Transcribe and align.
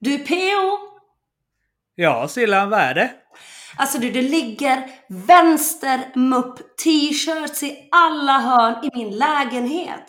Du 0.00 0.18
PO! 0.18 0.78
Ja, 1.94 2.28
Silla, 2.28 2.66
vad 2.66 2.80
är 2.80 2.94
det? 2.94 3.14
Alltså 3.76 3.98
du, 3.98 4.10
det 4.10 4.22
ligger 4.22 4.90
vänstermupp 5.08 6.76
t-shirts 6.84 7.62
i 7.62 7.88
alla 7.90 8.38
hörn 8.38 8.84
i 8.84 8.90
min 8.94 9.18
lägenhet. 9.18 10.04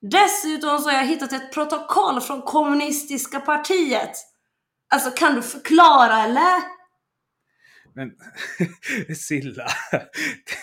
Dessutom 0.00 0.78
så 0.78 0.90
har 0.90 0.96
jag 0.96 1.06
hittat 1.06 1.32
ett 1.32 1.52
protokoll 1.52 2.20
från 2.20 2.42
kommunistiska 2.42 3.40
partiet. 3.40 4.12
Alltså 4.94 5.10
kan 5.10 5.34
du 5.34 5.42
förklara 5.42 6.22
eller? 6.22 6.62
Men 7.94 8.10
Silla, 9.16 9.66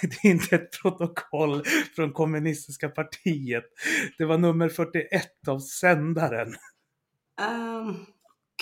det 0.02 0.28
är 0.28 0.32
inte 0.32 0.56
ett 0.56 0.82
protokoll 0.82 1.64
från 1.96 2.14
kommunistiska 2.14 2.90
partiet. 2.90 3.66
Det 4.18 4.26
var 4.26 4.38
nummer 4.38 4.70
41 4.70 5.48
av 5.48 5.60
sändaren. 5.60 6.56
Um, 7.42 8.06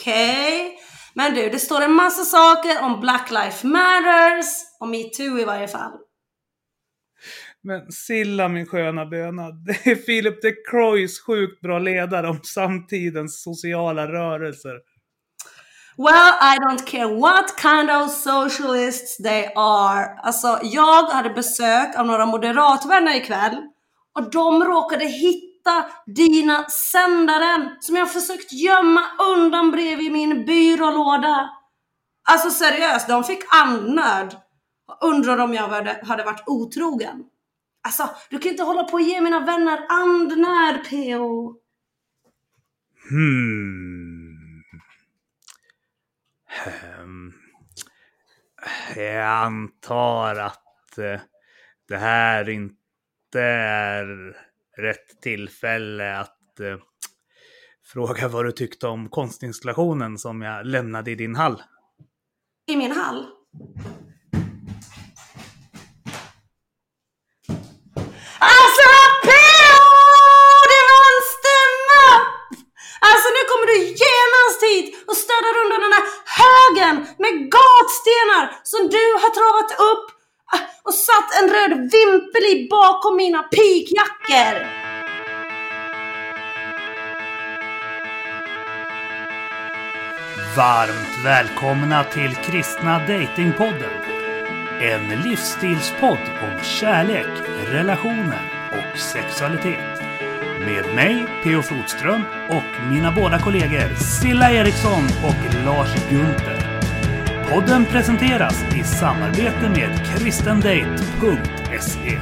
Okej. 0.01 0.61
Okay. 0.61 0.77
Men 1.13 1.33
du, 1.33 1.49
det 1.49 1.59
står 1.59 1.81
en 1.81 1.93
massa 1.93 2.23
saker 2.23 2.83
om 2.83 2.99
Black 2.99 3.31
Lives 3.31 3.63
Matters 3.63 4.45
och 4.79 4.87
metoo 4.87 5.39
i 5.39 5.45
varje 5.45 5.67
fall. 5.67 5.91
Men 7.63 7.91
Silla 7.91 8.47
min 8.47 8.65
sköna 8.65 9.05
böna, 9.05 9.51
det 9.65 9.91
är 9.91 9.95
Philip 9.95 10.41
de 10.41 10.55
Croix 10.69 11.19
sjukt 11.19 11.61
bra 11.61 11.79
ledare 11.79 12.29
om 12.29 12.39
samtidens 12.43 13.43
sociala 13.43 14.07
rörelser. 14.07 14.79
Well, 15.97 16.33
I 16.41 16.57
don't 16.57 16.85
care 16.85 17.19
what 17.19 17.59
kind 17.61 17.91
of 17.91 18.11
socialists 18.11 19.17
they 19.17 19.45
are. 19.55 20.19
Alltså, 20.23 20.59
jag 20.63 21.03
hade 21.03 21.29
besök 21.29 21.95
av 21.99 22.05
några 22.05 22.25
moderatvänner 22.25 23.15
ikväll 23.15 23.57
och 24.19 24.31
de 24.31 24.63
råkade 24.63 25.05
hitta 25.05 25.50
Hitta 25.61 25.85
dina 26.05 26.69
sändaren 26.69 27.69
som 27.79 27.95
jag 27.95 28.13
försökt 28.13 28.53
gömma 28.53 29.01
undan 29.19 29.71
bredvid 29.71 30.11
min 30.11 30.45
byrålåda. 30.45 31.49
Alltså 32.29 32.49
seriöst, 32.49 33.07
de 33.07 33.23
fick 33.23 33.43
andnöd. 33.53 34.37
Undrar 35.01 35.37
om 35.37 35.53
jag 35.53 35.67
hade 36.03 36.23
varit 36.23 36.43
otrogen. 36.45 37.23
Alltså, 37.83 38.09
du 38.29 38.39
kan 38.39 38.51
inte 38.51 38.63
hålla 38.63 38.83
på 38.83 38.93
och 38.93 39.01
ge 39.01 39.21
mina 39.21 39.45
vänner 39.45 39.85
andnöd, 39.89 40.89
PO. 40.89 41.55
Hmm. 43.09 44.63
Um, 46.99 47.33
jag 48.95 49.25
antar 49.25 50.35
att 50.35 50.97
eh, 50.97 51.19
det 51.87 51.97
här 51.97 52.49
inte 52.49 53.41
är 53.41 54.35
rätt 54.77 55.21
tillfälle 55.21 56.17
att 56.17 56.59
eh, 56.59 56.77
fråga 57.93 58.27
vad 58.27 58.45
du 58.45 58.51
tyckte 58.51 58.87
om 58.87 59.09
konstinstallationen 59.09 60.17
som 60.17 60.41
jag 60.41 60.65
lämnade 60.65 61.11
i 61.11 61.15
din 61.15 61.35
hall. 61.35 61.61
I 62.67 62.75
min 62.77 62.91
hall? 62.91 63.25
Alltså 68.39 68.87
PO! 69.27 69.77
Det 70.73 70.83
var 70.91 71.03
en 71.11 71.21
stämma! 71.35 72.03
Alltså 73.09 73.27
nu 73.35 73.41
kommer 73.49 73.67
du 73.71 73.77
genast 74.03 74.61
hit 74.69 74.87
och 75.09 75.17
städar 75.23 75.53
undan 75.63 75.81
den 75.85 75.93
här 75.97 76.05
högen 76.41 76.95
med 77.23 77.33
gatstenar 77.55 78.43
som 78.63 78.81
du 78.95 79.05
har 79.21 79.31
travat 79.39 79.71
upp 79.91 80.20
och 80.83 80.93
satt 80.93 81.41
en 81.41 81.49
röd 81.49 81.91
vimpel 81.91 82.43
i 82.43 82.67
bakom 82.69 83.15
mina 83.15 83.43
pikjackor. 83.43 84.81
Varmt 90.57 91.25
välkomna 91.25 92.03
till 92.03 92.35
Kristna 92.35 92.99
Datingpodden. 92.99 93.91
En 94.81 95.21
livsstilspodd 95.21 96.19
om 96.41 96.63
kärlek, 96.63 97.27
relationer 97.67 98.69
och 98.71 98.99
sexualitet. 98.99 100.01
Med 100.59 100.95
mig, 100.95 101.27
P.O. 101.43 101.61
Flodström 101.61 102.21
och 102.49 102.91
mina 102.91 103.11
båda 103.11 103.39
kollegor 103.39 103.95
Silla 103.95 104.51
Eriksson 104.51 105.03
och 105.23 105.65
Lars 105.65 106.09
Gunther. 106.09 106.70
Podden 107.53 107.85
presenteras 107.85 108.63
i 108.75 108.83
samarbete 108.83 109.69
med 109.69 110.07
kristendate.se. 110.07 112.19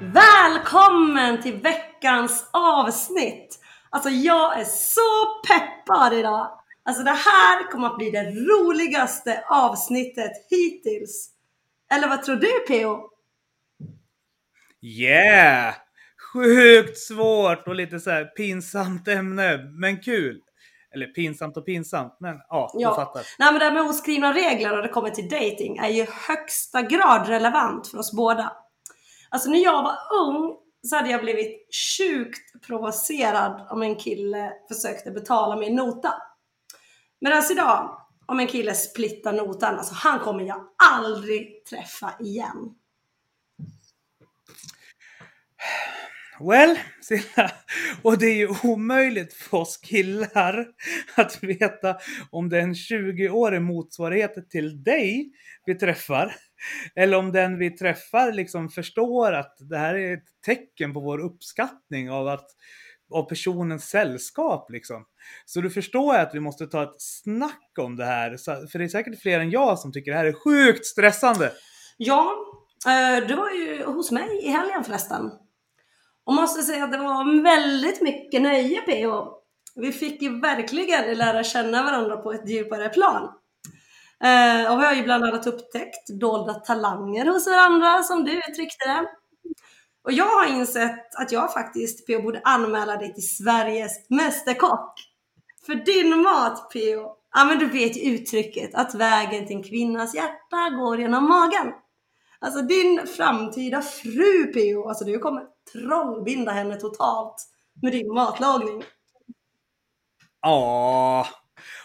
Välkommen 0.00 1.42
till 1.42 1.60
veckans 1.60 2.50
avsnitt! 2.52 3.58
Alltså 3.90 4.10
jag 4.10 4.60
är 4.60 4.64
så 4.64 5.40
peppad 5.48 6.12
idag! 6.12 6.58
Alltså 6.82 7.02
det 7.02 7.10
här 7.10 7.70
kommer 7.70 7.86
att 7.86 7.98
bli 7.98 8.10
det 8.10 8.30
roligaste 8.30 9.44
avsnittet 9.48 10.32
hittills. 10.50 11.30
Eller 11.92 12.08
vad 12.08 12.22
tror 12.22 12.36
du 12.36 12.60
PO? 12.68 13.10
Yeah! 14.80 15.74
Sjukt 16.32 16.98
svårt 16.98 17.68
och 17.68 17.74
lite 17.74 18.00
så 18.00 18.10
här 18.10 18.24
pinsamt 18.24 19.08
ämne, 19.08 19.58
men 19.58 20.00
kul. 20.00 20.40
Eller 20.94 21.06
pinsamt 21.06 21.56
och 21.56 21.66
pinsamt, 21.66 22.16
men 22.20 22.36
ja, 22.48 22.70
du 22.74 22.80
Ja. 22.82 22.94
fattar. 22.94 23.22
Nej 23.38 23.52
men 23.52 23.58
det 23.58 23.64
här 23.64 23.72
med 23.72 23.82
oskrivna 23.82 24.34
regler 24.34 24.70
när 24.70 24.82
det 24.82 24.88
kommer 24.88 25.10
till 25.10 25.28
dating 25.28 25.76
är 25.76 25.88
ju 25.88 26.06
högsta 26.28 26.82
grad 26.82 27.28
relevant 27.28 27.88
för 27.88 27.98
oss 27.98 28.12
båda. 28.12 28.52
Alltså 29.30 29.50
när 29.50 29.58
jag 29.58 29.82
var 29.82 29.96
ung 30.20 30.56
så 30.82 30.96
hade 30.96 31.10
jag 31.10 31.20
blivit 31.20 31.68
sjukt 31.98 32.66
provocerad 32.66 33.66
om 33.70 33.82
en 33.82 33.96
kille 33.96 34.52
försökte 34.68 35.10
betala 35.10 35.56
min 35.56 35.74
nota. 35.74 36.14
Medan 37.20 37.42
idag, 37.52 37.98
om 38.26 38.40
en 38.40 38.46
kille 38.46 38.74
splittar 38.74 39.32
notan, 39.32 39.78
alltså 39.78 39.94
han 39.94 40.18
kommer 40.18 40.44
jag 40.44 40.68
aldrig 40.92 41.64
träffa 41.64 42.14
igen. 42.20 42.74
Well, 46.48 46.78
Silla, 47.00 47.50
och 48.02 48.18
det 48.18 48.26
är 48.26 48.36
ju 48.36 48.48
omöjligt 48.62 49.34
för 49.34 49.56
oss 49.56 49.76
killar 49.76 50.66
att 51.14 51.42
veta 51.42 51.96
om 52.30 52.48
det 52.48 52.58
är 52.58 52.62
en 52.62 52.74
20-årig 52.74 53.62
motsvarighet 53.62 54.50
till 54.50 54.82
dig 54.82 55.32
vi 55.66 55.74
träffar. 55.74 56.34
Eller 56.94 57.18
om 57.18 57.32
den 57.32 57.58
vi 57.58 57.70
träffar 57.70 58.32
liksom 58.32 58.68
förstår 58.68 59.32
att 59.32 59.56
det 59.70 59.78
här 59.78 59.94
är 59.94 60.14
ett 60.14 60.24
tecken 60.46 60.94
på 60.94 61.00
vår 61.00 61.18
uppskattning 61.18 62.10
av, 62.10 62.28
att, 62.28 62.46
av 63.12 63.28
personens 63.28 63.88
sällskap. 63.88 64.70
Liksom. 64.70 65.04
Så 65.46 65.60
du 65.60 65.70
förstår 65.70 66.14
att 66.14 66.34
vi 66.34 66.40
måste 66.40 66.66
ta 66.66 66.82
ett 66.82 66.96
snack 66.98 67.72
om 67.80 67.96
det 67.96 68.04
här. 68.04 68.36
För 68.66 68.78
det 68.78 68.84
är 68.84 68.88
säkert 68.88 69.22
fler 69.22 69.40
än 69.40 69.50
jag 69.50 69.78
som 69.78 69.92
tycker 69.92 70.10
det 70.10 70.18
här 70.18 70.24
är 70.24 70.32
sjukt 70.32 70.86
stressande. 70.86 71.52
Ja, 71.96 72.32
eh, 72.86 73.26
du 73.26 73.34
var 73.34 73.50
ju 73.50 73.84
hos 73.84 74.10
mig 74.10 74.44
i 74.44 74.48
helgen 74.48 74.84
förresten. 74.84 75.30
Och 76.24 76.34
måste 76.34 76.62
säga 76.62 76.84
att 76.84 76.92
det 76.92 76.98
var 76.98 77.42
väldigt 77.42 78.02
mycket 78.02 78.42
nöje 78.42 78.80
PH. 78.80 79.28
Vi 79.74 79.92
fick 79.92 80.22
ju 80.22 80.40
verkligen 80.40 81.18
lära 81.18 81.44
känna 81.44 81.82
varandra 81.82 82.16
på 82.16 82.32
ett 82.32 82.48
djupare 82.48 82.88
plan. 82.88 83.22
Eh, 84.24 84.72
och 84.72 84.80
vi 84.80 84.84
har 84.84 84.92
ju 84.94 85.02
bland 85.02 85.24
annat 85.24 85.46
upptäckt 85.46 86.08
dolda 86.20 86.54
talanger 86.54 87.26
hos 87.26 87.46
varandra 87.46 88.02
som 88.02 88.24
du 88.24 88.32
uttryckte 88.38 88.88
det. 88.88 89.06
Och 90.04 90.12
jag 90.12 90.24
har 90.24 90.46
insett 90.46 91.14
att 91.14 91.32
jag 91.32 91.52
faktiskt 91.52 92.06
PO 92.06 92.22
borde 92.22 92.40
anmäla 92.44 92.96
dig 92.96 93.14
till 93.14 93.36
Sveriges 93.36 94.10
Mästerkock. 94.10 94.94
För 95.66 95.74
din 95.74 96.22
mat 96.22 96.72
PO, 96.72 97.16
ja 97.34 97.44
men 97.44 97.58
du 97.58 97.66
vet 97.66 97.96
ju 97.96 98.14
uttrycket 98.14 98.74
att 98.74 98.94
vägen 98.94 99.46
till 99.46 99.56
en 99.56 99.62
kvinnas 99.62 100.14
hjärta 100.14 100.70
går 100.70 101.00
genom 101.00 101.28
magen. 101.28 101.72
Alltså 102.42 102.62
din 102.62 103.06
framtida 103.16 103.82
fru 103.82 104.52
PO, 104.52 104.88
alltså 104.88 105.04
du 105.04 105.18
kommer 105.18 105.42
trollbinda 105.72 106.52
henne 106.52 106.76
totalt 106.76 107.34
med 107.82 107.92
din 107.92 108.14
matlagning. 108.14 108.82
Ja. 110.40 111.28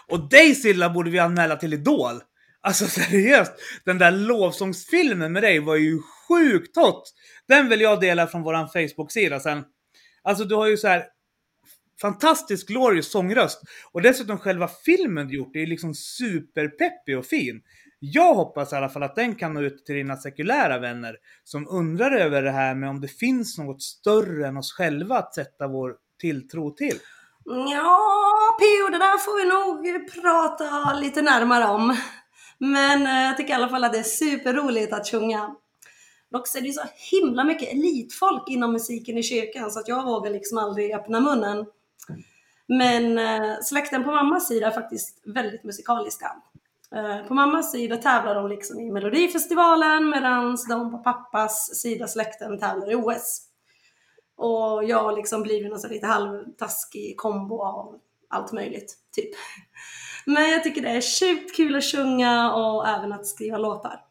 Och 0.06 0.28
dig 0.28 0.54
Silla 0.54 0.90
borde 0.90 1.10
vi 1.10 1.18
anmäla 1.18 1.56
till 1.56 1.74
Idol. 1.74 2.22
Alltså 2.60 2.86
seriöst, 2.86 3.52
den 3.84 3.98
där 3.98 4.10
lovsångsfilmen 4.10 5.32
med 5.32 5.42
dig 5.42 5.58
var 5.58 5.76
ju 5.76 5.98
sjukt 6.28 6.76
hot. 6.76 7.02
Den 7.48 7.68
vill 7.68 7.80
jag 7.80 8.00
dela 8.00 8.26
från 8.26 8.42
våran 8.42 8.68
Facebook-sida 8.68 9.40
sen. 9.40 9.64
Alltså 10.22 10.44
du 10.44 10.54
har 10.54 10.66
ju 10.66 10.76
så 10.76 10.88
här 10.88 11.04
fantastisk 12.00 12.68
glorious 12.68 13.10
sångröst. 13.10 13.62
Och 13.92 14.02
dessutom 14.02 14.38
själva 14.38 14.68
filmen 14.84 15.28
du 15.28 15.36
gjort 15.36 15.56
är 15.56 15.66
liksom 15.66 15.94
superpeppig 15.94 17.18
och 17.18 17.26
fin. 17.26 17.62
Jag 18.00 18.34
hoppas 18.34 18.72
i 18.72 18.76
alla 18.76 18.88
fall 18.88 19.02
att 19.02 19.16
den 19.16 19.34
kan 19.34 19.54
nå 19.54 19.60
ut 19.60 19.86
till 19.86 19.94
dina 19.94 20.16
sekulära 20.16 20.78
vänner 20.78 21.16
som 21.44 21.68
undrar 21.68 22.10
över 22.10 22.42
det 22.42 22.50
här 22.50 22.74
med 22.74 22.90
om 22.90 23.00
det 23.00 23.08
finns 23.08 23.58
något 23.58 23.82
större 23.82 24.46
än 24.46 24.56
oss 24.56 24.72
själva 24.72 25.18
att 25.18 25.34
sätta 25.34 25.68
vår 25.68 25.96
tilltro 26.20 26.70
till. 26.70 26.98
Ja, 27.44 28.00
PO, 28.58 28.90
det 28.92 28.98
där 28.98 29.18
får 29.18 29.36
vi 29.38 29.48
nog 29.48 30.12
prata 30.12 30.94
lite 30.94 31.22
närmare 31.22 31.64
om. 31.64 31.96
Men 32.58 33.06
eh, 33.06 33.22
jag 33.22 33.36
tycker 33.36 33.50
i 33.50 33.54
alla 33.54 33.68
fall 33.68 33.84
att 33.84 33.92
det 33.92 33.98
är 33.98 34.02
superroligt 34.02 34.92
att 34.92 35.08
sjunga. 35.08 35.54
Dock 36.30 36.48
så 36.48 36.58
är 36.58 36.62
det 36.62 36.68
ju 36.68 36.72
så 36.72 36.84
himla 37.10 37.44
mycket 37.44 37.72
elitfolk 37.72 38.48
inom 38.48 38.72
musiken 38.72 39.18
i 39.18 39.22
kyrkan 39.22 39.70
så 39.70 39.80
att 39.80 39.88
jag 39.88 40.04
vågar 40.04 40.30
liksom 40.30 40.58
aldrig 40.58 40.94
öppna 40.94 41.20
munnen. 41.20 41.66
Men 42.66 43.18
eh, 43.18 43.56
släkten 43.62 44.04
på 44.04 44.10
mammas 44.10 44.48
sida 44.48 44.66
är 44.66 44.70
faktiskt 44.70 45.22
väldigt 45.26 45.64
musikaliska. 45.64 46.36
Eh, 46.94 47.26
på 47.26 47.34
mammas 47.34 47.72
sida 47.72 47.96
tävlar 47.96 48.34
de 48.34 48.48
liksom 48.48 48.80
i 48.80 48.90
Melodifestivalen 48.90 50.10
medan 50.10 50.56
de 50.68 50.90
på 50.90 50.98
pappas 50.98 51.80
sida 51.82 52.06
släkten 52.06 52.58
tävlar 52.58 52.92
i 52.92 52.94
OS. 52.94 53.44
Och 54.36 54.84
jag 54.84 55.02
har 55.02 55.16
liksom 55.16 55.42
blivit 55.42 55.70
någon 55.70 55.78
sån 55.78 55.90
lite 55.90 56.06
halvtaskig 56.06 57.16
kombo 57.16 57.62
av 57.62 58.00
allt 58.28 58.52
möjligt, 58.52 58.96
typ. 59.16 59.30
Men 60.26 60.50
jag 60.50 60.64
tycker 60.64 60.82
det 60.82 60.88
är 60.88 61.20
sjukt 61.20 61.56
kul 61.56 61.76
att 61.76 61.84
sjunga 61.84 62.54
och 62.54 62.88
även 62.88 63.12
att 63.12 63.26
skriva 63.26 63.58
låtar. 63.58 64.04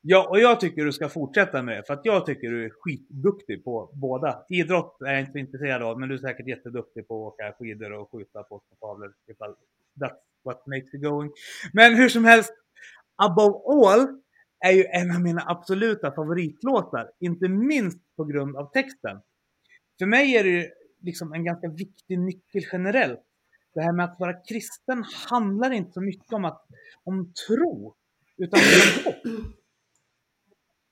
Ja, 0.00 0.28
och 0.28 0.40
jag 0.40 0.60
tycker 0.60 0.84
du 0.84 0.92
ska 0.92 1.08
fortsätta 1.08 1.62
med 1.62 1.76
det, 1.76 1.82
för 1.86 1.94
att 1.94 2.04
jag 2.04 2.26
tycker 2.26 2.50
du 2.50 2.64
är 2.64 2.70
skitduktig 2.70 3.64
på 3.64 3.90
båda. 3.92 4.44
Idrott 4.48 5.02
är 5.02 5.12
jag 5.12 5.20
inte 5.20 5.38
intresserad 5.38 5.82
av, 5.82 6.00
men 6.00 6.08
du 6.08 6.14
är 6.14 6.18
säkert 6.18 6.46
jätteduktig 6.46 7.08
på 7.08 7.26
att 7.26 7.32
åka 7.32 7.52
skidor 7.58 7.92
och 7.92 8.10
skjuta 8.12 8.42
på 8.42 8.62
tavlor 8.80 9.08
typ, 9.08 9.36
ifall 9.36 9.54
that's 10.00 10.27
what 10.48 10.66
makes 10.66 10.94
you 10.94 11.02
going. 11.02 11.30
Men 11.72 11.94
hur 11.94 12.08
som 12.08 12.24
helst, 12.24 12.52
Above 13.22 13.54
All 13.66 14.08
är 14.66 14.72
ju 14.72 14.84
en 14.84 15.10
av 15.10 15.20
mina 15.20 15.44
absoluta 15.46 16.12
favoritlåtar, 16.12 17.10
inte 17.20 17.48
minst 17.48 17.98
på 18.16 18.24
grund 18.24 18.56
av 18.56 18.70
texten. 18.72 19.20
För 19.98 20.06
mig 20.06 20.36
är 20.36 20.44
det 20.44 20.50
ju 20.50 20.68
liksom 21.02 21.32
en 21.32 21.44
ganska 21.44 21.68
viktig 21.68 22.18
nyckel 22.18 22.62
generellt. 22.72 23.20
Det 23.74 23.80
här 23.80 23.92
med 23.92 24.04
att 24.04 24.20
vara 24.20 24.32
kristen 24.32 25.04
handlar 25.30 25.70
inte 25.70 25.92
så 25.92 26.00
mycket 26.00 26.32
om, 26.32 26.44
att, 26.44 26.66
om 27.04 27.32
tro, 27.46 27.94
utan 28.36 28.60
om 28.60 29.04
hopp. 29.04 29.22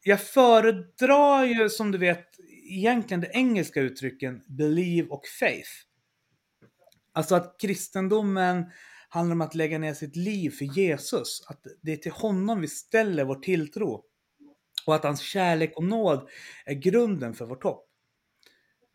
Jag 0.05 0.21
föredrar 0.21 1.45
ju 1.45 1.69
som 1.69 1.93
du 1.93 1.99
vet 1.99 2.27
egentligen 2.71 3.21
de 3.21 3.29
engelska 3.33 3.81
uttrycken 3.81 4.43
believe 4.47 5.09
och 5.09 5.23
faith. 5.41 5.71
Alltså 7.13 7.35
att 7.35 7.57
kristendomen 7.61 8.65
handlar 9.17 9.35
om 9.35 9.41
att 9.41 9.55
lägga 9.55 9.79
ner 9.79 9.95
sitt 9.95 10.17
liv 10.17 10.51
för 10.51 10.65
Jesus. 10.65 11.45
Att 11.47 11.61
det 11.83 11.93
är 11.93 11.97
till 11.97 12.13
honom 12.13 12.61
vi 12.61 12.69
ställer 12.69 13.25
vår 13.25 13.35
tilltro. 13.35 14.03
Och 14.87 14.95
att 14.95 15.05
hans 15.05 15.21
kärlek 15.21 15.73
och 15.77 15.85
nåd 15.85 16.29
är 16.65 16.75
grunden 16.75 17.35
för 17.35 17.47
vårt 17.47 17.65
hopp. 17.65 17.87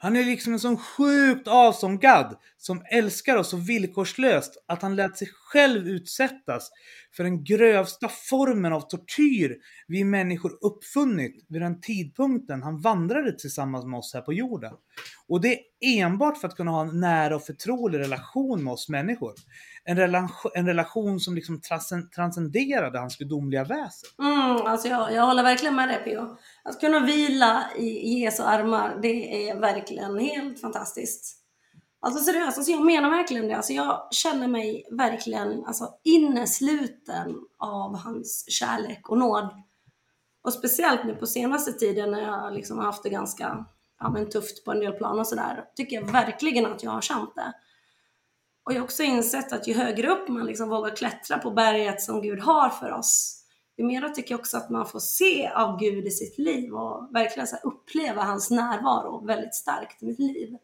Han 0.03 0.15
är 0.15 0.24
liksom 0.24 0.53
en 0.53 0.59
sån 0.59 0.77
sjukt 0.77 1.48
awesome 1.48 1.98
God 1.98 2.38
som 2.57 2.83
älskar 2.92 3.38
oss 3.38 3.50
så 3.50 3.57
villkorslöst 3.57 4.63
att 4.68 4.81
han 4.81 4.95
lät 4.95 5.18
sig 5.18 5.27
själv 5.33 5.88
utsättas 5.88 6.71
för 7.15 7.24
den 7.24 7.44
grövsta 7.44 8.07
formen 8.30 8.74
av 8.74 8.81
tortyr 8.81 9.57
vi 9.88 10.03
människor 10.03 10.57
uppfunnit 10.62 11.45
vid 11.50 11.62
den 11.62 11.81
tidpunkten 11.81 12.63
han 12.63 12.81
vandrade 12.81 13.31
tillsammans 13.31 13.86
med 13.86 13.98
oss 13.98 14.13
här 14.13 14.21
på 14.21 14.33
jorden. 14.33 14.74
Och 15.27 15.42
det 15.42 15.53
är 15.53 15.62
enbart 15.80 16.38
för 16.38 16.47
att 16.47 16.56
kunna 16.56 16.71
ha 16.71 16.81
en 16.81 17.00
nära 17.00 17.36
och 17.36 17.44
förtrolig 17.44 18.00
relation 18.00 18.63
med 18.63 18.74
oss 18.74 18.89
människor. 18.89 19.33
En, 19.83 19.97
relation, 19.97 20.51
en 20.56 20.68
relation 20.68 21.19
som 21.19 21.36
liksom 21.36 21.62
transcenderade 22.15 23.00
hans 23.00 23.18
gudomliga 23.18 23.63
väsen. 23.63 24.09
Mm, 24.19 24.65
alltså 24.65 24.88
jag, 24.88 25.13
jag 25.13 25.25
håller 25.25 25.44
verkligen 25.44 25.75
med 25.75 25.89
dig 25.89 26.01
P.O. 26.04 26.38
Att 26.63 26.79
kunna 26.79 26.99
vila 26.99 27.65
i 27.77 28.19
Jesu 28.19 28.43
armar, 28.43 28.99
det 29.01 29.49
är 29.49 29.59
verkligen 29.59 30.19
helt 30.19 30.61
fantastiskt. 30.61 31.37
Alltså 32.01 32.23
seriöst, 32.23 32.57
alltså 32.57 32.71
jag 32.71 32.85
menar 32.85 33.09
verkligen 33.09 33.47
det. 33.47 33.55
Alltså 33.55 33.73
jag 33.73 34.07
känner 34.11 34.47
mig 34.47 34.85
verkligen 34.91 35.65
alltså, 35.65 35.89
innesluten 36.03 37.35
av 37.59 37.97
hans 37.97 38.45
kärlek 38.49 39.09
och 39.09 39.17
nåd. 39.17 39.49
Och 40.43 40.53
speciellt 40.53 41.03
nu 41.05 41.15
på 41.15 41.27
senaste 41.27 41.73
tiden 41.73 42.11
när 42.11 42.21
jag 42.21 42.53
liksom 42.53 42.77
har 42.77 42.85
haft 42.85 43.03
det 43.03 43.09
ganska 43.09 43.65
ja, 43.99 44.09
men 44.09 44.29
tufft 44.29 44.65
på 44.65 44.71
en 44.71 44.79
del 44.79 44.93
plan 44.93 45.19
och 45.19 45.27
sådär, 45.27 45.65
tycker 45.75 45.95
jag 45.95 46.11
verkligen 46.11 46.65
att 46.65 46.83
jag 46.83 46.91
har 46.91 47.01
känt 47.01 47.35
det. 47.35 47.53
Och 48.63 48.73
jag 48.73 48.77
har 48.77 48.83
också 48.83 49.03
insett 49.03 49.53
att 49.53 49.67
ju 49.67 49.73
högre 49.73 50.09
upp 50.09 50.27
man 50.27 50.45
liksom 50.45 50.69
vågar 50.69 50.95
klättra 50.95 51.37
på 51.37 51.51
berget 51.51 52.01
som 52.01 52.21
Gud 52.21 52.39
har 52.39 52.69
för 52.69 52.91
oss, 52.91 53.40
ju 53.77 53.83
mer 53.83 54.09
tycker 54.09 54.31
jag 54.31 54.39
också 54.39 54.57
att 54.57 54.69
man 54.69 54.85
får 54.85 55.00
se 55.00 55.50
av 55.50 55.79
Gud 55.79 56.07
i 56.07 56.12
sitt 56.12 56.38
liv 56.38 56.73
och 56.73 57.09
verkligen 57.13 57.47
så 57.47 57.56
uppleva 57.63 58.21
hans 58.21 58.51
närvaro 58.51 59.25
väldigt 59.25 59.56
starkt 59.56 60.03
i 60.03 60.06
mitt 60.06 60.19
liv. 60.19 60.57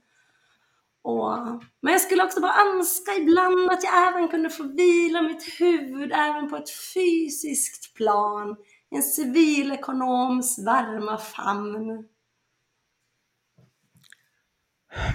Och, 1.01 1.37
men 1.81 1.93
jag 1.93 2.01
skulle 2.01 2.23
också 2.23 2.41
bara 2.41 2.61
önska 2.61 3.11
ibland 3.13 3.71
att 3.71 3.83
jag 3.83 4.07
även 4.07 4.27
kunde 4.27 4.49
få 4.49 4.63
vila 4.63 5.21
mitt 5.21 5.43
huvud 5.59 6.11
även 6.11 6.49
på 6.49 6.55
ett 6.55 6.69
fysiskt 6.69 7.93
plan, 7.93 8.55
i 8.91 8.95
en 8.95 9.03
civilekonoms 9.03 10.65
varma 10.65 11.17
famn. 11.17 12.07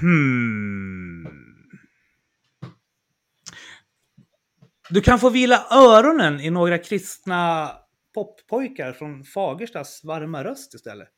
Hmm. 0.00 1.26
Du 4.90 5.00
kan 5.00 5.18
få 5.18 5.30
vila 5.30 5.66
öronen 5.70 6.40
i 6.40 6.50
några 6.50 6.78
kristna 6.78 7.70
poppojkar 8.14 8.92
från 8.92 9.24
Fagerstas 9.24 10.04
varma 10.04 10.44
röst 10.44 10.74
istället. 10.74 11.08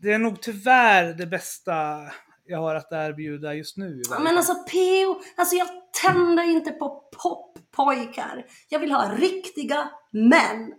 Det 0.00 0.12
är 0.12 0.18
nog 0.18 0.42
tyvärr 0.42 1.14
det 1.14 1.26
bästa 1.26 2.00
jag 2.44 2.58
har 2.58 2.74
att 2.74 2.92
erbjuda 2.92 3.54
just 3.54 3.76
nu. 3.76 4.02
Men 4.20 4.36
alltså 4.36 4.54
P.O. 4.54 5.20
Alltså 5.36 5.56
jag 5.56 5.68
tänder 6.02 6.42
inte 6.50 6.70
på 6.70 7.10
poppojkar. 7.22 8.46
Jag 8.68 8.78
vill 8.78 8.92
ha 8.92 9.14
riktiga 9.14 9.90
män. 10.12 10.74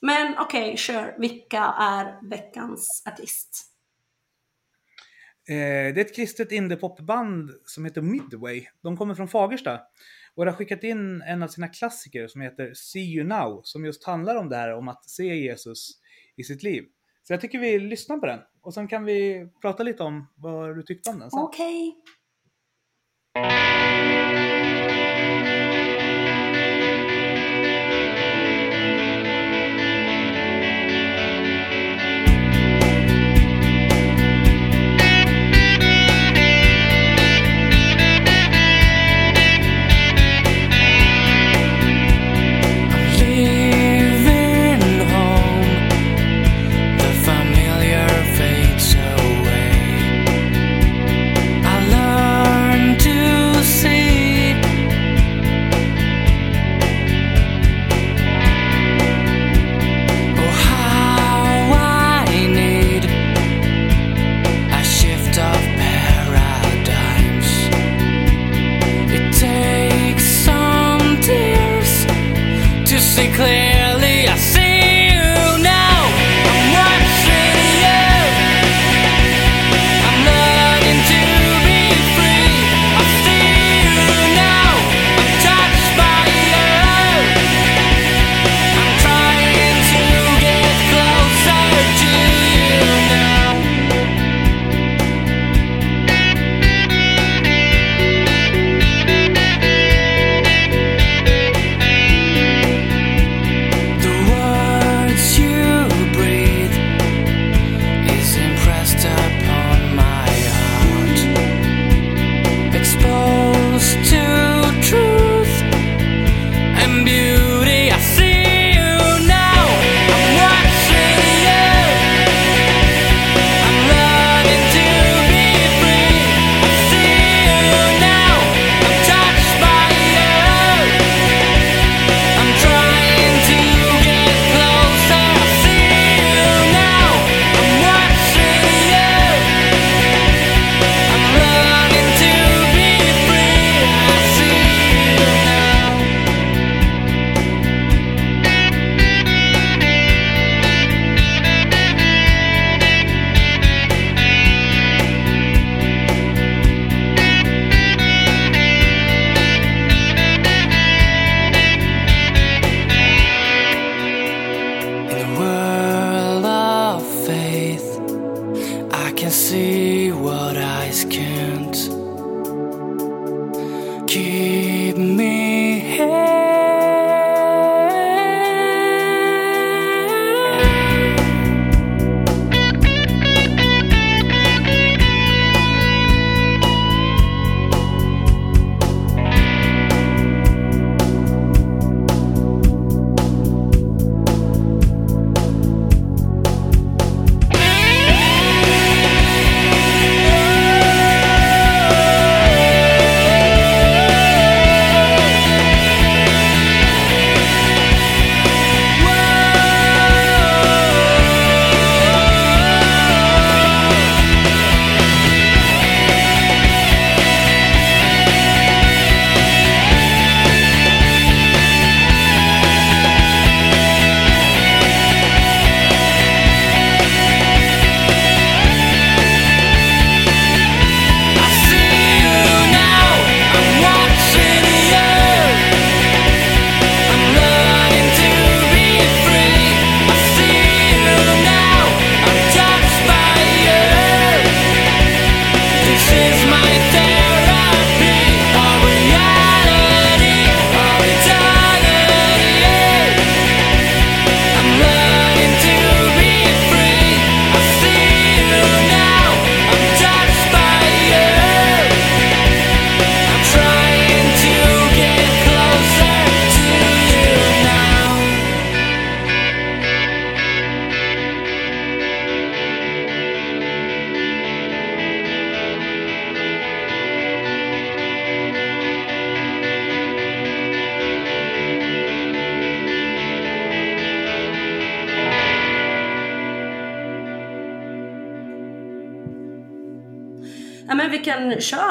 Men 0.00 0.38
okej, 0.38 0.64
okay, 0.64 0.76
sure. 0.76 1.14
Vilka 1.18 1.60
är 1.78 2.28
veckans 2.30 3.02
artist? 3.06 3.72
Eh, 5.48 5.94
det 5.94 6.00
är 6.00 6.04
ett 6.04 6.16
kristet 6.16 6.52
indiepopband 6.52 7.50
som 7.64 7.84
heter 7.84 8.02
Midway. 8.02 8.66
De 8.82 8.96
kommer 8.96 9.14
från 9.14 9.28
Fagersta. 9.28 9.80
Och 10.36 10.44
de 10.44 10.50
har 10.50 10.56
skickat 10.56 10.84
in 10.84 11.22
en 11.22 11.42
av 11.42 11.48
sina 11.48 11.68
klassiker 11.68 12.28
som 12.28 12.40
heter 12.40 12.74
See 12.74 13.14
You 13.14 13.26
Now, 13.26 13.60
som 13.64 13.84
just 13.84 14.04
handlar 14.04 14.36
om 14.36 14.48
det 14.48 14.56
här 14.56 14.74
om 14.74 14.88
att 14.88 15.10
se 15.10 15.34
Jesus 15.34 15.90
i 16.36 16.44
sitt 16.44 16.62
liv. 16.62 16.84
Så 17.22 17.32
jag 17.32 17.40
tycker 17.40 17.58
vi 17.58 17.78
lyssnar 17.78 18.18
på 18.18 18.26
den 18.26 18.40
och 18.62 18.74
sen 18.74 18.88
kan 18.88 19.04
vi 19.04 19.48
prata 19.62 19.82
lite 19.82 20.02
om 20.02 20.26
vad 20.36 20.76
du 20.76 20.82
tyckte 20.82 21.10
om 21.10 21.18
den 21.18 21.30
sen. 21.30 21.40
Okej. 21.40 21.88
Okay. 21.88 22.15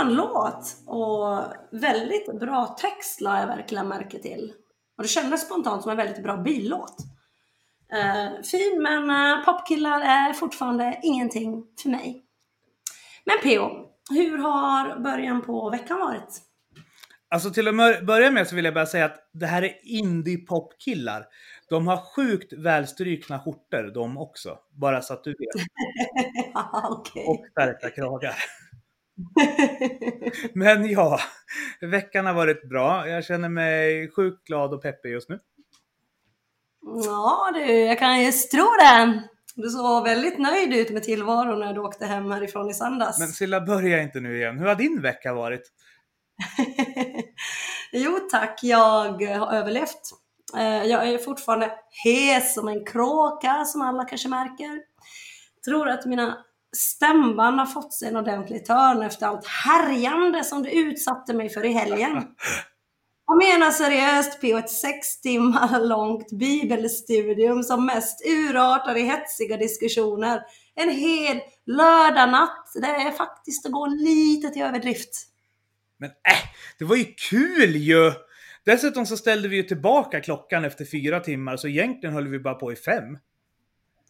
Skön 0.05 0.15
låt 0.15 0.77
och 0.85 1.53
väldigt 1.81 2.39
bra 2.39 2.75
text 2.79 3.21
la 3.21 3.39
jag 3.39 3.47
verkligen 3.47 3.87
märke 3.87 4.19
till. 4.19 4.53
Och 4.97 5.03
det 5.03 5.09
kändes 5.09 5.45
spontant 5.45 5.81
som 5.81 5.91
en 5.91 5.97
väldigt 5.97 6.23
bra 6.23 6.37
billåt. 6.37 6.95
Eh, 7.93 8.41
fin 8.43 8.81
men 8.81 9.09
eh, 9.09 9.45
popkillar 9.45 10.01
är 10.01 10.33
fortfarande 10.33 10.99
ingenting 11.03 11.63
för 11.81 11.89
mig. 11.89 12.23
Men 13.25 13.37
P.O. 13.43 13.91
Hur 14.09 14.37
har 14.37 14.99
början 14.99 15.41
på 15.41 15.69
veckan 15.69 15.99
varit? 15.99 16.41
Alltså 17.29 17.49
till 17.49 17.67
att 17.67 18.05
börja 18.05 18.31
med 18.31 18.47
så 18.47 18.55
vill 18.55 18.65
jag 18.65 18.73
bara 18.73 18.85
säga 18.85 19.05
att 19.05 19.29
det 19.33 19.45
här 19.45 19.61
är 19.61 19.73
indie-pop-killar. 19.83 21.25
De 21.69 21.87
har 21.87 21.97
sjukt 21.97 22.53
välstrykna 22.53 23.39
skjortor 23.39 23.93
de 23.93 24.17
också. 24.17 24.57
Bara 24.71 25.01
så 25.01 25.13
att 25.13 25.23
du 25.23 25.29
vet. 25.29 25.65
Ja, 26.53 26.87
Okej. 26.91 27.25
Och 27.27 27.45
stärkta 27.51 27.89
kragar. 27.89 28.35
Men 30.53 30.89
ja, 30.89 31.19
veckan 31.81 32.25
har 32.25 32.33
varit 32.33 32.69
bra. 32.69 33.07
Jag 33.07 33.25
känner 33.25 33.49
mig 33.49 34.11
sjukt 34.11 34.47
glad 34.47 34.73
och 34.73 34.81
peppig 34.81 35.09
just 35.11 35.29
nu. 35.29 35.39
Ja 37.05 37.51
du, 37.53 37.71
jag 37.73 37.99
kan 37.99 38.23
just 38.23 38.51
tro 38.51 38.63
det. 38.79 39.23
Du 39.55 39.69
såg 39.69 40.03
väldigt 40.03 40.39
nöjd 40.39 40.73
ut 40.73 40.89
med 40.89 41.03
tillvaron 41.03 41.59
när 41.59 41.73
du 41.73 41.79
åkte 41.79 42.05
hem 42.05 42.31
härifrån 42.31 42.69
i 42.69 42.73
söndags. 42.73 43.19
Men 43.19 43.27
Silla, 43.27 43.61
börja 43.61 44.01
inte 44.01 44.19
nu 44.19 44.37
igen. 44.37 44.57
Hur 44.59 44.65
har 44.65 44.75
din 44.75 45.01
vecka 45.01 45.33
varit? 45.33 45.71
jo 47.91 48.19
tack, 48.31 48.59
jag 48.63 49.11
har 49.39 49.53
överlevt. 49.53 50.01
Eh, 50.57 50.83
Jag 50.83 51.09
är 51.09 51.17
fortfarande 51.17 51.71
hes 52.03 52.53
som 52.53 52.67
en 52.67 52.85
kråka 52.85 53.65
som 53.65 53.81
alla 53.81 54.05
kanske 54.05 54.29
märker. 54.29 54.81
Tror 55.65 55.89
att 55.89 56.05
mina 56.05 56.44
stämband 56.75 57.59
har 57.59 57.65
fått 57.65 57.93
sig 57.93 58.07
en 58.07 58.17
ordentlig 58.17 58.65
törn 58.65 59.01
efter 59.01 59.27
allt 59.27 59.47
härjande 59.47 60.43
som 60.43 60.63
du 60.63 60.69
utsatte 60.71 61.33
mig 61.33 61.49
för 61.49 61.65
i 61.65 61.71
helgen. 61.71 62.23
Jag 63.27 63.37
menar 63.37 63.71
seriöst 63.71 64.41
på 64.41 64.47
ett 64.47 64.69
sex 64.69 65.21
timmar 65.21 65.79
långt 65.79 66.31
bibelstudium 66.31 67.63
som 67.63 67.85
mest 67.85 68.25
urartar 68.25 68.97
i 68.97 69.01
hetsiga 69.01 69.57
diskussioner. 69.57 70.41
En 70.75 70.89
hel 70.89 71.39
lördagnatt. 71.65 72.71
Det 72.81 72.87
är 72.87 73.11
faktiskt 73.11 73.65
att 73.65 73.71
gå 73.71 73.87
lite 73.87 74.49
till 74.49 74.61
överdrift. 74.61 75.27
Men 75.97 76.09
äh, 76.09 76.49
det 76.79 76.85
var 76.85 76.95
ju 76.95 77.05
kul 77.29 77.75
ju! 77.75 78.11
Dessutom 78.65 79.05
så 79.05 79.17
ställde 79.17 79.47
vi 79.47 79.55
ju 79.55 79.63
tillbaka 79.63 80.21
klockan 80.21 80.65
efter 80.65 80.85
fyra 80.85 81.19
timmar, 81.19 81.57
så 81.57 81.67
egentligen 81.67 82.15
höll 82.15 82.27
vi 82.27 82.39
bara 82.39 82.53
på 82.53 82.71
i 82.71 82.75
fem. 82.75 83.17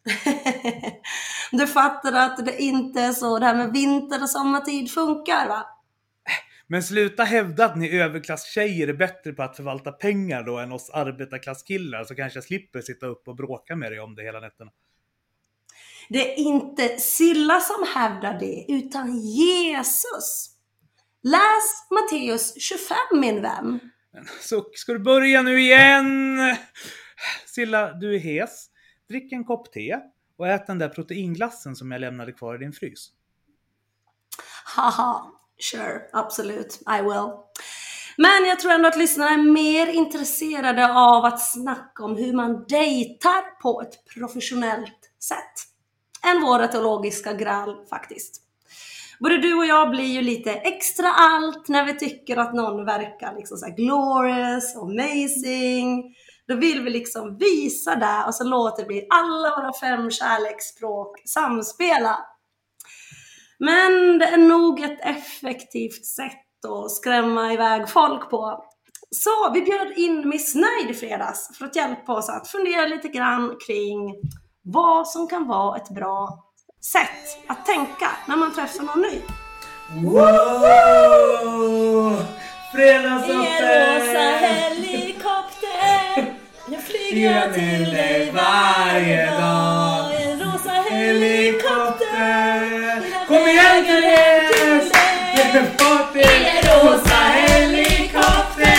Du 1.51 1.67
fattar 1.67 2.13
att 2.13 2.45
det 2.45 2.61
inte 2.61 3.01
är 3.01 3.11
så 3.11 3.39
det 3.39 3.45
här 3.45 3.55
med 3.55 3.73
vinter 3.73 4.23
och 4.23 4.29
sommartid 4.29 4.91
funkar 4.91 5.47
va? 5.47 5.65
Men 6.67 6.83
sluta 6.83 7.23
hävda 7.23 7.65
att 7.65 7.77
ni 7.77 7.99
överklasstjejer 7.99 8.87
är 8.87 8.93
bättre 8.93 9.33
på 9.33 9.43
att 9.43 9.55
förvalta 9.55 9.91
pengar 9.91 10.43
då 10.43 10.57
än 10.57 10.71
oss 10.71 10.89
arbetarklasskillar, 10.89 12.03
så 12.03 12.15
kanske 12.15 12.37
jag 12.37 12.43
slipper 12.43 12.81
sitta 12.81 13.05
upp 13.05 13.27
och 13.27 13.35
bråka 13.35 13.75
med 13.75 13.91
dig 13.91 13.99
om 13.99 14.15
det 14.15 14.23
hela 14.23 14.39
nätterna. 14.39 14.71
Det 16.09 16.33
är 16.33 16.39
inte 16.39 16.97
Silla 16.97 17.59
som 17.59 17.87
hävdar 17.95 18.39
det, 18.39 18.65
utan 18.67 19.17
Jesus. 19.17 20.49
Läs 21.23 21.89
Matteus 21.91 22.61
25 22.61 22.97
min 23.11 23.41
vän. 23.41 23.79
Så 24.41 24.65
ska 24.73 24.93
du 24.93 24.99
börja 24.99 25.41
nu 25.41 25.61
igen? 25.61 26.37
Silla, 27.45 27.93
du 27.93 28.15
är 28.15 28.19
hes. 28.19 28.69
Drick 29.09 29.31
en 29.31 29.43
kopp 29.43 29.71
te 29.71 29.99
och 30.37 30.47
ät 30.47 30.67
den 30.67 30.79
där 30.79 30.89
proteinglassen 30.89 31.75
som 31.75 31.91
jag 31.91 32.01
lämnade 32.01 32.31
kvar 32.31 32.55
i 32.55 32.57
din 32.57 32.73
frys. 32.73 33.11
Haha, 34.75 35.31
sure, 35.59 36.01
absolut, 36.13 36.81
I 36.99 37.01
will. 37.01 37.29
Men 38.17 38.45
jag 38.45 38.59
tror 38.59 38.71
ändå 38.71 38.87
att 38.87 38.97
lyssnarna 38.97 39.31
är 39.31 39.51
mer 39.51 39.87
intresserade 39.87 40.93
av 40.93 41.25
att 41.25 41.41
snacka 41.41 42.03
om 42.03 42.15
hur 42.15 42.33
man 42.33 42.65
dejtar 42.67 43.61
på 43.61 43.81
ett 43.81 44.05
professionellt 44.13 45.11
sätt 45.19 45.75
än 46.25 46.41
våra 46.41 46.67
teologiska 46.67 47.33
gräl 47.33 47.75
faktiskt. 47.89 48.41
Både 49.19 49.37
du 49.37 49.53
och 49.53 49.65
jag 49.65 49.89
blir 49.89 50.13
ju 50.13 50.21
lite 50.21 50.51
extra 50.51 51.07
allt 51.07 51.67
när 51.67 51.85
vi 51.85 51.93
tycker 51.93 52.37
att 52.37 52.53
någon 52.53 52.85
verkar 52.85 53.35
liksom 53.35 53.57
så 53.57 53.65
här 53.65 53.75
glorious, 53.75 54.75
amazing. 54.75 56.15
Då 56.47 56.55
vill 56.55 56.81
vi 56.81 56.89
liksom 56.89 57.37
visa 57.37 57.95
det 57.95 58.23
och 58.27 58.35
så 58.35 58.43
låter 58.43 58.85
vi 58.87 59.07
alla 59.09 59.55
våra 59.55 59.73
fem 59.73 60.11
kärleksspråk 60.11 61.21
samspela. 61.25 62.19
Men 63.59 64.19
det 64.19 64.25
är 64.25 64.37
nog 64.37 64.79
ett 64.79 64.99
effektivt 65.01 66.05
sätt 66.05 66.65
att 66.67 66.91
skrämma 66.91 67.53
iväg 67.53 67.89
folk 67.89 68.29
på. 68.29 68.65
Så 69.11 69.51
vi 69.53 69.61
bjöd 69.61 69.93
in 69.97 70.29
Miss 70.29 70.55
Nöjd 70.55 70.89
i 70.89 70.93
fredags 70.93 71.57
för 71.57 71.65
att 71.65 71.75
hjälpa 71.75 72.13
oss 72.13 72.29
att 72.29 72.47
fundera 72.47 72.87
lite 72.87 73.07
grann 73.07 73.55
kring 73.67 74.15
vad 74.61 75.07
som 75.07 75.27
kan 75.27 75.47
vara 75.47 75.77
ett 75.77 75.89
bra 75.89 76.45
sätt 76.91 77.47
att 77.47 77.65
tänka 77.65 78.07
när 78.27 78.35
man 78.35 78.53
träffar 78.53 78.83
någon 78.83 79.01
ny. 79.01 79.21
Wow! 80.03 80.25
Fredagsafton! 82.71 83.45
helikopter 84.85 86.34
Flyger 87.15 87.53
till 87.53 87.91
dig 87.91 88.31
varje 88.33 89.25
dag. 89.25 90.11
En 90.21 90.39
rosa 90.39 90.71
Helikopter! 90.89 92.71
Kom 93.27 93.47
igen 93.47 93.85
Therese! 93.85 94.91
Det 95.35 95.41
är 95.57 95.65
party! 95.77 96.23
Rosa 96.63 97.15
helikopter! 97.35 98.69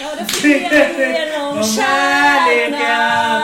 Ja, 0.00 0.08
det 0.18 0.26
flyger 0.32 0.98
genom 0.98 1.64
kärleken 1.64 2.72
till 2.72 3.35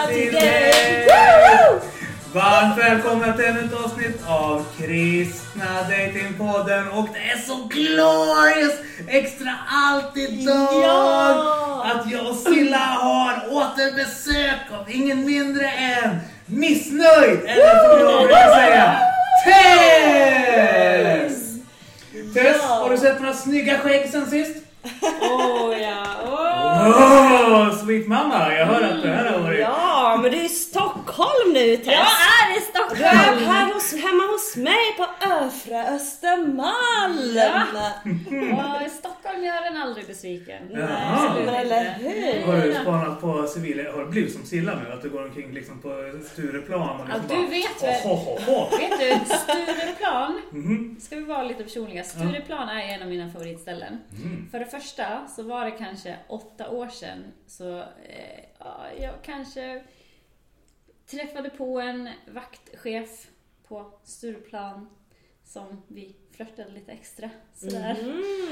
välkomna 2.93 3.33
till 3.33 3.45
ännu 3.45 3.61
ett 3.61 3.85
avsnitt 3.85 4.21
av 4.29 4.67
Kristna 4.79 5.65
Datingpodden 5.89 6.89
och 6.89 7.09
det 7.13 7.19
är 7.19 7.39
så 7.39 7.65
glorious 7.71 8.75
extra 9.09 9.55
allt 9.69 10.17
idag 10.17 10.69
Ja! 10.83 11.87
att 11.95 12.11
jag 12.11 12.27
och 12.27 12.37
Silla 12.37 12.77
har 12.79 13.35
återbesök 13.51 14.81
av 14.81 14.91
ingen 14.91 15.27
mindre 15.27 15.69
än 15.71 16.17
missnöjd 16.47 17.41
eller 17.47 17.89
som 17.89 18.01
jag 18.07 18.23
brukar 18.23 18.55
säga 18.55 18.99
Tess! 19.45 21.33
Tess, 22.35 22.63
har 22.63 22.91
du 22.91 22.99
sett 22.99 23.21
några 23.21 23.35
snygga 23.35 23.79
skägg 23.79 24.09
sen 24.11 24.31
sist? 24.31 24.57
Åh 25.03 25.77
ja, 25.81 26.05
åh. 26.25 26.89
Åh, 26.89 27.85
sweet 27.85 28.09
mamma, 28.09 28.55
jag 28.55 28.67
hör 28.67 28.83
att 28.83 29.03
det 29.03 29.09
här 29.09 29.33
har 29.33 29.39
varit... 29.39 29.61
Ja, 29.61 30.19
men 30.23 30.31
du 30.31 30.39
är 30.45 30.49
Stockholm 31.13 31.53
nu 31.53 31.77
Tess. 31.77 31.87
Jag 31.87 31.95
är 31.95 32.57
i 32.57 32.61
Du 32.99 33.05
är 33.05 33.15
Stockholm! 33.15 33.45
här 33.51 33.73
hos, 33.75 33.93
hemma 33.95 34.23
hos 34.33 34.57
mig 34.57 34.97
på 34.97 35.27
Öfra 35.35 35.87
Östermalm. 35.95 37.37
Ja. 37.37 38.85
Och 38.85 38.91
Stockholm 38.91 39.45
gör 39.45 39.63
en 39.67 39.77
aldrig 39.77 40.07
besviken. 40.07 40.63
Men 40.71 41.39
inte. 41.39 41.57
eller 41.57 41.85
hur? 41.95 42.47
Har 42.47 42.67
du 42.67 42.75
spanat 42.75 43.21
på 43.21 43.47
civil... 43.47 43.87
Har 43.95 44.05
du 44.05 44.11
blivit 44.11 44.33
som 44.35 44.45
Silla 44.47 44.75
nu? 44.87 44.93
Att 44.93 45.03
du 45.03 45.11
går 45.11 45.25
omkring 45.25 45.53
liksom 45.53 45.79
på 45.81 46.13
Stureplan 46.33 47.01
och 47.01 47.07
liksom 47.09 47.23
Ja, 47.31 47.37
du 47.37 47.47
vet 47.47 47.83
väl- 47.83 48.03
Ho, 48.03 48.15
ho, 48.15 48.39
ho. 48.47 48.77
Vet 48.79 48.99
du, 49.01 49.35
Stureplan, 49.37 50.41
Mhm. 50.51 50.97
ska 51.01 51.17
vi 51.17 51.23
vara 51.25 51.43
lite 51.43 51.63
personliga, 51.65 52.05
Stureplan 52.05 52.69
är 52.69 52.95
en 52.95 53.03
av 53.03 53.09
mina 53.09 53.31
favoritställen. 53.33 53.99
Mm. 54.25 54.49
För 54.51 54.59
det 54.59 54.67
första 54.67 55.05
så 55.37 55.43
var 55.43 55.65
det 55.65 55.71
kanske 55.71 56.17
åtta 56.29 56.69
år 56.71 56.89
sedan 56.89 57.25
så 57.47 57.79
eh, 57.79 57.85
ja, 58.59 58.81
jag 59.01 59.13
kanske 59.23 59.83
träffade 61.13 61.51
på 61.51 61.81
en 61.81 62.09
vaktchef 62.35 63.27
på 63.69 63.93
Stureplan 64.05 64.89
som 65.45 65.83
vi 65.89 66.17
flörtade 66.37 66.71
lite 66.71 66.93
extra 66.93 67.31
sådär. 67.55 67.97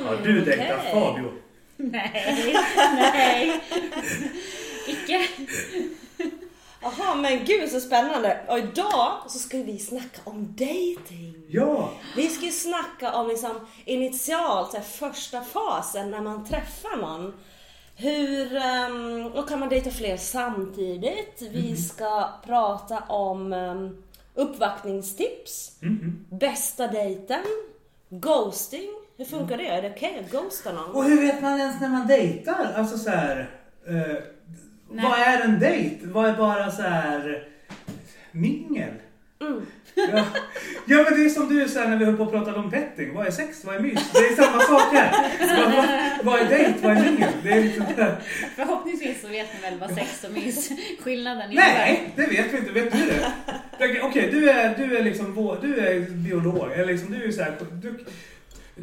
Har 0.05 0.17
du 0.17 0.41
dejtat 0.41 0.79
okej. 0.79 0.93
Fabio? 0.93 1.33
Nej, 1.77 2.55
nej. 2.93 3.61
Icke. 4.87 5.27
Jaha, 6.83 7.15
men 7.15 7.45
gud 7.45 7.71
så 7.71 7.81
spännande. 7.81 8.41
Och 8.49 8.59
idag 8.59 9.23
så 9.29 9.39
ska 9.39 9.59
vi 9.63 9.79
snacka 9.79 10.21
om 10.25 10.55
dating. 10.57 11.35
Ja! 11.49 11.93
Vi 12.17 12.29
ska 12.29 12.45
ju 12.45 12.53
snacka 12.53 13.13
om 13.13 13.29
liksom 13.29 13.67
initialt, 13.85 14.71
så 14.71 14.77
här, 14.77 14.85
första 14.85 15.45
fasen 15.45 16.11
när 16.11 16.21
man 16.21 16.45
träffar 16.45 16.97
någon. 16.97 17.35
Hur, 18.01 18.57
um, 18.57 19.27
och 19.27 19.49
kan 19.49 19.61
man 19.61 19.69
dejta 19.69 19.91
fler 19.91 20.17
samtidigt? 20.17 21.43
Vi 21.53 21.77
ska 21.77 22.29
prata 22.47 22.99
om 23.01 23.53
um, 23.53 24.03
uppvaktningstips, 24.35 25.77
Mhm. 25.81 26.25
bästa 26.31 26.87
dejten, 26.87 27.43
ghosting. 28.09 28.91
Hur 29.17 29.25
funkar 29.25 29.57
det? 29.57 29.67
Är 29.67 29.83
det 29.83 29.91
okej 29.97 30.23
att 30.25 30.33
ghosta 30.33 30.73
någon? 30.73 30.91
Och 30.91 31.05
hur 31.05 31.21
vet 31.21 31.43
man 31.43 31.61
ens 31.61 31.81
när 31.81 31.89
man 31.89 32.07
dejtar? 32.07 32.73
Alltså 32.77 32.99
så 32.99 33.11
här... 33.11 33.51
Eh, 33.87 34.17
vad 34.89 35.19
är 35.21 35.41
en 35.41 35.59
dejt? 35.61 36.07
Vad 36.07 36.27
är 36.29 36.37
bara 36.37 36.71
så 36.71 36.83
här 36.83 37.49
mingel? 38.33 38.95
Mm. 39.41 39.67
Ja. 39.95 40.25
ja 40.87 41.05
men 41.05 41.19
det 41.19 41.25
är 41.25 41.29
som 41.29 41.49
du 41.49 41.69
sa 41.69 41.85
när 41.85 41.97
vi 41.97 42.05
höll 42.05 42.17
på 42.17 42.23
och 42.23 42.31
pratade 42.33 42.59
om 42.59 42.71
petting. 42.71 43.15
Vad 43.15 43.27
är 43.27 43.31
sex? 43.31 43.65
Vad 43.65 43.75
är 43.75 43.81
mys? 43.81 44.13
Det 44.13 44.19
är 44.19 44.37
samma 44.37 44.61
sak 44.61 44.93
här. 44.93 45.31
Vad, 45.57 45.73
vad, 45.77 45.87
vad 46.25 46.41
är 46.41 46.49
dejt? 46.59 46.75
Vad 46.83 46.97
är 46.97 47.11
mingel? 47.11 47.33
Det 47.43 47.51
är 47.51 47.63
liksom 47.63 47.85
så. 47.97 48.07
Förhoppningsvis 48.57 49.21
så 49.21 49.29
vet 49.29 49.47
ni 49.55 49.71
väl 49.71 49.79
vad 49.81 49.95
sex 49.95 50.25
och 50.25 50.33
mys 50.33 50.71
skillnaden 51.01 51.53
innebär. 51.53 51.75
Nej, 51.75 52.13
det 52.17 52.27
vet 52.27 52.53
vi 52.53 52.59
inte. 52.59 52.73
Vet 52.73 52.93
du 52.93 52.99
det? 52.99 53.33
Okej, 53.75 54.01
Okej, 54.03 54.31
du, 54.33 54.51
är, 54.51 54.77
du 54.79 54.97
är 54.97 55.03
liksom 55.03 55.59
du 55.63 55.79
är 55.79 56.01
biolog. 56.01 56.73
Eller 56.73 56.87
liksom, 56.87 57.11
du 57.11 57.25
är 57.25 57.33
så 57.33 57.43
här, 57.43 57.53
du, 57.83 58.05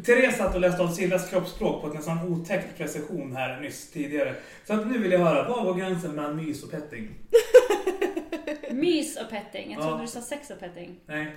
Therese 0.04 0.36
satt 0.36 0.54
och 0.54 0.60
läste 0.60 0.82
av 0.82 0.88
Sillas 0.88 1.30
kroppsspråk 1.30 1.82
på 1.82 1.88
ett 1.88 1.94
nästan 1.94 2.28
otäckt 2.32 2.76
precision 2.76 3.36
här 3.36 3.60
nyss 3.60 3.90
tidigare. 3.90 4.34
Så 4.64 4.72
att 4.74 4.86
nu 4.86 4.98
vill 4.98 5.12
jag 5.12 5.18
höra, 5.20 5.48
vad 5.48 5.64
var 5.64 5.74
gränsen 5.74 6.14
mellan 6.14 6.36
mys 6.36 6.62
och 6.64 6.70
petting? 6.70 7.08
Mys 8.70 9.16
och 9.16 9.30
petting. 9.30 9.72
Jag 9.72 9.80
Ja. 9.80 9.88
trodde 9.88 10.02
du 10.02 10.08
sa 10.08 10.20
sex 10.20 10.50
och 10.50 10.60
petting. 10.60 11.00
Nej. 11.06 11.36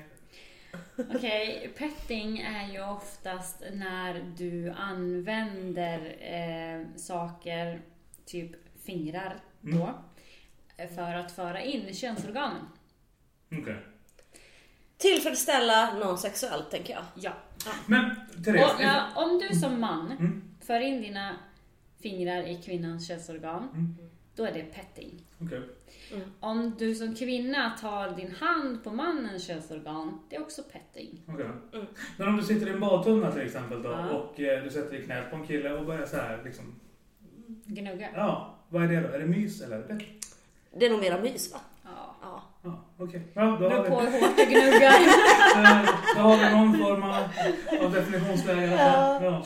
Okej, 1.16 1.72
petting 1.78 2.40
är 2.40 2.74
ju 2.74 2.84
oftast 2.84 3.64
när 3.74 4.24
du 4.38 4.70
använder 4.72 6.16
eh, 6.20 6.98
saker, 6.98 7.82
typ 8.26 8.52
fingrar 8.86 9.36
då, 9.62 9.90
för 10.96 11.16
att 11.16 11.32
föra 11.32 11.62
in 11.62 11.94
könsorganen. 11.94 12.66
Okej. 13.62 13.76
Tillfredsställa 15.02 15.94
någon 15.94 16.18
sexuellt 16.18 16.72
tänker 16.72 16.94
jag. 16.94 17.04
Ja. 17.16 17.32
Men 17.86 18.16
Therese, 18.46 18.74
Och, 18.76 18.82
ja, 18.82 19.06
om 19.16 19.40
du 19.40 19.56
som 19.56 19.80
man 19.82 20.12
Mm. 20.12 20.42
för 20.66 20.80
in 20.80 21.02
dina 21.02 21.36
fingrar 22.02 22.44
i 22.44 22.62
kvinnans 22.66 23.08
könsorgan, 23.08 23.70
Mm. 23.74 23.96
då 24.36 24.44
är 24.46 24.54
det 24.54 24.64
petting. 24.64 25.26
okej. 25.42 25.62
Om 26.40 26.76
du 26.80 26.96
som 26.96 27.16
kvinna 27.16 27.70
tar 27.82 28.16
din 28.16 28.32
hand 28.32 28.84
på 28.84 28.92
mannens 28.92 29.48
könsorgan, 29.48 30.20
det 30.30 30.36
är 30.36 30.42
också 30.42 30.62
petting. 30.64 31.22
okej. 31.28 31.46
Mm. 31.74 31.86
Men 32.18 32.28
om 32.28 32.38
du 32.38 32.44
sitter 32.44 32.68
i 32.68 32.70
en 32.70 32.80
badtunna 32.80 33.32
till 33.32 33.42
exempel 33.42 33.84
då 33.84 33.90
Ja. 33.92 34.10
och 34.10 34.40
eh, 34.40 34.64
du 34.64 34.70
sätter 34.70 34.90
dig 34.92 35.02
i 35.02 35.06
knät 35.06 35.30
på 35.30 35.36
en 35.36 35.48
kille 35.48 35.74
och 35.74 35.86
börjar 35.86 36.06
så 36.06 36.16
här 36.18 36.42
liksom. 36.46 36.76
Gnugga. 37.66 38.10
Ja, 38.16 38.56
vad 38.70 38.84
är 38.84 38.88
det 38.88 39.02
då? 39.02 39.08
Är 39.08 39.20
det 39.20 39.26
mys 39.26 39.62
eller 39.62 39.76
är 39.76 39.82
det 39.82 39.88
pett? 39.88 40.06
Det 40.80 40.86
är 40.86 40.90
nog 40.90 41.00
mera 41.00 41.22
mys 41.22 41.54
va? 41.54 41.60
Ja. 42.64 42.70
Ja. 42.70 42.86
Ja, 42.98 43.06
okej. 43.06 43.22
Ja, 43.34 43.42
då 43.62 43.70
har 43.70 43.84
vi... 43.84 43.90
på 43.90 44.00
hur 44.00 44.22
hårt 44.22 44.38
du 44.38 44.46
gnuggar. 44.46 44.94
Eh, 45.56 45.86
Då 46.16 46.22
har 46.22 46.38
vi 46.38 46.56
någon 46.56 46.78
form 46.78 47.04
av, 47.04 47.16
av 47.86 47.94
definitionsläge. 47.94 48.76
Ja. 49.24 49.44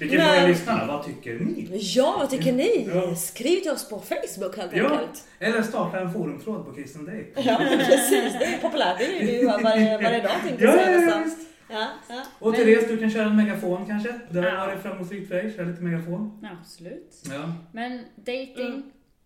Vi 0.00 0.08
kan 0.08 0.18
Men- 0.18 0.34
fråga 0.34 0.46
lyssnarna, 0.46 0.86
vad 0.86 1.04
tycker 1.04 1.34
ni? 1.34 1.66
Ja, 1.80 2.16
vad 2.18 2.30
tycker 2.30 2.52
ni? 2.52 2.88
Ja. 2.94 3.14
Skriv 3.14 3.60
till 3.60 3.70
oss 3.70 3.88
på 3.88 3.98
Facebook 4.00 4.56
helt 4.56 4.72
Ja, 4.76 4.84
enkelt. 4.90 5.24
eller 5.38 5.62
starta 5.62 6.00
en 6.00 6.12
forumtråd 6.12 6.64
på 6.66 6.72
Kristen 6.74 7.04
Date. 7.04 7.26
Ja, 7.36 7.56
precis. 7.86 8.32
Det 8.38 8.44
är 8.44 8.58
populärt. 8.58 8.98
Det 8.98 9.04
är 9.22 9.40
ju 9.40 9.46
varje, 9.46 9.98
varje 10.02 10.22
dag 10.22 10.32
tänkte 10.46 10.64
Ja, 10.64 10.70
jag 10.70 10.80
ja, 10.80 10.84
säga 10.84 11.00
ja, 11.00 11.18
nästan. 11.20 11.46
Ja, 11.70 11.86
ja. 12.08 12.22
Och 12.38 12.50
Men- 12.50 12.60
Therese, 12.60 12.88
du 12.88 12.96
kan 12.98 13.10
köra 13.10 13.24
en 13.24 13.36
megafon 13.36 13.86
kanske? 13.86 14.14
Det 14.30 14.38
har 14.40 14.46
Ja. 14.48 14.66
varit 14.66 14.82
framgångsrikt 14.82 15.28
för 15.28 15.34
dig, 15.34 15.52
köra 15.56 15.66
lite 15.66 15.82
megafon. 15.82 16.38
Ja, 16.42 16.48
absolut. 16.60 17.22
Ja. 17.32 17.52
Men 17.72 18.04
dating, 18.16 18.66
Mm. 18.66 18.82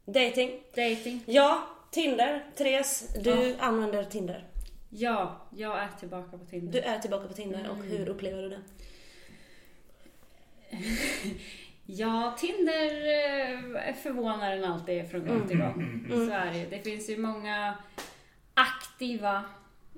Dating. 0.07 0.50
dating. 0.76 1.22
Ja, 1.26 1.59
Tinder. 1.90 2.44
Therese, 2.57 3.14
du 3.20 3.57
använder 3.59 4.05
Tinder. 4.05 4.44
Ja, 4.90 5.37
jag 5.57 5.79
är 5.79 5.88
tillbaka 6.00 6.38
på 6.38 6.44
Tinder. 6.44 6.72
Du 6.72 6.79
är 6.81 6.98
tillbaka 6.98 7.29
på 7.29 7.35
Tinder 7.35 7.68
och 7.70 7.76
hur 7.85 8.09
upplever 8.09 8.42
du 8.42 8.48
det? 8.48 8.61
Ja, 11.87 12.37
Tinder 12.38 12.85
eh, 13.88 13.94
förvånar 13.94 14.53
en 14.57 14.64
alltid 14.64 15.11
från 15.11 15.26
gång 15.26 15.48
till 15.48 15.61
Mm, 15.61 15.72
gång. 15.72 15.83
mm, 16.12 16.26
Så 16.29 16.33
är 16.35 16.53
det. 16.53 16.66
Det 16.76 16.79
finns 16.83 17.11
ju 17.11 17.16
många 17.18 17.74
aktiva 18.55 19.44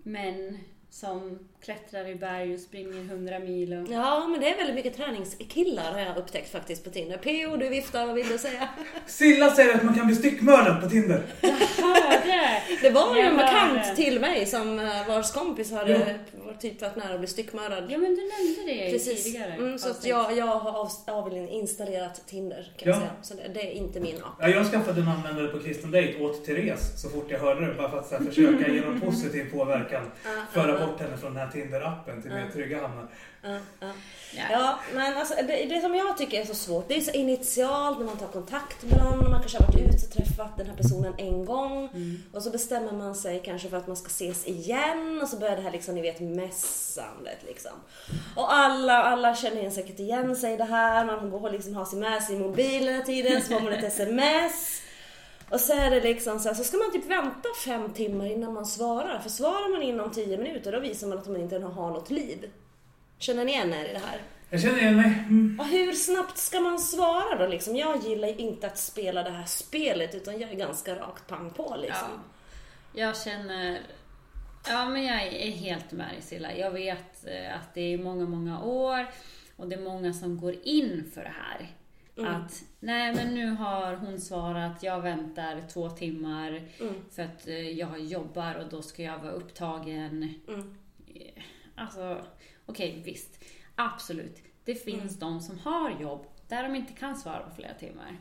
män 0.03 0.59
som 0.91 1.49
klättrar 1.65 2.09
i 2.09 2.15
berg 2.15 2.55
och 2.55 2.61
springer 2.61 3.01
100 3.01 3.39
mil. 3.39 3.73
Och... 3.73 3.89
Ja, 3.93 4.27
men 4.29 4.41
det 4.41 4.49
är 4.49 4.57
väldigt 4.57 4.75
mycket 4.75 4.97
träningskillar 4.97 5.93
har 5.93 6.01
jag 6.01 6.17
upptäckt 6.17 6.53
faktiskt 6.53 6.85
på 6.85 6.91
Tinder. 6.91 7.17
P.O. 7.19 7.57
du 7.57 7.69
viftar, 7.69 8.07
vad 8.07 8.15
vill 8.15 8.29
du 8.29 8.39
säga? 8.39 8.69
Silla 9.07 9.51
säger 9.51 9.75
att 9.75 9.83
man 9.83 9.95
kan 9.95 10.07
bli 10.07 10.17
styckmördad 10.17 10.83
på 10.83 10.89
Tinder. 10.89 11.23
Hörde! 11.83 12.63
Det 12.83 12.91
var 12.91 13.15
ju 13.17 13.21
Jag 13.23 13.31
en 13.31 13.37
bekant 13.37 13.97
till 13.97 14.21
mig 14.21 14.47
som 14.47 14.79
eh, 14.79 15.09
vars 15.09 15.33
kompis 15.33 15.73
hade 15.73 15.93
Ja. 15.93 15.99
var 16.47 16.55
typ 16.55 16.81
varit 16.83 16.97
nära 16.97 17.13
att 17.15 17.19
bli 17.21 17.29
styckmördad. 17.29 17.85
Ja, 17.91 17.99
men 17.99 18.15
du 18.17 18.23
nämnde 18.29 18.73
det 18.85 18.91
Precis. 18.93 19.25
tidigare. 19.25 19.53
Mm, 19.53 19.79
så 19.79 19.91
att 19.91 20.07
jag, 20.07 20.37
jag 20.37 20.47
har 20.47 20.71
av, 20.81 20.91
avinstallerat 21.07 22.27
Tinder 22.27 22.73
kan 22.77 22.89
Ja. 22.93 22.95
jag 22.95 22.99
säga. 22.99 23.13
Så 23.23 23.35
det, 23.35 23.55
det 23.55 23.67
är 23.67 23.73
inte 23.73 24.01
min 24.01 24.17
app. 24.17 24.33
Ja, 24.41 24.49
jag 24.49 24.67
skaffade 24.71 25.01
en 25.01 25.09
användare 25.09 25.49
på 25.49 25.59
Kristen 25.59 25.91
Date 25.91 26.15
åt 26.21 26.45
Therese 26.47 27.03
så 27.03 27.09
fort 27.09 27.27
jag 27.29 27.39
hörde 27.39 27.67
det. 27.67 27.75
Bara 27.75 27.91
för 27.91 27.99
att 27.99 28.09
så 28.09 28.17
här, 28.17 28.25
försöka 28.25 28.73
ge 28.73 28.81
någon 28.81 29.01
positiv 29.01 29.51
påverkan. 29.53 30.11
Föra 30.53 30.87
bort 30.87 31.01
henne 31.01 31.17
från 31.17 31.35
den 31.35 31.43
här 31.47 31.52
Tinder-appen 31.53 32.23
till 32.23 32.31
mer 32.31 32.51
trygga 32.53 32.81
hamnar. 32.81 33.09
Ja, 33.43 33.59
ja. 33.81 33.93
Ja. 34.37 34.43
Ja, 34.51 34.79
men 34.95 35.17
alltså, 35.17 35.35
det, 35.35 35.65
det 35.65 35.81
som 35.81 35.95
jag 35.95 36.19
tycker 36.19 36.41
är 36.41 36.45
så 36.45 36.55
svårt, 36.55 36.89
det 36.89 36.97
är 36.97 37.01
så 37.01 37.11
initialt 37.11 37.99
när 37.99 38.07
man 38.07 38.17
tar 38.17 38.27
kontakt 38.27 38.83
med 38.83 38.99
någon, 38.99 39.31
man 39.31 39.41
kanske 39.41 39.59
har 39.59 39.67
varit 39.67 39.81
ute 39.81 40.07
och 40.07 40.13
träffat 40.13 40.57
den 40.57 40.67
här 40.67 40.77
personen 40.77 41.15
en 41.19 41.45
gång 41.45 41.89
och 42.33 42.43
så 42.43 42.51
bestämmer 42.51 42.93
man 42.93 43.15
sig 43.15 43.43
kanske 43.45 43.69
för 43.69 43.77
att 43.77 43.87
man 43.87 43.97
ska 43.97 44.07
ses 44.07 44.47
igen 44.47 45.21
och 45.23 45.29
så 45.29 45.37
börjar 45.37 45.57
det 45.57 45.63
här 45.63 45.73
liksom, 45.73 45.95
ni 45.95 46.03
vet, 46.03 46.21
mässandet 46.21 47.39
liksom. 47.47 47.73
Och 48.37 48.55
alla, 48.55 49.03
alla 49.03 49.35
känner 49.35 49.57
igen 49.57 49.73
säkert 49.73 49.99
igen 49.99 50.37
sig 50.37 50.55
i 50.55 50.57
det 50.57 50.65
här, 50.65 51.05
man 51.05 51.31
går 51.31 51.47
och 51.47 51.53
liksom 51.53 51.75
har 51.75 51.85
sin 51.85 52.01
med 52.01 52.23
sig 52.23 52.37
i 52.37 52.39
mobilen 52.39 52.95
hela 52.95 53.05
tiden, 53.05 53.43
så 53.43 53.49
får 53.49 53.61
man 53.61 53.73
ett 53.73 53.85
sms 53.93 54.82
Och 55.53 55.61
så 55.61 55.73
är 55.73 55.91
det 55.91 56.01
liksom 56.01 56.39
så 56.39 56.49
här, 56.49 56.55
så 56.55 56.65
ska 56.65 56.77
man 56.77 56.93
typ 56.93 57.07
vänta 57.07 57.49
fem 57.65 57.93
timmar 57.93 58.27
innan 58.27 58.55
man 58.55 58.67
svarar. 58.67 59.19
För 59.19 59.31
svarar 59.31 59.73
man 59.73 59.83
inom 59.83 60.11
tio 60.11 60.39
minuter 60.39 60.73
då 60.73 60.81
visar 60.81 61.07
man 61.07 61.19
att 61.19 61.27
man 61.27 61.41
inte 61.41 61.59
har 61.59 61.91
något 61.91 62.11
liv. 62.11 62.51
Känner 63.19 63.45
ni 63.45 63.53
igen 63.53 63.73
er 63.73 63.85
i 63.85 63.93
det 63.93 63.99
här? 63.99 64.21
Jag 64.51 64.61
känner 64.61 64.79
igen 64.79 64.97
mig. 64.97 65.25
Mm. 65.29 65.61
Och 65.61 65.67
hur 65.67 65.93
snabbt 65.93 66.39
ska 66.39 66.61
man 66.61 66.79
svara 66.79 67.39
då 67.39 67.47
liksom? 67.47 67.77
Jag 67.77 68.03
gillar 68.03 68.29
ju 68.29 68.35
inte 68.35 68.67
att 68.67 68.79
spela 68.79 69.23
det 69.23 69.31
här 69.31 69.45
spelet 69.45 70.15
utan 70.15 70.41
jag 70.41 70.51
är 70.51 70.57
ganska 70.57 70.95
rakt 70.95 71.27
pang 71.27 71.51
på 71.51 71.77
liksom. 71.81 72.09
Ja. 72.93 73.01
Jag 73.01 73.17
känner... 73.17 73.81
Ja, 74.69 74.89
men 74.89 75.05
jag 75.05 75.23
är 75.23 75.51
helt 75.51 75.93
med 75.93 76.09
dig 76.09 76.23
Silla. 76.23 76.57
Jag 76.57 76.71
vet 76.71 77.27
eh, 77.27 77.55
att 77.55 77.75
det 77.75 77.95
är 77.95 77.99
många, 77.99 78.25
många 78.25 78.63
år 78.65 79.07
och 79.57 79.69
det 79.69 79.77
är 79.77 79.81
många 79.81 80.13
som 80.13 80.41
går 80.41 80.55
in 80.63 81.11
för 81.15 81.23
det 81.23 81.35
här. 81.41 81.71
Att, 82.27 82.65
nej 82.81 83.15
men 83.15 83.35
nu 83.35 83.47
har 83.51 83.95
hon 83.97 84.21
svarat, 84.21 84.83
jag 84.83 85.01
väntar 85.01 85.63
två 85.73 85.91
timmar 85.91 86.63
för 87.11 87.23
att 87.23 87.49
eh, 87.49 87.71
jag 87.71 88.01
jobbar 88.01 88.55
och 88.55 88.69
då 88.71 88.83
ska 88.83 89.03
jag 89.03 89.19
vara 89.19 89.33
upptagen. 89.33 90.35
Eh, 91.15 91.43
Alltså, 91.75 92.25
okej 92.67 93.03
visst. 93.05 93.45
Absolut. 93.75 94.39
Det 94.65 94.75
finns 94.75 95.19
de 95.19 95.41
som 95.41 95.59
har 95.59 96.01
jobb 96.01 96.27
där 96.49 96.63
de 96.63 96.75
inte 96.77 96.93
kan 96.93 97.17
svara 97.17 97.39
på 97.43 97.55
flera 97.55 97.75
timmar. 97.75 98.17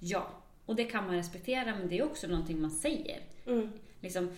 Ja, 0.00 0.28
och 0.66 0.76
det 0.76 0.84
kan 0.84 1.06
man 1.06 1.14
respektera 1.14 1.76
men 1.76 1.88
det 1.88 1.98
är 1.98 2.04
också 2.04 2.26
någonting 2.26 2.60
man 2.60 2.70
säger. 2.70 3.20
Liksom, 4.00 4.30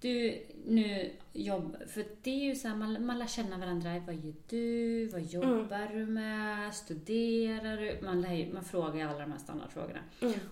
du, 0.00 0.42
nu 0.66 1.10
jobb, 1.32 1.76
för 1.88 2.04
det 2.22 2.30
är 2.30 2.44
ju 2.44 2.54
så 2.54 2.68
här, 2.68 2.76
man, 2.76 3.06
man 3.06 3.18
lär 3.18 3.26
känna 3.26 3.58
varandra. 3.58 4.02
Vad 4.06 4.14
gör 4.14 4.34
du? 4.48 5.06
Vad 5.06 5.22
jobbar 5.22 5.94
du 5.94 6.06
med? 6.06 6.74
Studerar 6.74 7.76
du? 7.76 7.98
Man, 8.02 8.20
lär, 8.20 8.52
man 8.52 8.64
frågar 8.64 9.08
alla 9.08 9.18
de 9.18 9.32
här 9.32 9.38
standardfrågorna. 9.38 10.00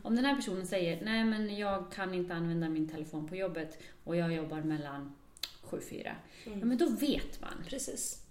Om 0.02 0.16
den 0.16 0.24
här 0.24 0.36
personen 0.36 0.66
säger, 0.66 1.04
nej 1.04 1.24
men 1.24 1.56
jag 1.56 1.92
kan 1.92 2.14
inte 2.14 2.34
använda 2.34 2.68
min 2.68 2.88
telefon 2.88 3.28
på 3.28 3.36
jobbet 3.36 3.82
och 4.04 4.16
jag 4.16 4.34
jobbar 4.34 4.60
mellan 4.60 5.12
7-4. 5.62 6.12
Ja 6.44 6.64
men 6.64 6.78
då 6.78 6.88
vet 6.88 7.40
man. 7.40 7.64
Precis. 7.68 8.24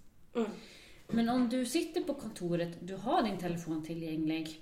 Men 1.07 1.29
om 1.29 1.49
du 1.49 1.65
sitter 1.65 2.01
på 2.01 2.13
kontoret, 2.13 2.77
du 2.79 2.95
har 2.95 3.23
din 3.23 3.37
telefon 3.37 3.83
tillgänglig. 3.83 4.61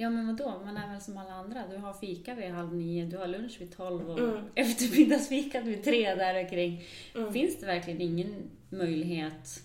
Ja 0.00 0.10
men 0.10 0.26
vadå, 0.26 0.62
man 0.64 0.76
är 0.76 0.92
väl 0.92 1.00
som 1.00 1.18
alla 1.18 1.32
andra. 1.32 1.66
Du 1.70 1.76
har 1.76 1.92
fika 1.92 2.34
vid 2.34 2.50
halv 2.50 2.74
nio, 2.74 3.06
du 3.06 3.16
har 3.16 3.26
lunch 3.26 3.60
vid 3.60 3.76
tolv 3.76 4.10
och 4.10 4.38
eftermiddagsfikat 4.54 5.64
vid 5.64 5.84
tre 5.84 6.14
där 6.14 6.48
kring. 6.48 6.84
Finns 7.32 7.60
det 7.60 7.66
verkligen 7.66 8.00
ingen 8.00 8.50
möjlighet 8.68 9.62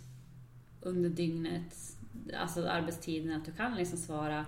under 0.82 1.10
dygnet, 1.10 1.98
alltså 2.40 2.68
arbetstiden, 2.68 3.36
att 3.36 3.46
du 3.46 3.52
kan 3.52 3.76
liksom 3.76 3.98
svara 3.98 4.46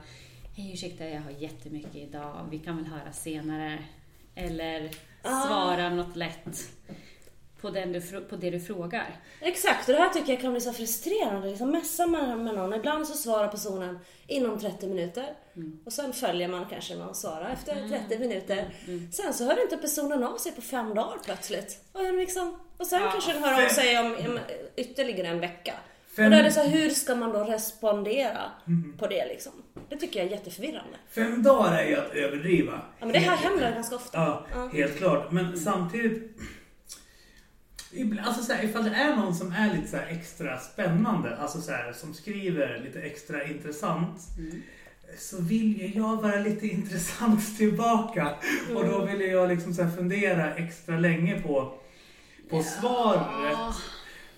Hej 0.55 0.73
ursäkta, 0.73 1.05
jag 1.05 1.21
har 1.21 1.31
jättemycket 1.31 1.95
idag, 1.95 2.47
vi 2.51 2.59
kan 2.59 2.77
väl 2.77 2.85
höra 2.85 3.11
senare. 3.11 3.79
Eller 4.35 4.89
svara 5.21 5.89
något 5.89 6.15
lätt 6.15 6.71
på, 7.61 7.69
den 7.69 7.91
du, 7.91 8.01
på 8.01 8.35
det 8.35 8.49
du 8.49 8.59
frågar. 8.59 9.15
Exakt, 9.41 9.89
och 9.89 9.95
det 9.95 10.01
här 10.01 10.09
tycker 10.09 10.33
jag 10.33 10.41
kan 10.41 10.51
bli 10.51 10.61
så 10.61 10.73
frustrerande. 10.73 11.49
Liksom 11.49 11.71
messar 11.71 12.07
man 12.07 12.43
med 12.43 12.55
någon, 12.55 12.73
ibland 12.73 13.07
så 13.07 13.13
svarar 13.13 13.47
personen 13.47 13.99
inom 14.27 14.59
30 14.59 14.87
minuter. 14.87 15.35
Och 15.85 15.93
sen 15.93 16.13
följer 16.13 16.47
man 16.47 16.65
kanske 16.69 16.95
med 16.95 17.07
att 17.07 17.15
svara 17.17 17.49
efter 17.51 17.89
30 17.89 18.19
minuter. 18.19 18.69
Sen 19.11 19.33
så 19.33 19.45
hör 19.45 19.61
inte 19.63 19.77
personen 19.77 20.23
av 20.23 20.37
sig 20.37 20.51
på 20.51 20.61
fem 20.61 20.93
dagar 20.95 21.17
plötsligt. 21.25 21.79
Och, 21.91 22.13
liksom, 22.13 22.59
och 22.77 22.87
sen 22.87 23.01
kanske 23.11 23.33
den 23.33 23.43
hör 23.43 23.65
av 23.65 23.69
sig 23.69 23.99
om, 23.99 24.05
om 24.05 24.39
ytterligare 24.75 25.27
en 25.27 25.39
vecka. 25.39 25.73
Fem- 26.15 26.25
Och 26.25 26.31
då 26.31 26.37
är 26.37 26.43
det 26.43 26.51
så 26.51 26.59
här, 26.59 26.67
hur 26.69 26.89
ska 26.89 27.15
man 27.15 27.31
då 27.33 27.43
respondera 27.43 28.51
på 28.99 29.07
det 29.07 29.25
liksom? 29.27 29.51
Det 29.89 29.97
tycker 29.97 30.19
jag 30.19 30.27
är 30.27 30.31
jätteförvirrande. 30.31 30.97
Fem 31.09 31.43
dagar 31.43 31.71
är 31.77 31.85
ju 31.87 31.95
att 31.95 32.11
överdriva. 32.13 32.81
Ja, 32.99 33.05
men 33.05 33.13
det 33.13 33.19
här 33.19 33.35
händer 33.37 33.71
ganska 33.73 33.95
ofta. 33.95 34.17
Ja, 34.53 34.69
helt 34.73 34.97
klart. 34.97 35.31
Men 35.31 35.59
samtidigt... 35.59 36.37
Alltså 38.25 38.43
så 38.43 38.53
här, 38.53 38.63
ifall 38.63 38.83
det 38.83 38.95
är 38.95 39.15
någon 39.15 39.35
som 39.35 39.51
är 39.51 39.75
lite 39.75 39.87
så 39.87 39.97
här 39.97 40.07
extra 40.07 40.59
spännande, 40.59 41.37
alltså 41.37 41.61
så 41.61 41.71
här, 41.71 41.93
som 41.93 42.13
skriver 42.13 42.79
lite 42.85 43.01
extra 43.01 43.43
intressant. 43.43 44.19
Så 45.17 45.41
vill 45.41 45.81
ju 45.81 45.87
jag 45.99 46.21
vara 46.21 46.35
lite 46.35 46.67
intressant 46.77 47.57
tillbaka. 47.57 48.35
Och 48.75 48.85
då 48.85 49.05
vill 49.05 49.21
jag 49.21 49.49
liksom 49.49 49.73
så 49.73 49.83
här 49.83 49.91
fundera 49.91 50.55
extra 50.55 50.97
länge 50.99 51.41
på, 51.41 51.73
på 52.49 52.63
svaret. 52.63 53.75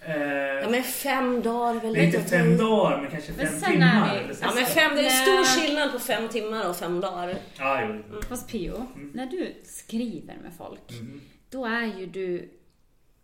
Eh, 0.01 0.15
Ja 0.63 0.69
men 0.69 0.83
fem 0.83 1.41
dagar 1.41 1.79
väl 1.81 1.93
det 1.93 1.99
är 1.99 2.03
inte 2.05 2.17
lite 2.17 2.29
fem 2.29 2.57
dagar, 2.57 3.01
men 3.01 3.11
kanske 3.11 3.31
Men 3.37 3.47
fem 3.47 3.71
timmar. 3.71 4.13
vi- 4.13 4.19
eller 4.23 4.35
Ja 4.41 4.51
men 4.55 4.65
fem, 4.65 4.95
det 4.95 4.99
är 5.01 5.03
Nej. 5.03 5.45
stor 5.45 5.61
skillnad 5.61 5.91
på 5.91 5.99
fem 5.99 6.29
timmar 6.29 6.69
och 6.69 6.75
fem 6.75 6.99
dagar. 7.01 7.35
Ja, 7.57 7.81
jo. 8.11 8.21
Fast 8.29 8.47
Pio, 8.51 8.87
när 9.13 9.25
du 9.25 9.53
skriver 9.63 10.37
med 10.43 10.51
folk, 10.57 10.91
Mm. 10.91 11.21
då 11.49 11.65
är 11.65 11.99
ju 11.99 12.05
du 12.05 12.49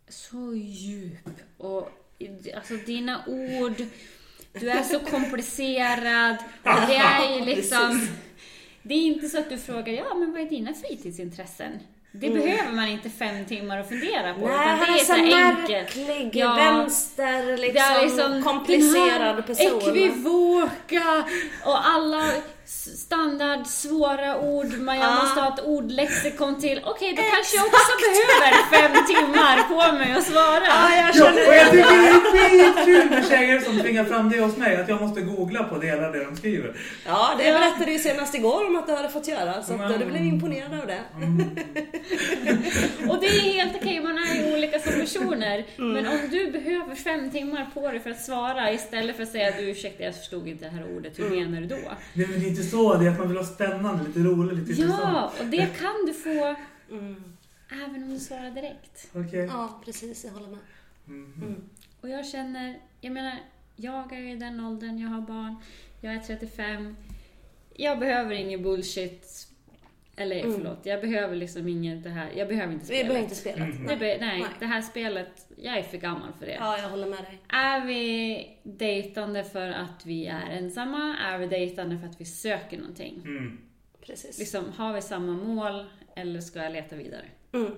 så 0.10 0.54
djup 0.56 1.30
och 1.58 1.90
alltså 2.56 2.74
dina 2.86 3.22
ord, 3.28 3.76
du 4.60 4.70
är 4.70 4.84
så 4.84 5.00
komplicerad. 5.00 6.36
Och 6.64 6.82
det 6.88 6.96
är 6.96 7.40
ju 7.40 7.46
liksom... 7.46 8.08
Det 8.82 8.94
är 8.94 9.02
inte 9.06 9.30
så 9.30 9.40
att 9.40 9.50
du 9.50 9.58
frågar, 9.58 9.94
ja 9.94 10.14
men 10.14 10.32
vad 10.32 10.42
är 10.42 10.46
dina 10.46 10.74
fritidsintressen? 10.74 11.80
Det 12.12 12.30
behöver 12.30 12.72
man 12.72 12.88
inte 12.88 13.10
fem 13.10 13.46
timmar 13.46 13.80
att 13.80 13.90
fundera 13.90 14.34
på. 14.34 14.48
Nej, 14.48 14.76
utan 14.76 14.94
det 14.94 15.00
är 15.00 15.06
så 15.06 15.06
så 15.06 15.14
enkelt. 15.14 15.96
märklig, 15.96 16.42
Ja. 16.42 16.56
vänster, 16.56 17.58
liksom, 17.58 17.84
liksom 18.04 18.44
komplicerad 18.44 19.48
person. 19.48 19.82
Ekvivoka 19.82 21.24
och 21.66 21.88
alla 21.88 22.32
standard 22.68 23.68
svåra 23.68 24.40
ord. 24.40 24.74
Man 24.80 24.98
jag 24.98 25.08
Ah. 25.10 25.22
måste 25.24 25.40
ha 25.42 25.54
ett 25.54 25.64
ordlexikon 25.66 26.62
till. 26.62 26.82
Okej, 26.86 27.14
då 27.18 27.22
kanske 27.36 27.58
jag 27.58 27.66
också 27.66 27.92
behöver 28.02 28.78
fem 28.78 29.06
timmar 29.08 29.58
på 29.70 29.98
mig 29.98 30.12
att 30.18 30.24
svara. 30.24 30.64
Ja, 30.68 30.96
jag 30.96 31.08
Ja, 31.08 31.14
känner 31.14 31.48
och 31.48 31.56
jag 31.56 31.72
tycker 31.72 32.34
det 32.34 32.48
är 32.62 32.74
skitkul 32.74 33.10
med 33.10 33.28
tjejer 33.28 33.60
som 33.60 33.80
tvingar 33.80 34.04
fram 34.06 34.30
det 34.30 34.40
hos 34.40 34.58
mig, 34.58 34.76
att 34.76 34.90
jag 34.90 35.02
måste 35.02 35.22
googla 35.22 35.64
på 35.64 35.78
delar 35.78 36.12
det 36.12 36.24
de 36.24 36.36
skriver. 36.38 36.76
Ja, 37.06 37.34
det 37.38 37.44
berättade 37.44 37.86
du 37.86 37.92
ju 37.92 38.00
senast 38.00 38.36
igår 38.36 38.68
om 38.68 38.76
att 38.76 38.88
du 38.88 38.94
hade 38.94 39.10
fått 39.10 39.28
göra, 39.28 39.64
så 39.64 39.74
att 39.74 40.00
du 40.00 40.06
blev 40.06 40.24
imponerad 40.24 40.74
av 40.82 40.88
det. 40.88 41.00
Och 43.10 43.18
det 43.22 43.28
är 43.28 43.40
helt 43.54 43.76
okej, 43.82 44.02
man 44.04 44.18
är 44.18 44.36
ju 44.36 44.54
olika 44.54 44.80
som 44.80 44.94
personer. 44.94 45.66
Mm. 45.78 45.92
Men 45.94 46.08
om 46.08 46.20
du 46.32 46.52
behöver 46.52 46.96
fem 46.96 47.32
timmar 47.32 47.70
på 47.74 47.92
dig 47.92 48.00
för 48.00 48.10
att 48.10 48.22
svara 48.22 48.72
istället 48.72 49.16
för 49.16 49.24
att 49.24 49.30
säga 49.32 49.52
du 49.58 49.70
ursäkta 49.70 50.04
jag 50.04 50.16
förstod 50.16 50.48
inte 50.48 50.66
det 50.66 50.72
här 50.72 50.86
ordet, 50.98 51.20
hur 51.20 51.26
Mm. 51.26 51.52
menar 51.52 51.62
du 51.62 51.68
då? 51.68 51.78
Nej 52.14 52.28
det 52.40 52.46
inte 52.60 52.70
så, 52.70 52.98
det 52.98 53.06
är 53.06 53.12
att 53.12 53.20
man 53.20 53.28
vill 53.28 53.38
ha 53.38 53.46
spännande, 53.46 54.04
lite 54.08 54.20
roligt, 54.20 54.68
lite 54.68 54.82
Ja, 54.82 55.32
och 55.40 55.46
det 55.46 55.80
kan 55.80 56.06
du 56.06 56.14
få 56.14 56.56
Mm. 56.92 57.06
Mm. 57.06 57.24
även 57.70 58.04
om 58.04 58.10
du 58.10 58.20
svarar 58.20 58.52
direkt. 58.52 59.08
Okej. 59.14 59.46
Ja, 59.46 59.82
precis, 59.86 60.24
jag 60.26 60.32
håller 60.32 60.48
med. 60.48 60.60
Mhm. 61.06 61.56
Och 62.02 62.10
jag 62.10 62.26
känner, 62.28 62.80
jag 63.02 63.14
menar, 63.14 63.40
jag 63.76 64.14
är 64.14 64.22
i 64.22 64.36
den 64.36 64.60
åldern, 64.60 65.00
jag 65.00 65.10
har 65.10 65.22
barn, 65.22 65.56
jag 66.02 66.14
är 66.14 66.20
35. 66.20 66.96
Jag 67.74 68.00
behöver 68.00 68.32
ingen 68.36 68.64
bullshit. 68.64 69.48
Eller 70.18 70.42
förlåt, 70.42 70.80
jag 70.84 71.02
behöver 71.02 71.36
liksom 71.36 71.68
inget 71.68 72.04
det 72.04 72.10
här, 72.10 72.32
jag 72.36 72.48
behöver 72.48 72.74
inte 72.74 72.86
Mm. 72.86 72.88
Vi 72.90 72.96
spelet. 72.96 73.08
behöver 73.08 73.24
inte 73.24 73.36
spela. 73.36 73.66
Mhm. 73.66 73.88
Det 73.88 73.96
be, 73.98 74.18
nej, 74.20 74.40
Nej. 74.40 74.46
det 74.60 74.66
här 74.66 74.82
spelet, 74.82 75.48
jag 75.58 75.78
är 75.78 75.84
för 75.84 75.98
gammal 75.98 76.34
för 76.40 76.46
det. 76.46 76.54
Ja, 76.60 76.78
jag 76.78 76.90
håller 76.90 77.08
med 77.08 77.20
dig. 77.24 77.40
Är 77.50 77.86
vi 77.86 78.58
dejtande 78.64 79.44
för 79.44 79.68
att 79.70 80.06
vi 80.06 80.26
är 80.28 80.50
ensamma? 80.50 81.18
Är 81.18 81.38
vi 81.38 81.48
dejtande 81.48 81.98
för 82.00 82.08
att 82.08 82.22
vi 82.22 82.26
söker 82.26 82.78
någonting? 82.78 83.22
Mm. 83.26 83.58
Precis. 84.06 84.40
Liksom, 84.40 84.72
har 84.78 84.94
vi 84.94 85.02
samma 85.02 85.32
mål 85.34 85.86
eller 86.16 86.42
ska 86.42 86.64
jag 86.64 86.72
leta 86.72 86.96
vidare? 86.96 87.26
Mm. 87.54 87.72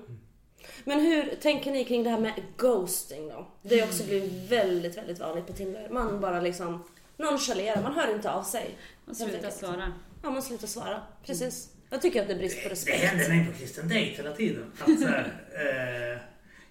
Men 0.83 0.99
hur 0.99 1.35
tänker 1.41 1.71
ni 1.71 1.83
kring 1.85 2.03
det 2.03 2.09
här 2.09 2.19
med 2.19 2.33
ghosting 2.57 3.29
då? 3.29 3.47
Det 3.61 3.79
har 3.79 3.87
också 3.87 4.03
blivit 4.03 4.51
väldigt, 4.51 4.97
väldigt 4.97 5.19
vanligt 5.19 5.47
på 5.47 5.53
Tinder. 5.53 5.89
Man 5.91 6.21
bara 6.21 6.41
liksom 6.41 6.83
nonchalerar, 7.17 7.81
man 7.83 7.93
hör 7.93 8.15
inte 8.15 8.31
av 8.31 8.43
sig. 8.43 8.69
Och 9.05 9.15
sluta 9.17 9.35
enkelt. 9.35 9.53
svara. 9.53 9.93
Ja, 10.23 10.29
man 10.29 10.41
slutar 10.41 10.67
svara. 10.67 11.01
Precis. 11.25 11.73
Jag 11.89 12.01
tycker 12.01 12.21
att 12.21 12.27
det 12.27 12.33
är 12.33 12.37
brist 12.37 12.63
på 12.63 12.69
Det 12.69 12.73
respekt. 12.73 13.03
händer 13.03 13.29
mig 13.29 13.45
på 13.45 13.59
kristen 13.59 13.87
dejt 13.87 14.17
hela 14.17 14.31
tiden. 14.35 14.71
Att 14.79 14.87
här, 15.09 15.25
eh, 16.13 16.19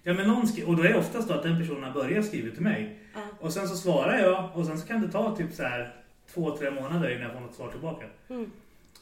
ja, 0.03 0.13
men 0.13 0.27
någon 0.27 0.47
skri- 0.47 0.63
och 0.63 0.75
då 0.77 0.83
är 0.83 0.87
det 0.89 0.97
oftast 0.97 1.27
då 1.27 1.33
att 1.33 1.43
den 1.43 1.59
personen 1.59 1.93
börjar 1.93 2.21
skriva 2.21 2.51
till 2.53 2.63
mig. 2.63 2.99
Ja. 3.13 3.19
Och 3.39 3.53
sen 3.53 3.67
så 3.67 3.75
svarar 3.75 4.19
jag 4.19 4.49
och 4.53 4.65
sen 4.65 4.77
så 4.79 4.87
kan 4.87 5.01
det 5.01 5.11
ta 5.11 5.35
typ 5.35 5.53
så 5.53 5.63
här 5.63 5.93
två, 6.33 6.57
tre 6.57 6.71
månader 6.71 7.09
innan 7.09 7.21
jag 7.23 7.33
får 7.33 7.39
något 7.39 7.55
svar 7.55 7.71
tillbaka. 7.71 8.05
Mm. 8.29 8.51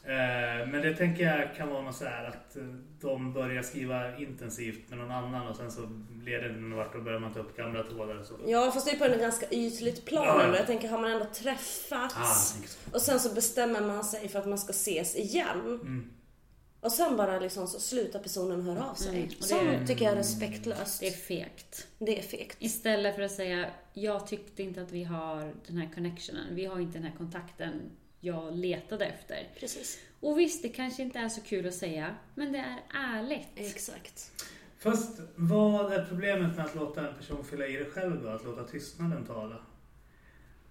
Eh, 0.06 0.66
men 0.66 0.82
det 0.82 0.94
tänker 0.94 1.24
jag 1.24 1.54
kan 1.56 1.68
vara 1.68 1.82
något 1.82 1.96
så 1.96 2.04
här 2.04 2.24
att 2.24 2.56
eh, 2.56 2.62
de 3.00 3.32
börjar 3.32 3.62
skriva 3.62 4.16
intensivt 4.16 4.90
med 4.90 4.98
någon 4.98 5.10
annan 5.10 5.46
och 5.46 5.56
sen 5.56 5.70
så 5.70 5.80
leder 6.24 6.48
det 6.48 6.60
någon 6.60 6.76
vart 6.78 6.94
och 6.94 7.02
börjar 7.02 7.18
man 7.18 7.32
ta 7.34 7.40
upp 7.40 7.56
gamla 7.56 7.82
trådar 7.82 8.18
och 8.18 8.26
så. 8.26 8.34
Ja, 8.46 8.70
fast 8.74 8.86
det 8.86 8.92
är 8.92 8.98
på 8.98 9.04
en 9.14 9.18
ganska 9.20 9.46
ytligt 9.50 10.04
plan. 10.04 10.24
Ja, 10.24 10.46
ja. 10.46 10.56
Jag 10.56 10.66
tänker, 10.66 10.88
har 10.88 10.98
man 10.98 11.10
ändå 11.10 11.24
träffats 11.24 12.14
Ah, 12.18 12.94
och 12.94 13.00
sen 13.02 13.20
så 13.20 13.34
bestämmer 13.34 13.80
man 13.80 14.04
sig 14.04 14.28
för 14.28 14.38
att 14.38 14.46
man 14.46 14.58
ska 14.58 14.70
ses 14.70 15.16
igen. 15.16 15.60
Mm. 15.60 16.10
Och 16.80 16.92
sen 16.92 17.16
bara 17.16 17.38
liksom 17.38 17.66
så 17.66 17.80
slutar 17.80 18.18
personen 18.18 18.62
höra 18.62 18.90
av 18.90 18.94
sig. 18.94 19.18
Mm, 19.18 19.30
Sånt 19.40 19.88
tycker 19.88 20.04
jag 20.04 20.12
är 20.12 20.16
respektlöst. 20.16 21.00
Det 21.00 21.08
är 21.08 21.12
fegt. 21.12 21.86
Det 21.98 22.18
är 22.18 22.22
fegt. 22.22 22.56
Istället 22.60 23.14
för 23.14 23.22
att 23.22 23.32
säga, 23.32 23.66
jag 23.92 24.26
tyckte 24.26 24.62
inte 24.62 24.82
att 24.82 24.92
vi 24.92 25.04
har 25.04 25.52
den 25.66 25.76
här 25.76 25.88
connectionen, 25.94 26.54
vi 26.54 26.66
har 26.66 26.80
inte 26.80 26.98
den 26.98 27.06
här 27.06 27.16
kontakten 27.18 27.72
jag 28.20 28.56
letade 28.56 29.06
efter. 29.06 29.48
Precis. 29.60 29.98
Och 30.20 30.38
visst, 30.38 30.62
det 30.62 30.68
kanske 30.68 31.02
inte 31.02 31.18
är 31.18 31.28
så 31.28 31.40
kul 31.40 31.66
att 31.66 31.74
säga, 31.74 32.14
men 32.34 32.52
det 32.52 32.58
är 32.58 32.80
ärligt. 32.94 33.48
Exakt. 33.54 34.30
Fast 34.78 35.20
vad 35.34 35.92
är 35.92 36.04
problemet 36.04 36.56
med 36.56 36.64
att 36.64 36.74
låta 36.74 37.08
en 37.08 37.14
person 37.14 37.44
fylla 37.44 37.66
i 37.66 37.76
det 37.76 37.84
själv 37.84 38.22
då? 38.22 38.28
Att 38.28 38.44
låta 38.44 38.64
tystnaden 38.64 39.24
tala? 39.24 39.56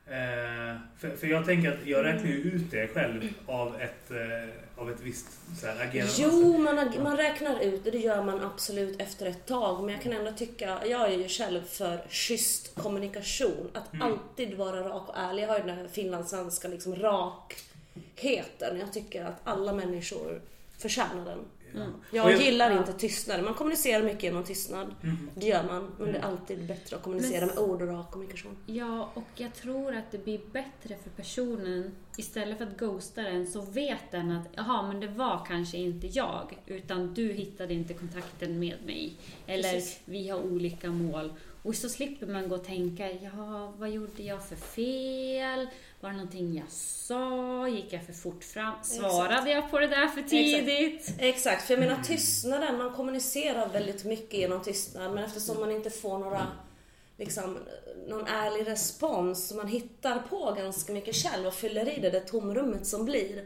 Eh, 0.05 0.77
för, 0.97 1.15
för 1.15 1.27
jag 1.27 1.45
tänker 1.45 1.71
att 1.71 1.85
jag 1.85 2.05
räknar 2.05 2.29
ju 2.29 2.41
ut 2.41 2.71
det 2.71 2.87
själv 2.87 3.23
av 3.45 3.81
ett, 3.81 4.11
eh, 4.11 4.49
av 4.77 4.91
ett 4.91 4.99
visst 5.01 5.25
så 5.61 5.67
här, 5.67 5.81
agerande. 5.81 6.13
Jo, 6.17 6.57
man, 6.57 7.03
man 7.03 7.17
räknar 7.17 7.59
ut 7.59 7.83
det, 7.83 7.91
det 7.91 7.97
gör 7.97 8.23
man 8.23 8.41
absolut 8.41 9.01
efter 9.01 9.25
ett 9.25 9.45
tag. 9.45 9.83
Men 9.83 9.93
jag 9.93 10.03
kan 10.03 10.13
ändå 10.13 10.31
tycka, 10.31 10.85
jag 10.85 11.13
är 11.13 11.17
ju 11.17 11.27
själv 11.27 11.61
för 11.63 12.05
schysst 12.09 12.75
kommunikation. 12.75 13.69
Att 13.73 13.93
Mm. 13.93 14.07
alltid 14.07 14.53
vara 14.57 14.89
rak 14.89 15.09
och 15.09 15.17
ärlig. 15.17 15.43
Jag 15.43 15.47
har 15.47 15.57
ju 15.57 15.63
den 15.63 15.77
här 15.77 15.87
finlandssvenska 15.87 16.67
liksom 16.67 16.95
rakheten. 16.95 18.79
Jag 18.79 18.93
tycker 18.93 19.25
att 19.25 19.41
alla 19.43 19.73
människor 19.73 20.41
förtjänar 20.77 21.25
den. 21.25 21.39
Mm. 21.75 21.93
Jag 22.11 22.31
jag- 22.31 22.41
gillar 22.41 22.77
inte 22.77 22.93
tystnad. 22.93 23.43
Man 23.43 23.53
kommunicerar 23.53 24.03
mycket 24.03 24.23
genom 24.23 24.43
tystnad. 24.43 24.95
Mhm. 25.01 25.29
Det 25.35 25.45
gör 25.45 25.63
man. 25.63 25.91
Men 25.99 26.11
det 26.13 26.17
är 26.19 26.23
alltid 26.23 26.65
bättre 26.67 26.95
att 26.95 27.03
kommunicera 27.03 27.45
Men- 27.45 27.55
med 27.55 27.63
ord 27.63 27.81
och 27.81 27.87
rak 27.87 28.11
kommunikation. 28.11 28.57
Ja, 28.65 29.09
och 29.13 29.23
jag 29.35 29.53
tror 29.53 29.95
att 29.95 30.11
det 30.11 30.23
blir 30.23 30.39
bättre 30.51 30.95
för 31.03 31.09
personen. 31.09 31.91
Istället 32.17 32.57
för 32.57 32.65
att 32.65 32.77
ghosta 32.77 33.21
den 33.21 33.47
så 33.47 33.61
vet 33.61 34.11
den 34.11 34.31
att 34.31 34.47
jaha, 34.55 34.87
men 34.87 34.99
det 34.99 35.07
var 35.07 35.45
kanske 35.47 35.77
inte 35.77 36.07
jag. 36.07 36.57
Utan 36.65 37.13
du 37.13 37.31
hittade 37.33 37.73
inte 37.73 37.93
kontakten 37.93 38.59
med 38.59 38.75
mig. 38.85 39.13
Eller 39.47 39.73
Precis. 39.73 39.99
vi 40.05 40.29
har 40.29 40.39
olika 40.39 40.89
mål. 40.91 41.33
Och 41.65 41.75
så 41.75 41.89
slipper 41.89 42.27
man 42.27 42.49
gå 42.49 42.55
och 42.55 42.63
tänka, 42.63 43.11
ja, 43.11 43.73
vad 43.77 43.89
gjorde 43.89 44.23
jag 44.23 44.47
för 44.47 44.55
fel? 44.55 45.67
Var 45.99 46.09
det 46.09 46.15
någonting 46.15 46.55
jag 46.57 46.71
sa? 46.71 47.67
Gick 47.67 47.93
jag 47.93 48.05
för 48.05 48.13
fort 48.13 48.43
fram? 48.43 48.73
Svarade 48.83 49.51
jag 49.51 49.71
på 49.71 49.79
det 49.79 49.87
där 49.87 50.07
för 50.07 50.21
tidigt? 50.21 51.15
Exakt, 51.19 51.63
för 51.63 51.73
jag 51.73 51.79
menar 51.79 52.03
tystnaden, 52.03 52.77
man 52.77 52.93
kommunicerar 52.93 53.69
väldigt 53.69 54.03
mycket 54.05 54.39
genom 54.39 54.63
tystnad 54.63 55.13
men 55.13 55.23
eftersom 55.23 55.59
man 55.59 55.71
inte 55.71 55.89
får 55.89 56.19
några 56.19 56.47
liksom, 57.17 57.57
någon 58.07 58.27
ärlig 58.27 58.67
respons 58.67 59.53
man 59.53 59.67
hittar 59.67 60.19
på 60.19 60.55
ganska 60.57 60.93
mycket 60.93 61.15
själv 61.15 61.47
och 61.47 61.53
fyller 61.53 61.97
i 61.97 62.01
det, 62.01 62.09
det 62.09 62.19
tomrummet 62.19 62.87
som 62.87 63.05
blir. 63.05 63.45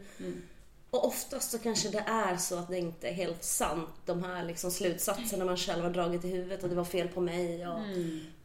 Och 0.91 1.05
oftast 1.07 1.51
så 1.51 1.59
kanske 1.59 1.89
det 1.89 2.03
är 2.07 2.37
så 2.37 2.57
att 2.59 2.67
det 2.67 2.77
inte 2.77 3.07
är 3.09 3.13
helt 3.13 3.43
sant, 3.43 3.89
de 4.05 4.23
här 4.23 4.43
liksom 4.43 4.71
slutsatserna 4.71 5.45
man 5.45 5.57
själv 5.57 5.83
har 5.83 5.89
dragit 5.91 6.25
i 6.25 6.29
huvudet 6.29 6.63
och 6.63 6.69
det 6.69 6.75
var 6.75 6.83
fel 6.85 7.07
på 7.07 7.21
mig 7.21 7.67
och, 7.67 7.79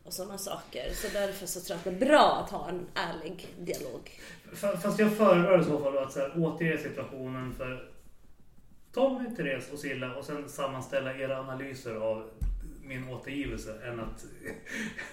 och 0.05 0.13
sådana 0.13 0.39
saker. 0.39 0.93
Så 0.95 1.09
därför 1.13 1.47
så 1.47 1.61
tror 1.61 1.79
jag 1.85 1.93
att 1.93 1.99
det 2.01 2.05
är 2.07 2.09
bra 2.11 2.43
att 2.45 2.51
ha 2.51 2.69
en 2.69 2.87
ärlig 2.95 3.47
dialog. 3.61 4.11
Fa- 4.53 4.77
Fast 4.77 4.99
jag 4.99 5.17
föredrar 5.17 5.61
i 5.61 5.65
så 5.65 5.79
fall 5.81 5.99
att 5.99 6.13
så 6.13 6.19
här, 6.21 6.45
återge 6.45 6.79
situationen 6.79 7.55
för 7.55 7.91
Tommy, 8.93 9.37
Therese 9.37 9.71
och 9.73 9.79
Silla 9.79 10.15
och 10.17 10.25
sen 10.25 10.49
sammanställa 10.49 11.15
era 11.15 11.41
analyser 11.41 11.95
av 11.95 12.31
min 12.83 13.09
återgivelse 13.09 13.81
än 13.87 14.01
att 14.01 14.25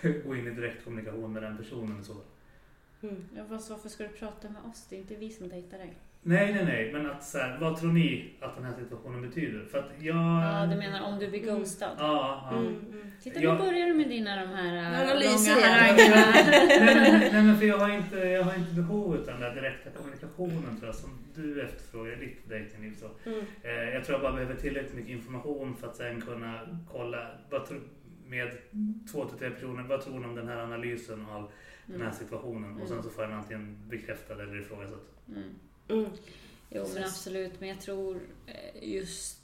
gå 0.25 0.35
in 0.35 0.47
i 0.47 0.51
direktkommunikation 0.51 1.33
med 1.33 1.43
den 1.43 1.57
personen. 1.57 2.03
Så. 2.03 2.13
fall. 2.13 3.25
Ja, 3.37 3.43
vad- 3.49 3.69
varför 3.69 3.89
ska 3.89 4.03
du 4.03 4.09
prata 4.09 4.49
med 4.49 4.61
oss? 4.71 4.85
Det 4.89 4.95
är 4.95 4.99
inte 4.99 5.15
vi 5.15 5.29
som 5.29 5.49
dejtar 5.49 5.77
dig. 5.77 5.93
Nej, 6.23 6.53
nej, 6.53 6.65
nej. 6.65 6.93
Men 6.93 7.11
att 7.11 7.23
så 7.23 7.37
här, 7.37 7.57
vad 7.59 7.77
tror 7.79 7.91
ni 7.91 8.33
att 8.41 8.55
den 8.55 8.63
här 8.65 8.73
situationen 8.73 9.21
betyder? 9.21 9.65
För 9.65 9.77
att 9.79 9.91
jag... 9.99 10.15
Ja, 10.15 10.67
du 10.71 10.75
menar 10.77 11.01
om 11.07 11.19
du 11.19 11.27
blir 11.29 11.39
ghostad? 11.45 11.95
Ja, 11.99 12.49
ja. 12.51 12.63
Titta, 13.23 13.39
Jag- 13.39 13.53
nu 13.53 13.59
börjar 13.59 13.87
du 13.87 13.93
med 13.93 14.09
dina 14.09 14.35
de 14.41 14.47
här 14.47 14.93
äh, 14.93 15.01
Analyser 15.01 15.55
långa 15.55 15.67
harangerna. 15.67 16.31
nej, 16.67 16.95
men, 17.11 17.19
nej 17.33 17.43
men 17.43 17.57
för 17.57 17.65
jag 17.65 17.77
har 17.77 17.89
inte, 17.89 18.17
jag 18.17 18.43
har 18.43 18.55
inte 18.55 18.73
behovet 18.73 19.19
av 19.27 19.39
den 19.39 19.41
där 19.41 19.55
direkta 19.61 19.89
kommunikationen 19.89 20.75
tror 20.77 20.85
jag 20.85 20.95
som 20.95 21.09
du 21.35 21.61
efterfrågar 21.61 22.13
i 22.23 22.25
ditt 22.25 22.49
dejtingliv. 22.49 22.95
Så. 22.95 23.29
Mm. 23.29 23.45
Eh, 23.63 23.71
jag 23.93 24.03
tror 24.05 24.13
jag 24.15 24.21
bara 24.21 24.33
behöver 24.33 24.55
tillräckligt 24.55 24.95
mycket 24.95 25.11
information 25.11 25.75
för 25.75 25.87
att 25.87 25.95
sen 25.95 26.21
kunna 26.21 26.59
kolla 26.91 27.27
vad 27.49 27.65
tro, 27.65 27.77
med 28.27 28.51
två 29.11 29.25
till 29.25 29.37
tre 29.37 29.49
personer. 29.49 29.83
Vad 29.83 30.01
tror 30.01 30.19
ni 30.19 30.25
om 30.25 30.35
den 30.35 30.47
här 30.47 30.57
analysen 30.57 31.25
av 31.25 31.51
den 31.85 32.01
här 32.01 32.11
situationen? 32.11 32.81
Och 32.81 32.87
sen 32.87 33.03
så 33.03 33.09
får 33.09 33.21
den 33.21 33.33
antingen 33.33 33.77
bekräftad 33.89 34.33
eller 34.33 34.59
ifrågasatt. 34.61 35.05
Mm. 35.27 35.43
Mm. 35.91 36.09
Jo, 36.69 36.85
men 36.93 37.03
absolut. 37.03 37.59
Men 37.59 37.69
jag 37.69 37.81
tror 37.81 38.19
eh, 38.47 38.89
just 38.89 39.37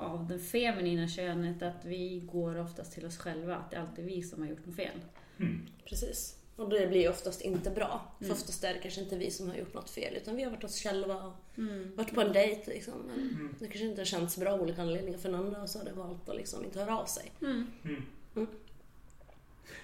av 0.00 0.26
det 0.28 0.38
feminina 0.38 1.08
könet 1.08 1.62
att 1.62 1.84
vi 1.84 2.22
går 2.32 2.58
oftast 2.60 2.92
till 2.92 3.06
oss 3.06 3.18
själva. 3.18 3.56
Att 3.56 3.70
det 3.70 3.76
är 3.76 3.80
alltid 3.80 4.04
vi 4.04 4.22
som 4.22 4.42
har 4.42 4.48
gjort 4.48 4.66
något 4.66 4.76
fel. 4.76 5.00
Mm. 5.38 5.66
Precis. 5.84 6.34
Och 6.56 6.68
det 6.68 6.86
blir 6.86 7.10
oftast 7.10 7.40
inte 7.40 7.70
bra. 7.70 8.12
För 8.18 8.24
Mm. 8.24 8.36
oftast 8.36 8.64
är 8.64 8.74
det 8.74 8.80
kanske 8.80 9.00
inte 9.00 9.16
vi 9.18 9.30
som 9.30 9.48
har 9.48 9.56
gjort 9.56 9.74
något 9.74 9.90
fel 9.90 10.16
utan 10.16 10.36
vi 10.36 10.42
har 10.42 10.50
varit 10.50 10.64
oss 10.64 10.82
själva 10.82 11.14
och 11.24 11.58
Mm. 11.58 11.92
varit 11.96 12.14
på 12.14 12.20
en 12.20 12.32
dejt 12.32 12.70
liksom. 12.70 12.94
Mm. 13.16 13.54
Det 13.58 13.66
kanske 13.66 13.84
inte 13.86 14.00
har 14.00 14.06
känts 14.06 14.36
bra 14.36 14.52
av 14.52 14.62
olika 14.62 14.82
anledningar 14.82 15.18
för 15.18 15.28
den 15.28 15.40
andra 15.40 15.62
och 15.62 15.70
så 15.70 15.78
har 15.78 15.84
det 15.84 15.92
valt 15.92 16.28
att 16.28 16.36
liksom 16.36 16.64
inte 16.64 16.78
höra 16.80 16.98
av 16.98 17.06
sig. 17.06 17.32
Mm. 17.42 17.66
Mm. 17.84 18.02
Mm. 18.36 18.48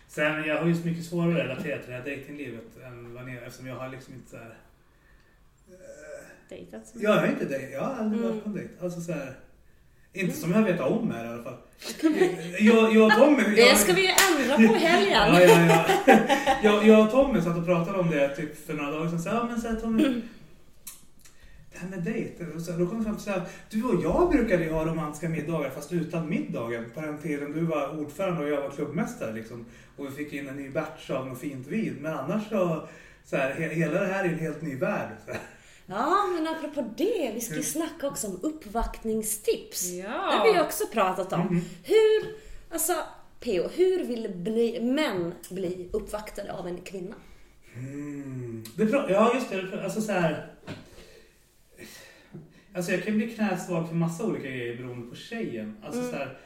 Sen, 0.08 0.44
jag 0.44 0.58
har 0.60 0.66
ju 0.68 0.74
så 0.74 0.86
mycket 0.86 1.04
svårare 1.04 1.30
att 1.32 1.38
relatera 1.48 1.78
till 1.78 1.90
det 1.90 1.96
här 1.96 2.04
dejtinglivet 2.04 2.76
än 2.84 3.14
vad 3.14 3.26
ni 3.26 3.36
eftersom 3.36 3.66
jag 3.66 3.76
har 3.76 3.88
liksom 3.88 4.14
inte 4.14 4.30
så 4.30 4.36
här... 4.36 4.58
Dejtat 6.48 6.92
Jag 6.94 7.12
har 7.12 7.26
inte 7.26 7.44
dejt, 7.44 7.72
jag 7.72 7.80
har 7.82 7.94
aldrig 7.94 8.20
Mm. 8.22 8.32
varit 8.32 8.44
på 8.44 8.48
en 8.50 8.54
dejt. 8.56 8.74
Alltså 8.82 9.00
så 9.00 9.12
här, 9.12 9.34
inte 10.12 10.36
som 10.36 10.52
jag 10.52 10.62
vet 10.62 10.80
om 10.80 11.10
här 11.10 11.24
i 11.24 11.28
alla 11.28 11.42
fall. 11.42 11.56
Jag, 12.60 12.94
jag 12.94 13.06
och 13.06 13.12
Tommy... 13.12 13.42
Det 13.42 13.60
jag- 13.60 13.78
ska 13.78 13.92
vi 13.92 14.00
ju 14.02 14.08
ändra 14.08 14.56
på 14.68 14.74
helgen! 14.74 15.12
Ja, 15.12 15.40
ja, 15.40 15.84
ja. 16.06 16.18
Jag, 16.62 16.86
jag 16.86 17.04
och 17.06 17.10
Tommy 17.10 17.40
satt 17.40 17.56
och 17.58 17.64
pratade 17.66 17.98
om 17.98 18.10
det 18.10 18.36
typ 18.36 18.66
för 18.66 18.74
några 18.74 18.90
dagar 18.90 19.08
sedan. 19.08 19.22
Så, 19.22 19.28
ja, 19.28 19.44
men 19.50 19.60
så 19.60 19.68
här, 19.68 19.76
Tommy, 19.76 20.02
det 21.72 21.78
här 21.78 21.88
med 21.88 22.02
dejter. 22.02 22.54
Och 22.56 22.60
så, 22.62 22.72
då 22.72 22.86
kom 22.86 22.98
det 22.98 23.04
fram 23.04 23.14
till 23.16 23.24
så 23.24 23.30
här, 23.30 23.42
du 23.70 23.84
och 23.84 24.02
jag 24.04 24.30
brukade 24.30 24.64
ju 24.64 24.72
ha 24.72 24.84
romantiska 24.86 25.28
middagar 25.28 25.70
fast 25.70 25.92
utan 25.92 26.28
middagen. 26.28 26.84
På 26.94 27.00
den 27.00 27.18
tiden 27.18 27.52
du 27.52 27.60
var 27.60 27.98
ordförande 28.00 28.42
och 28.42 28.48
jag 28.48 28.60
var 28.62 28.70
klubbmästare. 28.70 29.32
Liksom. 29.32 29.64
Och 29.96 30.06
vi 30.06 30.10
fick 30.10 30.32
in 30.32 30.48
en 30.48 30.56
ny 30.56 30.70
batch 30.70 31.10
av 31.10 31.26
något 31.26 31.40
fint 31.40 31.66
vin. 31.66 31.96
Men 32.00 32.14
annars 32.14 32.48
så, 32.48 32.88
så 33.24 33.36
här, 33.36 33.50
he, 33.54 33.68
hela 33.68 34.00
det 34.00 34.06
här 34.06 34.24
är 34.24 34.28
en 34.28 34.38
helt 34.38 34.62
ny 34.62 34.76
värld. 34.76 35.08
Ja, 35.86 36.26
men 36.34 36.46
apropå 36.48 36.90
det, 36.96 37.30
vi 37.34 37.40
ska 37.40 37.54
ju 37.54 37.62
snacka 37.62 38.06
också 38.08 38.26
om 38.26 38.38
uppvaktningstips. 38.42 39.90
Det 39.90 39.96
Ja! 39.96 40.08
har 40.10 40.52
vi 40.52 40.60
också 40.60 40.84
pratat 40.92 41.32
om. 41.32 41.40
Mhm. 41.40 41.60
Hur, 41.84 42.36
alltså 42.70 42.92
P.O. 43.40 43.68
hur 43.74 44.04
vill 44.04 44.32
bli, 44.34 44.80
män 44.80 45.34
bli 45.50 45.88
uppvaktade 45.92 46.52
av 46.52 46.66
en 46.68 46.78
kvinna? 46.80 47.14
Mm. 47.76 48.64
Det 48.76 48.82
är 48.82 48.86
bra. 48.86 49.10
Ja, 49.10 49.34
just 49.34 49.50
det. 49.50 49.62
det. 49.62 49.84
Alltså 49.84 50.00
så 50.00 50.12
här. 50.12 50.52
Alltså 52.74 52.92
jag 52.92 53.04
kan 53.04 53.16
bli 53.16 53.30
knäsvag 53.30 53.88
för 53.88 53.94
massa 53.94 54.24
olika 54.24 54.48
grejer 54.48 54.76
beroende 54.76 55.10
på 55.10 55.16
tjejen. 55.16 55.76
Alltså 55.84 56.00
Mm. 56.00 56.10
så 56.12 56.16
här, 56.16 56.38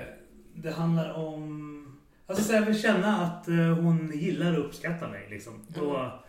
eh, 0.00 0.06
det 0.54 0.70
handlar 0.70 1.12
om... 1.12 1.78
Alltså 2.26 2.44
så 2.44 2.52
jag 2.52 2.62
vill 2.62 2.82
känna 2.82 3.26
att 3.26 3.48
eh, 3.48 3.54
hon 3.54 4.12
gillar 4.14 4.58
och 4.58 4.66
uppskattar 4.66 5.08
mig. 5.08 5.26
Liksom. 5.30 5.66
Då, 5.68 6.20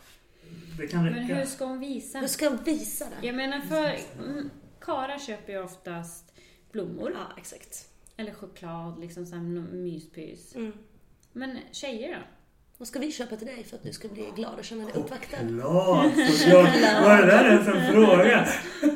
det 0.78 0.88
kan 0.88 1.04
Men 1.04 1.14
räcka. 1.14 1.36
hur 1.36 1.46
ska 1.46 1.66
hon 1.66 1.80
visa? 1.80 2.20
Hur 2.20 2.28
ska 2.28 2.46
jag 2.46 2.66
visa 2.66 3.06
det? 3.06 3.28
Jag 3.28 3.36
menar 3.36 3.60
för 3.60 3.96
mm, 4.24 4.50
karlar 4.80 5.20
köper 5.20 5.54
ju 5.54 5.64
oftast 5.64 6.34
blommor. 6.72 7.12
Ja, 7.12 7.38
exakt. 7.38 7.88
Eller 8.18 8.34
choklad, 8.34 9.00
liksom 9.00 9.26
såhär 9.26 9.44
myspys. 9.74 10.56
Mm. 10.56 10.74
Men 11.34 11.60
tjejer 11.72 12.10
då? 12.10 12.20
Vad 12.78 12.88
ska 12.88 13.00
vi 13.00 13.12
köpa 13.12 13.36
till 13.36 13.48
dig 13.48 13.64
för 13.64 13.78
att 13.78 13.84
du 13.84 13.94
ska 13.94 14.08
bli 14.08 14.32
glad 14.36 14.60
och 14.60 14.66
känna 14.66 14.84
dig 14.86 14.94
uppvaktad? 14.94 15.38
Choklad 15.38 16.12
såklart! 16.32 17.04
Var 17.04 17.18
det 17.18 17.26
där 17.26 17.50
ens 17.50 17.68
en 17.68 17.94
fråga? 17.94 18.48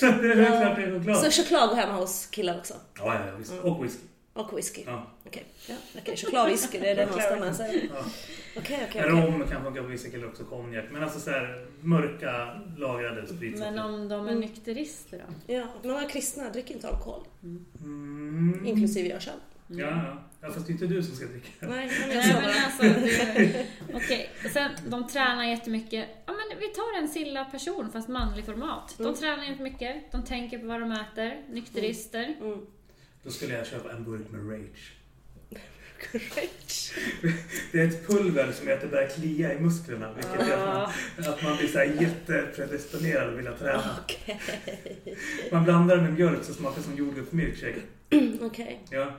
det 0.00 0.32
är 0.32 0.36
väl 0.36 0.46
klart 0.46 0.76
det 0.76 0.82
är 0.82 0.98
choklad. 0.98 1.16
Så 1.16 1.42
choklad 1.42 1.68
går 1.68 1.76
hemma 1.76 1.92
hos 1.92 2.26
killar 2.26 2.58
också? 2.58 2.74
Ja, 2.98 3.26
ja, 3.26 3.36
visst. 3.36 3.52
Och 3.52 3.84
whisky. 3.84 4.06
Och 4.40 4.58
whisky? 4.58 4.82
Ja. 4.86 5.06
Okej, 5.26 5.44
ja, 5.68 5.74
okej. 5.98 6.16
choklad 6.16 6.46
och 6.46 6.52
whisky, 6.52 6.78
det 6.78 6.90
är 6.90 6.96
det 6.96 7.06
man 7.30 7.40
med 7.40 7.56
sig. 7.56 7.90
Ja. 7.94 8.00
Okej, 8.56 8.86
okej, 8.88 9.02
okej. 9.02 9.02
Rom 9.02 9.48
kan 9.48 9.64
funka 9.64 9.82
på 9.82 9.88
vissa 9.88 10.10
killar 10.10 10.26
också, 10.28 10.44
konjak. 10.44 10.84
Men 10.90 11.02
alltså 11.02 11.20
så 11.20 11.30
här, 11.30 11.66
mörka 11.80 12.60
lagrade 12.78 13.26
spritsorter. 13.26 13.70
Men 13.72 13.78
om 13.84 14.08
de 14.08 14.28
är 14.28 14.34
nykterister 14.34 15.24
då? 15.46 15.54
Ja, 15.54 15.66
många 15.84 16.04
kristna 16.08 16.50
dricker 16.50 16.74
inte 16.74 16.88
alkohol. 16.88 17.20
Mm. 17.80 18.62
Inklusive 18.66 19.08
jag 19.08 19.22
själv. 19.22 19.40
Ja, 19.66 19.86
ja. 19.86 20.22
ja, 20.40 20.50
fast 20.50 20.66
det 20.66 20.70
är 20.70 20.72
inte 20.72 20.86
du 20.86 21.02
som 21.02 21.16
ska 21.16 21.26
dricka. 21.26 21.48
Nej, 21.60 21.68
men 22.08 22.16
jag 22.16 22.26
Nej 22.26 22.42
men 22.42 22.64
alltså, 22.64 23.00
okej. 23.94 24.30
Sen, 24.52 24.70
de 24.86 25.08
tränar 25.08 25.44
jättemycket. 25.44 26.08
Ja 26.26 26.32
men 26.32 26.58
vi 26.58 26.68
tar 26.68 26.98
en 27.02 27.08
Silla-person 27.08 27.90
fast 27.92 28.08
manlig 28.08 28.44
format. 28.44 28.94
De 28.98 29.02
Mm. 29.02 29.14
tränar 29.14 29.44
inte 29.50 29.62
mycket, 29.62 30.12
de 30.12 30.24
tänker 30.24 30.58
på 30.58 30.66
vad 30.66 30.80
de 30.80 30.92
äter, 30.92 31.42
nykterister. 31.50 32.34
Mm. 32.40 32.66
Då 33.22 33.30
skulle 33.30 33.54
jag 33.54 33.66
köpa 33.66 33.92
en 33.92 34.04
burk 34.04 34.30
med 34.30 34.50
Rage. 34.50 34.92
Great. 36.12 36.92
Det 37.72 37.80
är 37.80 37.88
ett 37.88 38.06
pulver 38.06 38.52
som 38.52 38.68
gör 38.68 38.74
att 38.74 38.80
det 38.80 38.86
börjar 38.86 39.08
klia 39.08 39.54
i 39.54 39.60
musklerna. 39.60 40.12
Vilket 40.12 40.48
gör 40.48 40.66
att 40.66 40.92
man, 41.18 41.34
att 41.34 41.42
man 41.42 41.56
blir 41.56 41.68
så 41.68 41.78
här 41.78 41.84
jättepredestinerad 41.84 43.32
och 43.32 43.38
vill 43.38 43.46
träna. 43.58 43.96
Okej. 44.02 44.40
Man 45.52 45.64
blandar 45.64 45.96
det 45.96 46.02
med 46.02 46.12
mjölk 46.12 46.44
så 46.44 46.54
smakar 46.54 46.76
det 46.76 46.82
som 46.82 46.96
jordgubbs 46.96 47.32
milkshake. 47.32 47.80
Okej. 48.40 48.80
Ja. 48.90 49.12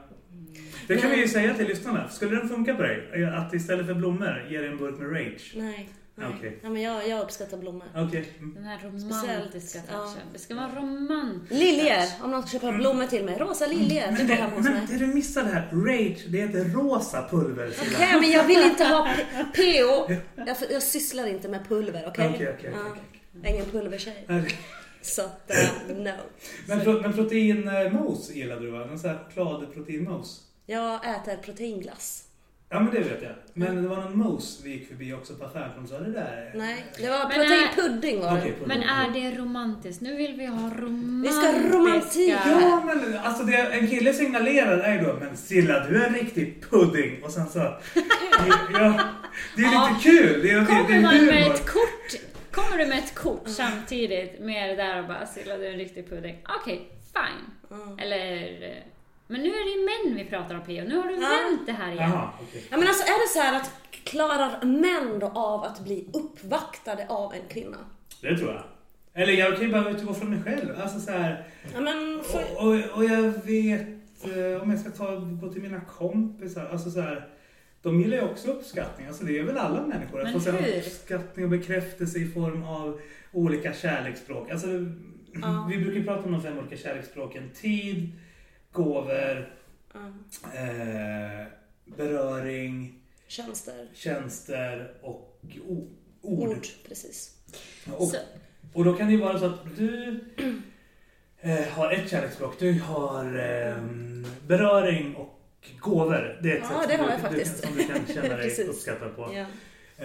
Det 0.88 0.98
kan 0.98 1.12
vi 1.12 1.18
ju 1.18 1.28
säga 1.28 1.54
till 1.54 1.68
lyssnarna. 1.68 2.10
Skulle 2.10 2.36
den 2.36 2.50
funka 2.50 2.76
på 2.76 2.82
dig? 2.82 3.26
Att 3.26 3.54
istället 3.54 3.86
för 3.86 3.94
blommor 3.94 4.46
ge 4.50 4.58
dig 4.58 4.68
en 4.68 4.78
burk 4.78 5.00
med 5.00 5.12
Rage? 5.12 5.54
Nej. 5.56 5.90
Okej. 6.38 6.60
Ja, 6.64 6.70
men 6.70 6.82
jag, 6.82 7.08
jag 7.08 7.22
uppskattar 7.22 7.58
blommor. 7.58 7.84
Mm. 7.96 8.24
Den 8.56 8.64
här 8.64 8.80
romantiska 8.84 9.80
ja. 9.88 9.94
touchen. 9.94 10.22
Det 10.34 10.40
ska 10.40 10.56
vara 10.56 10.76
romantiskt. 10.76 11.52
Liljor! 11.54 12.24
Om 12.24 12.32
någon 12.32 12.42
ska 12.48 12.60
köpa 12.60 12.72
blommor 12.72 13.06
till 13.06 13.26
mig. 13.26 13.38
Rosa 13.40 13.68
liljor. 13.68 14.02
Det 14.02 14.12
Men, 14.18 14.28
det, 14.28 14.36
hos 14.56 14.64
men 14.64 14.86
det 14.86 14.98
du 14.98 15.08
missade 15.08 15.50
här, 15.50 15.70
Rage, 15.72 16.26
det 16.28 16.38
heter 16.38 16.64
rosa 16.64 17.28
pulver. 17.30 17.74
Okej, 17.82 18.20
men 18.22 18.32
jag 18.32 18.44
vill 18.44 18.62
inte 18.64 18.84
ha 18.84 19.08
PO. 19.56 20.14
Jag, 20.46 20.58
jag 20.72 20.84
sysslar 20.84 21.28
inte 21.28 21.50
med 21.50 21.68
pulver, 21.68 22.04
okej? 22.08 22.32
Okej, 22.36 22.56
okej, 22.58 22.72
Ja. 22.74 22.80
okej, 22.92 23.04
Jag 23.42 23.46
är 23.52 23.54
ingen 23.54 23.66
pulvertjej. 23.66 24.26
okej. 24.30 24.60
Så 25.02 25.22
att, 25.26 25.52
eh, 25.52 25.96
no. 25.96 26.12
Men, 26.68 26.80
pro, 26.82 27.02
men 27.02 27.14
proteinmos 27.14 28.32
gillade 28.32 28.62
du 28.62 28.72
va? 28.72 28.86
Någon 28.86 29.00
sån 29.00 29.10
här 29.10 29.20
chokladproteinmos? 29.36 30.42
Jag 30.66 30.96
äter 30.96 31.38
proteinglass. 31.38 32.24
Ja 32.74 32.80
men 32.80 32.94
det 32.94 33.00
vet 33.00 33.22
jag. 33.22 33.32
Men 33.54 33.82
det 33.84 33.88
var 33.90 33.96
någon 33.96 34.18
mos 34.18 34.62
vi 34.64 34.70
gick 34.70 34.88
förbi 34.88 35.14
också 35.14 35.34
på 35.34 35.46
affären 35.46 35.70
som 35.76 35.88
sa 35.88 36.00
det 36.00 36.12
där. 36.12 36.52
Nej, 36.56 36.86
det 36.98 37.10
var 37.10 37.20
Men, 37.20 37.30
proteinpudding 37.32 38.20
var 38.22 38.32
det. 38.36 38.40
Okej, 38.42 38.54
Men 38.66 38.84
är 38.84 39.10
det 39.10 39.38
romantiskt? 39.38 40.02
Nu 40.02 40.16
vill 40.16 40.34
vi 40.38 40.46
ha 40.46 40.70
Vi 40.76 40.82
romantiska... 40.82 41.32
ska 41.42 41.52
ha 41.52 41.80
romantik. 41.80 42.30
Ja 42.30 42.84
men 42.86 43.18
alltså 43.18 43.44
det 43.44 43.56
en 43.58 43.88
kille 43.88 44.14
signalerar 44.14 44.78
är 44.78 45.04
då 45.04 45.18
men 45.20 45.38
Silla 45.38 45.88
du 45.88 46.04
är 46.04 46.08
en 46.08 46.14
riktig 46.14 46.64
pudding 46.70 47.24
och 47.24 47.32
sen 47.32 47.50
så 47.50 47.60
ja, 48.74 49.00
Det 49.56 49.62
är 49.64 49.74
Ja. 49.74 49.90
lite 49.90 50.10
kul. 50.10 50.42
Det 50.42 50.52
är, 50.52 50.56
det, 50.56 50.62
det 50.62 50.66
Kommer 50.66 50.96
är 50.98 51.02
man 51.02 51.26
med 51.26 51.52
ett 51.52 51.66
kort 51.70 52.22
Kommer 52.52 52.78
du 52.78 52.86
med 52.86 52.98
ett 52.98 53.16
kort 53.16 53.44
samtidigt 53.48 54.40
med 54.40 54.70
det 54.70 54.76
där 54.76 55.00
och 55.02 55.08
bara 55.08 55.26
Silla 55.26 55.58
du 55.58 55.66
är 55.68 55.72
en 55.72 55.78
riktig 55.78 56.10
pudding. 56.10 56.36
Okej, 56.62 56.90
fine. 57.14 57.80
Mm. 57.82 58.00
Eller... 58.00 58.84
Men 59.32 59.42
nu 59.42 59.48
är 59.50 59.66
det 59.66 59.72
ju 59.80 60.10
män 60.12 60.18
vi 60.24 60.30
pratar 60.30 60.56
om 60.56 60.62
Pio. 60.62 60.84
Nu 60.84 60.96
har 60.98 61.08
du 61.08 61.14
Ja. 61.14 61.20
vänt 61.30 61.66
det 61.66 61.72
här 61.72 61.92
igen. 61.92 62.10
Jaha, 62.12 62.30
okej. 62.42 62.64
Ja 62.70 62.78
men 62.78 62.88
alltså 62.88 63.04
är 63.04 63.22
det 63.28 63.34
så 63.34 63.40
här 63.40 63.62
att 63.62 63.72
klarar 64.04 64.66
män 64.66 65.20
då 65.20 65.28
av 65.28 65.64
att 65.64 65.80
bli 65.84 66.08
uppvaktade 66.14 67.08
av 67.10 67.34
en 67.34 67.42
kvinna? 67.50 67.78
Det 68.22 68.38
tror 68.38 68.50
jag. 68.54 68.64
Eller 69.14 69.34
jag 69.34 69.56
kan 69.56 69.66
ju 69.66 69.72
bara 69.72 69.90
utgå 69.90 70.14
från 70.14 70.30
mig 70.30 70.42
själv. 70.44 70.82
Alltså 70.82 71.00
så 71.00 71.12
här, 71.12 71.44
Ja 71.74 71.82
men 71.82 72.22
för... 72.24 72.44
och, 72.58 72.68
och, 72.68 72.98
och 72.98 73.04
jag 73.06 73.22
vet 73.46 73.88
eh, 74.26 74.62
om 74.62 74.70
jag 74.72 74.80
ska 74.80 74.90
ta, 74.90 75.16
gå 75.16 75.50
till 75.50 75.62
mina 75.62 75.82
kompisar. 75.82 76.66
Alltså 76.72 76.92
så 76.92 77.02
här, 77.02 77.28
de 77.82 78.02
gillar 78.02 78.18
ju 78.18 78.24
också 78.24 78.52
uppskattning. 78.52 79.08
Alltså 79.08 79.24
det 79.24 79.38
är 79.40 79.44
väl 79.44 79.58
alla 79.58 79.82
människor. 79.88 80.22
Att 80.22 80.44
få 80.44 80.50
uppskattning 80.50 81.46
och 81.46 81.52
bekräftelse 81.52 82.20
i 82.20 82.28
form 82.28 82.64
av 82.64 83.02
olika 83.32 83.74
kärleksspråk. 83.74 84.52
Alltså, 84.52 84.68
Ja. 85.42 85.68
Vi 85.72 85.78
brukar 85.78 86.02
prata 86.14 86.26
om 86.26 86.32
de 86.32 86.42
fem 86.42 86.58
olika 86.58 86.78
kärleksspråken. 86.78 87.50
Tid, 87.62 88.10
gåvor, 88.72 89.54
eh, 90.54 91.46
beröring, 91.86 93.00
tjänster. 93.28 93.88
tjänster 93.94 94.94
och 95.02 95.42
ord. 95.64 95.88
Ord. 96.22 96.68
Precis. 96.88 97.36
Och, 97.98 98.08
Så- 98.08 98.18
och 98.74 98.86
då 98.86 98.94
kan 98.94 99.08
det 99.08 99.14
ju 99.14 99.20
vara 99.20 99.40
så 99.40 99.46
att 99.46 99.78
du 99.78 100.20
eh, 101.40 101.68
har 101.68 101.92
ett 101.92 102.10
kärleksspråk. 102.10 102.56
Du 102.60 102.80
har 102.80 103.26
eh, 103.26 103.78
beröring 104.48 105.16
och 105.16 105.38
gåvor. 105.80 106.40
Det 106.44 106.52
är 106.52 106.58
ett 106.58 106.64
Ja, 106.70 106.82
sätt 106.88 107.00
som 107.20 107.30
du, 107.32 107.38
du, 107.40 107.46
som 107.46 107.76
du 107.76 107.84
kan 107.88 108.06
känna 108.16 108.38
dig 108.38 108.64
uppskattad 108.68 109.16
på. 109.16 109.30
Ja. 109.34 109.46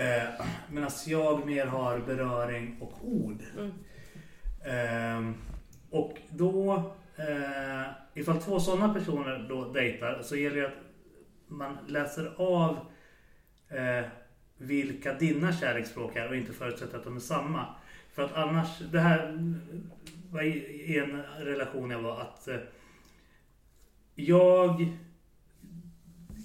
Eh, 0.01 0.23
Medan 0.71 0.91
jag 1.07 1.47
mer 1.47 1.67
har 1.67 1.99
beröring 1.99 2.77
och 2.81 2.93
ord. 3.09 3.43
Mm. 3.59 3.73
Ehm, 4.65 5.35
och 5.91 6.19
då, 6.31 6.75
eh, 7.17 7.83
ifall 8.17 8.41
två 8.41 8.61
sådana 8.61 8.95
personer 8.95 9.47
då 9.49 9.73
dejtar 9.73 10.23
så 10.23 10.37
gäller 10.37 10.57
det 10.57 10.67
att 10.67 10.83
man 11.49 11.79
läser 11.87 12.33
av 12.37 12.79
eh, 13.69 14.07
vilka 14.59 15.15
dina 15.15 15.53
kärleksspråk 15.53 16.17
är 16.17 16.29
och 16.29 16.37
inte 16.37 16.53
förutsätter 16.53 16.99
att 16.99 17.05
de 17.05 17.17
är 17.17 17.21
samma. 17.21 17.67
För 18.13 18.23
att 18.25 18.33
annars, 18.33 18.79
det 18.79 19.01
här 19.01 19.39
var 20.31 20.43
i 20.43 20.99
en 20.99 21.23
relation 21.23 21.91
jag 21.91 22.03
var 22.03 22.21
att 22.21 22.49
eh, 22.49 22.57
jag 24.15 24.89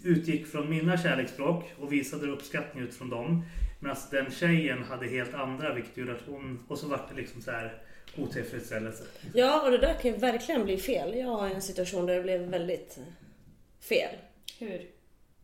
utgick 0.04 0.48
från 0.48 0.70
mina 0.70 0.98
kärleksspråk 0.98 1.74
och 1.80 1.94
visade 1.94 2.28
uppskattning 2.28 2.84
utifrån 2.84 3.10
dem. 3.10 3.44
Medan 3.80 3.98
den 4.12 4.32
tjejen 4.32 4.84
hade 4.84 5.08
helt 5.08 5.34
andra 5.34 5.74
vilket 5.74 5.98
gjorde 5.98 6.12
att 6.12 6.24
hon, 6.28 6.60
och 6.68 6.78
så 6.78 6.88
vart 6.88 7.10
det 7.10 7.16
liksom 7.16 7.42
så 7.42 7.52
här 7.52 7.82
otillfredsställelse. 8.18 9.04
ja, 9.34 9.62
och 9.62 9.72
det 9.72 9.78
där 9.78 9.94
kan 9.94 10.12
ju 10.12 10.18
verkligen 10.18 10.64
bli 10.64 10.78
fel. 10.78 11.18
Jag 11.18 11.28
har 11.28 11.50
en 11.50 11.62
situation 11.62 12.06
där 12.06 12.16
det 12.16 12.22
blev 12.22 12.42
väldigt 12.42 12.98
fel. 13.80 14.16
Hur? 14.60 14.90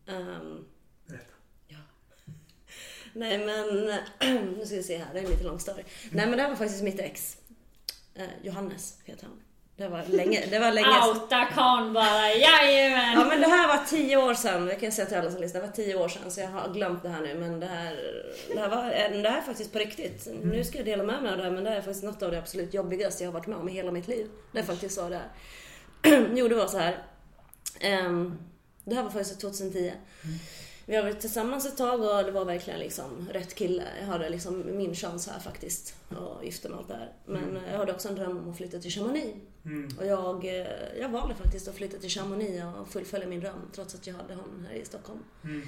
Ehm, 0.06 0.64
Berätta. 1.06 1.34
nej 3.12 3.38
men, 3.38 3.86
nu 4.58 4.66
ska 4.66 4.76
vi 4.76 4.82
se 4.82 4.96
här, 4.98 5.14
det 5.14 5.20
är 5.20 5.24
en 5.24 5.30
lite 5.30 5.44
lång 5.44 5.60
story. 5.60 5.82
Nej 6.10 6.26
men 6.26 6.36
det 6.36 6.42
här 6.42 6.48
var 6.50 6.56
faktiskt 6.56 6.82
mitt 6.82 7.00
ex. 7.00 7.36
Eh, 8.14 8.24
Johannes 8.42 8.98
heter 9.04 9.26
han. 9.26 9.42
Det 9.78 9.88
var 9.88 10.02
länge, 10.08 10.46
det 10.50 10.58
var 10.58 10.72
länge. 10.72 11.06
Outa 11.08 11.44
karln 11.44 11.92
bara, 11.92 12.28
jajamän! 12.28 13.12
Ja 13.14 13.24
men 13.24 13.40
det 13.40 13.46
här 13.46 13.68
var 13.68 13.84
tio 13.84 14.16
år 14.16 14.34
sedan, 14.34 14.66
det 14.66 14.74
kan 14.74 14.84
jag 14.84 14.92
säga 14.92 15.06
till 15.06 15.16
alla 15.16 15.30
som 15.30 15.40
lyssnar. 15.40 15.60
Det 15.60 15.66
var 15.66 15.74
tio 15.74 15.94
år 15.94 16.08
sedan 16.08 16.30
så 16.30 16.40
jag 16.40 16.48
har 16.48 16.68
glömt 16.74 17.02
det 17.02 17.08
här 17.08 17.20
nu. 17.20 17.34
Men 17.34 17.60
det 17.60 17.66
här, 17.66 17.96
det 18.54 18.60
här, 18.60 18.68
var, 18.68 18.84
det 19.22 19.28
här 19.28 19.38
är 19.38 19.42
faktiskt 19.42 19.72
på 19.72 19.78
riktigt. 19.78 20.28
Nu 20.42 20.64
ska 20.64 20.78
jag 20.78 20.86
dela 20.86 21.02
med 21.02 21.22
mig 21.22 21.32
av 21.32 21.38
det 21.38 21.44
här 21.44 21.50
men 21.50 21.64
det 21.64 21.70
här 21.70 21.76
är 21.76 21.82
faktiskt 21.82 22.04
något 22.04 22.22
av 22.22 22.30
det 22.30 22.38
absolut 22.38 22.74
jobbigaste 22.74 23.24
jag 23.24 23.30
har 23.30 23.38
varit 23.38 23.46
med 23.46 23.58
om 23.58 23.68
i 23.68 23.72
hela 23.72 23.90
mitt 23.90 24.08
liv. 24.08 24.26
Det 24.52 24.58
är 24.58 24.62
faktiskt 24.62 24.94
så 24.94 25.08
det 25.08 25.20
är. 26.02 26.28
jo 26.34 26.48
det 26.48 26.54
var 26.54 26.66
så 26.66 26.78
här. 26.78 27.02
Ehm, 27.80 28.38
det 28.84 28.94
här 28.94 29.02
var 29.02 29.10
faktiskt 29.10 29.40
2010. 29.40 29.92
Vi 30.88 30.96
har 30.96 31.02
varit 31.02 31.20
tillsammans 31.20 31.66
ett 31.66 31.76
tag 31.76 32.00
och 32.00 32.24
det 32.24 32.30
var 32.30 32.44
verkligen 32.44 32.80
liksom 32.80 33.28
rätt 33.32 33.54
kille. 33.54 33.82
Jag 34.00 34.06
hade 34.06 34.28
liksom 34.28 34.76
min 34.76 34.94
chans 34.94 35.28
här 35.28 35.40
faktiskt. 35.40 35.94
Och 36.08 36.44
gifte 36.44 36.68
mig 36.68 36.74
och 36.74 36.80
allt 36.80 36.88
det 36.88 36.94
här. 36.94 37.12
Men 37.26 37.58
jag 37.72 37.78
hade 37.78 37.92
också 37.92 38.08
en 38.08 38.14
dröm 38.14 38.38
om 38.38 38.50
att 38.50 38.56
flytta 38.56 38.78
till 38.78 38.90
Chamonix. 38.90 39.38
Mm. 39.64 39.88
Och 39.98 40.06
jag, 40.06 40.44
eh, 40.44 40.66
jag 41.00 41.08
valde 41.08 41.34
faktiskt 41.34 41.68
att 41.68 41.74
flytta 41.74 41.98
till 41.98 42.10
Chamonix 42.10 42.62
och 42.80 42.88
fullfölja 42.88 43.26
min 43.26 43.40
dröm 43.40 43.70
trots 43.74 43.94
att 43.94 44.06
jag 44.06 44.14
hade 44.14 44.34
honom 44.34 44.66
här 44.68 44.76
i 44.76 44.84
Stockholm. 44.84 45.20
Mm. 45.44 45.62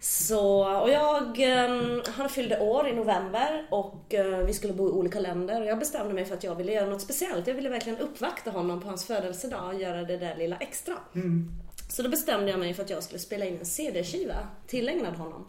Så, 0.00 0.64
och 0.80 0.90
jag, 0.90 1.40
eh, 1.40 2.02
han 2.06 2.28
fyllde 2.28 2.60
år 2.60 2.88
i 2.88 2.92
november 2.92 3.66
och 3.70 4.14
eh, 4.14 4.46
vi 4.46 4.52
skulle 4.52 4.72
bo 4.72 4.88
i 4.88 4.92
olika 4.92 5.20
länder 5.20 5.60
och 5.60 5.66
jag 5.66 5.78
bestämde 5.78 6.14
mig 6.14 6.24
för 6.24 6.34
att 6.34 6.44
jag 6.44 6.54
ville 6.54 6.72
göra 6.72 6.90
något 6.90 7.02
speciellt. 7.02 7.46
Jag 7.46 7.54
ville 7.54 7.68
verkligen 7.68 7.98
uppvakta 7.98 8.50
honom 8.50 8.80
på 8.80 8.88
hans 8.88 9.06
födelsedag 9.06 9.74
och 9.74 9.80
göra 9.80 10.02
det 10.02 10.16
där 10.16 10.36
lilla 10.36 10.56
extra. 10.56 10.94
Mm. 11.14 11.50
Så 11.94 12.02
då 12.02 12.08
bestämde 12.08 12.50
jag 12.50 12.60
mig 12.60 12.74
för 12.74 12.82
att 12.82 12.90
jag 12.90 13.02
skulle 13.02 13.18
spela 13.18 13.44
in 13.44 13.58
en 13.58 13.66
CD-skiva 13.66 14.48
tillägnad 14.66 15.14
honom. 15.14 15.46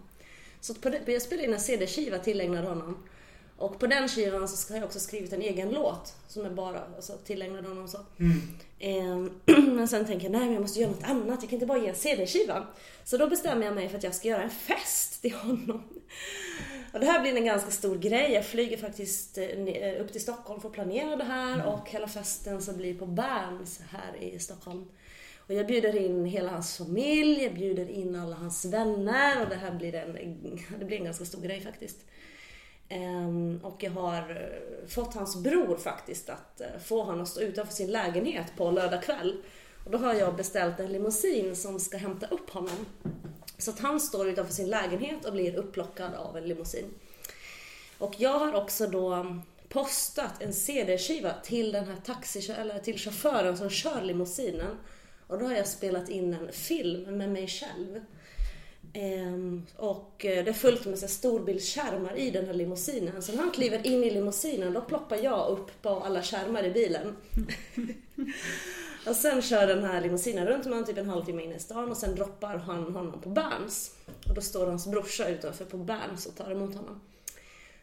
Så 0.62 0.74
det, 0.74 1.12
jag 1.12 1.22
spelade 1.22 1.48
in 1.48 1.54
en 1.54 1.60
CD-skiva 1.60 2.20
tillägnad 2.20 2.66
honom. 2.66 3.08
Och 3.58 3.80
på 3.80 3.88
den 3.88 4.10
skivan 4.10 4.48
så 4.48 4.74
har 4.74 4.80
jag 4.80 4.86
också 4.86 5.00
skrivit 5.00 5.34
en 5.34 5.42
egen 5.42 5.70
låt 5.70 6.14
som 6.28 6.46
är 6.46 6.50
bara 6.50 6.82
alltså, 6.96 7.14
tillägnad 7.26 7.66
honom. 7.66 7.88
Så. 7.88 7.98
Mm. 8.20 8.42
Ehm, 8.80 9.32
Men 9.76 9.88
sen 9.88 10.06
tänker 10.06 10.26
jag, 10.26 10.32
nej 10.32 10.42
men 10.42 10.54
jag 10.54 10.62
måste 10.62 10.80
göra 10.80 10.92
något 10.92 11.04
annat, 11.04 11.42
jag 11.42 11.50
kan 11.50 11.54
inte 11.54 11.66
bara 11.66 11.78
ge 11.78 11.88
en 11.88 11.96
CD-skiva. 11.96 12.68
Så 13.04 13.18
då 13.18 13.28
bestämmer 13.28 13.66
jag 13.66 13.76
mig 13.76 13.90
för 13.90 13.98
att 13.98 14.04
jag 14.04 14.16
ska 14.16 14.28
göra 14.28 14.44
en 14.44 14.50
fest 14.50 15.22
till 15.22 15.34
honom. 15.34 15.84
Och 16.94 17.00
det 17.00 17.06
här 17.06 17.22
blir 17.22 17.36
en 17.36 17.46
ganska 17.46 17.72
stor 17.72 17.98
grej. 17.98 18.32
Jag 18.32 18.46
flyger 18.46 18.78
faktiskt 18.78 19.38
eh, 19.38 19.42
ne- 19.42 20.00
upp 20.00 20.12
till 20.12 20.22
Stockholm 20.22 20.62
för 20.62 20.68
att 20.68 20.74
planera 20.74 21.16
det 21.16 21.24
här 21.24 21.66
och 21.66 21.90
hela 21.90 22.08
festen 22.08 22.62
så 22.62 22.74
blir 22.74 23.00
på 23.00 23.06
Berns 23.06 23.80
här 23.90 24.16
i 24.24 24.40
Stockholm. 24.40 24.86
Och 25.48 25.54
jag 25.54 25.68
bjuder 25.68 25.96
in 25.96 26.26
hela 26.26 26.52
hans 26.52 26.78
familj, 26.78 27.44
jag 27.44 27.54
bjuder 27.54 27.90
in 27.90 28.16
alla 28.16 28.36
hans 28.36 28.66
vänner 28.66 29.44
och 29.44 29.50
det 29.50 29.56
här 29.56 29.72
blir 29.72 29.96
en, 29.96 30.14
det 30.80 30.86
blir 30.86 30.98
en 30.98 31.06
ganska 31.06 31.26
stor 31.26 31.42
grej 31.42 31.62
faktiskt. 31.62 32.06
Ehm, 32.90 33.60
och 33.64 33.84
jag 33.84 33.92
har 33.92 34.30
eh, 34.30 34.88
fått 34.88 35.14
hans 35.14 35.36
bror 35.36 35.78
faktiskt 35.78 36.30
att 36.30 36.62
eh, 36.62 36.68
få 36.86 37.04
honom 37.04 37.22
att 37.22 37.28
stå 37.28 37.42
utanför 37.42 37.74
sin 37.74 37.92
lägenhet 37.92 38.54
på 38.58 38.72
lördag 38.72 39.04
kväll. 39.04 39.44
Och 39.86 39.92
då 39.92 39.98
har 39.98 40.14
jag 40.14 40.36
beställt 40.36 40.80
en 40.80 40.92
limousin 40.92 41.56
som 41.56 41.80
ska 41.80 41.98
hämta 41.98 42.28
upp 42.28 42.50
honom. 42.50 42.86
Så 43.58 43.72
att 43.72 43.80
han 43.80 44.00
står 44.00 44.30
utanför 44.30 44.54
sin 44.54 44.70
lägenhet 44.70 45.26
och 45.26 45.34
blir 45.34 45.56
upplockad 45.56 46.14
av 46.14 46.38
en 46.38 46.48
limousin. 46.48 46.86
Och 47.98 48.16
jag 48.18 48.40
har 48.40 48.54
också 48.54 48.88
då 48.88 49.36
postat 49.70 50.42
en 50.42 50.54
CD-skiva 50.54 51.34
till 51.44 51.72
den 51.72 51.86
här 51.86 51.96
taxi 52.06 52.52
eller 52.52 52.80
till 52.80 52.98
chauffören 52.98 53.58
som 53.58 53.70
kör 53.70 54.02
limousinen. 54.02 54.78
Och 55.28 55.40
då 55.40 55.46
har 55.46 55.54
jag 55.54 55.68
spelat 55.68 56.10
in 56.10 56.34
en 56.34 56.52
film 56.52 57.18
med 57.18 57.30
mig 57.30 57.48
själv. 57.48 58.00
Ehm, 58.94 59.66
och 59.76 60.26
eh, 60.26 60.44
det 60.44 60.50
är 60.50 60.54
fullt 60.54 60.86
med 60.86 61.00
storbildsskärmar 61.00 62.16
i 62.18 62.32
den 62.32 62.46
här 62.46 62.54
limousinen. 62.54 63.22
Så 63.22 63.32
när 63.32 63.42
han 63.42 63.52
kliver 63.52 63.88
in 63.88 64.04
i 64.04 64.10
limousinen 64.10 64.74
då 64.74 64.82
ploppar 64.82 65.18
jag 65.18 65.50
upp 65.50 65.82
på 65.82 65.90
alla 65.90 66.24
skärmar 66.24 66.64
i 66.64 66.72
bilen. 66.72 67.16
och 69.08 69.16
sen 69.16 69.42
kör 69.42 69.68
den 69.68 69.84
här 69.84 70.02
limousinen 70.02 70.48
runt 70.48 70.66
med 70.66 70.86
typ 70.86 70.98
en 70.98 71.10
halvtimme 71.10 71.44
in 71.44 71.52
i 71.52 71.60
stan 71.60 71.92
och 71.92 71.98
sen 71.98 72.16
droppar 72.16 72.58
han 72.58 72.84
honom 72.84 73.22
på 73.22 73.30
Berns. 73.30 73.96
Och 74.28 74.36
då 74.36 74.42
står 74.42 74.68
hans 74.68 74.88
brorsa 74.88 75.28
utanför 75.28 75.66
på 75.66 75.78
Berns 75.78 76.26
och 76.26 76.36
tar 76.36 76.52
emot 76.52 76.76
honom. 76.76 77.02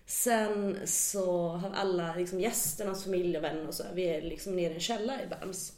Sen 0.07 0.79
så 0.85 1.49
har 1.49 1.71
alla 1.71 2.15
liksom 2.15 2.41
gästerna, 2.41 2.91
hans 2.91 3.05
familj 3.05 3.37
och 3.37 3.45
vänner 3.45 3.69
och 3.69 3.75
så, 3.75 3.85
vi 3.95 4.05
är 4.05 4.23
liksom 4.23 4.57
nere 4.57 4.73
i 4.73 4.75
en 4.75 4.81
källare 4.81 5.23
i 5.23 5.27
Berns. 5.27 5.73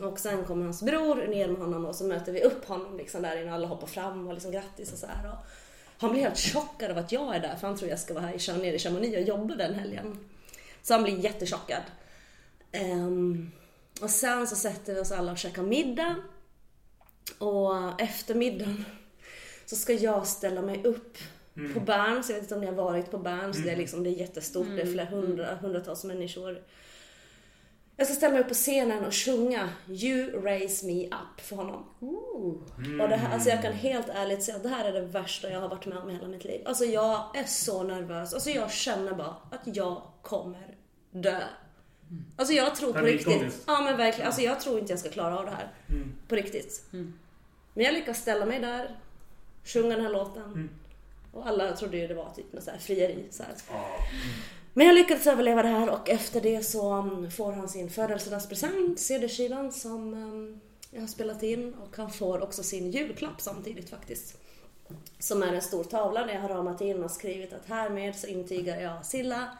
Och 0.00 0.18
sen 0.18 0.44
kommer 0.44 0.64
hans 0.64 0.82
bror 0.82 1.26
ner 1.26 1.48
med 1.48 1.60
honom 1.60 1.84
och 1.84 1.94
så 1.94 2.04
möter 2.04 2.32
vi 2.32 2.42
upp 2.42 2.64
honom 2.64 2.96
liksom 2.96 3.22
där 3.22 3.36
inne 3.36 3.48
och 3.48 3.54
alla 3.54 3.66
hoppar 3.66 3.86
fram 3.86 4.26
och 4.26 4.34
liksom 4.34 4.52
grattis 4.52 4.92
och 4.92 4.98
så 4.98 5.06
här. 5.06 5.32
Och 5.32 5.38
Han 5.98 6.10
blir 6.10 6.22
helt 6.22 6.38
chockad 6.38 6.90
av 6.90 6.98
att 6.98 7.12
jag 7.12 7.36
är 7.36 7.40
där 7.40 7.56
för 7.56 7.66
han 7.66 7.76
tror 7.76 7.90
jag 7.90 7.98
ska 7.98 8.14
vara 8.14 8.26
här 8.26 8.58
nere 8.58 8.74
i 8.74 8.78
Chamonix 8.78 9.16
och 9.16 9.22
jobba 9.22 9.54
den 9.54 9.74
helgen. 9.74 10.18
Så 10.82 10.94
han 10.94 11.02
blir 11.02 11.18
jättechockad. 11.18 11.82
Ehm, 12.72 13.50
och 14.00 14.10
sen 14.10 14.46
så 14.46 14.56
sätter 14.56 14.94
vi 14.94 15.00
oss 15.00 15.12
alla 15.12 15.32
och 15.32 15.38
käkar 15.38 15.62
middag. 15.62 16.16
Och 17.38 18.00
efter 18.00 18.34
middagen 18.34 18.84
så 19.66 19.76
ska 19.76 19.92
jag 19.92 20.26
ställa 20.26 20.62
mig 20.62 20.84
upp 20.84 21.18
på 21.74 21.80
Berns. 21.80 22.28
Jag 22.28 22.34
vet 22.34 22.42
inte 22.42 22.54
om 22.54 22.60
ni 22.60 22.66
har 22.66 22.74
varit 22.74 23.10
på 23.10 23.18
Berns. 23.18 23.56
Det, 23.56 23.70
är 23.70 23.76
liksom, 23.76 24.04
det 24.04 24.10
är 24.10 24.14
jättestort. 24.14 24.66
Det 24.66 24.82
är 24.82 24.86
flera 24.86 25.06
hundra, 25.06 25.54
hundratals 25.54 26.04
människor. 26.04 26.62
Jag 28.02 28.06
ska 28.06 28.16
ställa 28.16 28.32
mig 28.32 28.42
upp 28.42 28.48
på 28.48 28.54
scenen 28.54 29.04
och 29.04 29.14
sjunga 29.14 29.68
You 29.88 30.40
raise 30.40 30.86
me 30.86 31.06
up 31.06 31.40
för 31.40 31.56
honom. 31.56 31.84
Och 33.00 33.08
det 33.08 33.16
här, 33.16 33.34
alltså 33.34 33.48
jag 33.48 33.62
kan 33.62 33.72
helt 33.72 34.08
ärligt 34.08 34.42
säga 34.42 34.56
att 34.56 34.62
det 34.62 34.68
här 34.68 34.84
är 34.84 34.92
det 34.92 35.00
värsta 35.00 35.50
jag 35.50 35.60
har 35.60 35.68
varit 35.68 35.86
med 35.86 35.98
om 35.98 36.10
i 36.10 36.12
hela 36.12 36.28
mitt 36.28 36.44
liv. 36.44 36.62
Alltså 36.64 36.84
jag 36.84 37.36
är 37.36 37.44
så 37.44 37.82
nervös. 37.82 38.34
Alltså 38.34 38.50
jag 38.50 38.70
känner 38.72 39.12
bara 39.14 39.36
att 39.50 39.76
jag 39.76 40.02
kommer 40.22 40.76
dö. 41.10 41.40
Alltså 42.36 42.54
jag 42.54 42.76
tror 42.76 42.92
på 42.92 42.98
riktigt. 42.98 43.62
Ja 43.66 43.80
men 43.80 43.96
verkligen. 43.96 44.26
Alltså 44.26 44.42
jag 44.42 44.60
tror 44.60 44.78
inte 44.78 44.92
jag 44.92 45.00
ska 45.00 45.10
klara 45.10 45.38
av 45.38 45.44
det 45.44 45.50
här. 45.50 45.72
På 46.28 46.34
riktigt. 46.34 46.84
Men 47.74 47.84
jag 47.84 47.94
lyckas 47.94 48.18
ställa 48.18 48.46
mig 48.46 48.60
där, 48.60 48.98
sjunga 49.64 49.96
den 49.96 50.04
här 50.04 50.12
låten. 50.12 50.70
Och 51.32 51.46
alla 51.46 51.76
trodde 51.76 51.96
ju 51.96 52.06
det 52.06 52.14
var 52.14 52.30
typ 52.30 52.52
något 52.52 52.64
så 52.64 52.70
här 52.70 52.78
frieri. 52.78 53.26
Så 53.30 53.42
här. 53.42 53.54
Men 54.74 54.86
jag 54.86 54.94
lyckades 54.94 55.26
överleva 55.26 55.62
det 55.62 55.68
här 55.68 55.88
och 55.88 56.08
efter 56.08 56.40
det 56.40 56.62
så 56.62 56.94
um, 56.94 57.30
får 57.30 57.52
han 57.52 57.68
sin 57.68 57.90
födelsedagspresent, 57.90 59.00
CD-skivan 59.00 59.72
som 59.72 60.14
um, 60.14 60.60
jag 60.90 61.00
har 61.00 61.08
spelat 61.08 61.42
in 61.42 61.74
och 61.74 61.96
han 61.96 62.10
får 62.10 62.42
också 62.42 62.62
sin 62.62 62.90
julklapp 62.90 63.40
samtidigt 63.40 63.90
faktiskt. 63.90 64.38
Som 65.18 65.42
är 65.42 65.52
en 65.52 65.62
stor 65.62 65.84
tavla 65.84 66.26
där 66.26 66.34
jag 66.34 66.40
har 66.40 66.48
ramat 66.48 66.80
in 66.80 67.04
och 67.04 67.10
skrivit 67.10 67.52
att 67.52 67.66
härmed 67.66 68.16
så 68.16 68.26
intygar 68.26 68.80
jag 68.80 69.06
Silla 69.06 69.58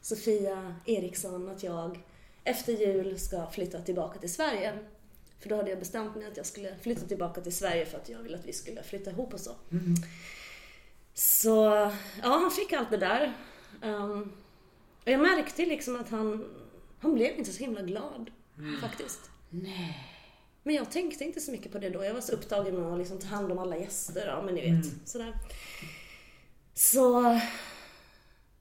Sofia 0.00 0.74
Eriksson 0.86 1.48
att 1.48 1.62
jag 1.62 2.00
efter 2.44 2.72
jul 2.72 3.18
ska 3.18 3.46
flytta 3.46 3.80
tillbaka 3.80 4.18
till 4.18 4.32
Sverige. 4.32 4.78
För 5.40 5.48
då 5.48 5.56
hade 5.56 5.70
jag 5.70 5.78
bestämt 5.78 6.16
mig 6.16 6.26
att 6.26 6.36
jag 6.36 6.46
skulle 6.46 6.76
flytta 6.82 7.06
tillbaka 7.06 7.40
till 7.40 7.56
Sverige 7.56 7.86
för 7.86 7.98
att 7.98 8.08
jag 8.08 8.18
ville 8.18 8.38
att 8.38 8.46
vi 8.46 8.52
skulle 8.52 8.82
flytta 8.82 9.10
ihop 9.10 9.34
och 9.34 9.40
så. 9.40 9.52
Så 11.14 11.54
ja, 12.22 12.28
han 12.28 12.50
fick 12.50 12.72
allt 12.72 12.90
det 12.90 12.96
där. 12.96 13.32
Um, 13.82 14.32
och 15.04 15.08
jag 15.08 15.20
märkte 15.20 15.66
liksom 15.66 16.00
att 16.00 16.10
han, 16.10 16.44
han 16.98 17.14
blev 17.14 17.38
inte 17.38 17.52
så 17.52 17.60
himla 17.60 17.82
glad 17.82 18.30
faktiskt. 18.80 19.30
Nej. 19.50 20.06
Men 20.62 20.74
jag 20.74 20.90
tänkte 20.90 21.24
inte 21.24 21.40
så 21.40 21.52
mycket 21.52 21.72
på 21.72 21.78
det 21.78 21.90
då. 21.90 22.04
Jag 22.04 22.14
var 22.14 22.20
så 22.20 22.32
upptagen 22.32 22.74
med 22.74 22.92
att 22.92 22.98
liksom 22.98 23.18
ta 23.18 23.26
hand 23.26 23.52
om 23.52 23.58
alla 23.58 23.76
gäster. 23.76 24.26
Ja, 24.26 24.42
men 24.42 24.54
ni 24.54 24.60
vet. 24.60 25.08
Sådär. 25.08 25.34
Så... 26.74 27.40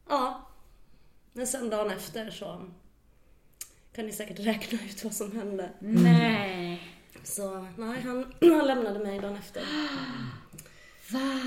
Ja. 0.09 0.47
Men 1.33 1.47
sen 1.47 1.69
dagen 1.69 1.91
efter 1.91 2.29
så 2.29 2.65
kan 3.93 4.05
ni 4.05 4.11
säkert 4.11 4.39
räkna 4.39 4.79
ut 4.85 5.03
vad 5.03 5.13
som 5.13 5.31
hände. 5.31 5.69
Nej. 5.79 6.81
Så 7.23 7.67
nej, 7.77 8.01
han, 8.01 8.33
han 8.41 8.67
lämnade 8.67 8.99
mig 8.99 9.19
dagen 9.19 9.35
efter. 9.35 9.61
Va? 11.11 11.41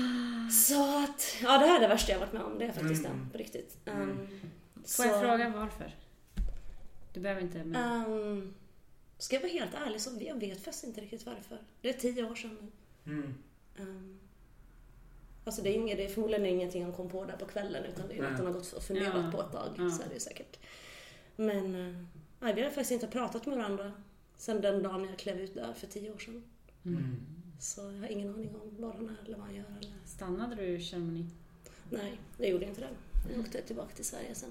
Så 0.51 1.03
att, 1.03 1.35
ja 1.41 1.57
det 1.57 1.65
här 1.65 1.75
är 1.77 1.81
det 1.81 1.87
värsta 1.87 2.11
jag 2.11 2.19
varit 2.19 2.33
med 2.33 2.41
om. 2.41 2.59
Det 2.59 2.65
är 2.65 2.71
faktiskt 2.71 3.03
det, 3.03 3.09
på 3.31 3.37
riktigt. 3.37 3.77
Um, 3.85 4.27
Får 4.85 5.05
jag 5.05 5.21
fråga 5.21 5.49
varför? 5.49 5.95
Du 7.13 7.19
behöver 7.19 7.41
inte... 7.41 7.63
Men... 7.63 8.05
Um, 8.05 8.53
ska 9.17 9.35
jag 9.35 9.41
vara 9.41 9.51
helt 9.51 9.73
ärlig 9.73 10.01
så 10.01 10.09
jag 10.21 10.39
vet 10.39 10.63
faktiskt 10.63 10.83
inte 10.83 11.01
riktigt 11.01 11.25
varför. 11.25 11.57
Det 11.81 11.89
är 11.89 11.93
tio 11.93 12.23
år 12.31 12.35
sedan 12.35 12.71
nu. 13.03 13.11
Mm. 13.11 13.33
Um, 13.77 14.19
alltså 15.43 15.61
det 15.61 15.69
är, 15.69 15.73
inget, 15.73 15.97
det 15.97 16.05
är 16.05 16.09
förmodligen 16.09 16.45
ingenting 16.45 16.83
han 16.83 16.93
kom 16.93 17.09
på 17.09 17.25
där 17.25 17.37
på 17.37 17.45
kvällen 17.45 17.83
utan 17.85 18.07
det 18.07 18.17
är 18.17 18.21
något 18.21 18.37
han 18.37 18.45
har 18.45 18.53
gått 18.53 18.73
och 18.73 18.83
funderat 18.83 19.25
Ja. 19.25 19.31
på 19.31 19.41
ett 19.41 19.51
tag. 19.51 19.69
Ja. 19.77 19.89
Så 19.89 20.03
är 20.03 20.09
det 20.13 20.19
säkert. 20.19 20.59
Men 21.35 21.75
uh, 21.75 22.03
nej, 22.39 22.53
vi 22.53 22.61
har 22.61 22.69
faktiskt 22.69 22.91
inte 22.91 23.07
pratat 23.07 23.45
med 23.45 23.57
varandra 23.57 23.91
sedan 24.37 24.61
den 24.61 24.83
dagen 24.83 25.05
jag 25.05 25.17
klev 25.17 25.39
ut 25.39 25.53
där 25.53 25.73
för 25.73 25.87
tio 25.87 26.11
år 26.11 26.17
sedan. 26.17 26.43
Mm. 26.85 27.15
Så 27.59 27.81
jag 27.81 27.99
har 27.99 28.07
ingen 28.07 28.33
aning 28.33 28.55
om 28.55 28.81
var 28.81 28.93
han 28.93 29.09
är 29.09 29.25
eller 29.25 29.37
vad 29.37 29.45
han 29.45 29.55
gör. 29.55 29.65
Eller... 29.79 29.93
Stannade 30.05 30.55
du 30.55 30.63
i 30.63 30.79
Chamonix? 30.79 31.33
Nej, 31.89 32.19
jag 32.37 32.49
gjorde 32.49 32.65
inte 32.65 32.81
det. 32.81 32.89
Jag 33.31 33.39
åkte 33.39 33.61
tillbaka 33.61 33.95
till 33.95 34.05
Sverige 34.05 34.35
sen. 34.35 34.49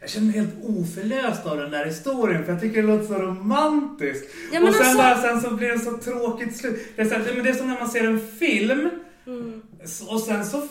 Jag 0.00 0.10
känner 0.10 0.26
mig 0.26 0.34
helt 0.36 0.54
oförlöst 0.64 1.46
av 1.46 1.56
den 1.58 1.70
där 1.70 1.84
historien 1.86 2.44
för 2.44 2.52
jag 2.52 2.60
tycker 2.60 2.82
det 2.82 2.88
låter 2.88 3.04
så 3.06 3.14
romantiskt. 3.14 4.34
Ja, 4.52 4.60
och 4.68 4.74
sen, 4.74 4.82
alltså- 4.84 4.96
bara, 4.96 5.22
sen 5.22 5.40
så 5.40 5.50
blir 5.50 5.68
det 5.68 5.78
så 5.78 5.96
tråkigt 5.98 6.56
slut. 6.56 6.80
Det 6.96 7.02
är, 7.02 7.06
så 7.06 7.14
här, 7.14 7.32
men 7.34 7.44
det 7.44 7.50
är 7.50 7.54
som 7.54 7.68
när 7.68 7.80
man 7.80 7.88
ser 7.90 8.04
en 8.04 8.28
film 8.28 8.90
Mm. 9.26 9.62
och 10.08 10.20
sen 10.20 10.44
så... 10.46 10.68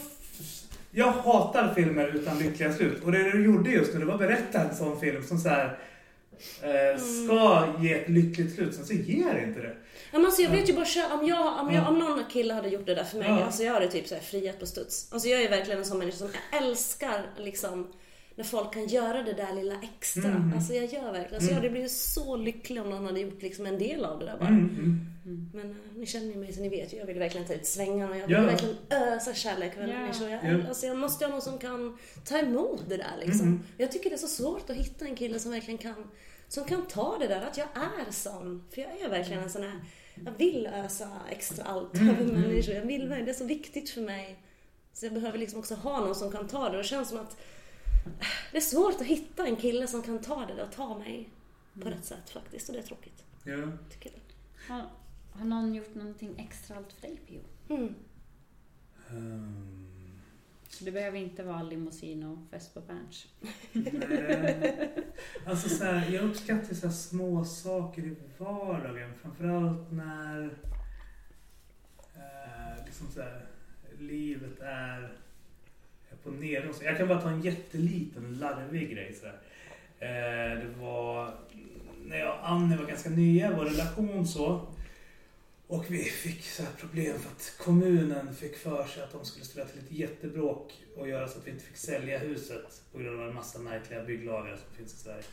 Jag 0.92 1.12
hatar 1.12 1.74
filmer 1.76 2.16
utan 2.16 2.40
lyckliga 2.40 2.74
slut. 2.74 3.04
Och 3.04 3.12
det 3.12 3.32
du 3.32 3.46
gjorde 3.46 3.70
just 3.72 3.94
nu, 3.94 4.00
det 4.00 4.06
var 4.06 4.14
att 4.14 4.20
berätta 4.20 4.60
en 4.60 4.76
sån 4.76 5.00
film 5.00 5.24
som 5.28 5.38
så 5.40 5.50
här, 5.50 5.78
eh, 6.62 7.00
ska 7.02 7.68
ge 7.82 7.94
ett 7.94 8.10
lyckligt 8.10 8.56
slut, 8.56 8.76
sen 8.76 8.86
så 8.86 8.94
ger 8.94 9.34
det 9.34 9.44
inte 9.44 9.60
det. 9.60 9.76
Ja, 10.12 10.18
men 10.20 10.26
alltså 10.26 10.42
jag 10.42 10.50
vet 10.50 10.70
ju 10.70 10.74
bara 10.74 10.86
om, 11.20 11.28
jag, 11.28 11.60
om, 11.60 11.72
jag, 11.74 11.84
Ja. 11.84 11.88
om 11.88 12.00
någon 12.00 12.24
kille 12.32 12.54
hade 12.54 12.70
gjort 12.70 12.86
det 12.86 12.96
där 12.96 13.04
för 13.04 13.18
mig, 13.18 13.28
Ja. 13.30 13.44
alltså 13.46 13.64
jag 13.64 13.74
hade 13.74 13.88
typ 13.92 14.08
så 14.08 14.16
här 14.16 14.22
friat 14.22 14.60
på 14.60 14.66
studs. 14.66 15.08
Alltså 15.14 15.28
jag 15.28 15.42
är 15.42 15.50
verkligen 15.50 15.80
en 15.80 15.86
sån 15.86 15.98
människa 15.98 16.18
som 16.18 16.30
älskar 16.62 17.26
liksom 17.38 17.88
när 18.36 18.44
folk 18.44 18.74
kan 18.74 18.88
göra 18.88 19.24
det 19.24 19.34
där 19.34 19.54
lilla 19.56 19.76
extra. 19.82 20.30
Mm. 20.32 20.54
Alltså 20.54 20.74
jag 20.74 20.86
gör 20.86 21.12
verkligen. 21.12 21.36
Alltså 21.36 21.50
jag 21.50 21.56
hade 21.56 21.70
blivit 21.70 21.92
så 21.92 22.36
lycklig 22.36 22.82
om 22.82 22.90
någon 22.90 23.06
hade 23.06 23.20
gjort 23.20 23.42
liksom 23.42 23.66
en 23.66 23.78
del 23.80 24.06
av 24.06 24.20
det 24.20 24.26
där 24.26 24.38
bara. 24.38 24.48
Mm, 24.48 24.70
mm. 25.26 25.50
Men 25.54 25.70
eh, 25.72 25.76
ni 25.96 26.06
känner 26.06 26.28
ju 26.28 26.36
mig 26.36 26.54
så 26.54 26.62
ni 26.62 26.70
vet 26.70 26.94
ju, 26.94 26.98
jag 26.98 27.06
vill 27.06 27.20
verkligen 27.20 27.48
ta 27.48 27.54
ut 27.54 27.66
svängarna 27.66 28.12
och 28.12 28.18
jag 28.18 28.28
vill 28.28 28.36
Ja. 28.38 28.44
verkligen 28.44 28.76
ösa 28.90 29.34
kärlek 29.34 29.78
över 29.78 29.88
Ja. 29.88 30.00
människor. 30.00 30.30
Jag, 30.30 30.44
Ja. 30.46 30.68
alltså 30.68 30.86
jag 30.86 30.98
måste 30.98 31.26
ha 31.26 31.32
någon 31.32 31.42
som 31.42 31.58
kan 31.58 31.98
ta 32.26 32.38
emot 32.38 32.84
det 32.90 32.98
där 32.98 33.14
liksom. 33.26 33.48
Mm. 33.48 33.60
Jag 33.78 33.92
tycker 33.92 34.10
det 34.10 34.16
är 34.16 34.18
så 34.18 34.28
svårt 34.28 34.70
att 34.70 34.76
hitta 34.76 35.06
en 35.06 35.16
kille 35.16 35.40
som 35.40 35.52
verkligen 35.52 35.78
kan, 35.78 36.08
som 36.48 36.64
kan 36.64 36.88
ta 36.88 37.18
det 37.20 37.28
där, 37.28 37.42
att 37.42 37.58
jag 37.58 37.68
är 37.76 38.12
sån. 38.12 38.64
För 38.74 38.82
jag 38.82 39.02
är 39.02 39.10
verkligen 39.10 39.44
en 39.44 39.50
sån 39.50 39.64
här, 39.64 39.80
jag 40.26 40.32
vill 40.38 40.68
ösa 40.68 41.10
extra 41.30 41.64
allt 41.66 41.96
Mm. 41.96 42.10
över 42.16 42.26
människor. 42.34 42.76
Jag 42.76 42.82
vill 42.86 43.02
verkligen, 43.08 43.26
det 43.26 43.32
är 43.32 43.36
så 43.36 43.46
viktigt 43.46 43.90
för 43.90 44.02
mig. 44.02 44.40
Så 44.94 45.06
jag 45.06 45.14
behöver 45.14 45.38
liksom 45.38 45.60
också 45.60 45.76
ha 45.76 46.00
någon 46.00 46.16
som 46.16 46.32
kan 46.32 46.48
ta 46.48 46.64
det. 46.64 46.78
Och 46.78 46.84
det 46.84 46.90
känns 46.90 47.10
som 47.10 47.18
att 47.20 47.38
det 48.52 48.58
är 48.58 48.62
svårt 48.62 48.96
att 49.02 49.08
hitta 49.08 49.48
en 49.48 49.56
kille 49.56 49.88
som 49.88 50.02
kan 50.04 50.22
ta 50.22 50.46
det 50.46 50.64
och 50.64 50.72
ta 50.72 50.98
mig 50.98 51.30
på 51.82 51.90
rätt 51.90 52.06
sätt 52.06 52.30
faktiskt. 52.30 52.70
Och 52.70 52.76
det 52.76 52.82
är 52.82 52.84
tråkigt, 52.84 53.24
Ja. 53.44 53.56
tycker 53.90 54.12
jag. 54.14 54.20
Har, 54.76 54.86
har 55.32 55.46
någon 55.46 55.74
gjort 55.76 55.96
någonting 55.96 56.36
extra 56.38 56.78
allt 56.78 56.94
för 56.94 57.02
dig, 57.02 57.20
Pio? 57.28 57.42
Mm. 57.70 57.96
Um, 59.12 60.20
Så 60.70 60.84
det 60.86 60.92
behöver 60.92 61.18
inte 61.18 61.44
vara 61.44 61.64
limousin 61.64 62.24
och 62.24 62.38
fest 62.52 62.74
på 62.74 62.82
Berns. 62.82 63.28
nej. 63.72 64.90
Alltså 65.46 65.70
så 65.70 65.84
här, 65.84 66.10
jag 66.12 66.24
uppskattar 66.24 66.74
så 66.74 66.88
här 66.88 66.94
små 66.94 67.46
saker 67.46 68.02
i 68.02 68.16
vardagen. 68.38 69.14
Framförallt 69.22 69.92
när 69.92 70.44
eh, 72.16 72.86
liksom 72.86 73.08
så 73.12 73.22
här, 73.22 73.46
livet 74.00 74.60
är 74.60 75.18
på 76.24 76.32
nedgång. 76.32 76.74
Jag 76.82 76.98
kan 76.98 77.08
bara 77.08 77.22
ta 77.22 77.30
en 77.30 77.42
jätteliten 77.42 78.38
larvig 78.40 78.92
grej. 78.92 79.16
Så 79.22 79.26
här. 79.26 79.40
Eh, 80.00 80.60
det 80.60 80.70
var 80.80 81.34
när 82.06 82.18
jag 82.18 82.40
och 82.40 82.50
Annie 82.50 82.78
var 82.78 82.86
ganska 82.86 83.10
nya 83.10 83.52
i 83.52 83.54
vår 83.56 83.66
relation 83.66 84.28
så. 84.28 84.68
Och 85.68 85.86
vi 85.90 86.04
fick 86.04 86.44
så 86.44 86.64
här 86.64 86.72
problem 86.80 87.20
för 87.20 87.30
att 87.30 87.54
kommunen 87.58 88.36
fick 88.36 88.58
för 88.58 88.86
sig 88.86 89.04
att 89.04 89.12
de 89.12 89.26
skulle 89.26 89.46
ställa 89.46 89.66
till 89.66 89.80
ett 89.80 89.92
jättebråk 89.92 90.74
och 90.98 91.08
göra 91.08 91.28
så 91.28 91.40
att 91.40 91.48
vi 91.48 91.52
inte 91.52 91.64
fick 91.64 91.78
sälja 91.78 92.20
huset 92.20 92.82
på 92.92 92.98
grund 92.98 93.22
av 93.22 93.28
en 93.28 93.36
massa 93.36 93.60
märkliga 93.60 94.04
bygglagar 94.04 94.56
som 94.56 94.78
finns 94.78 94.94
i 94.94 94.98
Sverige. 94.98 95.24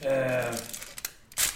Eh, 0.00 0.54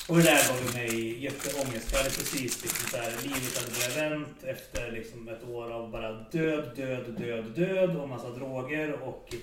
och 0.08 0.16
det 0.16 0.22
där 0.22 0.74
med 0.74 0.88
i 0.88 1.18
jätteångest. 1.24 1.92
Vi 1.92 1.96
hade 1.96 2.10
precis 2.10 2.62
liksom 2.62 2.88
så 2.90 2.96
här, 2.96 3.10
livet 3.22 3.58
hade 3.58 3.70
börjat 3.72 3.96
vänt 4.12 4.44
efter 4.44 4.92
liksom 4.92 5.28
ett 5.28 5.44
år 5.44 5.70
av 5.72 5.90
bara 5.90 6.12
död, 6.12 6.70
död, 6.76 7.14
död, 7.18 7.44
död 7.54 7.96
och 7.96 8.08
massa 8.08 8.30
droger 8.30 8.92
och 9.02 9.34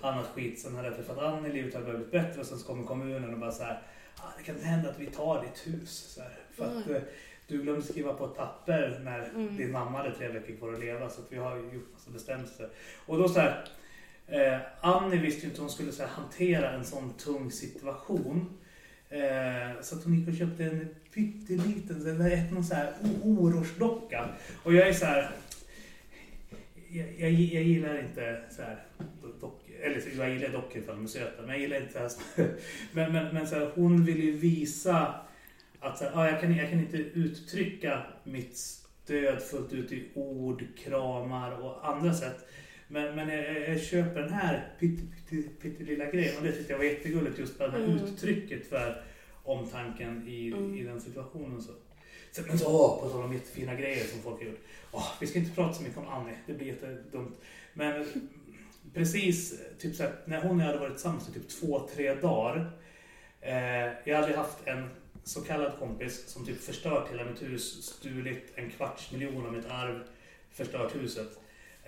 annat 0.00 0.26
skit. 0.34 0.60
Sen 0.60 0.74
hade 0.76 0.88
jag 0.88 0.96
träffat 0.96 1.18
Annie, 1.18 1.52
livet 1.52 1.74
hade 1.74 1.86
börjat 1.86 2.10
bli 2.10 2.20
bättre 2.20 2.40
och 2.40 2.46
sen 2.46 2.58
så 2.58 2.66
kommer 2.66 2.84
kommunen 2.84 3.32
och 3.32 3.38
bara 3.40 3.52
så 3.52 3.62
här, 3.62 3.82
ah, 4.16 4.22
det 4.38 4.44
kan 4.44 4.60
hända 4.62 4.90
att 4.90 4.98
vi 5.00 5.06
tar 5.06 5.42
ditt 5.42 5.66
hus. 5.74 5.90
Så 6.14 6.20
här, 6.20 6.38
för 6.56 6.64
att 6.64 6.86
Oj. 6.88 6.94
eh, 6.96 7.02
du 7.46 7.62
glömde 7.62 7.82
skriva 7.82 8.14
på 8.14 8.24
ett 8.24 8.36
papper 8.36 9.00
när 9.04 9.18
Mm. 9.28 9.56
din 9.56 9.72
mamma 9.72 9.98
hade 9.98 10.14
tre 10.14 10.28
veckor 10.28 10.56
kvar 10.56 10.72
att 10.72 10.80
leva 10.80 11.10
så 11.10 11.20
att 11.20 11.32
vi 11.32 11.36
har 11.36 11.56
gjort 11.56 11.92
massa 11.92 12.10
bestämmelser. 12.10 12.68
Och 13.06 13.18
då 13.18 13.28
så 13.28 13.40
här, 13.40 13.64
eh, 14.26 14.58
Annie 14.80 15.16
visste 15.18 15.40
ju 15.40 15.46
inte 15.46 15.56
hur 15.56 15.62
hon 15.62 15.70
skulle 15.70 15.92
så 15.92 16.02
här, 16.02 16.10
hantera 16.10 16.70
en 16.70 16.84
sån 16.84 17.12
tung 17.12 17.50
situation. 17.52 18.58
Eh, 19.10 19.82
så 19.82 19.96
att 19.96 20.04
hon 20.04 20.14
gick 20.14 20.28
och 20.28 20.34
köpte 20.34 20.64
en 20.64 20.88
pytteliten, 21.14 22.02
så 22.02 22.54
någon 22.54 22.64
så 22.64 22.74
här 22.74 22.92
ororsdocka. 23.22 24.28
Och 24.62 24.74
jag 24.74 24.88
är 24.88 24.92
så 24.92 25.06
här, 25.06 25.30
jag, 26.88 27.06
jag, 27.18 27.30
jag 27.30 27.62
gillar 27.62 27.98
inte 27.98 28.42
så 28.50 28.62
här 28.62 28.84
dock, 29.40 29.70
eller 29.82 30.02
jag 30.18 30.30
gillar 30.30 30.48
dockor 30.48 30.80
för 30.80 30.92
de 30.92 31.04
är 31.04 31.08
söta, 31.08 31.42
men 31.42 31.50
jag 31.50 31.60
gillar 31.60 31.80
inte 31.80 32.08
så 32.08 32.20
här, 32.36 32.54
men, 32.92 33.12
men, 33.12 33.34
men 33.34 33.46
så 33.46 33.54
här, 33.54 33.70
hon 33.74 34.04
vill 34.04 34.24
ju 34.24 34.32
visa 34.32 35.14
att 35.80 35.98
så 35.98 36.04
här, 36.04 36.12
ah, 36.14 36.30
jag, 36.30 36.40
kan, 36.40 36.56
jag 36.56 36.70
kan 36.70 36.80
inte 36.80 36.96
uttrycka 36.96 38.02
mitt 38.24 38.56
stöd 38.56 39.42
fullt 39.42 39.72
ut 39.72 39.92
i 39.92 40.08
ord, 40.14 40.64
kramar 40.78 41.64
och 41.64 41.88
andra 41.88 42.14
sätt. 42.14 42.48
Men, 42.88 43.14
men 43.16 43.28
jag, 43.28 43.68
jag 43.68 43.80
köper 43.82 44.20
den 44.20 44.32
här 44.32 44.72
pytte, 44.78 45.02
pytte, 45.30 45.48
pyttelilla 45.62 46.04
grejen 46.10 46.36
och 46.38 46.42
det 46.42 46.52
tyckte 46.52 46.72
jag 46.72 46.78
var 46.78 46.84
jättegulligt 46.84 47.38
just 47.38 47.58
bara 47.58 47.68
det 47.68 47.78
här 47.78 47.84
Mm. 47.84 48.04
uttrycket 48.04 48.68
för 48.68 49.02
omtanken 49.44 50.28
i, 50.28 50.48
Mm. 50.52 50.74
i 50.74 50.82
den 50.82 51.00
situationen. 51.00 51.62
Så. 51.62 51.72
Så, 52.32 52.42
men 52.46 52.58
så, 52.58 52.66
åh, 52.68 53.02
på 53.02 53.08
tal 53.10 53.22
om 53.24 53.32
jättefina 53.32 53.74
grejer 53.74 54.04
som 54.04 54.22
folk 54.22 54.38
har 54.40 54.46
gjort. 54.46 54.60
Åh, 54.92 55.12
vi 55.20 55.26
ska 55.26 55.38
inte 55.38 55.54
prata 55.54 55.74
så 55.74 55.82
mycket 55.82 55.98
om 55.98 56.08
Annie, 56.08 56.34
det 56.46 56.52
blir 56.54 56.66
jättedumt. 56.66 57.36
Men 57.74 58.06
precis 58.94 59.60
typ 59.78 59.96
så 59.96 60.02
här, 60.02 60.12
när 60.24 60.40
hon 60.42 60.56
och 60.56 60.62
jag 60.62 60.66
hade 60.66 60.78
varit 60.78 60.92
tillsammans 60.92 61.28
i 61.28 61.32
typ 61.32 61.48
två, 61.48 61.88
tre 61.94 62.14
dagar. 62.14 62.70
Eh, 63.40 63.54
jag 64.04 64.16
hade 64.22 64.36
haft 64.36 64.58
en 64.66 64.88
så 65.24 65.40
kallad 65.40 65.78
kompis 65.78 66.28
som 66.28 66.46
typ 66.46 66.60
förstört 66.60 67.10
hela 67.12 67.24
mitt 67.24 67.42
hus, 67.42 67.82
stulit 67.84 68.52
en 68.54 68.70
kvarts 68.70 69.12
miljon 69.12 69.46
av 69.46 69.52
mitt 69.52 69.66
arv, 69.66 70.00
förstört 70.50 70.94
huset. 70.96 71.38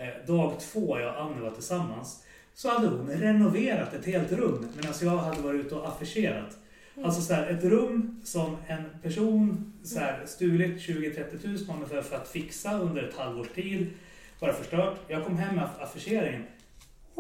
Eh, 0.01 0.27
dag 0.27 0.61
två, 0.61 0.99
jag 1.01 1.15
och 1.15 1.23
Annie 1.23 1.41
var 1.41 1.51
tillsammans, 1.51 2.25
så 2.55 2.69
hade 2.69 2.89
hon 2.89 3.11
renoverat 3.11 3.95
ett 3.95 4.07
helt 4.07 4.33
rum 4.33 4.67
medan 4.77 4.93
jag 5.03 5.17
hade 5.17 5.41
varit 5.43 5.67
ute 5.67 5.75
och 5.75 5.89
affischerat. 5.89 6.57
Alltså 7.05 7.21
så 7.21 7.35
här, 7.35 7.47
ett 7.51 7.65
rum 7.65 8.21
som 8.25 8.57
en 8.67 8.85
person 9.03 9.73
så 9.85 9.99
här, 9.99 10.23
stulit 10.27 10.77
20-30 10.81 11.39
tusen 11.43 11.75
ungefär 11.75 12.03
för 12.03 12.17
att 12.17 12.29
fixa 12.29 12.79
under 12.79 13.03
ett 13.03 13.17
halvårs 13.17 13.49
tid. 13.49 13.87
Bara 14.41 14.53
förstört. 14.53 14.99
Jag 15.09 15.25
kom 15.25 15.37
hem 15.39 15.55
med 15.55 15.65
aff- 15.65 15.83
affischeringen. 15.83 16.43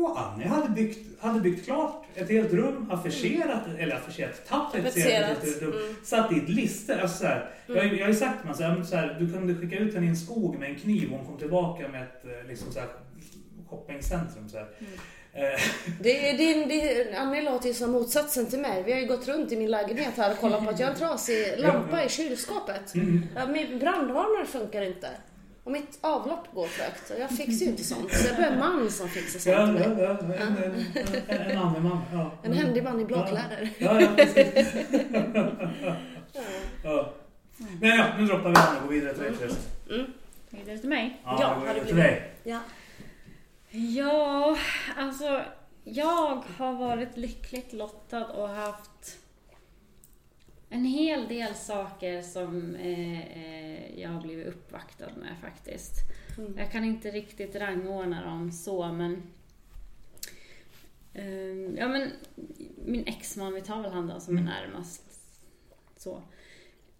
Och 0.05 0.20
Annie 0.20 0.46
hade 0.46 0.68
byggt, 0.68 0.98
hade 1.22 1.40
byggt 1.40 1.64
klart 1.64 2.05
ett 2.14 2.28
helt 2.30 2.53
rum, 2.53 2.90
affischerat, 2.90 3.62
eller 3.78 3.96
affischerat, 3.96 4.48
tapetserat 4.48 5.44
ett 5.44 5.62
rum. 5.62 5.72
Mm. 5.72 5.94
Satt 6.05 6.30
dit 6.30 6.48
lister. 6.48 6.98
Alltså 6.98 7.18
så 7.18 7.26
här, 7.26 7.51
jag, 7.66 7.76
har 7.76 7.82
ju- 7.84 7.96
jag 7.98 8.05
har 8.07 8.12
ju 8.12 8.18
sagt 8.18 8.38
till 8.38 8.46
man 8.46 8.57
så 8.57 8.62
här, 8.62 8.74
men 8.74 8.86
så 8.86 8.96
här, 8.96 9.16
du 9.20 9.32
kunde 9.32 9.55
skicka 9.55 9.76
ut 9.78 9.94
henne 9.94 10.07
i 10.07 10.09
en 10.09 10.16
skog 10.16 10.59
med 10.59 10.70
en 10.70 10.76
kniv 10.76 11.12
och 11.12 11.18
hon 11.18 11.26
kom 11.26 11.38
tillbaka 11.38 11.88
med 11.88 12.03
ett 12.03 12.24
eh, 12.24 12.48
liksom 12.48 12.72
så 12.72 12.78
här, 12.80 12.88
shoppingcentrum. 13.70 14.48
Så 14.48 14.57
här. 14.57 14.68
Eh, 15.32 15.61
Det, 16.01 16.30
är 16.30 16.38
din, 16.38 16.68
det, 16.68 17.14
Annie 17.18 17.42
låter 17.42 17.68
ju 17.68 17.74
som 17.74 17.90
motsatsen 17.90 18.46
till 18.46 18.61
mig. 18.61 18.82
Vi 18.86 18.92
har 18.92 19.01
ju 19.01 19.07
gått 19.07 19.28
runt 19.28 19.53
i 19.53 19.57
min 19.57 19.70
lägenhet 19.70 20.12
här 20.16 20.32
och 20.32 20.38
kollat 20.38 20.64
på 20.64 20.70
att 20.70 20.80
jag 20.80 20.86
har 20.86 20.92
en 20.92 20.98
trasig 20.98 21.46
lampa 21.59 22.05
i 22.05 22.09
kylskåpet. 22.09 22.94
mm. 22.94 23.22
Ja, 23.36 23.46
min 23.46 23.78
brandvarnare 23.78 24.46
funkar 24.46 24.82
inte. 24.82 25.09
Och 25.71 25.75
mitt 25.77 25.99
avlopp 26.01 26.55
går 26.55 26.66
trögt. 26.66 27.11
Och 27.11 27.21
jag 27.21 27.31
fixar 27.31 27.64
ju 27.64 27.71
inte 27.71 27.85
sånt. 27.85 28.12
Så 28.12 28.27
jag 28.29 28.37
behöver 28.37 28.55
en 28.57 28.59
man 28.61 28.91
som 28.91 29.09
fixar 29.09 29.53
Ja, 29.53 29.66
sånt 29.66 29.81
ja, 29.81 29.89
mig. 29.89 29.99
ja, 30.05 30.11
en, 30.18 30.33
en, 30.33 30.85
en, 31.29 31.51
en 31.51 31.59
andeman. 31.59 32.01
Ja. 32.12 32.31
En 32.43 32.53
händig 32.53 32.85
man 32.85 33.01
i 33.01 33.05
blåkläder. 33.05 33.71
Ja, 33.79 34.01
ja, 34.01 34.09
precis. 34.16 34.75
ja. 36.85 37.12
Men 37.81 37.97
ja, 37.99 38.07
nu 38.18 38.27
droppar 38.27 38.49
vi 38.49 38.55
den 38.55 38.77
och 38.77 38.83
går 38.83 38.95
vidare 38.95 39.14
till 39.14 39.23
dig 39.23 39.33
Therese. 39.37 39.68
Vidare 40.51 40.79
till 40.79 40.89
mig. 40.89 41.21
Ja, 41.25 41.61
Ja, 41.66 41.85
till 41.85 41.97
dig. 41.97 42.33
Ja. 42.45 42.61
Ja, 43.71 44.57
alltså 44.97 45.43
jag 45.85 46.43
har 46.59 46.73
varit 46.73 47.16
lyckligt 47.16 47.73
lottad 47.73 48.25
och 48.27 48.49
haft 48.49 49.18
en 50.71 50.85
hel 50.85 51.29
del 51.29 51.55
saker 51.55 52.23
som 52.23 52.75
eh, 52.75 53.21
eh, 53.45 54.01
jag 54.01 54.09
har 54.11 54.23
blivit 54.23 54.47
uppvaktad 54.47 55.11
med 55.16 55.37
faktiskt. 55.41 55.93
Mm. 56.39 56.55
Jag 56.59 56.73
kan 56.73 56.85
inte 56.85 57.11
riktigt 57.11 57.57
rangordna 57.57 58.25
dem 58.25 58.53
så 58.53 58.93
men 58.93 59.23
Ehm, 61.14 61.77
ja 61.77 61.89
men 61.89 62.11
min 62.85 63.05
exman, 63.07 63.55
vi 63.55 63.61
tar 63.61 63.83
väl 63.83 63.93
han 63.93 64.07
då 64.09 64.21
som 64.21 64.37
är 64.37 64.41
Mm. 64.41 64.53
närmast. 64.55 65.21
Så. 65.97 66.23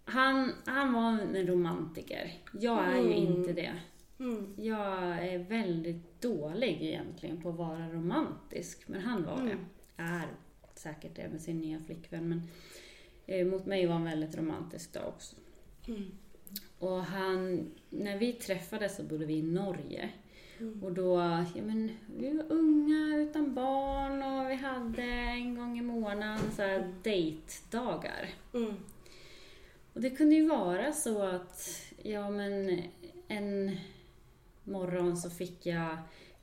Han, 0.05 0.51
han 0.65 0.93
var 0.93 1.09
en 1.35 1.47
romantiker. 1.47 2.31
Jag 2.59 2.87
är 2.87 2.97
ju 3.01 3.13
Mm. 3.13 3.33
inte 3.33 3.53
det. 3.53 3.73
Mm. 4.19 4.53
Jag 4.57 5.03
är 5.27 5.39
väldigt 5.39 6.21
dålig 6.21 6.77
egentligen 6.81 7.41
på 7.41 7.49
att 7.49 7.55
vara 7.55 7.89
romantisk, 7.89 8.87
men 8.87 9.01
han 9.01 9.23
var 9.25 9.35
det. 9.37 9.51
Mm. 9.51 9.65
Är 9.97 10.27
säkert 10.75 11.15
det 11.15 11.29
med 11.29 11.41
sin 11.41 11.59
nya 11.59 11.79
flickvän, 11.79 12.29
men 12.29 12.37
eh, 12.37 12.43
mot 13.31 13.65
mig 13.65 13.85
var 13.85 13.93
han 13.93 14.03
väldigt 14.03 14.37
romantisk 14.37 14.93
då 14.93 14.99
också. 14.99 15.35
Mm. 15.87 16.11
Och 16.79 17.03
han, 17.03 17.71
när 17.89 18.17
vi 18.17 18.33
träffades 18.33 18.95
så 18.95 19.03
bodde 19.03 19.25
vi 19.25 19.33
i 19.33 19.41
Norge. 19.41 20.09
Mm. 20.59 20.83
Och 20.83 20.91
då, 20.91 21.15
ja 21.55 21.63
men, 21.63 21.91
vi 22.17 22.37
var 22.37 22.51
unga 22.51 23.17
utan 23.17 23.53
barn 23.53 24.23
och 24.23 24.51
vi 24.51 24.55
hade 24.55 25.03
en 25.03 25.55
gång 25.55 25.79
i 25.79 25.81
månaden 25.81 26.51
så 26.55 26.61
här 26.61 26.93
dejtdagar. 27.03 28.29
Mm. 28.53 28.73
Och 29.93 30.01
det 30.01 30.09
kunde 30.09 30.35
ju 30.35 30.47
vara 30.47 30.91
så 30.91 31.23
att, 31.23 31.69
ja 32.03 32.29
men 32.29 32.81
en 33.27 33.77
morgon 34.63 35.17
så 35.17 35.29
fick 35.29 35.65
jag 35.65 35.97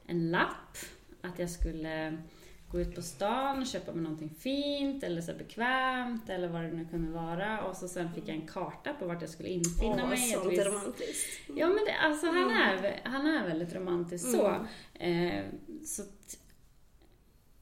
en 0.07 0.31
lapp 0.31 0.77
att 1.21 1.39
jag 1.39 1.51
skulle 1.51 2.19
gå 2.71 2.81
ut 2.81 2.95
på 2.95 3.03
stan 3.03 3.59
och 3.59 3.67
köpa 3.67 3.93
mig 3.93 4.03
någonting 4.03 4.35
fint 4.39 5.03
eller 5.05 5.21
så 5.21 5.33
bekvämt 5.35 6.29
eller 6.29 6.49
vad 6.49 6.63
det 6.63 6.71
nu 6.71 6.87
kunde 6.91 7.13
vara. 7.13 7.63
Och 7.63 7.77
så 7.77 7.89
sen 7.89 8.13
fick 8.15 8.29
jag 8.29 8.37
en 8.37 8.47
karta 8.47 8.93
på 8.93 9.07
vart 9.07 9.21
jag 9.21 9.31
skulle 9.31 9.49
infinna 9.49 10.03
Åh, 10.03 10.09
mig. 10.09 10.19
sånt 10.19 10.59
är 10.59 10.65
romantiskt. 10.65 11.41
Ja 11.57 11.67
men 11.67 11.85
det, 11.87 11.95
alltså 12.01 12.27
han 12.27 12.51
är, 12.51 13.01
han 13.05 13.27
är 13.27 13.47
väldigt 13.49 13.75
romantisk 13.75 14.31
så. 14.31 14.67
Mm. 14.95 15.29
Eh, 15.29 15.45
så 15.85 16.03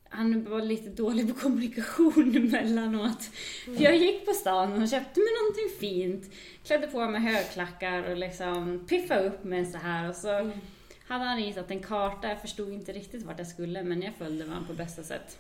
han 0.09 0.45
var 0.51 0.61
lite 0.61 0.91
dålig 0.91 1.35
på 1.35 1.41
kommunikation 1.41 2.37
emellanåt. 2.37 3.23
För 3.65 3.83
jag 3.83 3.97
gick 3.97 4.27
på 4.27 4.33
stan 4.33 4.83
och 4.83 4.89
köpte 4.89 5.21
mig 5.21 5.29
någonting 5.43 5.79
fint, 5.81 6.35
klädde 6.65 6.87
på 6.87 7.09
mig 7.09 7.21
högklackar 7.21 8.11
och 8.11 8.17
liksom 8.17 8.87
piffade 8.89 9.29
upp 9.29 9.45
mig 9.45 9.67
så 9.67 9.79
här 9.79 10.09
och 10.09 10.17
så 10.17 10.29
Mm 10.29 10.59
hade 11.07 11.25
han 11.25 11.37
ritat 11.37 11.71
en 11.71 11.83
karta, 11.83 12.29
jag 12.29 12.41
förstod 12.41 12.73
inte 12.73 12.93
riktigt 12.93 13.23
vart 13.23 13.39
jag 13.39 13.49
skulle 13.49 13.83
men 13.83 14.03
jag 14.03 14.15
följde 14.15 14.45
honom 14.45 14.67
på 14.67 14.73
bästa 14.73 15.03
sätt. 15.03 15.39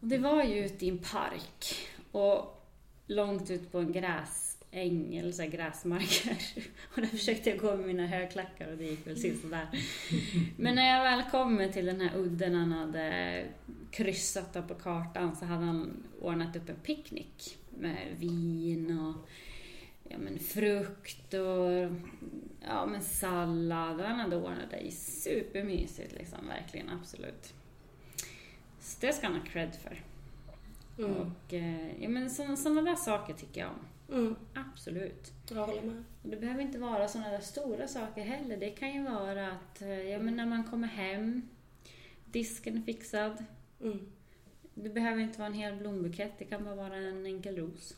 Och 0.00 0.06
det 0.06 0.18
var 0.18 0.44
ju 0.44 0.64
ute 0.64 0.86
i 0.86 0.88
en 0.88 0.98
park 0.98 1.74
och 2.12 2.66
långt 3.06 3.50
ut 3.50 3.72
på 3.72 3.78
en 3.78 3.92
gräsäng 3.92 5.16
eller 5.16 5.32
så 5.32 5.42
här 5.42 5.48
gräsmarker. 5.48 6.36
Och 6.94 7.00
där 7.00 7.08
försökte 7.08 7.50
jag 7.50 7.58
gå 7.58 7.76
med 7.76 7.86
mina 7.86 8.06
högklackar 8.06 8.72
och 8.72 8.78
det 8.78 8.84
gick 8.84 9.06
väl 9.06 9.16
sisådär. 9.16 9.68
Men 10.56 10.74
när 10.74 10.96
jag 10.96 11.02
väl 11.02 11.30
kom 11.30 11.68
till 11.72 11.86
den 11.86 12.00
här 12.00 12.16
udden 12.16 12.54
han 12.54 12.72
hade 12.72 13.44
kryssat 13.90 14.68
på 14.68 14.74
kartan 14.74 15.36
så 15.36 15.44
hade 15.44 15.64
han 15.64 16.02
ordnat 16.20 16.56
upp 16.56 16.68
en 16.68 16.76
picknick 16.76 17.58
med 17.78 17.96
vin 18.18 18.98
och 18.98 19.28
ja, 20.10 20.18
men 20.18 20.38
frukt 20.38 21.34
och 21.34 21.96
ja, 22.60 22.86
men 22.86 23.02
sallad. 23.02 24.00
Och 24.00 24.06
han 24.06 24.20
hade 24.20 24.36
ordnat 24.36 24.70
det 24.70 24.90
supermysigt 24.94 26.12
liksom, 26.12 26.46
verkligen, 26.46 26.88
absolut. 26.88 27.54
Så 28.80 28.96
det 29.00 29.12
ska 29.12 29.26
han 29.26 29.36
ha 29.36 29.46
cred 29.46 29.74
för. 29.74 30.02
Mm. 30.98 31.16
Och 31.16 31.54
eh, 31.54 32.02
ja, 32.02 32.08
men 32.08 32.30
sådana, 32.30 32.56
sådana 32.56 32.82
där 32.82 32.96
saker 32.96 33.34
tycker 33.34 33.60
jag 33.60 33.70
om. 33.70 34.16
Mm. 34.18 34.36
Absolut. 34.54 35.32
Jag 35.50 35.66
håller 35.66 35.82
med. 35.82 36.04
Och 36.22 36.28
det 36.28 36.36
behöver 36.36 36.62
inte 36.62 36.78
vara 36.78 37.08
sådana 37.08 37.30
där 37.30 37.40
stora 37.40 37.88
saker 37.88 38.22
heller. 38.22 38.56
Det 38.56 38.70
kan 38.70 38.94
ju 38.94 39.02
vara 39.02 39.52
att 39.52 39.82
eh, 39.82 40.10
ja, 40.10 40.18
men 40.18 40.36
när 40.36 40.46
man 40.46 40.64
kommer 40.64 40.88
hem, 40.88 41.48
disken 42.24 42.76
är 42.76 42.82
fixad. 42.82 43.44
Mm. 43.80 44.12
Det 44.74 44.88
behöver 44.88 45.22
inte 45.22 45.38
vara 45.38 45.46
en 45.46 45.54
hel 45.54 45.76
blombukett, 45.76 46.32
det 46.38 46.44
kan 46.44 46.64
bara 46.64 46.74
vara 46.74 46.96
en 46.96 47.26
enkel 47.26 47.56
ros. 47.56 47.96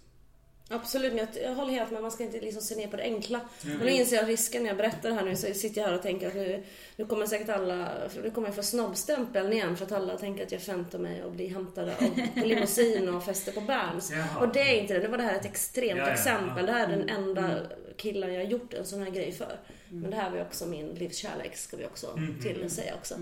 Absolut, 0.72 1.14
men 1.14 1.26
jag, 1.42 1.54
håller 1.54 1.72
helt 1.72 1.90
med. 1.90 2.02
Man 2.02 2.10
ska 2.10 2.24
inte 2.24 2.40
liksom 2.40 2.62
se 2.62 2.74
ner 2.74 2.86
på 2.88 2.96
det 2.96 3.02
enkla. 3.02 3.40
Mm. 3.64 3.78
Och 3.80 3.84
nu 3.86 3.90
inser 3.92 4.16
jag 4.16 4.28
risken 4.28 4.62
när 4.62 4.70
jag 4.70 4.76
berättar 4.76 5.08
det 5.08 5.14
här 5.14 5.24
nu 5.24 5.36
så 5.36 5.54
sitter 5.54 5.80
jag 5.80 5.88
här 5.88 5.94
och 5.94 6.02
tänker 6.02 6.28
att 6.28 6.34
nu, 6.34 6.62
nu 6.96 7.06
kommer 7.06 7.26
säkert 7.26 7.48
alla, 7.48 7.88
nu 8.22 8.30
kommer 8.30 8.48
jag 8.48 8.54
få 8.54 8.62
snobbstämpeln 8.62 9.52
igen 9.52 9.76
för 9.76 9.84
att 9.84 9.92
alla 9.92 10.18
tänker 10.18 10.44
att 10.46 10.52
jag 10.52 10.62
förväntar 10.62 10.98
mig 10.98 11.20
att 11.26 11.32
bli 11.32 11.46
hämtade 11.48 11.92
av, 11.96 12.40
på 12.40 12.46
limousin 12.46 13.08
och 13.14 13.24
fester 13.24 13.52
på 13.52 13.60
Berns. 13.60 14.10
Jaha. 14.10 14.40
Och 14.46 14.52
det 14.52 14.60
är 14.60 14.80
inte 14.80 14.94
det. 14.94 15.00
Nu 15.00 15.08
var 15.08 15.18
det 15.18 15.24
här 15.24 15.34
ett 15.36 15.44
extremt 15.44 15.98
Ja, 15.98 16.06
ja, 16.06 16.12
exempel. 16.12 16.66
Det 16.66 16.72
här 16.72 16.84
är 16.84 16.88
den 16.96 17.02
Mm. 17.08 17.24
enda 17.24 17.58
killen 17.96 18.32
jag 18.34 18.40
har 18.44 18.50
gjort 18.50 18.74
en 18.74 18.86
sån 18.86 19.02
här 19.02 19.10
grej 19.10 19.32
för. 19.32 19.58
Men 19.88 20.10
det 20.10 20.16
här 20.16 20.30
var 20.30 20.36
ju 20.36 20.42
också 20.42 20.66
min 20.66 20.88
livskärlek 20.88 21.56
ska 21.56 21.76
vi 21.76 21.84
också 21.86 22.10
Mm. 22.16 22.40
till 22.42 22.70
säga 22.70 22.94
också. 22.94 23.14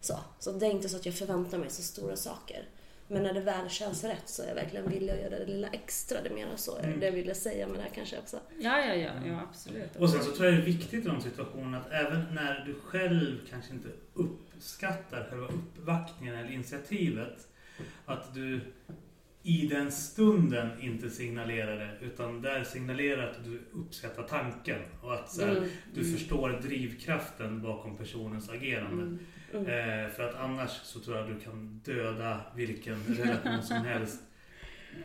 Så, 0.00 0.18
så 0.38 0.52
det 0.52 0.66
är 0.66 0.70
inte 0.70 0.88
så 0.88 0.96
att 0.96 1.06
jag 1.06 1.14
förväntar 1.14 1.58
mig 1.58 1.70
så 1.70 1.82
stora 1.82 2.16
saker. 2.16 2.64
Men 3.08 3.22
när 3.22 3.32
det 3.34 3.40
väl 3.40 3.68
känns 3.68 4.04
rätt 4.04 4.22
så 4.28 4.42
är 4.42 4.48
jag 4.48 4.54
verkligen 4.54 4.90
villig 4.90 5.12
att 5.12 5.20
göra 5.20 5.38
det 5.38 5.46
lilla 5.46 5.68
extra. 5.68 6.22
Det 6.22 6.30
menar 6.30 6.56
så. 6.56 6.78
Mm. 6.78 7.00
Det 7.00 7.06
jag 7.06 7.12
ville 7.12 7.34
säga 7.34 7.66
med 7.68 7.78
det 7.78 7.82
här 7.82 7.90
kanske 7.94 8.18
också. 8.18 8.40
Ja, 8.58 8.78
ja, 8.86 8.94
ja, 8.94 9.10
ja 9.26 9.40
absolut. 9.50 9.96
Och 9.96 10.10
sen 10.10 10.22
så 10.24 10.30
tror 10.32 10.46
jag 10.46 10.54
det 10.54 10.60
är 10.60 10.64
viktigt 10.66 11.04
i 11.04 11.08
de 11.08 11.20
situationerna 11.20 11.78
att 11.78 11.90
även 11.92 12.24
när 12.34 12.64
du 12.66 12.74
själv 12.74 13.36
kanske 13.50 13.74
inte 13.74 13.88
uppskattar 14.14 15.26
själva 15.30 15.46
uppvaktningen 15.46 16.34
eller 16.34 16.50
initiativet, 16.50 17.48
att 18.04 18.34
du 18.34 18.60
i 19.42 19.66
den 19.66 19.92
stunden 19.92 20.80
inte 20.80 21.10
signalerar 21.10 21.76
det, 21.78 22.06
utan 22.06 22.42
där 22.42 22.64
signalerar 22.64 23.30
att 23.30 23.44
du 23.44 23.60
uppskattar 23.72 24.22
tanken 24.22 24.80
och 25.02 25.14
att 25.14 25.30
så 25.32 25.44
här, 25.46 25.56
Mm. 25.56 25.68
du 25.94 26.12
förstår 26.12 26.50
drivkraften 26.62 27.62
bakom 27.62 27.96
personens 27.96 28.50
agerande. 28.50 29.18
Mm. 29.54 29.66
Mm. 29.66 30.04
Eh, 30.04 30.10
för 30.10 30.28
att 30.28 30.34
annars 30.34 30.70
så 30.70 31.00
tror 31.00 31.16
jag 31.16 31.26
att 31.30 31.38
du 31.38 31.44
kan 31.44 31.80
döda 31.84 32.40
vilken 32.56 33.04
relation 33.04 33.62
som 33.62 33.76
helst 33.76 34.22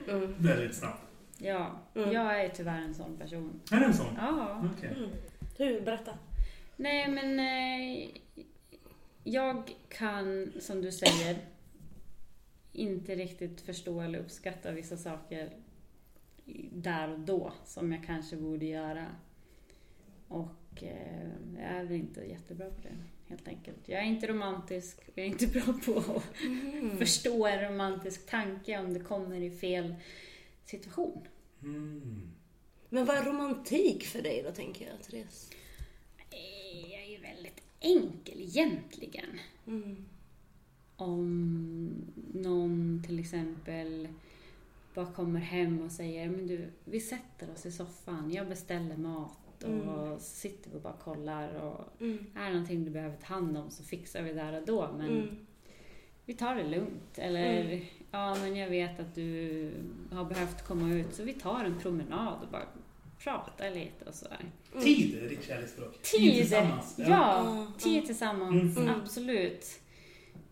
Mm. 0.09 0.33
väldigt 0.37 0.75
snabbt. 0.75 1.01
Ja, 1.37 1.79
Mm. 1.95 2.11
jag 2.11 2.41
är 2.45 2.49
tyvärr 2.49 2.81
en 2.81 2.93
sån 2.95 3.17
person. 3.17 3.61
Är 3.71 3.79
det 3.79 3.85
en 3.85 3.93
sån? 3.93 4.15
Ja. 4.17 4.69
Okej. 4.77 5.09
Hur? 5.57 5.81
Berätta. 5.81 6.17
Nej 6.75 7.07
men 7.11 7.39
eh, 7.39 8.09
jag 9.23 9.71
kan, 9.89 10.51
som 10.59 10.81
du 10.81 10.91
säger, 10.91 11.37
inte 12.71 13.15
riktigt 13.15 13.61
förstå 13.61 14.01
eller 14.01 14.19
uppskatta 14.19 14.71
vissa 14.71 14.97
saker 14.97 15.49
där 16.71 17.09
och 17.11 17.19
då 17.19 17.53
som 17.65 17.91
jag 17.91 18.03
kanske 18.05 18.35
borde 18.35 18.65
göra. 18.65 19.05
Och 20.27 20.83
eh, 20.83 21.27
jag 21.57 21.63
är 21.71 21.83
väl 21.83 21.91
inte 21.97 22.21
jättebra 22.21 22.65
på 22.69 22.81
det 22.81 22.95
helt 23.27 23.47
enkelt. 23.47 23.77
Jag 23.85 23.99
är 24.01 24.05
inte 24.05 24.27
romantisk, 24.27 24.97
jag 25.15 25.25
är 25.25 25.29
inte 25.29 25.47
bra 25.47 25.73
på 25.85 25.97
att 25.99 26.23
Mm. 26.43 26.97
förstå 26.97 27.47
en 27.47 27.71
romantisk 27.71 28.25
tanke 28.29 28.79
om 28.79 28.93
det 28.93 28.99
kommer 28.99 29.41
i 29.41 29.51
fel 29.51 29.95
situation. 30.65 31.27
Mm. 31.61 32.31
Men 32.89 33.05
vad 33.05 33.17
är 33.17 33.23
romantik 33.23 34.03
för 34.03 34.21
dig 34.21 34.43
då, 34.45 34.51
tänker 34.51 34.85
jag, 34.87 35.03
Therese? 35.03 35.49
Eh, 36.29 36.91
Jag 36.91 37.01
är 37.03 37.09
ju 37.11 37.17
väldigt 37.17 37.61
enkel 37.79 38.41
egentligen. 38.41 39.39
Mm. 39.67 40.05
Om 40.95 41.89
någon 42.33 43.03
till 43.07 43.19
exempel 43.19 44.07
bara 44.93 45.13
kommer 45.13 45.39
hem 45.39 45.81
och 45.81 45.91
säger 45.91 46.29
men 46.29 46.47
du, 46.47 46.71
vi 46.85 46.99
sätter 46.99 47.51
oss 47.53 47.65
i 47.65 47.71
soffan, 47.71 48.31
jag 48.33 48.49
beställer 48.49 48.97
mat 48.97 49.37
och 49.63 49.69
Mm. 49.69 50.19
sitter 50.19 50.69
vi 50.69 50.77
och 50.77 50.81
bara 50.81 50.93
kollar 51.03 51.55
och 51.55 52.01
Mm. 52.01 52.25
är 52.35 52.43
det 52.45 52.49
någonting 52.49 52.85
du 52.85 52.91
behöver 52.91 53.15
ta 53.17 53.33
hand 53.33 53.57
om 53.57 53.71
så 53.71 53.83
fixar 53.83 54.21
vi 54.21 54.33
där 54.33 54.59
och 54.61 54.65
då 54.67 54.89
men 54.97 55.09
Mm. 55.09 55.37
vi 56.25 56.33
tar 56.33 56.55
det 56.55 56.63
lugnt. 56.63 57.17
Eller 57.17 57.81
ja 58.11 58.35
men 58.35 58.55
jag 58.55 58.69
vet 58.69 58.99
att 58.99 59.15
du 59.15 59.71
har 60.11 60.25
behövt 60.25 60.67
komma 60.67 60.93
ut 60.93 61.13
så 61.15 61.23
vi 61.23 61.33
tar 61.33 61.65
en 61.65 61.79
promenad 61.79 62.37
och 62.43 62.47
bara 62.51 62.65
pratar 63.19 63.71
lite 63.71 64.05
och 64.05 64.13
sådär. 64.15 64.45
Tid 64.83 65.23
är 65.23 65.29
ditt 65.29 65.43
kärleksspråk. 65.47 66.01
Tid, 66.01 66.47
ja, 66.51 66.81
Ja. 66.97 67.67
tid 67.77 68.05
tillsammans, 68.05 68.77
Mm. 68.77 68.89
absolut. 69.01 69.79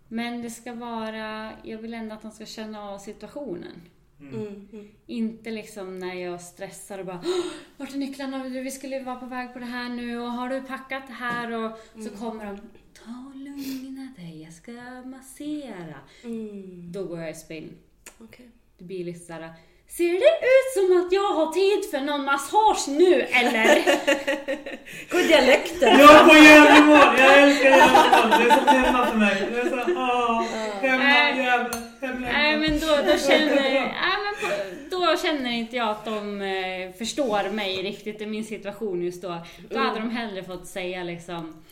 Men 0.08 0.42
det 0.42 0.50
ska 0.50 0.74
vara, 0.74 1.52
jag 1.64 1.78
vill 1.78 1.94
ändå 1.94 2.16
att 2.16 2.22
de 2.22 2.32
ska 2.32 2.46
känna 2.46 2.90
av 2.90 2.98
situationen. 3.00 3.82
Mm. 4.22 4.68
Mm. 4.74 4.88
Inte 5.08 5.52
liksom 5.52 6.00
när 6.00 6.14
jag 6.14 6.42
stressar 6.42 7.00
och 7.00 7.06
bara 7.06 7.22
"Åh, 7.26 7.52
Vart 7.78 7.94
är 7.94 7.98
nycklarna? 7.98 8.44
Vi 8.44 8.72
skulle 8.72 9.04
vara 9.04 9.16
på 9.16 9.26
väg 9.26 9.54
på 9.54 9.60
det 9.60 9.66
här 9.66 9.90
nu 9.90 10.20
och 10.20 10.32
har 10.32 10.50
du 10.50 10.62
packat 10.62 11.08
det 11.08 11.14
här? 11.14 11.52
Och 11.52 11.78
så 12.04 12.10
kommer 12.10 12.46
de 12.46 12.58
Ta 12.94 13.26
och 13.30 13.36
lugna 13.36 14.14
dig, 14.18 14.42
jag 14.44 14.54
ska 14.54 14.72
massera. 15.06 15.96
Mm. 16.24 16.92
Då 16.92 17.04
går 17.06 17.20
jag 17.20 17.30
i 17.32 17.34
spinn. 17.34 17.78
Okej. 18.20 18.50
Det 18.78 18.84
blir 18.84 19.04
lite 19.04 19.20
såhär 19.20 19.54
Ser 19.98 20.14
det 20.14 20.34
ut 20.56 20.70
som 20.76 21.02
att 21.02 21.12
jag 21.12 21.34
har 21.34 21.54
tid 21.54 21.92
för 21.92 22.00
någon 22.00 22.26
massage 22.26 22.88
nu 22.88 23.22
eller? 23.22 23.76
Gå 25.12 25.20
i 25.20 25.28
dialekten! 25.28 26.00
Jag 26.00 26.30
på 26.30 26.36
Gävlemål! 26.36 27.20
Jag 27.20 27.44
älskar 27.44 27.70
Gävlemål! 27.70 28.30
Det 28.30 28.44
är 28.44 28.58
som 28.58 28.68
hemma 28.68 29.06
för 29.06 29.18
mig. 29.18 29.48
Det 29.52 29.60
är 29.60 29.70
så, 29.70 29.92
åh, 29.92 30.44
hemma, 30.82 31.04
Nej. 31.04 31.38
Gävle, 31.38 31.70
hemma. 32.02 32.28
Nej 32.32 32.58
men 32.58 32.80
då, 32.80 32.88
då, 32.88 33.18
känner, 33.18 33.56
nej, 33.56 33.94
men 34.24 34.50
på, 34.50 34.96
då 34.96 35.18
känner 35.18 35.52
inte 35.52 35.76
jag 35.76 35.90
att 35.90 36.06
de 36.06 36.42
eh, 36.42 36.94
förstår 36.98 37.50
mig 37.50 37.84
riktigt 37.84 38.22
i 38.22 38.26
min 38.26 38.46
situation 38.46 39.04
just 39.04 39.22
då. 39.22 39.38
Då 39.70 39.80
hade 39.80 40.00
de 40.00 40.10
hellre 40.10 40.44
fått 40.44 40.68
säga 40.68 41.04
liksom 41.04 41.64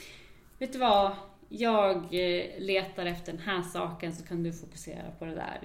Vet 0.60 0.74
du 0.74 0.80
vad? 0.80 1.12
Jag 1.50 1.96
eh, 1.96 2.44
letar 2.58 3.06
efter 3.06 3.32
den 3.32 3.42
här 3.42 3.62
saken 3.62 4.16
så 4.16 4.24
kan 4.24 4.44
du 4.44 4.54
fokusera 4.54 5.12
på 5.20 5.26
det 5.26 5.36
där. 5.36 5.60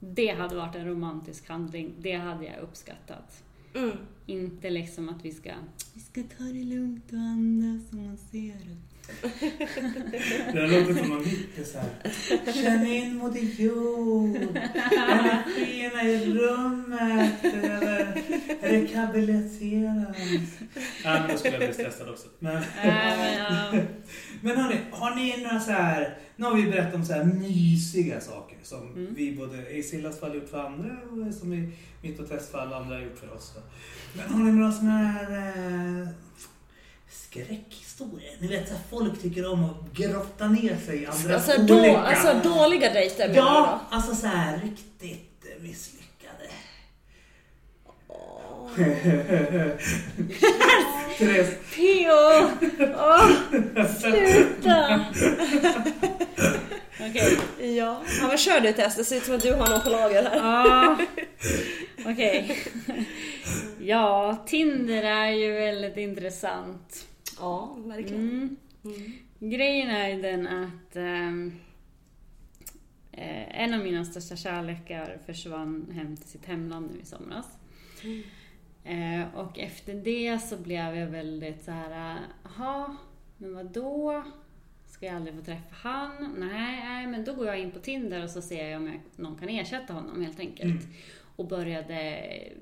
Det 0.00 0.28
hade 0.28 0.56
varit 0.56 0.74
en 0.74 0.86
romantisk 0.86 1.48
handling. 1.48 1.94
Det 1.98 2.12
hade 2.12 2.44
jag 2.44 2.60
uppskattat. 2.60 3.44
Mm. 3.74 3.96
Inte 4.26 4.70
liksom 4.70 5.08
att 5.08 5.24
vi 5.24 5.32
ska 5.32 5.52
Vi 5.94 6.00
ska 6.00 6.22
ta 6.22 6.44
det 6.44 6.64
lugnt 6.64 7.12
och 7.12 7.18
andas 7.18 7.92
och 7.92 7.98
massera. 7.98 8.76
Det 10.52 10.66
låter 10.66 10.94
som 10.94 11.08
någon 11.08 11.24
hippie 11.24 11.64
såhär. 11.64 12.52
Känn 12.52 12.86
in 12.86 13.16
Moder 13.16 13.40
Jord. 13.40 14.36
Energierna 14.36 16.02
i 16.02 16.32
rummet. 16.32 17.44
Eller 17.44 18.22
rekabiliteras. 18.60 20.16
Ja, 21.04 21.20
men 21.20 21.30
då 21.30 21.38
skulle 21.38 21.54
jag 21.54 21.60
bli 21.64 21.74
stressad 21.74 22.08
också. 22.08 22.28
Men, 22.38 22.62
men, 24.40 24.56
hörni, 24.56 24.76
har 24.90 25.14
ni 25.14 25.42
några 25.42 25.60
så 25.60 25.70
här... 25.72 26.18
Nu 26.36 26.46
har 26.46 26.54
vi 26.56 26.62
berättat 26.62 26.94
om 26.94 27.04
så 27.04 27.12
här 27.12 27.24
mysiga 27.24 28.20
saker 28.20 28.56
som 28.62 28.92
Mm. 28.92 29.14
vi 29.14 29.32
både 29.36 29.70
i 29.70 29.82
Sillas 29.82 30.20
fall 30.20 30.34
gjort 30.34 30.48
för 30.48 30.58
andra 30.66 30.90
och 31.10 31.34
som 31.34 31.52
i 31.54 31.72
mitt 32.02 32.20
och 32.20 32.28
Tess 32.28 32.50
fall 32.50 32.72
andra 32.72 32.94
har 32.96 33.02
gjort 33.02 33.18
för 33.18 33.32
oss. 33.34 33.54
Men 34.14 34.28
har 34.28 34.44
ni 34.44 34.52
några 34.52 34.72
såna 34.72 34.90
här 34.98 35.32
eh, 36.02 36.08
skräckhistorier? 37.96 38.36
Ni 38.38 38.46
vet, 38.48 38.68
så 38.68 38.74
här, 38.74 38.80
folk 38.90 39.22
tycker 39.22 39.52
om 39.52 39.64
att 39.64 39.92
grotta 39.92 40.48
ner 40.48 40.76
sig 40.86 41.02
i 41.02 41.06
andras 41.06 41.48
Alltså, 41.48 41.62
då, 41.62 41.78
olycka. 41.78 41.98
alltså 41.98 42.34
dåliga 42.48 42.92
dejter 42.92 43.28
menar 43.28 43.42
Ja, 43.42 43.80
alltså 43.90 44.14
så 44.14 44.26
här 44.26 44.60
riktigt 44.64 45.44
misslyckade. 45.60 45.96
Therese, 51.18 51.54
P.O. 51.74 52.48
Åh, 52.96 53.30
sluta! 54.00 55.04
Okej. 57.00 57.38
Ja. 57.58 58.02
ja, 58.20 58.28
men 58.28 58.38
kör 58.38 58.60
du 58.60 58.72
test. 58.72 58.96
Det 58.96 59.04
ser 59.04 59.16
ut 59.16 59.24
som 59.24 59.34
att 59.34 59.42
du 59.42 59.52
har 59.52 59.68
någon 59.70 59.80
på 59.80 59.90
lager 59.90 60.22
här. 60.22 60.36
Ja, 60.36 60.96
okej. 62.06 62.58
Ja, 63.80 64.44
Tinder 64.46 65.02
är 65.02 65.30
ju 65.30 65.52
väldigt 65.52 65.96
intressant. 65.96 67.06
Ja, 67.38 67.76
verkligen. 67.84 68.20
Mm. 68.20 68.56
Mm. 68.84 69.12
Grejen 69.38 69.90
är 69.90 70.22
den 70.22 70.46
att 70.46 70.96
ehm, 70.96 71.52
eh, 73.12 73.62
en 73.62 73.74
av 73.74 73.80
mina 73.80 74.04
största 74.04 74.36
kärlekar 74.36 75.18
försvann 75.26 75.90
hem 75.90 76.16
till 76.16 76.28
sitt 76.28 76.46
hemland 76.46 76.90
nu 76.94 77.00
i 77.00 77.04
somras. 77.04 77.58
Eh, 78.84 79.34
och 79.34 79.58
efter 79.58 79.94
det 79.94 80.38
så 80.38 80.56
blev 80.56 80.96
jag 80.96 81.06
väldigt 81.06 81.64
så 81.64 81.70
här, 81.70 82.18
jaha, 82.42 82.96
men 83.38 83.54
vad 83.54 83.66
då? 83.66 84.24
Ska 84.86 85.06
jag 85.06 85.16
aldrig 85.16 85.36
få 85.36 85.42
träffa 85.42 85.74
han? 85.88 86.34
Nej, 86.38 86.84
nej, 86.84 87.06
men 87.06 87.24
då 87.24 87.34
går 87.34 87.46
jag 87.46 87.58
in 87.58 87.70
på 87.70 87.78
Tinder 87.78 88.24
och 88.24 88.30
så 88.30 88.42
ser 88.42 88.68
jag 88.68 88.80
om 88.80 88.86
jag, 88.86 89.00
någon 89.16 89.36
kan 89.36 89.48
ersätta 89.48 89.92
honom 89.92 90.22
helt 90.22 90.40
enkelt. 90.40 90.86
Och 91.36 91.48
började 91.48 92.00
eh, 92.16 92.52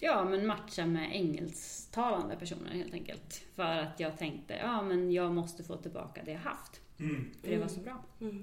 ja, 0.00 0.24
men 0.24 0.46
matcha 0.46 0.86
med 0.86 1.16
engelsktalande 1.16 2.36
personer 2.36 2.70
helt 2.70 2.94
enkelt. 2.94 3.44
För 3.54 3.78
att 3.78 4.00
jag 4.00 4.18
tänkte, 4.18 4.54
ja 4.54 4.82
men 4.82 5.12
jag 5.12 5.34
måste 5.34 5.64
få 5.64 5.76
tillbaka 5.76 6.22
det 6.24 6.32
jag 6.32 6.38
haft. 6.38 6.80
mm. 6.98 7.30
För 7.40 7.48
det 7.50 7.58
var 7.58 7.68
så 7.68 7.80
bra. 7.80 8.04
Mm. 8.20 8.42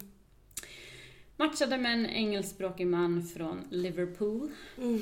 Matchade 1.37 1.77
med 1.77 1.93
en 1.93 2.05
engelskspråkig 2.05 2.87
man 2.87 3.23
från 3.23 3.67
Liverpool. 3.69 4.51
Mm. 4.77 5.01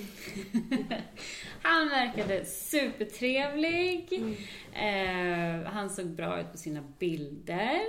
Han 1.62 1.89
verkade 1.89 2.45
supertrevlig. 2.45 4.14
Mm. 4.14 5.64
Eh, 5.64 5.72
han 5.72 5.89
såg 5.89 6.06
bra 6.06 6.39
ut 6.41 6.52
på 6.52 6.58
sina 6.58 6.84
bilder. 6.99 7.80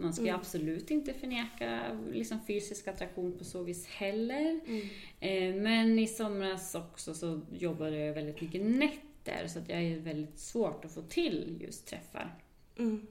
Man 0.00 0.12
ska 0.12 0.22
Mm. 0.22 0.34
absolut 0.34 0.90
inte 0.90 1.14
förneka 1.14 1.98
liksom, 2.12 2.38
fysisk 2.46 2.88
attraktion 2.88 3.38
på 3.38 3.44
så 3.44 3.62
vis 3.62 3.86
heller. 3.86 4.60
Mm. 4.66 4.88
Eh, 5.20 5.62
men 5.62 5.98
i 5.98 6.06
somras 6.06 6.74
också 6.74 7.14
så 7.14 7.40
jobbade 7.52 7.96
jag 7.96 8.14
väldigt 8.14 8.40
mycket 8.40 8.62
nätter 8.66 9.46
så 9.48 9.58
att 9.58 9.68
jag 9.68 9.82
är 9.82 9.98
väldigt 9.98 10.38
svårt 10.38 10.84
att 10.84 10.92
få 10.92 11.02
till 11.02 11.58
just 11.60 11.86
träffar. 11.86 12.34
Mm. 12.78 13.06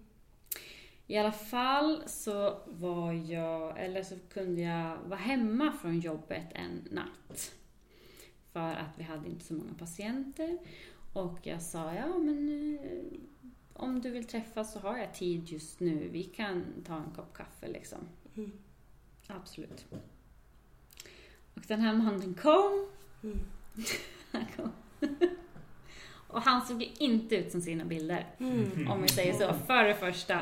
I 1.08 1.18
alla 1.18 1.32
fall 1.32 2.04
så 2.08 2.58
var 2.66 3.14
jag, 3.14 3.80
eller 3.84 4.04
så 4.04 4.16
kunde 4.34 4.62
jag 4.62 4.98
vara 5.06 5.20
hemma 5.20 5.72
från 5.82 6.00
jobbet 6.00 6.46
en 6.54 6.88
natt. 6.92 7.56
För 8.54 8.72
att 8.72 8.92
vi 8.98 9.04
hade 9.04 9.30
inte 9.30 9.46
så 9.46 9.54
många 9.54 9.74
patienter. 9.80 10.58
Och 11.14 11.40
jag 11.44 11.62
sa, 11.62 11.94
ja 11.94 12.18
men 12.18 12.78
eh, 12.84 13.20
om 13.78 14.02
du 14.02 14.10
vill 14.10 14.28
träffas 14.28 14.74
så 14.74 14.80
har 14.80 14.98
jag 14.98 15.14
tid 15.14 15.50
just 15.50 15.80
nu. 15.80 16.10
Vi 16.12 16.24
kan 16.24 16.66
ta 16.86 16.96
en 16.96 17.12
kopp 17.16 17.34
kaffe 17.34 17.68
liksom. 17.68 18.00
Mm. 18.36 18.52
Absolut. 19.28 19.86
Och 21.54 21.64
den 21.68 21.82
här 21.82 21.94
mannen 21.94 22.34
kom. 22.34 22.88
Mm. 23.24 23.40
Han 24.32 24.46
kom. 24.56 24.72
Och 26.30 26.42
han 26.42 26.66
såg 26.66 26.82
ju 26.82 26.88
inte 27.00 27.36
ut 27.36 27.52
som 27.52 27.62
sina 27.62 27.86
bilder. 27.86 28.26
Mm. 28.40 28.88
Om 28.92 29.02
vi 29.02 29.08
säger 29.08 29.34
så, 29.34 29.54
för 29.68 29.84
det 29.84 29.96
första. 29.96 30.40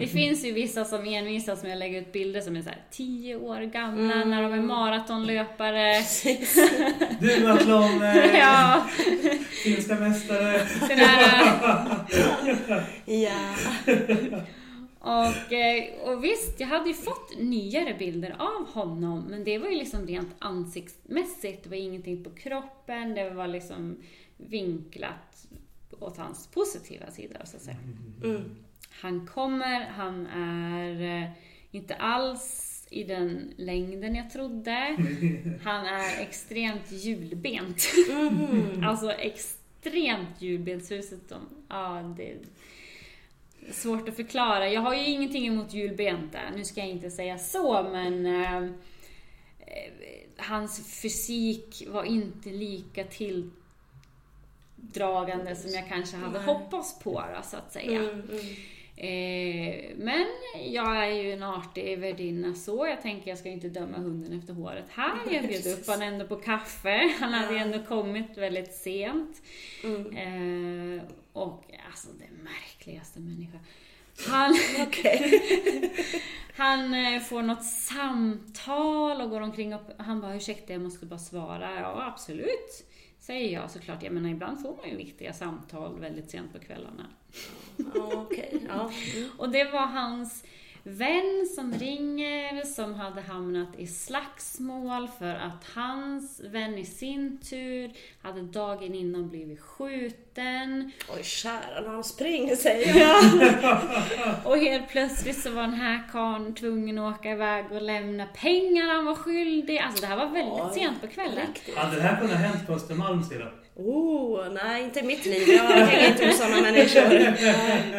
Det 0.00 0.06
finns 0.06 0.44
ju 0.44 0.52
vissa 0.52 0.84
som 0.84 1.04
envisas 1.06 1.62
med 1.62 1.72
att 1.72 1.78
lägga 1.78 1.98
ut 1.98 2.12
bilder 2.12 2.40
som 2.40 2.56
är 2.56 2.62
så 2.62 2.68
här 2.68 2.82
10 2.90 3.36
år 3.36 3.60
gamla 3.60 4.12
Mm. 4.14 4.30
när 4.30 4.42
de 4.42 4.52
är 4.52 4.62
maratonlöpare. 4.62 5.92
Duathlon, 7.20 8.02
eh, 8.02 8.16
ja, 8.38 8.86
finska 9.64 9.94
mästare. 9.94 10.66
den 10.88 10.98
här, 10.98 11.58
Ja. 13.04 13.54
Och, 15.00 15.52
eh, 15.52 15.84
och 16.04 16.24
visst, 16.24 16.60
jag 16.60 16.66
hade 16.66 16.88
ju 16.88 16.94
fått 16.94 17.38
nyare 17.38 17.94
bilder 17.98 18.36
av 18.38 18.68
honom, 18.72 19.24
men 19.30 19.44
det 19.44 19.58
var 19.58 19.68
ju 19.68 19.76
liksom 19.78 20.06
rent 20.06 20.34
ansiktsmässigt. 20.38 21.64
Det 21.64 21.70
var 21.70 21.76
ingenting 21.76 22.24
på 22.24 22.30
kroppen, 22.30 23.14
det 23.14 23.30
var 23.30 23.46
liksom 23.48 23.96
vinklat 24.38 25.46
åt 26.00 26.16
hans 26.16 26.46
positiva 26.46 27.10
sida, 27.10 27.46
så 27.46 27.56
att 27.56 27.62
säga. 27.62 27.76
Mm. 28.24 28.56
Han 28.90 29.26
kommer, 29.26 29.84
han 29.84 30.26
är 30.26 31.22
eh, 31.22 31.30
inte 31.70 31.94
alls 31.94 32.64
i 32.90 33.04
den 33.04 33.54
längden 33.56 34.14
jag 34.14 34.30
trodde. 34.30 34.96
Han 35.62 35.86
är 35.86 36.22
extremt 36.22 36.92
hjulbent. 36.92 37.88
alltså 38.84 39.12
extremt 39.12 40.42
hjulbent. 40.42 40.88
Dessutom, 40.88 41.40
ja, 41.68 42.14
det 42.16 42.32
är 42.32 42.38
svårt 43.72 44.08
att 44.08 44.16
förklara. 44.16 44.68
Jag 44.68 44.80
har 44.80 44.94
ju 44.94 45.06
ingenting 45.06 45.46
emot 45.46 45.74
hjulbenta. 45.74 46.38
Nu 46.56 46.64
ska 46.64 46.80
jag 46.80 46.88
inte 46.88 47.10
säga 47.10 47.38
så, 47.38 47.82
men 47.82 48.26
eh, 48.26 48.56
eh, 48.56 49.92
hans 50.36 51.00
fysik 51.02 51.88
var 51.88 52.04
inte 52.04 52.50
lika 52.50 53.04
tilldragande 54.92 55.56
som 55.56 55.70
jag 55.70 55.88
kanske 55.88 56.16
hade 56.16 56.38
Nej. 56.38 56.46
hoppats 56.46 56.98
på, 56.98 57.24
då, 57.36 57.42
så 57.42 57.56
att 57.56 57.72
säga. 57.72 57.98
Mm, 57.98 58.10
mm. 58.10 58.46
Eh, 59.00 59.90
men 59.96 60.26
jag 60.72 61.06
är 61.06 61.10
ju 61.10 61.32
en 61.32 61.42
artig 61.42 61.98
värdinna 61.98 62.54
så. 62.54 62.86
Jag 62.86 63.02
tänker 63.02 63.30
jag 63.30 63.38
ska 63.38 63.48
inte 63.48 63.68
döma 63.68 63.96
hunden 63.96 64.38
efter 64.38 64.52
håret 64.52 64.86
här. 64.90 65.18
Jag 65.30 65.48
bjöd 65.48 65.66
upp 65.66 65.86
honom 65.86 66.02
ändå 66.02 66.26
på 66.26 66.36
kaffe. 66.36 67.14
Han 67.20 67.32
hade 67.32 67.52
ju 67.52 67.58
ändå 67.58 67.78
kommit 67.84 68.38
väldigt 68.38 68.74
sent. 68.74 69.42
Mm. 69.84 70.16
Eh, 70.96 71.02
och 71.32 71.64
alltså 71.88 72.08
den 72.08 72.44
märkligaste 72.44 73.20
människa. 73.20 73.58
Han, 74.26 74.54
han 76.56 76.94
eh, 76.94 77.20
får 77.20 77.42
något 77.42 77.64
samtal 77.64 79.20
och 79.20 79.30
går 79.30 79.40
omkring 79.40 79.74
och 79.74 79.82
han 79.98 80.20
bara 80.20 80.34
ursäkta 80.34 80.72
jag 80.72 80.82
måste 80.82 81.06
bara 81.06 81.18
svara. 81.18 81.80
Ja 81.80 82.06
absolut, 82.06 82.87
säger 83.28 83.60
jag 83.60 83.70
såklart. 83.70 84.02
Jag 84.02 84.12
menar 84.12 84.30
ibland 84.30 84.62
får 84.62 84.76
man 84.76 84.88
ju 84.90 84.96
viktiga 84.96 85.32
samtal 85.32 86.00
väldigt 86.00 86.30
sent 86.30 86.52
på 86.52 86.58
kvällarna. 86.58 87.06
Okej. 87.94 88.60
Ja. 88.68 88.90
Mm. 89.16 89.30
Och 89.38 89.50
det 89.50 89.64
var 89.64 89.86
hans 89.86 90.44
vän 90.88 91.46
som 91.54 91.74
ringer 91.74 92.64
som 92.64 92.94
hade 92.94 93.20
hamnat 93.20 93.68
i 93.76 93.86
slagsmål 93.86 95.08
för 95.18 95.34
att 95.34 95.64
hans 95.74 96.40
vän 96.40 96.78
i 96.78 96.84
sin 96.84 97.38
tur 97.50 97.90
hade 98.22 98.42
dagen 98.42 98.94
innan 98.94 99.28
blivit 99.28 99.60
skjuten. 99.60 100.92
Oj, 101.16 101.22
kära 101.22 101.80
när 101.80 101.88
han 101.88 102.04
springer 102.04 102.56
säger 102.56 103.00
jag. 103.00 103.24
Och 104.44 104.58
helt 104.58 104.88
plötsligt 104.88 105.42
så 105.42 105.50
var 105.50 105.62
den 105.62 105.74
här 105.74 106.02
karln 106.12 106.54
tvungen 106.54 106.98
att 106.98 107.18
åka 107.18 107.30
iväg 107.30 107.72
och 107.72 107.82
lämna 107.82 108.26
pengar 108.26 108.94
han 108.94 109.04
var 109.04 109.14
skyldig. 109.14 109.78
Alltså 109.78 110.00
det 110.00 110.06
här 110.06 110.16
var 110.16 110.28
väldigt 110.28 110.64
Oj, 110.64 110.74
sent 110.74 111.00
på 111.00 111.06
kvällen. 111.06 111.46
Riktigt. 111.54 111.76
Hade 111.76 111.96
det 111.96 112.02
här 112.02 112.20
kunnat 112.20 112.38
hänt 112.38 112.66
på 112.66 112.72
Östermalm 112.72 113.22
Silla? 113.22 113.46
Oh, 113.80 114.52
nej, 114.52 114.84
inte 114.84 115.00
i 115.00 115.02
mitt 115.02 115.26
liv. 115.26 115.48
Jag 115.48 115.62
hänger 115.62 116.08
inte 116.08 116.26
med 116.26 116.34
sådana 116.34 116.60
människor. 116.60 117.04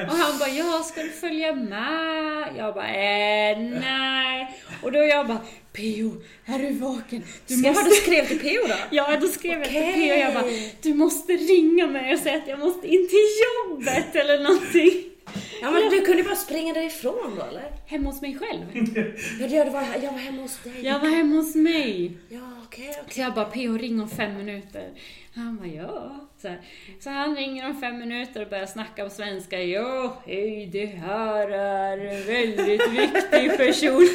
Och 0.09 0.15
han 0.15 0.39
bara, 0.39 0.49
ja 0.49 0.83
ska 0.83 1.01
du 1.01 1.09
följa 1.09 1.53
med? 1.53 2.38
Jag 2.57 2.73
bara, 2.73 2.87
eh, 2.87 3.59
nej. 3.59 4.59
Och 4.83 4.91
då 4.91 4.99
jag 4.99 5.27
bara, 5.27 5.41
Pio, 5.73 6.21
är 6.45 6.59
du 6.59 6.71
vaken? 6.73 7.23
Du 7.47 7.55
Ska 7.55 7.71
vad 7.71 7.85
du 7.85 7.91
skrev 7.91 8.25
till 8.27 8.39
PO 8.39 8.67
då? 8.67 8.73
Ja, 8.91 9.17
då 9.21 9.27
skrev 9.27 9.59
jag 9.59 9.67
till 9.67 9.77
Okej. 9.77 9.93
P 9.93 10.13
och 10.13 10.19
jag 10.19 10.33
bara, 10.33 10.45
du 10.81 10.93
måste 10.93 11.33
ringa 11.33 11.87
mig 11.87 12.13
och 12.13 12.19
säga 12.19 12.37
att 12.37 12.47
jag 12.47 12.59
måste 12.59 12.87
in 12.87 13.07
till 13.09 13.27
jobbet 13.69 14.15
eller 14.15 14.43
någonting. 14.43 15.03
Ja, 15.61 15.71
men 15.71 15.89
du 15.89 16.01
kunde 16.01 16.23
bara 16.23 16.35
springa 16.35 16.73
därifrån 16.73 17.35
då 17.37 17.43
eller? 17.45 17.71
Hemma 17.87 18.09
hos 18.09 18.21
mig 18.21 18.37
själv. 18.39 18.65
Ja, 19.39 19.47
det- 19.63 19.69
var, 19.69 19.83
jag 20.03 20.11
var 20.11 20.19
hemma 20.19 20.41
hos 20.41 20.57
dig. 20.63 20.73
Jag 20.85 20.99
var 20.99 21.07
hemma 21.09 21.35
hos 21.35 21.55
mig. 21.55 22.11
Ja, 22.29 22.39
okej, 22.65 22.89
okej. 22.89 23.03
Så 23.13 23.21
jag 23.21 23.33
bara, 23.33 23.45
P.O. 23.45 23.77
ring 23.77 24.01
om 24.01 24.09
fem 24.09 24.37
minuter. 24.37 24.89
Han 25.35 25.57
bara, 25.57 25.67
ja. 25.67 26.28
Så, 26.41 26.47
här. 26.47 26.61
så 26.99 27.09
han 27.09 27.35
ringer 27.35 27.69
om 27.69 27.79
fem 27.79 27.97
minuter 27.97 28.41
och 28.41 28.49
börjar 28.49 28.65
snacka 28.65 29.03
på 29.03 29.09
svenska. 29.09 29.63
Ja, 29.63 30.17
hej, 30.25 30.69
det 30.71 30.85
här 30.85 31.49
är 31.49 31.97
en 31.97 32.27
väldigt 32.27 32.91
viktig 32.91 33.57
person. 33.57 34.07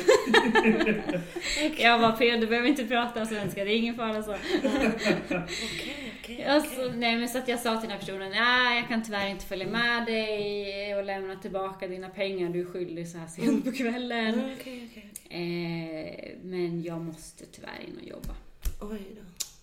Jag 1.79 2.01
bara, 2.01 2.13
P.O. 2.13 2.41
du 2.41 2.47
behöver 2.47 2.69
inte 2.69 2.85
prata 2.85 3.27
svenska, 3.27 3.65
det 3.65 3.71
är 3.71 3.77
ingen 3.77 3.95
fara 3.95 4.23
så. 4.23 4.35
Okej, 4.35 6.15
okej. 6.21 6.45
Alltså, 6.45 6.93
nej, 6.95 7.17
men 7.17 7.29
så 7.29 7.39
att 7.39 7.49
jag 7.49 7.61
sa 7.61 7.81
till 7.81 7.89
den 7.89 7.99
här 7.99 8.07
personen, 8.07 8.31
nej 8.31 8.79
jag 8.79 8.89
kan 8.89 9.03
tyvärr 9.03 9.29
inte 9.29 9.47
följa 9.47 9.67
med 9.67 10.07
dig 10.07 10.97
och 10.97 11.05
lämna 11.05 11.37
tillbaka 11.37 11.89
dina 11.89 12.09
pengar 12.09 12.49
du 12.49 12.61
är 12.61 12.65
skyldig 12.65 13.09
så 13.09 13.19
här 13.19 13.27
sent 13.27 13.65
på 13.65 13.73
kvällen. 13.73 14.51
Okej, 14.61 14.89
okej. 14.91 15.11
Eh, 15.29 16.39
men 16.43 16.83
jag 16.83 17.01
måste 17.01 17.47
tyvärr 17.47 17.81
in 17.89 17.99
och 18.03 18.09
jobba. 18.09 18.35
Oj 18.81 19.03
då. 19.17 19.23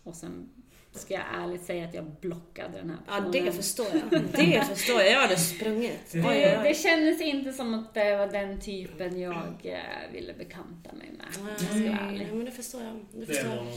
Och 0.10 0.16
sen 0.16 0.50
ska 0.94 1.14
jag 1.14 1.24
ärligt 1.44 1.66
säga 1.66 1.86
att 1.86 1.94
jag 1.94 2.06
blockade 2.22 2.78
den 2.78 2.90
här 2.90 2.98
Ja, 3.08 3.12
personen. 3.14 3.32
det 3.46 3.52
förstår 3.52 3.88
jag. 3.94 4.22
Det 4.32 4.66
förstår 4.76 5.02
jag. 5.02 5.12
Jag 5.12 5.20
hade 5.22 5.38
sprungit. 5.38 6.12
Oj, 6.14 6.24
oj, 6.26 6.60
det, 6.64 6.78
kändes 6.78 7.22
inte 7.22 7.54
som 7.54 7.74
att 7.74 7.94
det 7.94 8.16
var 8.18 8.28
den 8.28 8.62
typen 8.62 9.20
jag 9.20 9.56
eh, 9.64 10.12
ville 10.14 10.34
bekanta 10.34 10.94
mig 10.94 11.10
med. 11.18 11.28
om 11.40 11.48
jag 11.48 11.60
ska 11.60 11.68
vara 11.74 11.80
Nej, 11.84 12.16
ärlig. 12.16 12.28
men 12.34 12.46
det 12.46 12.52
förstår 12.52 12.84
jag. 12.84 13.06
Det 13.12 13.26
förstår 13.26 13.50
jag. 13.50 13.68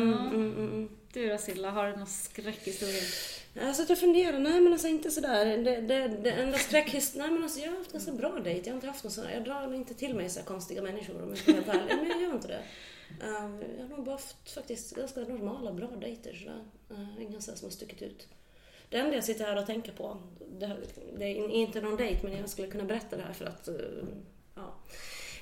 Mm, 0.00 0.12
mm, 0.12 0.34
mm, 0.34 0.56
mm. 0.56 0.88
Du 1.12 1.28
då 1.28 1.38
Silla, 1.38 1.70
har 1.70 1.86
du 1.90 1.96
någon 1.96 2.06
skräckhistoria? 2.06 3.02
Alltså 3.62 3.82
att 3.82 3.88
jag 3.88 3.98
funderar, 3.98 4.38
nej 4.38 4.60
men 4.60 4.72
alltså 4.72 4.88
inte 4.88 5.10
sådär. 5.10 5.44
Det, 5.58 5.80
det, 5.80 6.08
det 6.08 6.30
enda 6.30 6.58
skräckhist... 6.58 7.14
Nej 7.14 7.30
men 7.30 7.42
alltså 7.42 7.60
jag 7.60 7.70
har 7.70 7.78
haft 7.78 7.94
en 7.94 8.00
så 8.00 8.12
bra 8.12 8.38
dejt. 8.44 8.60
Jag 8.64 8.72
har 8.72 8.74
inte 8.74 8.86
haft 8.86 9.04
någon 9.04 9.10
sån 9.12 9.24
Jag 9.34 9.44
drar 9.44 9.74
inte 9.74 9.94
till 9.94 10.14
mig 10.14 10.30
så 10.30 10.42
konstiga 10.42 10.82
människor 10.82 11.22
om 11.22 11.28
jag 11.28 11.38
ska 11.38 11.52
vara 11.52 11.62
helt 11.62 11.68
ärlig. 11.82 11.96
Men 11.96 12.08
jag 12.08 12.22
gör 12.22 12.34
inte 12.34 12.48
det. 12.48 12.62
Uh, 13.22 13.66
jag 13.78 13.82
har 13.82 13.96
nog 13.96 14.04
bara 14.04 14.14
haft 14.14 14.50
faktiskt 14.50 14.96
ganska 14.96 15.20
normala, 15.20 15.72
bra 15.72 15.90
dejter 15.90 16.34
sådär. 16.34 16.64
Uh, 16.90 17.00
ehm, 17.00 17.22
inga 17.22 17.40
så 17.40 17.56
som 17.56 17.66
har 17.66 17.70
stuckit 17.70 18.02
ut. 18.02 18.28
Det 18.88 18.96
enda 18.96 19.14
jag 19.14 19.24
sitter 19.24 19.44
här 19.44 19.58
och 19.58 19.66
tänker 19.66 19.92
på, 19.92 20.22
det, 20.58 20.76
det 21.18 21.24
är 21.24 21.50
inte 21.50 21.80
någon 21.80 21.96
dejt 21.96 22.20
men 22.22 22.36
jag 22.36 22.48
skulle 22.48 22.68
kunna 22.68 22.84
berätta 22.84 23.16
det 23.16 23.22
här 23.22 23.32
för 23.32 23.44
att, 23.44 23.68
ehm, 23.68 24.08
ja. 24.54 24.74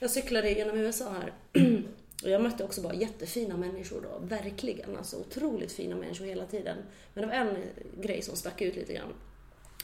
Jag 0.01 0.11
cyklade 0.11 0.51
genom 0.51 0.77
USA 0.77 1.11
här. 1.11 1.33
Och 2.23 2.31
jag 2.31 2.43
mötte 2.43 2.65
också 2.65 2.83
bara 2.83 2.95
jättefina 2.95 3.57
människor 3.57 4.01
då, 4.01 4.27
verkligen. 4.27 4.97
Alltså 4.97 5.17
otroligt 5.17 5.73
fina 5.73 5.97
människor 5.97 6.25
hela 6.25 6.47
tiden. 6.47 6.77
Men 7.15 7.23
det 7.23 7.29
var 7.29 7.35
en 7.35 7.57
grej 8.03 8.23
som 8.23 8.37
stack 8.37 8.61
ut 8.61 8.77
lite 8.77 8.93
grann. 8.93 9.13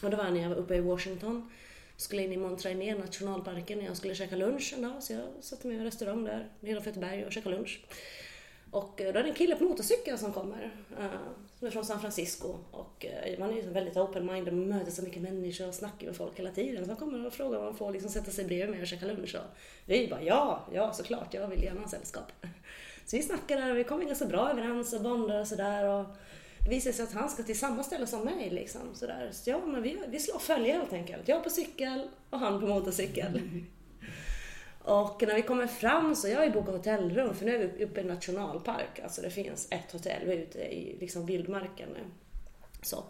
Och 0.03 0.11
det 0.11 0.17
var 0.17 0.31
när 0.31 0.43
jag 0.43 0.49
var 0.49 0.57
uppe 0.57 0.75
i 0.75 0.81
Washington. 0.81 1.51
Skulle 1.99 2.23
in 2.23 2.33
i 2.33 2.37
Montrainé 2.37 2.95
nationalparken 2.95 3.79
när 3.79 3.87
jag 3.87 3.97
skulle 3.97 4.15
käka 4.15 4.37
lunch 4.37 4.75
en 4.77 4.83
dag. 4.83 5.03
Så 5.03 5.13
jag 5.13 5.23
satte 5.41 5.67
mig 5.67 5.77
i 5.77 5.79
en 5.79 5.85
restaurang 5.85 6.25
där 6.25 6.49
nedanför 6.61 6.91
ett 6.91 6.97
berg 6.97 7.27
och 7.27 7.33
käkade 7.33 7.57
lunch. 7.57 7.81
Och 8.71 9.01
eh, 9.01 9.13
då 9.13 9.19
är 9.19 9.23
det 9.23 9.29
en 9.29 9.35
kille 9.35 9.57
på 9.57 9.65
motorcykel 9.65 10.19
som 10.19 10.33
kommer. 10.33 10.71
Eh, 10.99 11.07
som 11.59 11.67
är 11.67 11.71
från 11.71 11.85
San 11.85 12.01
Francisco. 12.01 12.57
Och 12.71 13.07
eh, 13.07 13.39
man 13.39 13.51
är 13.51 13.55
ju 13.55 13.71
väldigt 13.71 13.97
open-minded, 13.97 14.53
man 14.53 14.69
möter 14.69 14.91
så 14.91 15.03
mycket 15.03 15.23
människor 15.23 15.69
och 15.69 15.75
snackar 15.75 16.07
med 16.07 16.17
folk 16.17 16.39
hela 16.39 16.51
tiden. 16.51 16.85
Så 16.85 16.91
han 16.91 16.97
kommer 16.97 17.27
och 17.27 17.33
frågar 17.33 17.59
om 17.59 17.65
man 17.65 17.77
får 17.77 17.93
liksom 17.93 18.11
sätta 18.11 18.31
sig 18.31 18.45
bredvid 18.45 18.71
mig 18.71 18.81
och 18.81 18.87
käka 18.87 19.07
lunch. 19.07 19.35
Och 19.35 19.59
vi 19.87 20.09
bara 20.09 20.23
ja, 20.23 20.67
ja 20.73 20.93
såklart, 20.93 21.35
jag 21.35 21.49
vill 21.49 21.65
gärna 21.65 21.81
ha 21.81 21.89
sällskap. 21.89 22.33
Så 23.07 23.17
vi 23.17 23.23
snackar 23.23 23.57
där 23.57 23.71
och 23.71 23.79
vi 23.79 23.85
kommer 23.85 24.05
ganska 24.05 24.27
bra 24.27 24.51
överens 24.51 24.93
och 24.93 25.03
bondar 25.03 25.41
och 25.41 25.47
sådär. 25.47 26.05
Visar 26.69 26.93
sig 26.93 27.03
att 27.03 27.13
han 27.13 27.29
ska 27.29 27.43
till 27.43 27.59
samma 27.59 27.83
ställe 27.83 28.07
som 28.07 28.25
mig. 28.25 28.51
Liksom, 28.51 28.81
sådär. 28.95 29.31
Så 29.33 29.51
ja, 29.51 29.67
men 29.67 29.83
vi, 29.83 29.99
vi 30.09 30.21
slår 30.21 30.39
följe 30.39 30.73
helt 30.73 30.93
enkelt. 30.93 31.29
Jag 31.29 31.45
på 31.45 31.51
cykel 31.51 32.09
och 32.31 32.39
han 32.39 32.61
på 32.61 32.67
motorcykel. 32.67 33.41
Och 34.83 35.23
när 35.27 35.35
vi 35.35 35.43
kommer 35.43 35.67
fram 35.67 36.15
så 36.15 36.29
jag 36.29 36.37
har 36.37 36.45
ju 36.45 36.51
bokat 36.51 36.75
hotellrum 36.75 37.35
för 37.35 37.45
nu 37.45 37.55
är 37.55 37.59
vi 37.59 37.85
uppe 37.85 38.01
i 38.01 38.05
nationalpark. 38.05 39.01
Alltså 39.03 39.23
det 39.23 39.31
finns 39.31 39.69
ett 39.71 39.93
hotell, 39.93 40.27
vi 40.27 40.33
är 40.33 40.39
ute 40.39 40.59
i 40.59 40.97
liksom 41.01 41.27
vildmarken. 41.27 41.89
nu. 41.89 42.05
Så. 42.83 43.05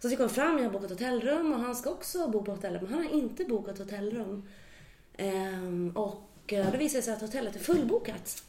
Så 0.00 0.08
vi 0.08 0.16
kommer 0.16 0.28
fram, 0.28 0.56
jag 0.56 0.64
har 0.64 0.70
bokat 0.70 0.90
hotellrum 0.90 1.52
och 1.52 1.60
han 1.60 1.76
ska 1.76 1.90
också 1.90 2.28
bo 2.28 2.44
på 2.44 2.52
hotellet 2.52 2.82
men 2.82 2.92
han 2.92 3.04
har 3.04 3.12
inte 3.12 3.44
bokat 3.44 3.78
hotellrum. 3.78 4.48
Ehm, 5.16 5.92
och 5.96 6.30
eh, 6.52 6.70
det 6.72 6.78
visar 6.78 7.00
sig 7.00 7.14
att 7.14 7.20
hotellet 7.20 7.56
är 7.56 7.60
fullbokat. 7.60 8.42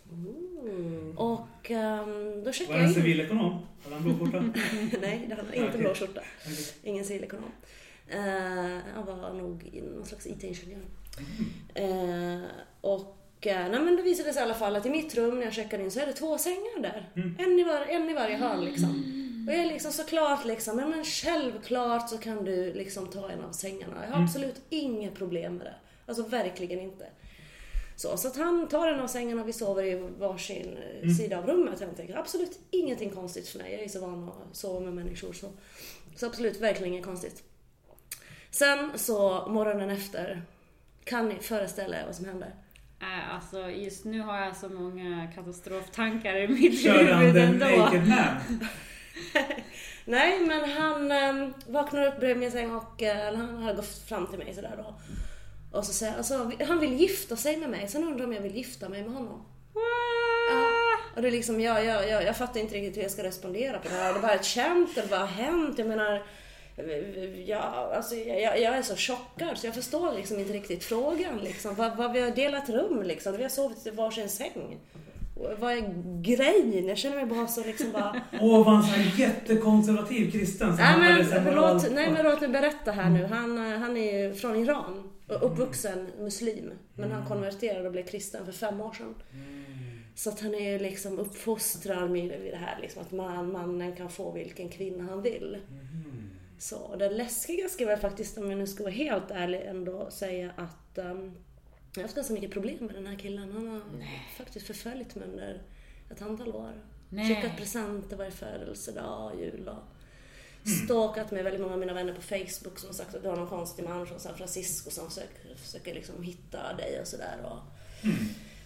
Och 1.16 1.72
ehm, 1.72 2.44
då 2.44 2.52
checkar 2.52 2.74
Var 2.74 2.80
det 2.80 2.86
en 2.86 2.90
jag 2.90 2.98
in. 2.98 3.04
civilekonom? 3.04 3.66
Hade 3.84 3.96
han 3.96 4.04
blå 4.04 4.26
skjorta? 4.26 4.40
Nej, 5.02 5.26
det 5.30 5.36
hade 5.36 5.56
inte 5.56 5.78
blå 5.78 5.94
skjorta. 5.94 6.22
Ingen 6.84 7.06
civilekonom. 7.06 7.52
Uh, 8.16 8.78
han 8.96 9.06
var 9.06 9.34
nog 9.34 9.82
någon 9.96 10.06
slags 10.06 10.28
IT-ingenjör. 10.28 10.82
Eh, 11.74 12.42
och 12.82 13.48
eh, 13.48 13.70
nej, 13.70 13.80
men 13.80 13.96
det 13.96 14.02
visade 14.02 14.34
sig 14.34 14.42
i 14.42 14.46
alla 14.46 14.54
fall 14.54 14.76
att 14.76 14.86
i 14.86 14.90
mitt 14.90 15.16
rum 15.16 15.36
när 15.36 15.44
jag 15.46 15.54
checkade 15.54 15.84
in 15.84 15.92
så 15.92 16.00
är 16.00 16.06
det 16.06 16.14
två 16.14 16.38
sängar 16.38 16.82
där. 16.82 17.10
En, 17.16 17.60
i 17.60 17.64
var, 17.64 17.86
en 17.86 18.10
i 18.10 18.14
varje 18.14 18.38
hörn 18.38 18.66
liksom. 18.66 19.16
Och 19.48 19.54
jag 19.54 19.62
är 19.64 19.68
liksom 19.68 19.92
såklart 19.92 20.46
liksom, 20.46 20.80
ja 20.80 20.88
men 20.88 21.04
självklart 21.04 22.10
så 22.10 22.18
kan 22.18 22.46
du 22.46 22.74
liksom 22.74 23.08
ta 23.08 23.30
en 23.30 23.44
av 23.44 23.52
sängarna. 23.52 24.06
Jag 24.06 24.16
har 24.16 24.24
absolut 24.24 24.62
inga 24.70 25.12
problem 25.12 25.56
med 25.56 25.66
det. 25.68 25.76
Alltså 26.06 26.24
verkligen 26.24 26.80
inte. 26.80 27.06
Så, 28.00 28.18
så 28.18 28.28
att 28.28 28.38
han 28.38 28.68
tar 28.68 28.88
en 28.88 29.00
av 29.00 29.08
sängarna 29.08 29.42
och 29.42 29.48
vi 29.48 29.54
sover 29.54 29.84
i 29.84 30.10
varsin 30.20 30.78
eh, 31.02 31.10
sida 31.10 31.38
av 31.38 31.48
rummet 31.48 31.80
helt 31.80 32.00
enkelt. 32.00 32.20
Absolut 32.20 32.60
ingenting 32.72 33.10
konstigt 33.10 33.48
för 33.48 33.60
mig. 33.60 33.74
Jag 33.74 33.84
är 33.84 33.88
så 33.88 34.02
van 34.02 34.30
att 34.30 34.56
sova 34.56 34.80
med 34.80 34.94
människor 34.94 35.34
så, 35.34 35.52
så 36.16 36.26
absolut 36.26 36.62
verkligen 36.62 36.94
inget 36.94 37.06
konstigt. 37.06 37.44
Sen 38.52 38.92
så 38.96 39.48
morgonen 39.48 39.90
efter 39.90 40.42
Kan 41.04 41.30
ni 41.30 41.36
föreställa 41.36 41.98
er 41.98 42.06
vad 42.06 42.16
som 42.16 42.26
händer? 42.26 42.56
Äh, 43.00 43.36
alltså 43.36 43.70
just 43.70 44.06
nu 44.06 44.20
har 44.22 44.38
jag 44.38 44.58
så 44.58 44.70
många 44.70 45.32
katastroftankar 45.36 46.36
i 46.36 46.48
mitt 46.48 46.84
Körde 46.84 47.14
han 47.14 47.26
huvud 47.26 47.36
den 47.36 47.62
ändå. 47.62 47.78
naked 47.78 48.08
man? 48.08 48.60
Nej, 50.06 50.40
men 50.40 50.70
han 50.70 51.12
um, 51.12 51.54
vaknar 51.68 52.08
upp 52.08 52.20
bredvid 52.20 52.38
min 52.38 52.52
säng 52.52 52.72
och 52.76 53.02
eller 53.02 53.38
han 53.38 53.64
har 53.64 53.74
gått 53.74 54.04
fram 54.08 54.28
till 54.28 54.40
mig 54.40 54.54
sådär 54.54 54.74
då. 54.78 54.96
Och 55.72 55.86
så 55.86 55.94
säger 55.94 56.18
alltså, 56.18 56.52
han 56.68 56.80
vill 56.80 56.94
gifta 56.94 57.36
sig 57.36 57.58
med 57.58 57.70
mig. 57.70 57.88
Sen 57.88 58.04
undrar 58.04 58.26
om 58.26 58.34
jag 58.34 58.42
vill 58.42 58.56
gifta 58.56 58.90
mig 58.90 59.04
med 59.04 59.14
honom. 59.14 59.46
Ja. 59.74 60.90
Och 61.16 61.22
det 61.22 61.28
är 61.28 61.32
liksom, 61.32 61.62
jag, 61.62 61.86
jag, 61.86 62.10
jag, 62.10 62.24
jag 62.24 62.38
fattar 62.38 62.60
inte 62.60 62.76
riktigt 62.76 62.98
hur 62.98 63.02
jag 63.02 63.12
ska 63.12 63.24
respondera 63.24 63.80
på 63.80 63.90
det 63.90 63.96
här. 63.96 64.14
Det 64.14 64.20
är 64.20 64.22
bara 64.22 64.34
ett 64.34 64.46
skämt, 64.46 64.98
eller 64.98 65.10
vad 65.10 65.20
har 65.20 65.28
hänt? 65.28 65.78
Jag 65.78 65.88
menar, 65.88 66.24
ja, 67.46 67.92
alltså, 67.96 68.16
jag, 68.16 68.62
jag 68.62 68.78
är 68.78 68.82
så 68.82 68.96
chockad 68.96 69.58
så 69.58 69.68
jag 69.68 69.76
förstår 69.76 70.14
liksom 70.14 70.40
inte 70.40 70.54
riktigt 70.54 70.84
frågan. 70.84 71.38
Liksom. 71.44 71.76
Vad, 71.76 71.98
vad 71.98 72.12
vi 72.14 72.22
har 72.22 72.32
delat 72.32 72.70
rum 72.70 73.04
liksom. 73.04 73.38
Vi 73.38 73.44
har 73.44 73.50
sovit 73.50 73.88
i 73.88 73.90
varsin 73.90 74.30
säng. 74.30 74.78
Vad 75.60 75.72
är 75.72 76.22
grejen? 76.22 76.88
Jag 76.88 76.98
känner 76.98 77.16
mig 77.16 77.26
bara 77.26 77.48
så 77.48 77.64
liksom 77.64 77.92
bara... 77.92 78.22
Åh, 78.42 78.66
var 78.66 78.74
han 78.74 78.84
så 78.84 78.90
här 78.90 79.20
jättekonservativ 79.20 80.32
kristen? 80.32 80.76
Nej 80.78 81.00
men, 81.00 81.56
låt, 81.56 81.92
nej 81.92 82.12
men 82.12 82.26
låt 82.26 82.42
mig 82.42 82.50
berätta 82.50 82.92
här 82.92 83.10
nu. 83.10 83.26
Han, 83.26 83.72
eh, 83.72 83.80
han 83.80 83.98
är 83.98 84.20
ju 84.20 84.34
från 84.36 84.56
Iran. 84.56 85.10
Och 85.30 85.52
Uppvuxen 85.52 86.08
muslim. 86.20 86.72
Men 86.96 87.12
han 87.12 87.26
konverterade 87.26 87.86
och 87.86 87.92
blev 87.92 88.06
kristen 88.06 88.46
för 88.46 88.52
fem 88.52 88.82
år 88.82 88.94
sedan. 88.94 89.16
Så 90.16 90.30
att 90.30 90.40
han 90.40 90.56
är 90.56 90.80
liksom 90.80 91.20
uppfostrad 91.20 92.12
med 92.12 92.30
det 92.30 92.58
här 92.58 92.80
liksom, 92.82 93.02
att 93.02 93.12
man, 93.12 93.52
mannen 93.52 93.96
kan 93.96 94.10
få 94.10 94.32
vilken 94.32 94.70
kvinna 94.70 95.04
han 95.04 95.22
vill. 95.22 95.58
Så 96.58 96.96
det 96.96 97.10
läskiga 97.10 97.70
ska 97.70 97.84
jag 97.84 98.02
faktiskt, 98.02 98.38
om 98.38 98.50
jag 98.50 98.60
nu 98.60 98.68
ska 98.68 98.84
vara 98.84 98.94
helt 98.94 99.32
ärlig, 99.32 99.62
ändå 99.66 100.12
säga 100.12 100.52
att 100.56 100.98
um, 100.98 101.36
jag 101.94 102.02
har 102.02 102.04
haft 102.04 102.16
ganska 102.16 102.34
mycket 102.34 102.52
problem 102.52 102.78
med 102.80 102.96
den 102.96 103.08
här 103.08 103.16
killen. 103.16 103.52
Han 103.52 103.68
har 103.68 103.82
faktiskt 104.38 104.68
förföljt 104.68 105.16
mig 105.16 105.28
under 105.28 105.62
ett 106.12 106.22
antal 106.22 106.56
år. 106.56 106.72
Nej. 107.10 107.36
Skickat 107.36 107.58
presenter 107.58 108.18
varje 108.18 108.32
födelsedag, 108.32 109.40
jul 109.40 109.68
och 109.68 109.84
stalkat 110.70 111.32
med 111.32 111.44
väldigt 111.44 111.62
många 111.62 111.74
av 111.74 111.80
mina 111.80 111.94
vänner 111.94 112.14
på 112.14 112.22
Facebook 112.22 112.80
som 112.80 112.90
har 112.90 112.94
sagt 112.94 113.16
att 113.16 113.24
du 113.24 113.30
har 113.30 113.36
någon 113.36 113.48
konstig 113.50 113.84
man 113.84 114.08
från 114.08 114.20
San 114.20 114.38
Francisco 114.38 114.90
som 114.92 115.10
försöker, 115.10 115.56
försöker 115.56 115.94
liksom 115.94 116.24
hitta 116.24 116.74
dig 116.74 117.02
och 117.02 117.08
sådär. 117.08 117.38
Och... 117.44 117.58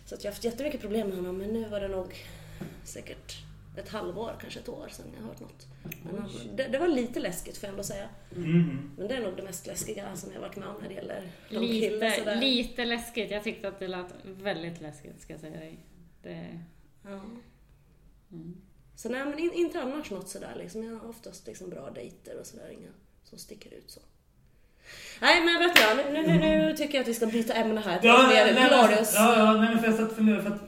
Så 0.05 0.15
att 0.15 0.23
jag 0.23 0.31
har 0.31 0.33
haft 0.33 0.43
jättemycket 0.43 0.81
problem 0.81 1.07
med 1.07 1.17
honom 1.17 1.37
men 1.37 1.49
nu 1.53 1.69
var 1.69 1.79
det 1.79 1.87
nog 1.87 2.15
säkert 2.83 3.37
ett 3.77 3.89
halvår, 3.89 4.35
kanske 4.41 4.59
ett 4.59 4.69
år 4.69 4.87
sedan 4.91 5.05
jag 5.17 5.27
hört 5.27 5.39
något. 5.39 5.67
Men 6.03 6.55
det, 6.55 6.67
det 6.67 6.79
var 6.79 6.87
lite 6.87 7.19
läskigt 7.19 7.57
får 7.57 7.67
jag 7.67 7.71
ändå 7.71 7.83
säga. 7.83 8.09
Mhm. 8.35 8.91
Men 8.97 9.07
det 9.07 9.15
är 9.15 9.21
nog 9.21 9.35
det 9.35 9.43
mest 9.43 9.67
läskiga 9.67 10.15
som 10.15 10.31
jag 10.31 10.39
har 10.41 10.47
varit 10.47 10.57
med 10.57 10.67
om 10.67 10.75
när 10.81 10.89
det 10.89 10.95
gäller 10.95 11.31
de 11.49 11.57
Lite, 11.57 12.35
lite 12.35 12.85
läskigt. 12.85 13.31
Jag 13.31 13.43
tyckte 13.43 13.67
att 13.67 13.79
det 13.79 13.87
lät 13.87 14.13
väldigt 14.23 14.81
läskigt 14.81 15.21
ska 15.21 15.33
jag 15.33 15.39
säga 15.39 15.59
dig. 15.59 15.79
Det, 16.21 16.59
Ja. 17.03 17.21
Så 18.95 19.09
nej 19.09 19.25
men 19.25 19.39
in, 19.39 19.51
inte 19.53 19.81
annars 19.81 20.11
något 20.11 20.29
sådär 20.29 20.53
liksom. 20.57 20.83
Jag 20.83 20.95
har 20.99 21.09
oftast 21.09 21.47
liksom 21.47 21.69
bra 21.69 21.89
dejter 21.89 22.39
och 22.39 22.45
sådär. 22.45 22.69
Inga 22.71 22.89
som 23.23 23.37
sticker 23.37 23.73
ut 23.73 23.91
så. 23.91 23.99
Nej 25.21 25.45
men 25.45 25.59
vet 25.59 25.75
du, 25.75 26.11
nu, 26.13 26.21
nu, 26.21 26.39
nu, 26.39 26.57
nu 26.67 26.75
tycker 26.77 26.93
jag 26.93 27.01
att 27.01 27.07
vi 27.07 27.13
ska 27.13 27.25
byta 27.25 27.53
ämne 27.53 27.81
här. 27.81 27.99
till 27.99 28.07
Ja, 28.09 28.27
mer 28.27 28.53
nej, 28.53 28.69
glorious. 28.69 29.13
ja, 29.15 29.37
ja, 29.37 29.53
nej, 29.53 29.69
men 29.69 29.79
för 29.79 29.87
jag 29.87 29.95
satt 29.95 30.09
och 30.11 30.15
funderade, 30.17 30.43
för 30.43 30.49
att 30.49 30.61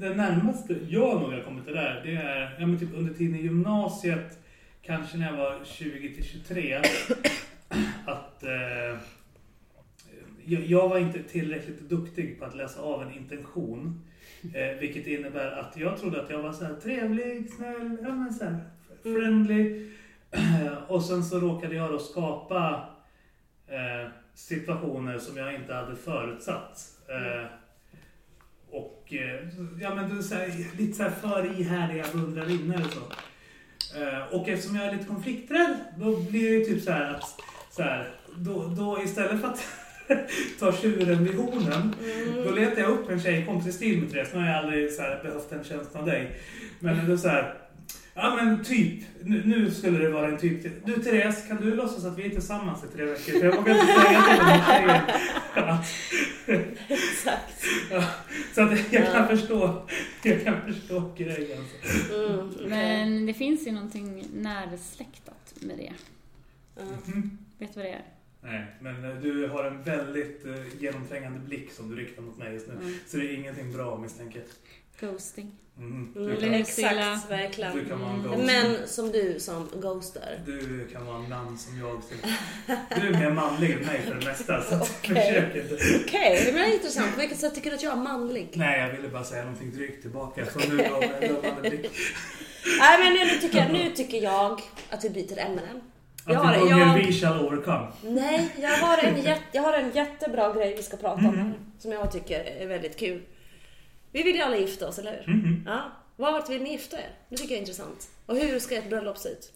det 0.00 0.14
närmaste 0.14 0.76
jag 0.88 1.20
nog 1.20 1.32
har 1.32 1.40
kommit 1.42 1.64
till 1.64 1.74
det 1.74 1.80
där, 1.80 2.02
det 2.04 2.12
är 2.14 2.56
ja, 2.60 2.66
men 2.66 2.78
typ 2.78 2.94
under 2.94 3.14
tiden 3.14 3.36
i 3.36 3.42
gymnasiet, 3.42 4.38
kanske 4.82 5.16
när 5.16 5.26
jag 5.30 5.36
var 5.36 5.64
20 5.64 6.14
till 6.14 6.24
23, 6.24 6.82
att 8.06 8.42
eh, 8.42 9.00
jag, 10.44 10.64
jag 10.66 10.88
var 10.88 10.98
inte 10.98 11.22
tillräckligt 11.22 11.80
duktig 11.80 12.38
på 12.38 12.44
att 12.44 12.56
läsa 12.56 12.80
av 12.80 13.02
en 13.02 13.12
intention. 13.12 14.04
Eh, 14.54 14.78
vilket 14.80 15.06
innebär 15.06 15.50
att 15.50 15.76
jag 15.76 16.00
trodde 16.00 16.22
att 16.22 16.30
jag 16.30 16.42
var 16.42 16.52
så 16.52 16.64
här 16.64 16.74
trevlig, 16.74 17.50
snäll, 17.50 17.98
ja, 18.02 18.14
men 18.14 18.34
så 18.34 18.44
här, 18.44 18.58
friendly. 19.02 19.90
Och 20.88 21.04
sen 21.04 21.24
så 21.24 21.40
råkade 21.40 21.74
jag 21.74 21.90
då 21.90 21.98
skapa 21.98 22.88
eh, 23.66 24.10
situationer 24.34 25.18
som 25.18 25.36
jag 25.36 25.54
inte 25.54 25.74
hade 25.74 25.96
förutsatt. 25.96 26.80
Eh, 27.08 27.46
och 28.70 29.12
eh, 29.12 29.48
ja, 29.80 29.94
men 29.94 30.22
så 30.22 30.34
här, 30.34 30.76
lite 30.78 30.92
så 30.92 31.02
här 31.02 31.10
för 31.10 31.60
ihärdiga 31.60 32.04
beundrarinnor 32.12 32.80
och 32.86 32.92
så. 32.92 33.00
Eh, 34.00 34.34
och 34.34 34.48
eftersom 34.48 34.76
jag 34.76 34.86
är 34.86 34.92
lite 34.92 35.06
konflikträdd, 35.06 35.76
då 35.96 36.16
blir 36.16 36.50
det 36.50 36.56
ju 36.56 36.64
typ 36.64 36.82
så 36.82 36.92
här 36.92 37.14
att 37.14 37.40
så 37.70 37.82
här, 37.82 38.08
då, 38.36 38.66
då 38.66 39.02
istället 39.02 39.40
för 39.40 39.48
att 39.48 39.64
ta 40.58 40.72
tjuren 40.72 41.24
vid 41.24 41.34
hornen, 41.34 41.94
då 42.44 42.50
letar 42.50 42.82
jag 42.82 42.90
upp 42.90 43.10
en 43.10 43.20
tjejkompis 43.20 43.74
stil 43.74 44.00
med 44.00 44.10
Therese. 44.12 44.30
Nu 44.34 44.40
har 44.40 44.46
jag 44.46 44.56
aldrig 44.56 44.92
så 44.92 45.02
här, 45.02 45.22
behövt 45.22 45.50
den 45.50 45.64
tjänsten 45.64 46.00
av 46.00 46.06
dig. 46.06 46.40
Men 46.80 47.08
då 47.10 47.16
så 47.18 47.28
här, 47.28 47.54
ja 48.14 48.34
men 48.42 48.64
typ, 48.64 49.04
nu, 49.22 49.42
nu 49.44 49.70
skulle 49.70 49.98
det 49.98 50.08
vara 50.10 50.28
en 50.28 50.38
typ. 50.38 50.62
till- 50.62 50.72
Du 50.84 51.02
Therese, 51.02 51.48
kan 51.48 51.56
du 51.56 51.74
låtsas 51.74 52.04
att 52.04 52.18
vi 52.18 52.24
är 52.26 52.30
tillsammans 52.30 52.84
i 52.84 52.96
tre 52.96 53.04
veckor? 53.04 53.38
För 53.40 53.46
jag 53.46 53.56
vågar 53.56 53.74
inte 53.74 53.86
säga 53.86 54.22
till 54.22 54.38
den 54.38 54.46
här 54.46 54.80
tjejen 54.80 55.02
Exakt. 56.88 57.64
Ja, 57.90 58.04
så 58.54 58.62
att 58.62 58.92
jag 58.92 59.12
kan 59.12 59.28
förstå, 59.28 59.86
jag 60.22 60.44
kan 60.44 60.62
förstå 60.72 61.12
grejen. 61.16 61.58
Alltså. 61.58 62.14
Mm. 62.14 62.48
Men 62.68 63.26
det 63.26 63.34
finns 63.34 63.66
ju 63.66 63.72
någonting 63.72 64.24
närsläktat 64.34 65.54
med 65.60 65.78
det. 65.78 65.92
Ja. 66.76 66.82
Mhm. 67.06 67.38
Vet 67.58 67.74
du 67.74 67.80
vad 67.80 67.84
det 67.90 67.92
är? 67.92 68.02
Nej, 68.44 68.66
men 68.80 69.04
eh, 69.04 69.16
du 69.16 69.46
har 69.48 69.64
en 69.64 69.82
väldigt 69.82 70.46
eh, 70.46 70.52
genomträngande 70.80 71.38
blick 71.38 71.72
som 71.72 71.90
du 71.90 71.96
riktar 71.96 72.22
mot 72.22 72.38
mig 72.38 72.52
just 72.52 72.66
nu. 72.66 72.72
Mm. 72.74 72.94
Så 73.06 73.16
det 73.16 73.24
är 73.26 73.34
ingenting 73.34 73.72
bra 73.72 73.98
misstänker 73.98 74.38
jag. 74.38 75.10
Ghosting. 75.10 75.52
Mm, 75.78 76.12
Du, 76.14 76.32
Eller 76.36 76.52
exakt, 76.52 77.30
verkligen. 77.30 77.76
du 77.76 77.84
kan 77.84 78.00
vara 78.00 78.10
en 78.10 78.16
Mm. 78.20 78.30
ghost. 78.30 78.46
Män 78.46 78.76
som 78.88 79.12
du 79.12 79.40
som 79.40 79.68
ghostar. 79.80 80.40
Du 80.46 80.88
kan 80.92 81.06
vara 81.06 81.16
en 81.16 81.28
man 81.28 81.58
som 81.58 81.78
jag. 81.78 82.02
Silla. 82.04 82.28
Du 83.00 83.06
är 83.08 83.10
mer 83.20 83.30
manlig 83.30 83.70
än 83.72 83.78
mig 83.86 84.00
för 84.02 84.14
det 84.14 84.24
mesta. 84.26 84.62
Så 84.62 84.76
Okej. 84.76 85.14
försök 85.14 85.56
inte. 85.56 85.74
Okej, 86.06 86.42
men 86.46 86.54
det 86.54 86.68
är 86.68 86.74
intressant. 86.74 87.14
På 87.14 87.20
vilket 87.20 87.38
sätt 87.38 87.54
tycker 87.54 87.70
du 87.70 87.76
att 87.76 87.82
jag 87.82 87.92
är 87.92 87.96
manlig? 88.02 88.48
Nej, 88.54 88.80
jag 88.80 88.96
ville 88.96 89.08
bara 89.08 89.24
säga 89.24 89.42
någonting 89.44 89.70
drygt 89.70 90.02
tillbaka. 90.02 90.46
Som 90.46 90.62
du 90.70 90.76
gav 90.76 91.00
mig 91.00 91.32
en 91.44 91.60
blick. 91.62 91.90
Nej 92.78 92.98
men 92.98 93.12
nu 93.28 93.38
tycker, 93.40 93.58
jag, 93.58 93.72
nu 93.72 93.90
tycker 93.90 94.22
jag 94.22 94.60
att 94.90 95.04
vi 95.04 95.10
byter 95.10 95.38
ämne. 95.38 95.62
Jag 96.26 96.36
Att 96.36 96.44
har, 96.44 96.52
vi 96.64 96.72
hunger 96.72 96.86
jag, 96.98 97.06
we 97.06 97.12
shall 97.12 97.46
overcome. 97.46 97.86
nej, 98.02 98.50
jag 98.60 98.70
har, 98.76 98.98
en 98.98 99.16
jätte, 99.22 99.42
jag 99.52 99.62
har 99.62 99.72
en 99.72 99.90
jättebra 99.90 100.52
grej 100.54 100.74
vi 100.76 100.82
ska 100.82 100.96
prata 100.96 101.28
om 101.28 101.36
här, 101.38 101.52
Som 101.78 101.92
jag 101.92 102.12
tycker 102.12 102.40
är 102.40 102.66
väldigt 102.66 102.98
kul. 102.98 103.22
Vi 104.12 104.22
vill 104.22 104.36
ju 104.36 104.42
alla 104.42 104.56
gifta 104.56 104.88
oss, 104.88 104.98
eller 104.98 105.22
hur? 105.24 105.34
Mhm. 105.34 105.64
Ja. 105.66 105.80
Vart 106.16 106.50
vill 106.50 106.62
ni 106.62 106.72
gifta 106.72 106.96
er? 106.96 107.08
Det 107.28 107.36
tycker 107.36 107.50
jag 107.50 107.56
är 107.56 107.60
intressant. 107.60 108.08
Och 108.26 108.36
hur 108.36 108.58
ska 108.58 108.76
ett 108.76 108.88
bröllop 108.90 109.18
se 109.18 109.28
ut? 109.28 109.52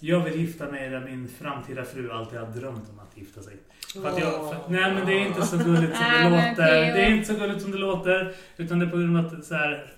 Jag 0.00 0.20
vill 0.24 0.40
gifta 0.40 0.70
mig 0.70 0.90
där 0.90 1.00
min 1.00 1.28
framtida 1.40 1.84
fru 1.84 2.10
alltid 2.12 2.38
har 2.38 2.46
drömt 2.46 2.88
om 2.92 2.98
att 2.98 3.16
gifta 3.18 3.42
sig. 3.42 3.56
För 4.02 4.08
att 4.08 4.18
jag, 4.20 4.32
för, 4.32 4.56
nej 4.68 4.94
men 4.94 5.06
det 5.06 5.12
är 5.12 5.26
inte 5.26 5.42
så 5.46 5.56
gulligt 5.56 5.96
som 5.96 6.06
det 6.22 6.30
låter. 6.30 6.92
Det 6.94 7.02
är 7.02 7.10
inte 7.10 7.24
så 7.34 7.34
gulligt 7.40 7.62
som 7.62 7.70
det 7.70 7.78
låter. 7.78 8.34
Utan 8.56 8.78
det 8.78 8.86
är 8.86 8.90
på 8.90 8.96
grund 8.96 9.16
av 9.18 9.26
att 9.38 9.44
så 9.44 9.54
här, 9.54 9.92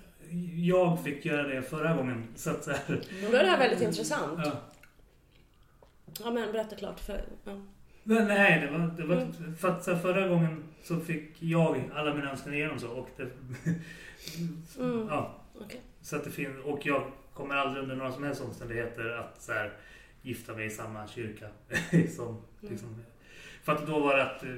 jag 0.55 1.03
fick 1.03 1.25
göra 1.25 1.47
det 1.47 1.61
förra 1.61 1.93
gången. 1.95 2.27
Så 2.35 2.49
att 2.49 2.63
så 2.63 2.71
här, 2.71 2.79
Då 3.31 3.37
är 3.37 3.43
det 3.43 3.49
här 3.49 3.59
väldigt 3.59 3.81
intressant. 3.81 4.39
ja. 4.45 4.51
Ja 6.19 6.31
men 6.31 6.51
berätta 6.51 6.75
klart. 6.75 6.99
För, 6.99 7.21
ja. 7.43 7.61
Men 8.03 8.27
Nej, 8.27 8.61
det 8.61 8.77
var, 8.77 8.87
det 8.97 9.03
var 9.05 9.15
Mm. 9.15 9.55
för 9.55 9.67
att 9.69 9.85
förra 10.01 10.27
gången 10.27 10.63
så 10.83 10.99
fick 10.99 11.43
jag 11.43 11.91
alla 11.93 12.13
mina 12.15 12.31
önskan 12.31 12.53
igenom 12.53 12.79
så. 12.79 12.87
Och 12.89 13.09
det, 13.17 13.29
Mm. 14.79 15.07
ja, 15.09 15.41
Okej. 15.59 15.81
så 16.01 16.15
att 16.15 16.23
det 16.23 16.31
finns, 16.31 16.57
och 16.65 16.85
jag 16.85 17.11
kommer 17.33 17.55
aldrig 17.55 17.83
under 17.83 17.95
några 17.95 18.11
som 18.11 18.23
helst 18.23 18.41
omständigheter 18.41 19.09
att 19.09 19.41
så 19.41 19.53
här, 19.53 19.73
gifta 20.21 20.53
mig 20.55 20.65
i 20.65 20.69
samma 20.69 21.07
kyrka. 21.07 21.47
som, 22.15 22.41
liksom, 22.59 23.03
för 23.63 23.71
att 23.71 23.87
då 23.87 23.99
var 23.99 24.15
det 24.17 24.23
att 24.23 24.43
eh, 24.43 24.55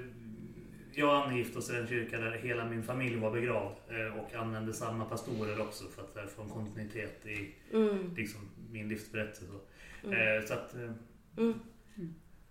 jag 0.93 1.09
och 1.09 1.25
Annie 1.25 1.37
gifte 1.37 1.57
oss 1.57 1.69
i 1.69 1.75
en 1.75 1.87
kyrka 1.87 2.17
där 2.19 2.31
hela 2.31 2.65
min 2.65 2.83
familj 2.83 3.15
var 3.19 3.31
begravd 3.31 3.75
eh, 3.89 4.19
och 4.19 4.35
använde 4.35 4.73
samma 4.73 5.05
pastorer 5.05 5.61
också 5.61 5.83
för 5.95 6.01
att 6.01 6.17
eh, 6.17 6.23
få 6.35 6.41
en 6.41 6.49
kontinuitet 6.49 7.25
i 7.25 7.55
Mm. 7.73 8.13
liksom, 8.15 8.41
min 8.71 8.87
livsberättelse. 8.89 9.45
Så, 9.45 9.59
Mm. 10.07 10.47
så 10.47 10.53
att, 10.53 10.75
Mm. 11.37 11.59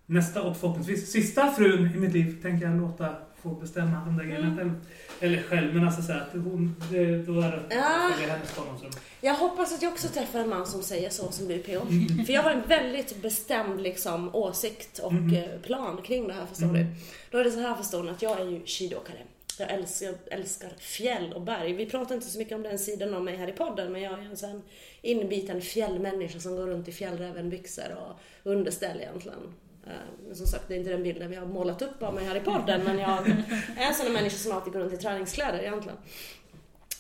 Nästa 0.07 0.43
och 0.43 0.57
förhoppningsvis 0.57 1.11
sista 1.13 1.53
frun 1.53 1.91
i 1.95 1.99
mitt 1.99 2.13
liv 2.13 2.43
tänker 2.43 2.67
jag 2.67 2.81
låta 2.81 3.15
få 3.43 3.49
bestämma 3.55 4.05
de 4.05 4.17
där 4.17 4.25
grejerna 4.25 4.47
Mm. 4.47 4.57
själv. 4.59 4.73
Eller 5.21 5.43
själv, 5.43 5.75
men 5.75 5.87
alltså 5.87 6.03
så 6.03 6.13
här, 6.13 6.21
att 6.21 6.33
hon, 6.33 6.75
det, 6.91 7.23
då 7.23 7.41
är 7.41 7.51
det, 7.51 7.63
Ja. 7.75 8.11
hennes 8.29 8.57
barndomsrum. 8.57 8.91
Jag 9.21 9.35
hoppas 9.35 9.73
att 9.73 9.83
jag 9.83 9.93
också 9.93 10.09
träffar 10.09 10.39
en 10.41 10.49
man 10.49 10.67
som 10.67 10.83
säger 10.83 11.11
så 11.11 11.31
som 11.33 11.49
du 11.49 11.59
PO. 11.59 11.81
För 12.27 12.33
jag 12.33 12.43
har 12.43 12.51
en 12.51 12.63
väldigt 12.69 13.23
bestämd 13.23 13.81
liksom, 13.83 14.35
åsikt 14.35 14.99
och 14.99 15.13
Mhm. 15.13 15.35
eh, 15.37 15.61
plan 15.63 16.03
kring 16.05 16.29
det 16.29 16.35
här 16.35 16.47
förstår 16.47 16.67
Mm. 16.69 16.81
du. 16.87 16.87
Då 17.31 17.39
är 17.39 17.45
det 17.45 17.51
så 17.51 17.61
här 17.61 17.75
förstår 17.75 18.03
ni 18.03 18.11
att 18.11 18.23
jag 18.23 18.41
är 18.41 18.45
ju 18.51 18.67
skidåkare. 18.67 19.19
Jag 19.59 19.71
älskar, 19.71 20.07
jag 20.07 20.17
älskar 20.39 20.71
fjäll 20.79 21.33
och 21.33 21.43
berg. 21.43 21.73
Vi 21.73 21.87
pratar 21.87 22.15
inte 22.15 22.31
så 22.31 22.39
mycket 22.39 22.55
om 22.55 22.63
den 22.63 22.79
sidan 22.79 23.15
av 23.15 23.25
mig 23.25 23.37
här 23.37 23.49
i 23.49 23.53
podden 23.53 23.93
men 23.93 24.03
jag 24.03 24.13
är 24.13 24.25
en 24.25 24.37
sån 24.37 24.63
inbiten 25.03 25.61
fjällmänniska 25.61 26.41
som 26.41 26.57
går 26.57 26.67
runt 26.67 26.89
i 26.89 26.93
fjällrävenbyxor 26.93 27.97
och 28.05 28.21
underställ 28.51 29.01
egentligen. 29.01 29.55
Eh, 29.87 29.93
Men 30.27 30.37
som 30.37 30.47
sagt, 30.47 30.69
det 30.69 30.75
är 30.75 30.79
inte 30.79 30.91
den 30.91 31.03
bilden 31.03 31.31
vi 31.31 31.37
har 31.37 31.47
målat 31.47 31.83
upp 31.83 32.03
av 32.03 32.15
mig 32.15 32.25
här 32.25 32.37
i 32.37 32.41
podden, 32.41 32.85
men 32.85 32.99
jag 32.99 33.29
är 33.77 33.87
en 33.89 33.95
sån 33.95 34.13
människa 34.13 34.37
som 34.37 34.53
alltid 34.53 34.73
går 34.73 34.81
runt 34.81 34.93
i 34.93 34.97
träningskläder 34.97 35.59
egentligen. 35.59 35.99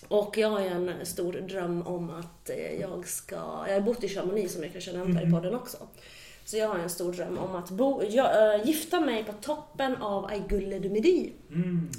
Och 0.09 0.39
jag 0.39 0.51
har 0.51 0.61
ju 0.61 0.67
en 0.67 1.07
stor 1.07 1.33
dröm 1.33 1.87
om 1.87 2.11
att 2.11 2.51
eh, 2.51 2.81
jag 2.81 3.09
ska, 3.09 3.37
jag 3.67 3.75
har 3.75 3.81
bott 3.81 4.05
i 4.05 4.09
Chamonix 4.09 4.53
som 4.53 4.63
ni 4.63 4.69
kanske 4.69 4.93
nämnt 4.93 5.19
här 5.19 5.29
i 5.29 5.31
podden 5.31 5.55
också. 5.55 5.77
Så 6.45 6.57
jag 6.57 6.69
har 6.69 6.79
en 6.79 6.91
stor 6.91 7.13
dröm 7.13 7.39
om 7.39 7.55
att 7.55 7.71
bo, 7.71 8.03
jag, 8.09 8.55
äh, 8.55 8.67
gifta 8.67 9.01
mig 9.01 9.25
på 9.25 9.33
toppen 9.33 9.97
av 9.97 10.25
Aiguille 10.25 10.79
du 10.79 10.89
Midi. 10.89 11.33
Mm. 11.51 11.91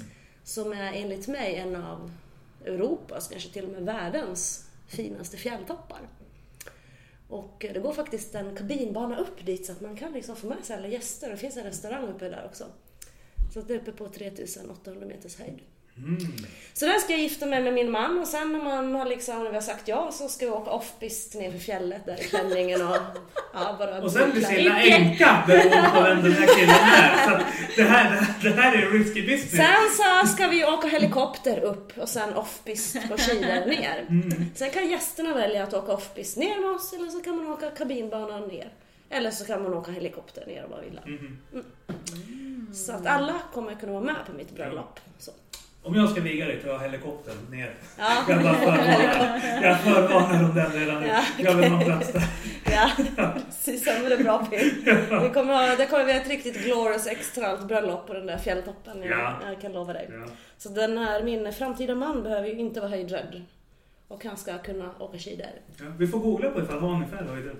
Som 0.46 0.72
är 0.72 0.92
enligt 0.92 1.28
mig 1.28 1.56
en 1.56 1.76
av 1.76 2.10
Europas, 2.64 3.28
kanske 3.28 3.52
till 3.52 3.64
och 3.64 3.70
med 3.70 3.82
världens 3.82 4.68
finaste 4.86 5.36
fjälltoppar. 5.36 6.00
Och 7.28 7.66
det 7.74 7.80
går 7.80 7.92
faktiskt 7.92 8.34
en 8.34 8.56
kabinbana 8.56 9.18
upp 9.18 9.46
dit 9.46 9.66
så 9.66 9.72
att 9.72 9.80
man 9.80 9.96
kan 9.96 10.12
liksom 10.12 10.36
få 10.36 10.46
med 10.46 10.64
sig 10.64 10.76
alla 10.76 10.88
gäster. 10.88 11.30
Det 11.30 11.36
finns 11.36 11.56
en 11.56 11.64
restaurang 11.64 12.08
uppe 12.08 12.28
där 12.28 12.44
också. 12.46 12.64
Så 13.54 13.60
det 13.60 13.74
är 13.74 13.78
uppe 13.78 13.92
på 13.92 14.08
3800 14.08 15.06
meters 15.06 15.38
höjd. 15.38 15.60
Mm. 15.98 16.18
Så 16.72 16.86
där 16.86 16.98
ska 16.98 17.12
jag 17.12 17.20
gifta 17.20 17.46
mig 17.46 17.62
med 17.62 17.74
min 17.74 17.90
man 17.90 18.18
och 18.18 18.28
sen 18.28 18.52
när 18.52 18.64
man 18.64 18.94
har 18.94 19.04
liksom, 19.04 19.44
när 19.44 19.50
vi 19.50 19.56
har 19.56 19.62
sagt 19.62 19.88
ja 19.88 20.12
så 20.12 20.28
ska 20.28 20.46
vi 20.46 20.52
åka 20.52 20.70
offpist 20.70 21.34
ner 21.34 21.50
för 21.50 21.58
fjället 21.58 22.06
där 22.06 22.20
i 22.20 22.24
klänningen 22.24 22.88
och 22.88 22.96
ja, 23.54 23.76
bara 23.78 24.02
Och 24.02 24.12
sen 24.12 24.30
blir. 24.30 24.44
Silla 24.44 24.80
änka 24.80 25.42
beroende 25.46 25.90
på 25.94 26.02
vem 26.02 26.22
den 26.22 26.32
här 26.32 26.46
killen 26.46 26.74
är. 26.74 27.24
Så 27.24 27.44
det, 27.76 27.82
här, 27.82 28.26
det 28.42 28.50
här 28.50 28.74
är 28.76 28.90
risky 28.90 29.26
business. 29.26 29.50
Sen 29.50 29.76
så 29.96 30.32
ska 30.32 30.48
vi 30.48 30.64
åka 30.64 30.88
helikopter 30.88 31.60
upp 31.60 31.98
och 31.98 32.08
sen 32.08 32.34
offpist 32.34 33.08
på 33.08 33.16
skidor 33.16 33.66
ner. 33.66 34.06
Sen 34.54 34.70
kan 34.70 34.90
gästerna 34.90 35.34
välja 35.34 35.62
att 35.62 35.74
åka 35.74 35.92
offpist 35.92 36.36
ner 36.36 36.60
med 36.60 36.70
oss 36.70 36.92
eller 36.92 37.08
så 37.08 37.20
kan 37.20 37.36
man 37.36 37.46
åka 37.46 37.70
kabinbanan 37.70 38.48
ner. 38.48 38.68
Eller 39.10 39.30
så 39.30 39.44
kan 39.44 39.62
man 39.62 39.74
åka 39.74 39.90
helikopter 39.90 40.46
ner 40.46 40.64
om 40.64 40.70
man 40.70 40.80
vill. 40.80 41.00
Mm. 41.04 42.74
Så 42.74 42.92
att 42.92 43.06
alla 43.06 43.34
kommer 43.54 43.74
kunna 43.74 43.92
vara 43.92 44.04
med 44.04 44.16
på 44.26 44.32
mitt 44.32 44.54
bröllop. 44.54 45.00
Så. 45.18 45.32
Om 45.86 45.94
jag 45.94 46.10
ska 46.10 46.20
viga 46.20 46.46
dig 46.46 46.60
tar 46.62 46.68
jag 46.68 46.78
helikoptern 46.78 47.34
ner. 47.50 47.74
Ja. 47.98 48.24
Jag 48.28 48.42
bara 48.42 48.54
förvarnar. 48.54 49.62
Jag 49.62 49.80
förvarnar 49.80 50.44
om 50.44 50.54
den 50.54 50.72
redan 50.72 51.00
nu. 51.02 51.06
Ja, 51.06 51.22
Jag 51.38 51.54
vill 51.54 51.70
ha 51.70 51.84
plats 51.84 52.12
där. 52.12 52.22
Ja, 52.70 52.90
precis. 53.46 53.86
Ja, 53.86 54.08
det 54.08 54.14
är 54.14 54.22
bra 54.24 54.46
Pim. 54.46 54.84
Vi 55.22 55.28
kommer 55.34 55.54
ha, 55.54 55.76
det 55.76 55.86
kommer 55.86 56.04
bli 56.04 56.12
ett 56.12 56.28
riktigt 56.28 56.64
glorious 56.64 57.06
extralt 57.06 57.68
bröllop 57.68 58.06
på 58.06 58.14
den 58.14 58.26
där 58.26 58.38
fjälltoppen. 58.38 59.02
Jag, 59.02 59.18
Ja. 59.18 59.38
jag 59.46 59.60
kan 59.60 59.72
lova 59.72 59.92
dig. 59.92 60.08
Ja. 60.12 60.26
Så 60.58 60.68
den 60.68 60.98
här, 60.98 61.22
min 61.22 61.52
framtida 61.52 61.94
man 61.94 62.22
behöver 62.22 62.48
ju 62.48 62.58
inte 62.58 62.80
vara 62.80 62.90
höjdrädd. 62.90 63.42
Och 64.08 64.24
han 64.24 64.36
ska 64.36 64.58
kunna 64.58 64.90
åka 64.98 65.18
skidor. 65.18 65.46
Ja, 65.78 65.84
vi 65.98 66.06
får 66.06 66.18
googla 66.18 66.50
på 66.50 66.60
ifall 66.62 66.80
vad 66.80 66.90
ungefär 66.90 67.24
höjden. 67.24 67.56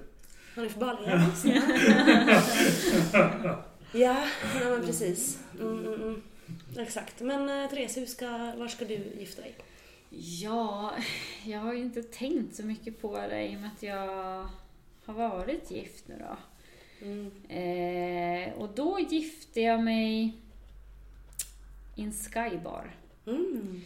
Han 0.54 0.64
är 0.64 0.68
för. 0.68 0.98
Ja, 3.92 3.92
ja 3.92 4.16
nej, 4.54 4.64
men 4.70 4.86
precis. 4.86 5.38
Mm, 5.60 5.78
mm, 5.78 5.94
mm. 5.94 6.22
Exakt. 6.78 7.20
Men 7.20 7.62
eh, 7.62 7.70
Therese, 7.70 7.96
hur 7.96 8.06
ska, 8.06 8.28
var 8.56 8.68
ska 8.68 8.84
du 8.84 8.94
gifta 8.94 9.42
dig? 9.42 9.54
Ja, 10.42 10.92
jag 11.44 11.60
har 11.60 11.74
ju 11.74 11.82
inte 11.82 12.02
tänkt 12.02 12.56
så 12.56 12.62
mycket 12.62 13.00
på 13.00 13.16
det 13.16 13.46
i 13.48 13.56
och 13.56 13.60
med 13.60 13.70
att 13.76 13.82
jag 13.82 14.48
har 15.04 15.14
varit 15.14 15.70
gift 15.70 16.08
nu 16.08 16.18
då. 16.18 16.36
Mm. 17.06 17.30
Eh, 17.48 18.54
och 18.54 18.68
då 18.74 19.00
gifte 19.00 19.60
jag 19.60 19.82
mig 19.82 20.32
i 21.96 22.02
en 22.02 22.12
skybar. 22.12 22.96
Mm. 23.26 23.80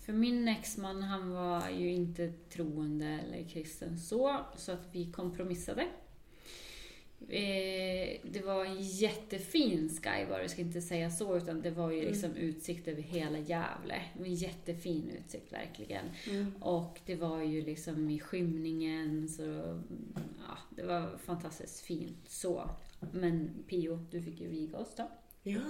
För 0.00 0.12
min 0.12 0.48
exman 0.48 1.02
han 1.02 1.30
var 1.30 1.68
ju 1.68 1.92
inte 1.92 2.32
troende 2.50 3.06
eller 3.06 3.48
kristen 3.48 3.98
så, 3.98 4.40
så 4.56 4.72
att 4.72 4.88
vi 4.92 5.12
kompromissade. 5.12 5.86
Eh, 7.28 8.20
det 8.24 8.42
var 8.44 8.64
en 8.64 8.82
jättefin 8.82 9.88
skybar, 9.88 10.40
jag 10.40 10.50
ska 10.50 10.60
inte 10.60 10.80
säga 10.80 11.10
så, 11.10 11.36
utan 11.36 11.62
det 11.62 11.70
var 11.70 11.90
ju 11.90 12.02
liksom 12.02 12.36
utsikt 12.36 12.88
över 12.88 13.02
hela 13.02 13.38
Gävle. 13.38 14.02
En 14.18 14.34
jättefin 14.34 15.10
utsikt 15.10 15.52
verkligen. 15.52 16.04
Mm. 16.30 16.54
Och 16.60 17.00
det 17.06 17.16
var 17.16 17.42
ju 17.42 17.62
liksom 17.62 18.10
i 18.10 18.18
skymningen, 18.18 19.28
så 19.28 19.42
ja, 20.48 20.58
det 20.76 20.82
var 20.82 21.18
fantastiskt 21.18 21.80
fint 21.80 22.28
så. 22.28 22.70
Men 23.12 23.64
Pio, 23.68 24.06
du 24.10 24.22
fick 24.22 24.40
ju 24.40 24.48
viga 24.48 24.78
oss 24.78 24.94
då. 24.96 25.10
Ja, 25.42 25.60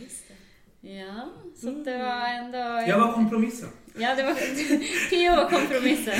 just 0.00 0.28
det. 0.28 0.34
Ja, 0.80 1.28
så 1.54 1.68
att 1.68 1.84
det 1.84 1.98
var 1.98 2.28
ändå... 2.28 2.58
Jag 2.58 2.98
var 2.98 3.12
kompromissen. 3.12 3.68
Ja, 3.98 4.14
det 4.14 4.22
var 4.22 4.34
Pio 5.10 5.30
var 5.30 5.50
kompromissen. 5.50 6.14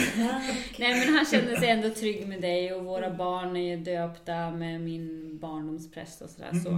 Nej, 0.78 1.06
men 1.06 1.14
han 1.14 1.24
kände 1.26 1.56
sig 1.61 1.68
ändå 1.70 1.90
trygg 1.90 2.28
med 2.28 2.40
dig 2.40 2.72
och 2.72 2.84
våra 2.84 3.11
barn 3.11 3.56
är 3.56 3.76
ju 3.76 3.76
döpta 3.76 4.50
med 4.50 4.80
min 4.80 5.38
barndomspräst 5.38 6.22
och 6.22 6.30
sådär. 6.30 6.52
Så. 6.64 6.70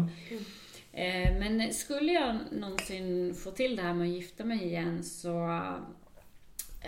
Eh, 0.92 1.38
Men 1.38 1.74
skulle 1.74 2.12
jag 2.12 2.38
någonsin 2.52 3.34
få 3.34 3.50
till 3.50 3.76
det 3.76 3.82
här 3.82 3.94
med 3.94 4.08
att 4.08 4.14
gifta 4.14 4.44
mig 4.44 4.64
igen 4.64 5.04
så 5.04 5.30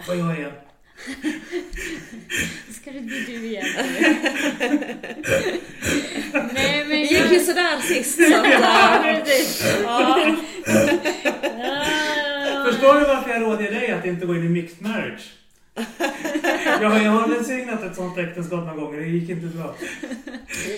Vad 0.09 0.17
jag 0.17 0.41
är. 0.41 0.72
ska 2.81 2.91
det 2.93 3.01
bli 3.01 3.25
du 3.27 3.47
igen. 3.47 3.67
Nej, 6.55 6.79
men 6.79 6.89
Det 6.89 6.97
gick 6.97 7.33
ju 7.33 7.41
sådär 7.41 7.81
sist. 7.81 8.17
Så 8.17 8.37
att, 8.37 8.43
precis. 9.25 9.65
ja. 9.83 10.37
Ja. 11.59 11.85
Förstår 12.71 13.01
du 13.01 13.07
varför 13.07 13.31
jag 13.31 13.43
råder 13.43 13.71
dig 13.71 13.91
att 13.91 14.07
inte 14.07 14.27
gå 14.27 14.35
in 14.35 14.45
i 14.45 14.49
mixed 14.49 14.83
marriage? 14.83 15.33
Jag 16.81 16.91
har, 16.91 17.01
jag 17.01 17.11
har 17.11 17.29
välsignat 17.29 17.83
ett 17.83 17.97
sånt 17.97 18.19
äktenskap 18.19 18.65
några 18.67 18.75
gånger, 18.75 19.01
det 19.01 19.07
gick 19.07 19.31
inte 19.31 19.47
bra. 19.47 19.75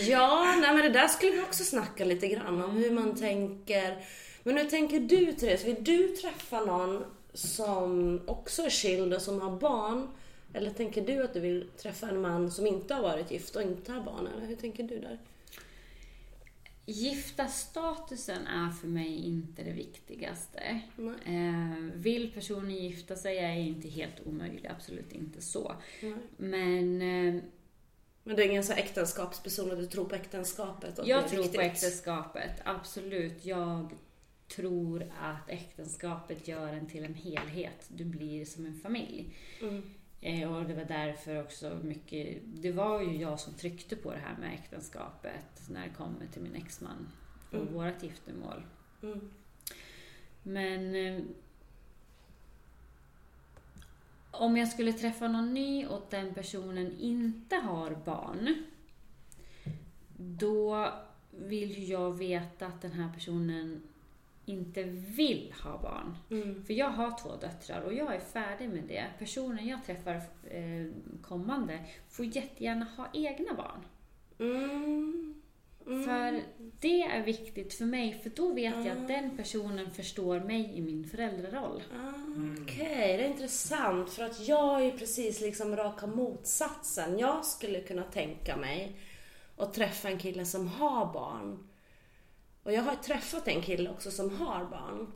Ja, 0.08 0.54
nej 0.60 0.74
men 0.74 0.82
det 0.82 0.88
där 0.98 1.08
skulle 1.08 1.32
vi 1.32 1.40
också 1.40 1.64
snacka 1.64 2.04
lite 2.04 2.28
grann 2.28 2.62
om 2.62 2.70
hur 2.70 2.90
man 2.90 3.16
tänker. 3.16 3.96
Men 4.42 4.56
hur 4.56 4.64
tänker 4.64 5.00
du 5.00 5.32
Therese? 5.32 5.64
Vill 5.64 5.84
du 5.84 6.08
träffa 6.08 6.60
någon 6.60 7.04
som 7.34 8.20
också 8.26 8.62
är 8.62 8.70
skild 8.70 9.14
och 9.14 9.22
som 9.22 9.40
har 9.40 9.56
barn? 9.56 10.08
Eller 10.52 10.70
tänker 10.70 11.06
du 11.06 11.24
att 11.24 11.34
du 11.34 11.40
vill 11.40 11.68
träffa 11.76 12.08
en 12.08 12.20
man 12.20 12.50
som 12.50 12.66
inte 12.66 12.94
har 12.94 13.02
varit 13.02 13.30
gift 13.30 13.56
och 13.56 13.62
inte 13.62 13.92
har 13.92 14.00
barn? 14.00 14.26
Eller 14.36 14.46
hur 14.46 14.56
tänker 14.56 14.82
du 14.82 14.98
där? 14.98 15.18
Gifta 16.86 17.46
statusen 17.46 18.46
är 18.46 18.70
för 18.70 18.86
mig 18.88 19.26
inte 19.26 19.62
det 19.62 19.72
viktigaste. 19.72 20.80
Eh, 21.26 21.84
vill 21.94 22.32
personen 22.32 22.70
gifta 22.70 23.16
sig 23.16 23.38
är 23.38 23.54
inte 23.54 23.88
helt 23.88 24.26
omöjligt, 24.26 24.66
absolut 24.70 25.12
inte 25.12 25.42
så. 25.42 25.74
Nej. 26.02 26.14
Men 26.36 27.02
eh, 27.02 27.42
Men 28.24 28.36
det 28.36 28.44
är 28.44 28.48
ingen 28.50 28.64
så 28.64 28.72
äktenskapsperson 28.72 29.70
att 29.70 29.78
du 29.78 29.86
tror 29.86 30.04
på 30.04 30.14
äktenskapet? 30.14 30.98
och 30.98 31.08
jag 31.08 31.28
tror 31.28 31.36
på 31.36 31.42
viktigt? 31.42 31.60
äktenskapet, 31.60 32.60
absolut. 32.64 33.44
Jag 33.44 33.94
tror 34.48 35.02
att 35.20 35.50
äktenskapet 35.50 36.48
gör 36.48 36.68
en 36.72 36.86
till 36.86 37.04
en 37.04 37.14
helhet. 37.14 37.88
Du 37.88 38.04
blir 38.04 38.44
som 38.44 38.66
en 38.66 38.80
familj. 38.80 39.36
Mm. 39.62 39.82
Eh, 40.20 40.54
och 40.54 40.64
det 40.64 40.74
var 40.74 40.84
därför 40.84 41.42
också 41.42 41.78
mycket, 41.82 42.38
det 42.44 42.72
var 42.72 43.02
ju 43.02 43.16
jag 43.16 43.40
som 43.40 43.54
tryckte 43.54 43.96
på 43.96 44.12
det 44.12 44.18
här 44.18 44.36
med 44.40 44.54
äktenskapet 44.54 45.68
när 45.68 45.84
det 45.88 45.94
kommer 45.94 46.26
till 46.32 46.42
min 46.42 46.54
exman 46.54 47.08
och 47.50 47.54
Mm. 47.54 47.74
vårt 47.74 48.02
giftermål. 48.02 48.62
Mm. 49.02 49.30
Men 50.42 50.94
eh, 50.94 51.22
om 54.30 54.56
jag 54.56 54.68
skulle 54.68 54.92
träffa 54.92 55.28
någon 55.28 55.54
ny 55.54 55.86
och 55.86 56.06
den 56.10 56.34
personen 56.34 56.92
inte 56.98 57.56
har 57.56 57.90
barn, 58.04 58.64
då 60.16 60.92
vill 61.30 61.88
jag 61.88 62.18
veta 62.18 62.66
att 62.66 62.82
den 62.82 62.92
här 62.92 63.12
personen 63.14 63.82
inte 64.46 64.82
vill 65.16 65.54
ha 65.62 65.78
barn. 65.78 66.16
Mm. 66.30 66.64
För 66.64 66.74
jag 66.74 66.90
har 66.90 67.18
två 67.22 67.36
döttrar 67.36 67.80
och 67.80 67.94
jag 67.94 68.14
är 68.14 68.20
färdig 68.20 68.68
med 68.68 68.84
det. 68.88 69.04
Personen 69.18 69.66
jag 69.66 69.84
träffar 69.84 70.14
eh, 70.50 70.86
kommande 71.22 71.78
får 72.10 72.24
jättegärna 72.24 72.86
ha 72.96 73.08
egna 73.12 73.54
barn. 73.54 73.84
Mm. 74.38 75.34
Mm. 75.86 76.04
För 76.04 76.42
det 76.80 77.02
är 77.02 77.22
viktigt 77.22 77.74
för 77.74 77.84
mig, 77.84 78.20
för 78.22 78.30
då 78.30 78.52
vet 78.52 78.84
jag 78.84 78.98
att 78.98 79.08
den 79.08 79.36
personen 79.36 79.90
förstår 79.90 80.40
mig 80.40 80.72
i 80.74 80.80
min 80.80 81.04
föräldraroll. 81.04 81.82
Ah, 81.92 82.12
Okej, 82.62 83.16
det 83.16 83.24
är 83.24 83.28
intressant 83.28 84.10
för 84.10 84.24
att 84.24 84.48
jag 84.48 84.86
är 84.86 84.98
precis 84.98 85.40
liksom 85.40 85.76
raka 85.76 86.06
motsatsen. 86.06 87.18
Jag 87.18 87.44
skulle 87.44 87.80
kunna 87.80 88.02
tänka 88.02 88.56
mig 88.56 88.96
att 89.56 89.74
träffa 89.74 90.08
en 90.08 90.18
kille 90.18 90.44
som 90.44 90.68
har 90.68 91.12
barn. 91.12 91.68
Och 92.64 92.72
jag 92.72 92.82
har 92.82 92.94
träffat 92.94 93.48
en 93.48 93.62
kille 93.62 93.90
också 93.90 94.10
som 94.10 94.36
har 94.36 94.64
barn. 94.64 95.12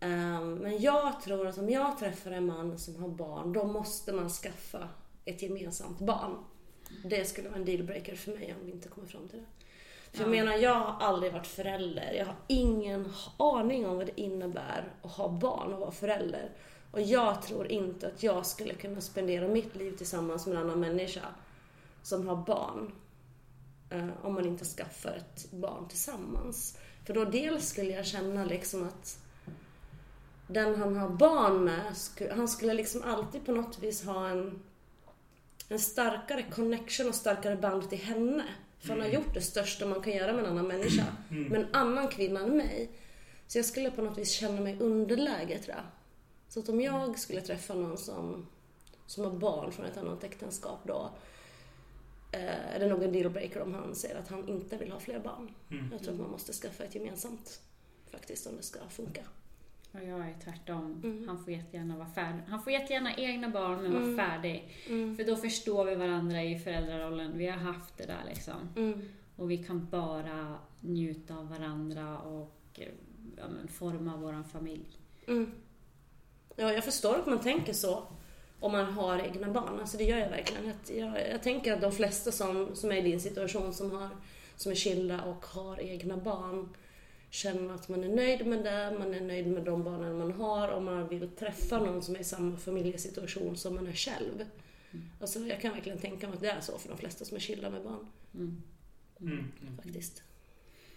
Ehm, 0.00 0.54
men 0.54 0.80
jag 0.80 1.20
tror 1.20 1.46
att 1.46 1.58
om 1.58 1.70
jag 1.70 1.98
träffar 1.98 2.30
en 2.30 2.46
man 2.46 2.78
som 2.78 2.96
har 2.96 3.08
barn, 3.08 3.52
då 3.52 3.64
måste 3.64 4.12
man 4.12 4.30
skaffa 4.30 4.88
ett 5.24 5.42
gemensamt 5.42 5.98
barn. 5.98 6.44
Det 7.04 7.24
skulle 7.24 7.48
vara 7.48 7.58
en 7.58 7.64
dealbreaker 7.64 8.16
för 8.16 8.32
mig 8.32 8.54
om 8.60 8.66
vi 8.66 8.72
inte 8.72 8.88
kommer 8.88 9.08
fram 9.08 9.28
till 9.28 9.38
det. 9.38 9.44
För 10.12 10.24
jag 10.24 10.30
menar, 10.30 10.56
jag 10.56 10.74
har 10.74 11.06
aldrig 11.06 11.32
varit 11.32 11.46
förälder. 11.46 12.12
Jag 12.12 12.26
har 12.26 12.36
ingen 12.46 13.12
aning 13.36 13.86
om 13.86 13.96
vad 13.96 14.06
det 14.06 14.20
innebär 14.20 14.92
att 15.02 15.12
ha 15.12 15.28
barn 15.28 15.72
och 15.72 15.80
vara 15.80 15.90
förälder. 15.90 16.50
Och 16.90 17.00
jag 17.00 17.42
tror 17.42 17.66
inte 17.66 18.06
att 18.06 18.22
jag 18.22 18.46
skulle 18.46 18.74
kunna 18.74 19.00
spendera 19.00 19.48
mitt 19.48 19.76
liv 19.76 19.96
tillsammans 19.96 20.46
med 20.46 20.56
en 20.56 20.62
annan 20.62 20.80
människa 20.80 21.26
som 22.02 22.28
har 22.28 22.36
barn. 22.36 22.92
Eh, 23.92 24.08
om 24.22 24.34
man 24.34 24.46
inte 24.46 24.64
skaffar 24.64 25.10
ett 25.10 25.52
barn 25.52 25.88
tillsammans. 25.88 26.78
För 27.06 27.14
då 27.14 27.24
dels 27.24 27.68
skulle 27.68 27.90
jag 27.90 28.06
känna 28.06 28.44
liksom 28.44 28.82
att 28.82 29.18
den 30.46 30.74
han 30.74 30.96
har 30.96 31.08
barn 31.08 31.64
med, 31.64 31.94
han 32.30 32.48
skulle 32.48 32.74
liksom 32.74 33.02
alltid 33.02 33.46
på 33.46 33.52
något 33.52 33.78
vis 33.78 34.04
ha 34.04 34.28
en, 34.28 34.62
en 35.68 35.78
starkare 35.78 36.42
connection 36.42 37.08
och 37.08 37.14
starkare 37.14 37.56
band 37.56 37.90
till 37.90 37.98
henne. 37.98 38.44
För 38.80 38.88
han 38.88 39.00
har 39.00 39.08
gjort 39.08 39.34
det 39.34 39.40
största 39.40 39.86
man 39.86 40.02
kan 40.02 40.12
göra 40.12 40.32
med 40.32 40.44
en 40.44 40.50
annan 40.50 40.66
människa. 40.66 41.06
Med 41.28 41.60
en 41.60 41.74
annan 41.74 42.08
kvinna 42.08 42.40
än 42.40 42.56
mig. 42.56 42.90
Så 43.46 43.58
jag 43.58 43.64
skulle 43.64 43.90
på 43.90 44.02
något 44.02 44.18
vis 44.18 44.30
känna 44.30 44.60
mig 44.60 44.76
underläge 44.80 45.58
tror 45.58 45.76
jag. 45.76 45.84
Så 46.48 46.60
att 46.60 46.68
om 46.68 46.80
jag 46.80 47.18
skulle 47.18 47.40
träffa 47.40 47.74
någon 47.74 47.98
som, 47.98 48.46
som 49.06 49.24
har 49.24 49.30
barn 49.30 49.72
från 49.72 49.86
ett 49.86 49.96
annat 49.96 50.24
äktenskap 50.24 50.80
då 50.84 51.10
är 52.32 52.78
det 52.80 52.86
nog 52.88 53.02
en 53.02 53.12
dealbreaker 53.12 53.62
om 53.62 53.74
han 53.74 53.94
säger 53.94 54.16
att 54.18 54.28
han 54.28 54.48
inte 54.48 54.76
vill 54.76 54.92
ha 54.92 55.00
fler 55.00 55.18
barn. 55.20 55.50
Jag 55.92 56.02
tror 56.02 56.14
att 56.14 56.20
man 56.20 56.30
måste 56.30 56.52
skaffa 56.52 56.84
ett 56.84 56.94
gemensamt 56.94 57.60
faktiskt 58.10 58.46
om 58.46 58.56
det 58.56 58.62
ska 58.62 58.78
funka. 58.88 59.22
Och 59.92 60.04
jag 60.04 60.20
är 60.20 60.34
tvärtom. 60.44 61.00
Mm. 61.04 61.28
Han 61.28 61.44
får 61.44 61.52
jättegärna 61.52 61.96
vara 61.96 62.08
färdig. 62.08 62.42
Han 62.48 62.62
får 62.62 62.72
jättegärna 62.72 63.16
egna 63.16 63.48
barn 63.48 63.82
men 63.82 63.96
Mm. 63.96 64.16
vara 64.16 64.26
färdig. 64.28 64.68
För 65.16 65.24
då 65.26 65.36
förstår 65.36 65.84
vi 65.84 65.94
varandra 65.94 66.42
i 66.42 66.58
föräldrarollen. 66.58 67.38
Vi 67.38 67.46
har 67.46 67.58
haft 67.58 67.96
det 67.98 68.06
där 68.06 68.22
liksom. 68.28 68.68
Mm. 68.76 69.00
Och 69.36 69.50
vi 69.50 69.58
kan 69.58 69.88
bara 69.90 70.58
njuta 70.80 71.36
av 71.36 71.48
varandra 71.48 72.18
och 72.18 72.60
eh, 72.74 72.88
ja, 73.36 73.44
men, 73.48 73.68
forma 73.68 74.16
våran 74.16 74.44
familj. 74.44 74.98
Mm. 75.26 75.52
Ja, 76.56 76.72
jag 76.72 76.84
förstår 76.84 77.18
att 77.18 77.26
man 77.26 77.40
tänker 77.40 77.72
så 77.72 78.02
om 78.62 78.72
man 78.72 78.84
har 78.92 79.18
egna 79.18 79.48
barn. 79.50 79.80
Alltså 79.80 79.98
det 79.98 80.04
gör 80.04 80.18
jag 80.18 80.28
verkligen. 80.30 80.64
Jag, 80.66 80.96
jag, 80.98 81.30
jag 81.30 81.42
tänker 81.42 81.72
att 81.72 81.80
de 81.80 81.92
flesta 81.92 82.32
som, 82.32 82.76
som 82.76 82.92
är 82.92 82.96
i 82.96 83.02
din 83.02 83.20
situation, 83.20 83.72
som, 83.74 83.90
har, 83.90 84.08
som 84.56 84.72
är 84.72 84.76
skilda 84.76 85.22
och 85.22 85.46
har 85.46 85.80
egna 85.80 86.16
barn, 86.16 86.68
känner 87.30 87.74
att 87.74 87.88
man 87.88 88.04
är 88.04 88.08
nöjd 88.08 88.46
med 88.46 88.64
det, 88.64 88.98
man 88.98 89.14
är 89.14 89.20
nöjd 89.20 89.46
med 89.46 89.62
de 89.64 89.84
barnen 89.84 90.18
man 90.18 90.32
har 90.32 90.68
och 90.68 90.82
man 90.82 91.08
vill 91.08 91.28
träffa 91.28 91.78
någon 91.78 92.02
som 92.02 92.14
är 92.14 92.20
i 92.20 92.24
samma 92.24 92.56
familjesituation 92.56 93.56
som 93.56 93.74
man 93.74 93.86
är 93.86 93.92
själv. 93.92 94.44
Alltså 95.20 95.38
jag 95.38 95.60
kan 95.60 95.72
verkligen 95.72 95.98
tänka 95.98 96.26
mig 96.26 96.34
att 96.34 96.42
det 96.42 96.50
är 96.50 96.60
så 96.60 96.78
för 96.78 96.88
de 96.88 96.98
flesta 96.98 97.24
som 97.24 97.36
är 97.36 97.40
skilda 97.40 97.70
med 97.70 97.82
barn, 97.82 98.06
Mm. 98.34 98.62
Mm. 99.20 99.76
faktiskt. 99.82 100.22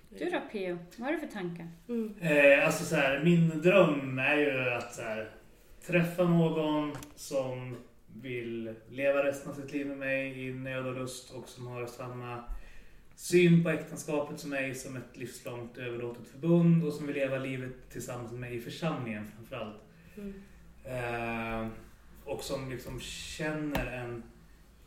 Du 0.09 0.29
då 0.29 0.41
Pio? 0.51 0.77
Vad 0.97 1.05
har 1.07 1.13
du 1.13 1.19
för 1.19 1.27
tankar? 1.27 1.67
Mm. 1.89 2.15
Eh, 2.21 2.65
alltså 2.65 2.83
så 2.85 2.95
här, 2.95 3.21
min 3.23 3.61
dröm 3.61 4.19
är 4.19 4.35
ju 4.37 4.69
att 4.69 4.95
så 4.95 5.01
här, 5.01 5.31
träffa 5.87 6.23
någon 6.23 6.95
som 7.15 7.75
vill 8.21 8.73
leva 8.89 9.23
resten 9.23 9.51
av 9.51 9.55
sitt 9.55 9.71
liv 9.71 9.87
med 9.87 9.97
mig 9.97 10.47
i 10.47 10.53
nöd 10.53 10.85
och 10.85 10.95
lust 10.95 11.31
och 11.31 11.49
som 11.49 11.67
har 11.67 11.85
samma 11.85 12.43
syn 13.15 13.63
på 13.63 13.69
äktenskapet 13.69 14.39
som 14.39 14.49
mig 14.49 14.75
som 14.75 14.95
ett 14.95 15.17
livslångt 15.17 15.77
överlåtet 15.77 16.27
förbund 16.27 16.83
och 16.83 16.93
som 16.93 17.07
vill 17.07 17.15
leva 17.15 17.37
livet 17.37 17.89
tillsammans 17.89 18.31
med 18.31 18.39
mig 18.39 18.55
i 18.55 18.61
församlingen 18.61 19.31
framförallt. 19.35 19.81
Mm. 20.15 20.33
Eh, 20.83 21.67
och 22.25 22.43
som 22.43 22.69
liksom 22.69 22.99
känner 22.99 23.85
en 23.85 24.23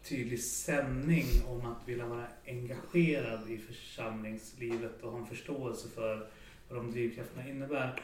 tydlig 0.02 0.42
sändning 0.42 1.26
om 1.46 1.66
att 1.66 1.88
vilja 1.88 2.06
vara 2.06 2.26
engagerad 2.46 3.50
i 3.50 3.58
församlingslivet 3.58 5.02
och 5.02 5.12
ha 5.12 5.18
en 5.18 5.26
förståelse 5.26 5.88
för 5.88 6.28
vad 6.68 6.78
de 6.78 6.92
drivkrafterna 6.92 7.48
innebär. 7.48 8.00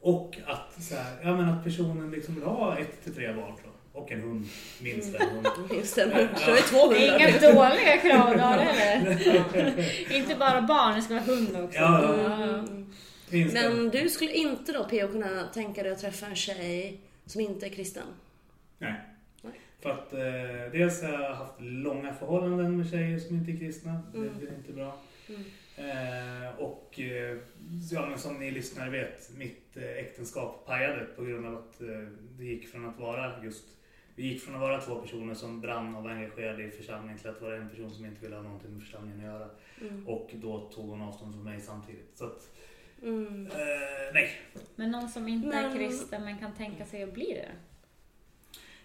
Och 0.00 0.36
att, 0.46 0.82
så 0.82 0.94
här, 0.94 1.16
ja, 1.22 1.36
men 1.36 1.48
att 1.48 1.64
personen 1.64 2.10
liksom 2.10 2.34
vill 2.34 2.44
ha 2.44 2.78
ett 2.78 3.04
till 3.04 3.14
tre 3.14 3.32
barn 3.32 3.52
så. 3.64 3.98
och 3.98 4.12
en 4.12 4.20
hund, 4.20 4.46
minst 4.82 5.14
en 5.14 5.28
hund. 5.30 5.46
Just 5.72 5.94
det, 5.96 6.04
då 6.04 6.10
är 6.52 6.56
det 6.56 6.62
två 6.62 6.92
Det 6.92 7.06
är 7.06 7.10
hundar. 7.10 7.28
inga 7.28 7.52
dåliga 7.54 7.96
krav 7.96 8.36
då 8.38 8.62
eller? 8.62 10.12
Inte 10.16 10.34
bara 10.34 10.62
barn, 10.62 10.94
det 10.96 11.02
ska 11.02 11.14
vara 11.14 11.24
hund 11.24 11.56
också. 11.64 11.78
Ja, 11.78 12.14
ja. 12.22 12.34
Mm. 12.44 12.86
Minst 13.30 13.56
en. 13.56 13.76
Men 13.76 13.88
du 13.88 14.08
skulle 14.08 14.32
inte 14.32 14.72
då 14.72 14.84
P.O. 14.84 15.08
kunna 15.08 15.44
tänka 15.54 15.82
dig 15.82 15.92
att 15.92 15.98
träffa 16.00 16.26
en 16.26 16.36
tjej 16.36 17.00
som 17.26 17.40
inte 17.40 17.66
är 17.66 17.70
kristen? 17.70 18.06
Nej. 18.78 18.94
Nej. 19.42 19.52
För 19.82 19.90
att 19.90 20.12
eh, 20.12 20.72
dels 20.72 21.02
har 21.02 21.12
jag 21.12 21.34
haft 21.34 21.60
långa 21.60 22.14
förhållanden 22.14 22.76
med 22.76 22.90
tjejer 22.90 23.18
som 23.18 23.36
inte 23.36 23.52
är 23.52 23.56
kristna. 23.56 23.90
Mm. 24.14 24.28
Det 24.28 24.38
blir 24.40 24.54
inte 24.58 24.72
bra. 24.72 24.96
Mm. 25.28 25.44
Eh, 25.78 26.58
och 26.58 27.00
eh, 27.00 27.36
ja, 27.90 28.06
men 28.08 28.18
som 28.18 28.38
ni 28.38 28.50
lyssnare 28.50 28.90
vet, 28.90 29.30
mitt 29.36 29.76
eh, 29.76 29.84
äktenskap 29.84 30.66
pajade 30.66 31.04
på 31.04 31.24
grund 31.24 31.46
av 31.46 31.54
att 31.56 31.80
det 32.38 32.44
gick 32.44 32.68
från 32.68 32.88
att 32.88 32.98
vara 32.98 33.44
just 33.44 33.64
vi 34.14 34.26
gick 34.26 34.42
från 34.42 34.54
att 34.54 34.60
vara 34.60 34.80
två 34.80 34.94
personer 35.00 35.34
som 35.34 35.60
brann 35.60 35.94
och 35.94 36.02
var 36.02 36.10
engagerade 36.10 36.62
i 36.64 36.70
församlingen 36.70 37.18
till 37.18 37.30
att 37.30 37.42
vara 37.42 37.56
en 37.56 37.68
person 37.68 37.90
som 37.90 38.04
inte 38.06 38.20
ville 38.20 38.36
ha 38.36 38.42
någonting 38.42 38.70
med 38.72 38.82
församlingen 38.82 39.18
att 39.20 39.24
göra. 39.26 39.48
Mm. 39.80 40.08
Och 40.08 40.30
då 40.34 40.70
tog 40.70 40.88
hon 40.88 41.02
avstånd 41.02 41.34
från 41.34 41.44
mig 41.44 41.60
samtidigt. 41.60 42.10
Så 42.18 42.24
att, 42.26 42.50
Mm. 43.02 43.46
eh, 43.46 43.52
nej. 44.14 44.30
Men 44.76 44.90
någon 44.90 45.08
som 45.08 45.28
inte 45.28 45.56
är 45.56 45.62
Men- 45.68 45.76
kristen 45.78 46.24
men 46.24 46.38
kan 46.38 46.54
tänka 46.54 46.84
sig 46.86 47.02
att 47.02 47.14
bli 47.14 47.24
det? 47.34 47.48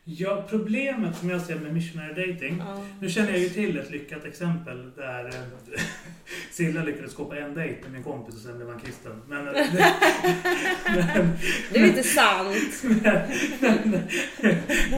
Ja, 0.06 0.46
problemet 0.50 1.18
som 1.18 1.30
jag 1.30 1.42
ser 1.42 1.56
med 1.56 1.74
missionary 1.74 2.14
dating 2.34 2.56
Ja. 2.60 2.84
Nu 3.00 3.10
känner 3.10 3.32
jag 3.32 3.40
ju 3.40 3.50
till 3.50 3.80
ett 3.80 3.92
lyckat 3.92 4.26
exempel 4.26 4.92
där 4.96 5.26
eh, 5.26 5.82
Silla 6.52 6.84
lyckades 6.84 7.16
på 7.16 7.34
en 7.34 7.54
dejt 7.56 7.82
med 7.84 7.92
min 7.92 8.04
kompis 8.04 8.36
och 8.36 8.42
sen 8.42 8.56
blev 8.58 8.70
han 8.70 8.80
kristen. 8.80 9.22
Men, 9.28 9.48
eh, 9.48 9.54
men, 10.96 11.30
Det 11.74 11.80
är 11.80 11.86
inte 11.88 12.04
sant. 12.04 12.84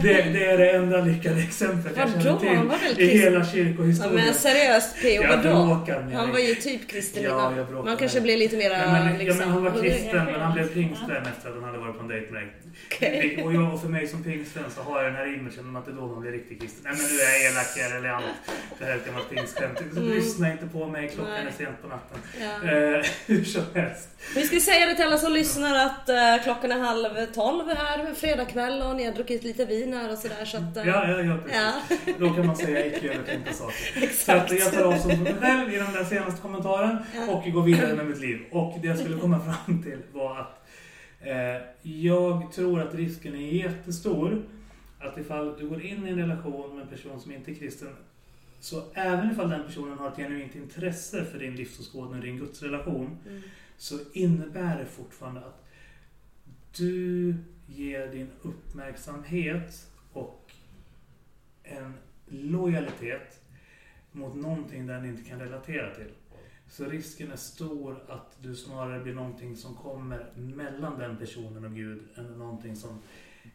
det, 0.01 0.21
det 0.33 0.45
är 0.45 0.57
det 0.57 0.71
enda 0.71 1.01
lyckade 1.01 1.41
exemplet 1.41 1.97
jag 1.97 2.09
känner 2.09 2.55
Han 2.55 2.67
var 2.67 2.77
väl 2.77 2.95
till 2.95 3.09
i 3.09 3.17
hela 3.17 3.39
Ja, 3.39 3.45
kyrkohistorien. 3.45 4.15
men 4.15 4.33
seriöst 4.33 4.95
P.O. 5.01 5.23
Vadå? 5.29 5.85
Han 6.13 6.31
var 6.31 6.39
ju 6.39 6.55
typ 6.55 6.87
kristen 6.89 7.23
Ja, 7.23 7.51
innan. 7.51 7.85
Man 7.85 7.97
kanske 7.97 8.21
blir 8.21 8.37
lite 8.37 8.57
mera 8.57 8.73
Ja, 8.77 8.91
men, 8.91 9.17
liksom... 9.17 9.39
ja, 9.39 9.45
men 9.45 9.53
han 9.53 9.63
var 9.63 9.81
kristen, 9.81 10.25
men 10.25 10.41
han 10.41 10.53
blev 10.53 10.65
Ja. 10.67 10.73
pingstvän 10.73 11.25
efter 11.25 11.49
att 11.49 11.55
han 11.55 11.63
hade 11.63 11.77
varit 11.77 11.95
på 11.95 12.01
en 12.01 12.07
dejt 12.07 12.31
med 12.31 12.41
dig. 12.41 12.51
Okej. 12.91 13.41
Och 13.43 13.53
jag 13.53 13.73
och 13.73 13.81
för 13.81 13.89
mig 13.89 14.07
som 14.07 14.23
pingstvän 14.23 14.63
så 14.75 14.81
har 14.81 14.94
jag 15.03 15.11
den 15.13 15.15
här 15.15 15.33
imagen 15.33 15.59
om 15.69 15.75
att 15.75 15.85
det 15.85 15.91
är 15.91 15.95
då 15.95 16.07
man 16.07 16.21
blir 16.21 16.31
riktigt 16.31 16.61
kristen. 16.61 16.81
Nej 16.85 16.93
men 16.97 17.05
nu 17.15 17.21
är 17.21 17.43
jag 17.43 17.51
elak 17.51 17.67
här 17.77 17.97
eller 17.97 18.09
annat. 18.09 18.35
Det 18.79 18.85
här 18.85 18.91
är 18.91 18.95
ett 18.97 19.05
gammalt 19.05 19.29
pingstskämt. 19.29 19.81
Mm. 19.81 20.03
Lyssna 20.09 20.51
inte 20.51 20.67
på 20.67 20.87
mig, 20.87 21.09
klockan 21.09 21.33
Nej. 21.33 21.45
är 21.47 21.51
sent 21.65 21.81
på 21.81 21.87
natten. 21.87 22.17
Ja. 22.41 22.69
Eh, 22.71 23.05
hur 23.25 23.43
som 23.43 23.63
helst. 23.75 24.09
Vi 24.35 24.43
ska 24.43 24.59
säga 24.59 24.85
det 24.85 24.95
till 24.95 25.05
alla 25.05 25.17
som 25.17 25.33
lyssnar 25.33 25.85
att 25.85 26.09
eh, 26.09 26.43
klockan 26.43 26.71
är 26.71 26.79
halv 26.79 27.25
tolv 27.33 27.67
här, 27.77 28.13
fredag 28.13 28.45
kväll 28.45 28.81
och 28.81 28.95
ni 28.95 29.05
har 29.05 29.13
druckit 29.13 29.43
lite 29.43 29.65
vin 29.65 29.93
här 29.93 30.11
och 30.11 30.17
sådär 30.17 30.45
så 30.45 30.57
att... 30.57 30.77
eh, 30.77 30.87
Ja, 30.87 31.07
ja, 31.09 31.21
ja, 31.21 31.37
precis. 31.43 31.57
ja. 32.05 32.13
Då 32.19 32.29
kan 32.33 32.47
man 32.47 32.55
säga 32.55 32.85
icke 32.85 33.13
övertänkta 33.13 33.53
saker. 33.53 33.75
Så 34.11 34.31
att 34.31 34.51
Exakt. 34.51 34.51
jag 34.51 34.73
tar 34.73 34.83
avstånd 34.93 35.13
från 35.13 35.23
mig 35.23 35.35
själv 35.41 35.73
i 35.73 35.77
den 35.77 35.93
där 35.93 36.03
senaste 36.03 36.41
kommentaren 36.41 36.97
Ja. 37.15 37.33
och 37.33 37.51
går 37.51 37.63
vidare 37.63 37.93
med 37.95 38.05
mitt 38.05 38.19
liv. 38.19 38.39
Och 38.51 38.77
det 38.81 38.87
jag 38.87 38.99
skulle 38.99 39.17
komma 39.17 39.39
fram 39.39 39.83
till 39.83 39.97
var 40.13 40.39
att 40.39 40.67
eh, 41.21 41.61
jag 41.81 42.51
tror 42.55 42.81
att 42.81 42.93
risken 42.95 43.35
är 43.35 43.39
jättestor 43.53 44.41
att 45.07 45.17
ifall 45.17 45.57
du 45.59 45.69
går 45.69 45.81
in 45.81 46.07
i 46.07 46.09
en 46.09 46.17
relation 46.17 46.75
med 46.75 46.81
en 46.83 46.87
person 46.89 47.19
som 47.21 47.31
inte 47.31 47.51
är 47.51 47.55
kristen 47.55 47.95
så 48.59 48.83
även 48.93 49.31
ifall 49.31 49.49
den 49.49 49.65
personen 49.65 49.97
har 49.97 50.07
ett 50.09 50.15
genuint 50.17 50.55
intresse 50.55 51.25
för 51.25 51.39
din 51.39 51.55
livsåskådning 51.55 52.19
och 52.19 52.25
din 52.25 52.37
gudsrelation 52.37 53.17
Mm. 53.27 53.41
så 53.77 53.99
innebär 54.13 54.77
det 54.79 54.85
fortfarande 54.85 55.39
att 55.45 55.65
du 56.77 57.35
ger 57.67 58.07
din 58.07 58.29
uppmärksamhet 58.41 59.87
och 60.13 60.51
en 61.63 61.93
lojalitet 62.27 63.41
mot 64.11 64.35
någonting 64.35 64.87
den 64.87 65.05
inte 65.05 65.29
kan 65.29 65.39
relatera 65.39 65.95
till. 65.95 66.11
Så 66.69 66.85
risken 66.85 67.31
är 67.31 67.35
stor 67.35 68.03
att 68.07 68.37
du 68.41 68.55
snarare 68.55 69.03
blir 69.03 69.13
någonting 69.13 69.55
som 69.55 69.75
kommer 69.75 70.25
mellan 70.35 70.99
den 70.99 71.17
personen 71.17 71.65
och 71.65 71.75
Gud 71.75 72.03
än 72.15 72.25
någonting 72.25 72.75
som 72.75 73.01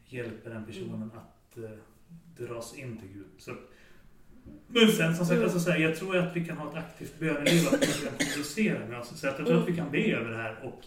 hjälper 0.06 0.50
den 0.50 0.66
personen 0.66 1.10
att 1.14 1.39
eh, 1.56 2.44
dras 2.46 2.74
in 2.78 2.96
till 2.98 3.08
Gud. 3.08 3.26
Så, 3.38 3.54
men 4.68 4.88
sen 4.92 5.16
som 5.16 5.26
sagt, 5.26 5.30
Mm. 5.36 5.44
alltså, 5.44 5.60
så 5.60 5.70
här, 5.70 5.78
jag 5.78 5.96
tror 5.96 6.16
att 6.16 6.36
vi 6.36 6.44
kan 6.44 6.56
ha 6.56 6.70
ett 6.70 6.76
aktivt 6.76 7.18
böneliv 7.18 7.66
att 7.68 7.80
kan 7.80 8.18
kommunicera 8.18 8.86
med 8.88 8.98
oss. 9.00 9.20
Så 9.20 9.28
att 9.28 9.38
jag 9.38 9.46
tror 9.46 9.62
att 9.62 9.68
vi 9.68 9.76
kan 9.76 9.90
be 9.90 10.12
över 10.12 10.30
det 10.30 10.36
här 10.36 10.64
och 10.64 10.84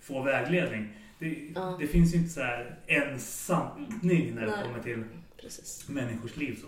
få 0.00 0.22
vägledning. 0.22 0.88
Det, 1.18 1.50
Ja. 1.54 1.76
det 1.80 1.86
finns 1.86 2.14
ju 2.14 2.18
inte 2.18 2.30
så 2.30 2.40
här 2.40 2.76
en 2.86 3.20
sanning 3.20 4.34
när 4.34 4.46
det 4.46 4.50
Nej. 4.56 4.64
kommer 4.64 4.82
till 4.82 5.04
Precis. 5.40 5.88
människors 5.88 6.36
liv. 6.36 6.58
Så. 6.60 6.66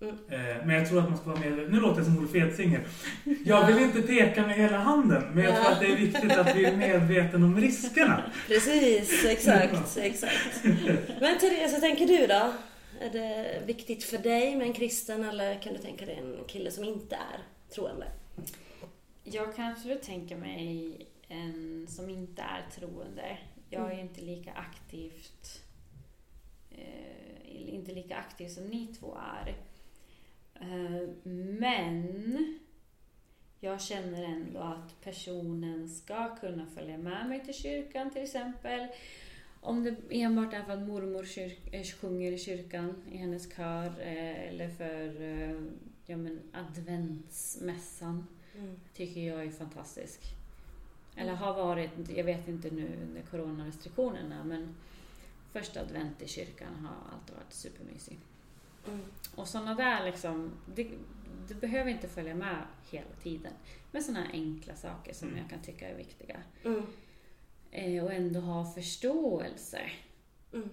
Mm. 0.00 0.14
Eh, 0.28 0.66
Men 0.66 0.70
jag 0.70 0.88
tror 0.88 0.98
att 0.98 1.08
man 1.08 1.18
ska 1.18 1.30
vara 1.30 1.40
med. 1.40 1.52
Nu 1.52 1.80
låter 1.80 1.96
jag 1.96 2.06
som 2.06 2.18
Olof 2.18 2.34
Edsinger. 2.34 2.86
Jag 3.44 3.66
vill 3.66 3.78
inte 3.78 4.02
peka 4.02 4.46
med 4.46 4.56
hela 4.56 4.78
handen, 4.78 5.22
men 5.34 5.44
jag 5.44 5.56
tror 5.56 5.72
att 5.72 5.80
det 5.80 5.86
är 5.86 5.96
viktigt 5.96 6.32
att 6.32 6.56
vi 6.56 6.64
är 6.64 6.76
medvetna 6.76 7.46
om 7.46 7.60
riskerna. 7.60 8.22
Precis, 8.46 9.24
exakt, 9.24 9.96
exakt. 9.96 10.64
Men 11.20 11.38
Therese, 11.38 11.80
tänker 11.80 12.06
du 12.06 12.26
då? 12.26 12.52
Är 13.00 13.10
det 13.12 13.62
viktigt 13.66 14.04
för 14.04 14.18
dig 14.18 14.56
med 14.56 14.66
en 14.66 14.72
kristen 14.72 15.24
eller 15.24 15.62
kan 15.62 15.72
du 15.72 15.78
tänka 15.78 16.06
dig 16.06 16.14
en 16.14 16.44
kille 16.46 16.70
som 16.70 16.84
inte 16.84 17.14
är 17.16 17.40
troende? 17.74 18.06
Jag 19.24 19.56
kan 19.56 19.72
absolut 19.72 20.02
tänka 20.02 20.36
mig 20.36 20.96
en 21.28 21.86
som 21.88 22.10
inte 22.10 22.42
är 22.42 22.66
troende. 22.80 23.38
Jag 23.70 23.92
är 23.92 24.00
inte 24.00 24.20
lika 24.20 24.52
aktivt 24.52 25.62
eh, 26.70 27.74
inte 27.74 27.92
lika 27.92 28.16
aktiv 28.16 28.48
som 28.48 28.64
ni 28.64 28.86
två 29.00 29.16
är. 29.44 29.54
Eh, 30.60 31.08
men 31.60 32.58
jag 33.60 33.80
känner 33.80 34.22
ändå 34.22 34.58
att 34.60 35.00
personen 35.00 35.88
ska 35.88 36.36
kunna 36.36 36.66
följa 36.66 36.98
med 36.98 37.28
mig 37.28 37.44
till 37.44 37.54
kyrkan 37.54 38.10
till 38.10 38.22
exempel. 38.22 38.88
Om 39.60 39.84
det 39.84 39.96
enbart 40.10 40.54
är 40.54 40.62
för 40.62 40.72
att 40.72 40.88
mormor 40.88 41.26
eh, 41.72 41.82
sjunger 41.84 42.32
i 42.32 42.38
kyrkan 42.38 43.02
i 43.12 43.16
hennes 43.16 43.56
kör 43.56 43.86
eh, 43.86 44.48
eller 44.48 44.68
för 44.68 45.14
ja, 46.06 46.16
men 46.16 46.40
adventsmässan 46.52 48.26
Mm. 48.58 48.80
tycker 48.94 49.20
jag 49.20 49.44
är 49.44 49.50
fantastisk. 49.50 50.20
Eller 51.16 51.34
har 51.34 51.54
varit, 51.54 51.90
jag 52.16 52.24
vet 52.24 52.48
inte 52.48 52.70
nu 52.70 52.88
under 53.08 53.22
coronarestriktionerna, 53.22 54.44
men 54.44 54.74
första 55.52 55.80
advent 55.80 56.22
i 56.22 56.28
kyrkan 56.28 56.74
har 56.74 57.12
alltid 57.14 57.36
varit 57.36 57.52
supermysig. 57.52 58.18
Mm. 58.88 59.00
Och 59.34 59.48
sådana 59.48 59.74
där 59.74 60.04
liksom, 60.04 60.52
det, 60.74 60.90
det 61.48 61.54
behöver 61.54 61.90
inte 61.90 62.08
följa 62.08 62.34
med 62.34 62.56
hela 62.90 63.10
tiden. 63.22 63.52
Men 63.90 64.02
sådana 64.02 64.24
här 64.24 64.32
enkla 64.32 64.76
saker 64.76 65.14
som 65.14 65.36
jag 65.36 65.50
kan 65.50 65.62
tycka 65.62 65.88
är 65.88 65.96
viktiga. 65.96 66.42
Mm. 66.64 66.82
Eh, 67.70 68.04
och 68.04 68.12
ändå 68.12 68.40
ha 68.40 68.72
förståelse. 68.72 69.80
Mm. 70.52 70.68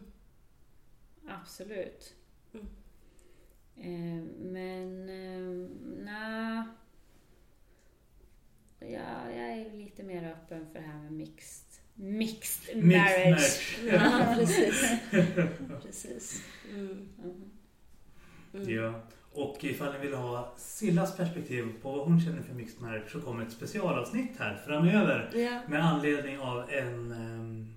Absolut. 1.28 2.14
Mm. 2.54 2.68
Eh, 3.78 4.24
men, 4.40 5.10
eh, 5.10 5.70
nej. 6.04 6.64
Ja, 8.80 9.32
jag 9.32 9.52
är 9.52 9.72
lite 9.74 10.04
mer 10.04 10.32
öppen 10.32 10.66
för 10.72 10.80
det 10.80 10.86
här 10.86 11.00
med 11.00 11.12
mixed, 11.12 11.66
mixed 11.94 12.76
Mixed 12.76 12.84
marriage. 12.84 13.80
Ja, 13.92 14.34
precis. 14.38 14.84
precis. 15.84 16.44
Mm. 16.70 17.10
Mhm. 17.18 17.52
Mm. 18.56 18.76
Ja. 18.76 18.94
Och 19.34 19.58
ifall 19.64 19.94
ni 19.94 20.00
vill 20.00 20.14
ha 20.14 20.54
Sillas 20.58 21.18
perspektiv 21.18 21.68
på 21.82 21.92
vad 21.92 22.06
hon 22.08 22.22
känner 22.22 22.42
för 22.42 22.54
mixed 22.54 22.82
marriage 22.82 23.12
så 23.12 23.22
kommer 23.22 23.46
ett 23.46 23.52
specialavsnitt 23.52 24.32
här 24.40 24.62
framöver. 24.66 25.30
Ja. 25.34 25.60
Med 25.68 25.86
anledning 25.86 26.40
av 26.40 26.70
en 26.70 27.12
ehm, 27.12 27.76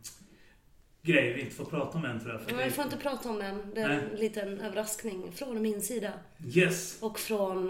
grej 1.03 1.33
vi 1.35 1.41
inte 1.41 1.55
får 1.55 1.65
prata 1.65 1.99
om 1.99 2.05
än 2.05 2.21
tror 2.21 2.33
jag. 2.33 2.43
För 2.43 2.57
det- 2.57 2.65
vi 2.65 2.71
får 2.71 2.85
inte 2.85 2.97
prata 2.97 3.29
om 3.31 3.39
den. 3.39 3.63
Det 3.75 3.81
är 3.81 3.91
en 3.91 4.17
liten 4.19 4.61
överraskning 4.61 5.33
från 5.35 5.63
min 5.63 5.83
sida. 5.83 6.13
Yes! 6.55 6.99
Och 7.03 7.19
från, 7.19 7.67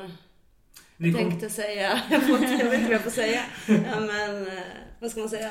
Ni 0.96 1.08
jag 1.08 1.18
kom, 1.18 1.30
tänkte 1.30 1.50
säga, 1.50 2.00
jag, 2.10 2.20
vet 2.20 2.50
inte 2.50 2.64
vad 2.64 2.90
jag 2.92 3.00
får 3.02 3.10
säga. 3.10 3.40
Ja, 3.66 4.00
men 4.00 4.46
eh, 4.46 4.62
vad 5.00 5.10
ska 5.10 5.20
man 5.20 5.28
säga? 5.28 5.50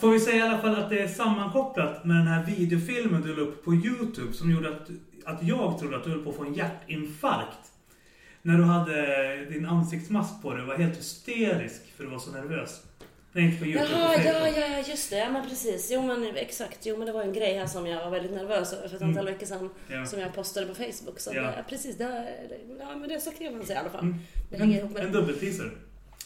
Får 0.00 0.10
vi 0.10 0.20
säga 0.20 0.36
i 0.36 0.48
alla 0.48 0.58
fall 0.58 0.74
att 0.74 0.90
det 0.90 0.98
är 1.02 1.08
sammankopplat 1.08 2.04
med 2.04 2.16
den 2.16 2.26
här 2.26 2.44
videofilmen 2.46 3.22
du 3.22 3.36
la 3.36 3.42
upp 3.42 3.64
på 3.64 3.74
Youtube 3.74 4.32
som 4.32 4.50
gjorde 4.50 4.68
att, 4.76 4.88
att 5.26 5.42
jag 5.42 5.78
trodde 5.78 5.96
att 5.96 6.04
du 6.04 6.10
höll 6.10 6.24
på 6.24 6.30
att 6.30 6.36
få 6.36 6.44
en 6.44 6.54
hjärtinfarkt. 6.54 7.72
När 8.42 8.56
du 8.58 8.64
hade 8.64 9.44
din 9.44 9.66
ansiktsmask 9.66 10.42
på 10.42 10.52
dig 10.52 10.62
och 10.62 10.68
var 10.68 10.76
helt 10.76 10.98
hysterisk 10.98 11.82
för 11.96 12.04
du 12.04 12.10
var 12.10 12.18
så 12.18 12.30
nervös. 12.30 12.82
På 13.32 13.40
Youtube, 13.40 13.74
Jaha, 13.92 14.14
ja, 14.24 14.48
ja, 14.48 14.84
just 14.88 15.10
det. 15.10 15.16
Ja, 15.18 15.30
men 15.30 15.48
precis. 15.48 15.90
Jo, 15.92 16.02
men 16.02 16.36
exakt. 16.36 16.86
Jo, 16.86 16.96
men 16.96 17.06
det 17.06 17.12
var 17.12 17.22
en 17.22 17.32
grej 17.32 17.54
här 17.58 17.66
som 17.66 17.86
jag 17.86 18.04
var 18.04 18.10
väldigt 18.10 18.32
nervös 18.32 18.72
över 18.72 18.88
för 18.88 18.96
ett 18.96 19.02
antal 19.02 19.22
Mm. 19.22 19.34
veckor 19.34 19.46
sedan. 19.46 19.70
Ja. 19.90 20.06
Som 20.06 20.20
jag 20.20 20.34
postade 20.34 20.66
på 20.66 20.74
Facebook. 20.74 21.20
Så 21.20 21.30
Ja. 21.34 21.42
det, 21.42 21.64
precis, 21.68 21.96
det, 21.98 22.28
ja, 22.80 22.96
men 22.96 23.08
det 23.08 23.20
så 23.20 23.30
kan 23.30 23.56
man 23.56 23.66
säga 23.66 23.78
i 23.78 23.80
alla 23.80 23.90
fall. 23.90 24.00
Mm. 24.04 24.18
Det 24.50 24.56
hänger 24.56 24.78
ihop 24.78 24.92
med 24.92 25.04
En 25.04 25.12
det. 25.12 25.18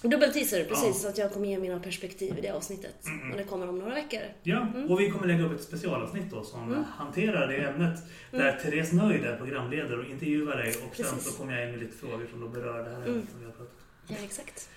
Dubbelteaser. 0.02 0.08
Dubbel 0.08 0.32
teaser, 0.32 0.64
precis. 0.64 0.86
Ja. 0.86 0.92
Så 1.02 1.08
att 1.08 1.18
jag 1.18 1.32
kommer 1.32 1.48
ge 1.48 1.58
mina 1.58 1.80
perspektiv 1.80 2.38
i 2.38 2.40
det 2.40 2.50
avsnittet. 2.50 3.06
Mm. 3.06 3.30
Och 3.32 3.36
det 3.38 3.44
kommer 3.44 3.68
om 3.68 3.78
några 3.78 3.94
veckor. 3.94 4.20
Ja, 4.42 4.60
Mm. 4.74 4.90
och 4.90 5.00
vi 5.00 5.10
kommer 5.10 5.26
lägga 5.26 5.44
upp 5.44 5.52
ett 5.52 5.62
specialavsnitt 5.62 6.30
då 6.30 6.44
som 6.44 6.84
hanterar 6.96 7.48
det 7.48 7.56
ämnet. 7.56 8.00
Där 8.30 8.58
Therese 8.62 8.92
Nöjd 8.92 9.24
är 9.24 9.36
programledare 9.36 9.98
och 9.98 10.04
intervjuar 10.10 10.56
dig 10.56 10.68
och 10.68 10.74
sen 10.96 11.04
Mm. 11.06 11.14
Precis. 11.16 11.32
så 11.32 11.38
kommer 11.38 11.52
jag 11.56 11.64
in 11.64 11.70
med 11.70 11.80
lite 11.80 11.96
frågor 11.96 12.26
som 12.30 12.40
då 12.40 12.48
berör 12.48 12.84
det 12.84 12.90
här 12.90 12.96
Mm. 12.96 13.10
ämnet 13.12 13.30
som 13.30 13.38
vi 13.40 13.44
har 13.46 13.52
pratat 13.52 13.74
Ja, 14.08 14.16
exakt. 14.24 14.68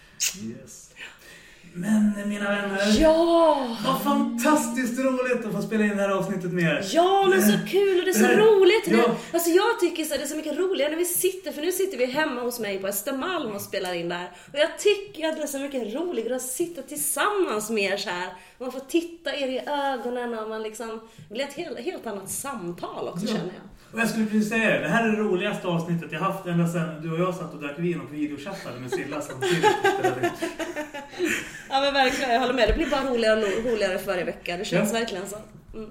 om. 0.43 0.51
Yes. 0.51 0.92
Men 1.75 2.11
mina 2.29 2.49
vänner, 2.49 3.01
Ja! 3.01 3.77
vad 3.85 4.01
fantastiskt 4.03 4.99
roligt 4.99 5.45
att 5.45 5.51
få 5.51 5.61
spela 5.61 5.83
in 5.83 5.89
det 5.97 6.01
här 6.01 6.09
avsnittet 6.09 6.51
med 6.53 6.63
er. 6.63 6.85
Ja, 6.93 7.27
men 7.29 7.41
så 7.51 7.57
kul 7.69 7.99
och 7.99 8.05
det 8.05 8.11
är 8.11 8.13
så 8.13 8.25
här- 8.25 8.37
roligt. 8.37 8.85
Det, 8.85 8.91
Ja. 8.95 9.15
alltså 9.33 9.49
jag 9.49 9.79
tycker 9.79 10.03
så 10.03 10.11
här, 10.11 10.17
det 10.17 10.23
är 10.25 10.27
så 10.27 10.35
mycket 10.35 10.57
roligare 10.57 10.89
när 10.91 10.97
vi 10.97 11.05
sitter, 11.05 11.51
för 11.51 11.61
nu 11.61 11.71
sitter 11.71 11.97
vi 11.97 12.05
hemma 12.05 12.41
hos 12.41 12.59
mig 12.59 12.79
på 12.79 12.87
Östermalm 12.87 13.51
och 13.55 13.61
spelar 13.61 13.93
in 13.93 14.09
där. 14.09 14.31
Och 14.53 14.59
jag 14.59 14.79
tycker 14.79 15.29
att 15.29 15.35
det 15.37 15.43
är 15.43 15.47
så 15.47 15.59
mycket 15.59 15.93
roligare 15.93 16.35
att 16.35 16.41
sitta 16.41 16.81
tillsammans 16.81 17.69
med 17.69 17.83
er 17.93 17.97
så 17.97 18.09
här. 18.09 18.33
Man 18.59 18.71
får 18.71 18.79
titta 18.79 19.35
er 19.35 19.47
i 19.47 19.59
ögonen 19.67 20.39
och 20.39 20.49
man 20.49 20.63
liksom, 20.63 20.99
det 21.29 21.33
blir 21.33 21.43
ett 21.43 21.53
helt, 21.53 21.79
helt 21.79 22.07
annat 22.07 22.29
samtal 22.31 23.07
också 23.07 23.25
Ja. 23.25 23.31
känner 23.31 23.53
jag. 23.53 23.63
Och 23.93 23.99
jag 23.99 24.09
skulle 24.09 24.25
precis 24.25 24.49
säga 24.49 24.69
det, 24.69 24.79
det 24.79 24.87
här 24.87 25.07
är 25.07 25.11
det 25.11 25.17
roligaste 25.17 25.67
avsnittet 25.67 26.11
jag 26.11 26.19
haft 26.19 26.45
ända 26.45 26.67
sedan 26.67 27.01
du 27.01 27.11
och 27.11 27.19
jag 27.19 27.35
satt 27.35 27.53
och 27.53 27.61
drack 27.61 27.79
vin 27.79 28.01
och 28.01 28.13
videochattade 28.13 28.79
med 28.79 28.91
Silla 28.91 29.21
samtidigt. 29.21 29.65
Ja 31.69 31.81
men 31.81 31.93
verkligen, 31.93 32.31
jag 32.33 32.39
håller 32.39 32.53
med. 32.53 32.67
Det 32.69 32.73
blir 32.73 32.89
bara 32.89 33.09
roligare 33.09 33.39
och 33.39 33.65
roligare 33.71 33.97
för 33.99 34.05
varje 34.05 34.23
vecka. 34.23 34.57
Det 34.57 34.65
känns 34.65 34.93
Ja. 34.93 34.99
verkligen 34.99 35.27
så. 35.29 35.37
Mm. 35.73 35.89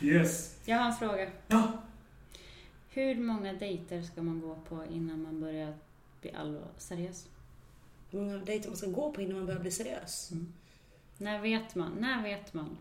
Yes. 0.00 0.56
Jag 0.64 0.76
har 0.78 0.86
en 0.86 0.96
fråga. 0.96 1.28
Ja, 1.48 1.62
Hur 2.90 3.14
många 3.14 3.52
dejter 3.52 4.02
ska 4.02 4.22
man 4.22 4.40
gå 4.40 4.54
på 4.68 4.84
innan 4.90 5.22
man 5.22 5.40
börjar 5.40 5.74
bli 6.20 6.32
allvar 6.32 6.68
seriös? 6.78 7.26
Hur 8.10 8.20
många 8.20 8.36
dejter 8.36 8.68
man 8.68 8.76
ska 8.76 8.86
gå 8.86 9.12
på 9.12 9.20
innan 9.20 9.36
man 9.36 9.46
börjar 9.46 9.60
bli 9.60 9.70
seriös? 9.70 10.30
När 11.18 11.40
vet 11.40 11.74
man? 11.74 11.92
När 12.00 12.22
vet 12.22 12.54
man? 12.54 12.76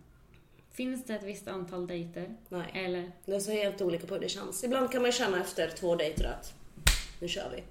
Finns 0.76 1.06
det 1.06 1.16
ett 1.16 1.24
visst 1.24 1.48
antal 1.48 1.88
dejter? 1.88 2.36
Nej. 2.50 2.72
Eller? 2.74 3.12
Det 3.26 3.36
är 3.36 3.40
så 3.40 3.52
helt 3.52 3.82
olika 3.82 4.08
på 4.08 4.14
hur 4.14 4.22
det 4.22 4.30
känns. 4.30 4.64
Ibland 4.64 4.92
kan 4.92 5.02
man 5.02 5.12
känna 5.12 5.42
efter 5.42 5.70
två 5.70 5.96
dejter 5.96 6.26
att 6.26 6.54
nu 7.20 7.28
kör 7.28 7.52
vi. 7.56 7.64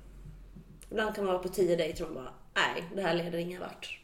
Ibland 0.90 1.14
kan 1.14 1.24
man 1.24 1.34
vara 1.34 1.42
på 1.42 1.48
tio 1.48 1.76
dejter 1.76 2.04
och 2.04 2.14
man 2.14 2.24
bara 2.24 2.34
nej, 2.54 2.84
det 2.94 3.02
här 3.02 3.14
leder 3.14 3.38
ingen 3.38 3.60
vart. 3.60 4.00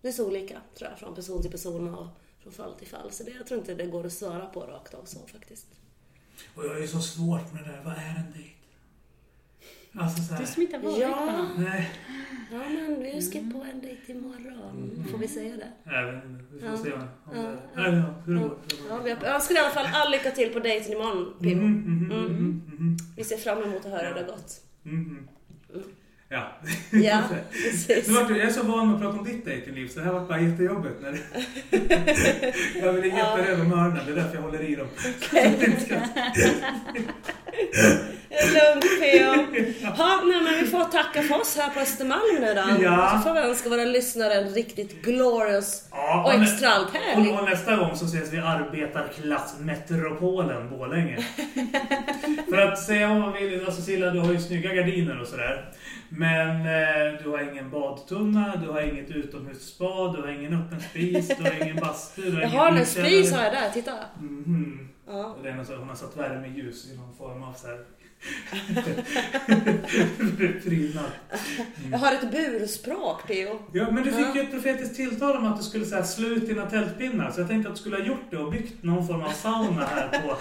Det 0.00 0.08
är 0.08 0.12
så 0.12 0.26
olika 0.26 0.60
tror 0.74 0.90
jag, 0.90 0.98
från 0.98 1.14
person 1.14 1.42
till 1.42 1.50
person 1.50 1.94
och 1.94 2.06
från 2.42 2.52
fall 2.52 2.74
till 2.74 2.88
fall. 2.88 3.12
Så 3.12 3.24
det, 3.24 3.30
jag 3.30 3.46
tror 3.46 3.60
inte 3.60 3.74
det 3.74 3.86
går 3.86 4.06
att 4.06 4.12
svara 4.12 4.46
på 4.46 4.60
rakt 4.60 4.94
av 4.94 5.04
så 5.04 5.18
faktiskt. 5.26 5.66
och 6.54 6.64
jag 6.64 6.82
är 6.82 6.86
så 6.86 7.00
svårt 7.00 7.52
med 7.52 7.64
det 7.64 7.70
där. 7.70 7.82
Vad 7.84 7.94
är 7.94 8.24
en 8.26 8.32
dejt? 8.32 8.59
Alltså 9.94 10.22
så 10.22 10.32
Du 10.32 10.38
här. 10.38 10.44
som 10.46 10.62
inte 10.62 10.76
har 10.76 10.82
varit 10.84 10.98
Ja. 11.00 11.08
på 11.16 11.24
någon. 11.42 11.64
Nej, 11.64 11.90
Ja 12.52 12.58
men 12.68 13.00
vi 13.02 13.22
ska 13.22 13.38
på 13.38 13.66
en 13.72 13.80
dejt 13.80 14.12
imorgon. 14.12 15.04
Får 15.10 15.18
vi 15.18 15.28
säga 15.28 15.56
det? 15.56 15.90
även, 15.90 16.42
vi 16.52 16.60
får 16.60 16.68
Ja. 16.68 16.76
se 16.76 16.92
om 16.92 17.00
Ja. 17.34 17.40
det... 17.42 17.56
Nej, 17.76 17.92
ja, 17.94 18.14
hur 18.26 18.34
det 18.34 18.40
går. 18.40 18.56
Ja, 18.88 18.98
vi 19.04 19.10
jag 19.10 19.24
önskar 19.34 19.54
i 19.54 19.58
alla 19.58 19.70
fall 19.70 19.86
all 19.92 20.10
lycka 20.12 20.30
till 20.30 20.52
på 20.52 20.58
dejten 20.58 20.92
imorgon, 20.92 21.34
Pim. 21.40 21.58
Mhm, 21.58 22.62
mhm, 22.68 22.96
Vi 23.16 23.24
ser 23.24 23.36
fram 23.36 23.62
emot 23.62 23.84
att 23.86 23.92
höra 23.92 24.06
hur 24.08 24.14
det 24.14 24.20
har 24.20 24.26
gått. 24.28 24.60
Ja. 26.32 26.52
Ja, 26.90 27.20
precis. 27.52 28.08
Nu 28.08 28.14
vart 28.14 28.30
jag 28.30 28.38
är 28.38 28.50
så 28.50 28.62
van 28.62 28.86
med 28.86 28.94
att 28.96 29.02
prata 29.02 29.18
om 29.18 29.24
ditt 29.24 29.44
datingliv 29.46 29.88
så 29.88 29.98
det 29.98 30.04
här 30.04 30.12
var 30.12 30.20
bara 30.20 30.40
jättejobbigt. 30.40 30.94
När 31.02 31.18
jag 32.82 32.92
vill 32.92 33.04
inget 33.04 33.36
beredd 33.36 33.60
om 33.60 33.72
öronen, 33.72 33.98
det 34.06 34.12
är 34.12 34.16
därför 34.16 34.34
jag 34.34 34.42
håller 34.42 34.70
i 34.70 34.74
dem. 34.74 34.86
Lugnt 38.54 38.84
P.O. 39.00 39.34
Ja, 39.98 40.20
nej, 40.24 40.40
men 40.42 40.54
vi 40.64 40.70
får 40.70 40.84
tacka 40.84 41.22
för 41.22 41.40
oss 41.40 41.56
här 41.56 41.70
på 41.70 41.80
Östermalm 41.80 42.20
nu 42.40 42.54
då. 42.54 42.62
Ja. 42.84 43.20
Så 43.22 43.28
får 43.28 43.34
vi 43.34 43.40
önska 43.40 43.68
våra 43.68 43.84
lyssnare 43.84 44.34
en 44.34 44.48
riktigt 44.54 45.02
glorious 45.02 45.84
Ja, 45.90 46.24
och 46.32 46.38
nä- 46.40 46.44
extra 46.44 46.68
allt 46.68 46.88
och, 46.88 46.94
härlig. 46.96 47.34
och 47.34 47.44
nästa 47.44 47.76
gång 47.76 47.96
så 47.96 48.04
ses 48.04 48.32
vi 48.32 48.36
i 48.36 48.40
arbetarklassmetropolen 48.40 50.70
Borlänge. 50.70 51.18
För 52.50 52.58
att 52.58 52.78
säga 52.82 53.08
vad 53.08 53.18
man 53.20 53.32
vill, 53.32 53.64
alltså 53.66 53.82
Silla 53.82 54.10
du 54.10 54.20
har 54.20 54.32
ju 54.32 54.38
snygga 54.40 54.74
gardiner 54.74 55.20
och 55.20 55.26
sådär. 55.26 55.70
Men 56.12 56.56
eh, 56.56 57.22
du 57.22 57.30
har 57.30 57.52
ingen 57.52 57.70
badtunna, 57.70 58.56
du 58.56 58.68
har 58.70 58.80
inget 58.80 59.10
utomhusbad, 59.10 60.14
du 60.16 60.20
har 60.22 60.28
ingen 60.28 60.54
öppen 60.54 60.80
spis, 60.80 61.28
du 61.28 61.42
har 61.42 61.62
ingen 61.62 61.76
bastu, 61.76 62.22
du 62.22 62.32
har 62.32 62.40
Jag 62.40 62.50
ingen 62.50 62.60
har 62.60 62.72
en 62.76 62.86
spis 62.86 63.32
har 63.32 63.44
jag 63.44 63.52
där, 63.52 63.70
titta. 63.70 63.94
Mhm. 64.20 64.88
Ja. 65.06 65.24
Och 65.24 65.42
det 65.42 65.48
är 65.50 65.54
något 65.54 65.68
hon 65.68 65.88
har 65.88 65.94
satt 65.94 66.16
värmeljus 66.16 66.92
i 66.92 66.96
någon 66.96 67.14
form 67.16 67.42
av 67.42 67.52
så 67.52 67.66
här... 67.66 67.78
prydnad. 70.62 71.04
Jag 71.90 71.98
har 71.98 72.12
ett 72.12 72.30
burspråk 72.30 73.26
P.O. 73.26 73.58
Ja, 73.72 73.90
men 73.90 74.04
du 74.04 74.10
fick 74.12 74.26
Ja. 74.26 74.34
ju 74.34 74.40
ett 74.40 74.50
profetiskt 74.50 74.96
tilltal 74.96 75.36
om 75.36 75.46
att 75.46 75.56
du 75.56 75.62
skulle 75.62 75.84
säga 75.84 76.04
slut 76.04 76.46
dina 76.46 76.70
tältpinnar. 76.70 77.30
Så 77.30 77.40
jag 77.40 77.48
tänkte 77.48 77.68
att 77.68 77.74
du 77.76 77.80
skulle 77.80 77.96
ha 77.96 78.04
gjort 78.04 78.30
det 78.30 78.36
och 78.36 78.52
byggt 78.52 78.82
någon 78.82 79.06
form 79.06 79.22
av 79.22 79.30
sauna 79.30 79.84
här 79.86 80.08
på... 80.08 80.36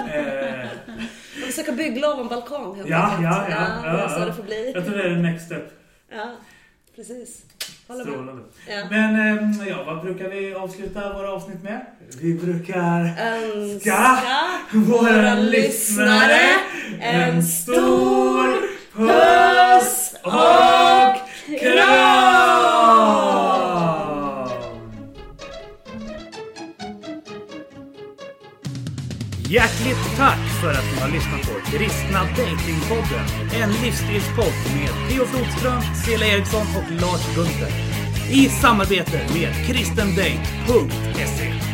Eh, 0.00 0.68
Jag 1.40 1.46
försöker 1.48 1.72
bygglov 1.72 2.20
om 2.20 2.28
balkong 2.28 2.76
helt 2.76 2.88
Ja, 2.88 3.02
enkelt. 3.02 3.22
ja, 3.24 3.46
ja, 3.50 3.98
ja, 4.00 4.08
så 4.08 4.20
ja. 4.20 4.24
det 4.26 4.34
får 4.34 4.42
bli. 4.42 4.72
jag 4.74 4.84
tror 4.86 4.96
det 4.96 5.02
är 5.04 5.16
next 5.16 5.46
step. 5.46 5.72
Ja, 6.10 6.30
precis. 6.96 7.42
Strålande. 7.84 8.42
Ja. 8.68 8.82
Men 8.90 9.38
eh, 9.60 9.68
ja, 9.68 9.84
vad 9.86 10.00
brukar 10.00 10.28
vi 10.28 10.54
avsluta 10.54 11.12
våra 11.12 11.32
avsnitt 11.32 11.62
med? 11.62 11.86
Vi 12.20 12.34
brukar... 12.34 13.14
Önska 13.18 14.18
våra 14.72 15.34
lyssnare 15.34 16.40
en 17.00 17.42
stor 17.42 18.74
puss 18.92 20.14
och 20.22 21.16
kram! 21.60 23.04
Hjärtligt 29.48 30.16
tack 30.16 30.38
för 30.60 30.70
att 30.70 30.84
ni 30.94 31.00
har 31.00 31.08
lyssnat 31.08 31.42
på 31.42 31.53
Kristna 31.78 32.20
Datingpodden. 32.36 33.26
En 33.62 33.70
livsstilspodd 33.82 34.54
med 34.74 35.08
Theo 35.08 35.24
Flodström, 35.24 35.82
Cela 36.06 36.26
Eriksson 36.26 36.66
och 36.76 37.00
Lars 37.00 37.34
Gunther. 37.34 37.72
I 38.30 38.48
samarbete 38.48 39.20
med 39.34 39.66
kristendate.se. 39.66 41.73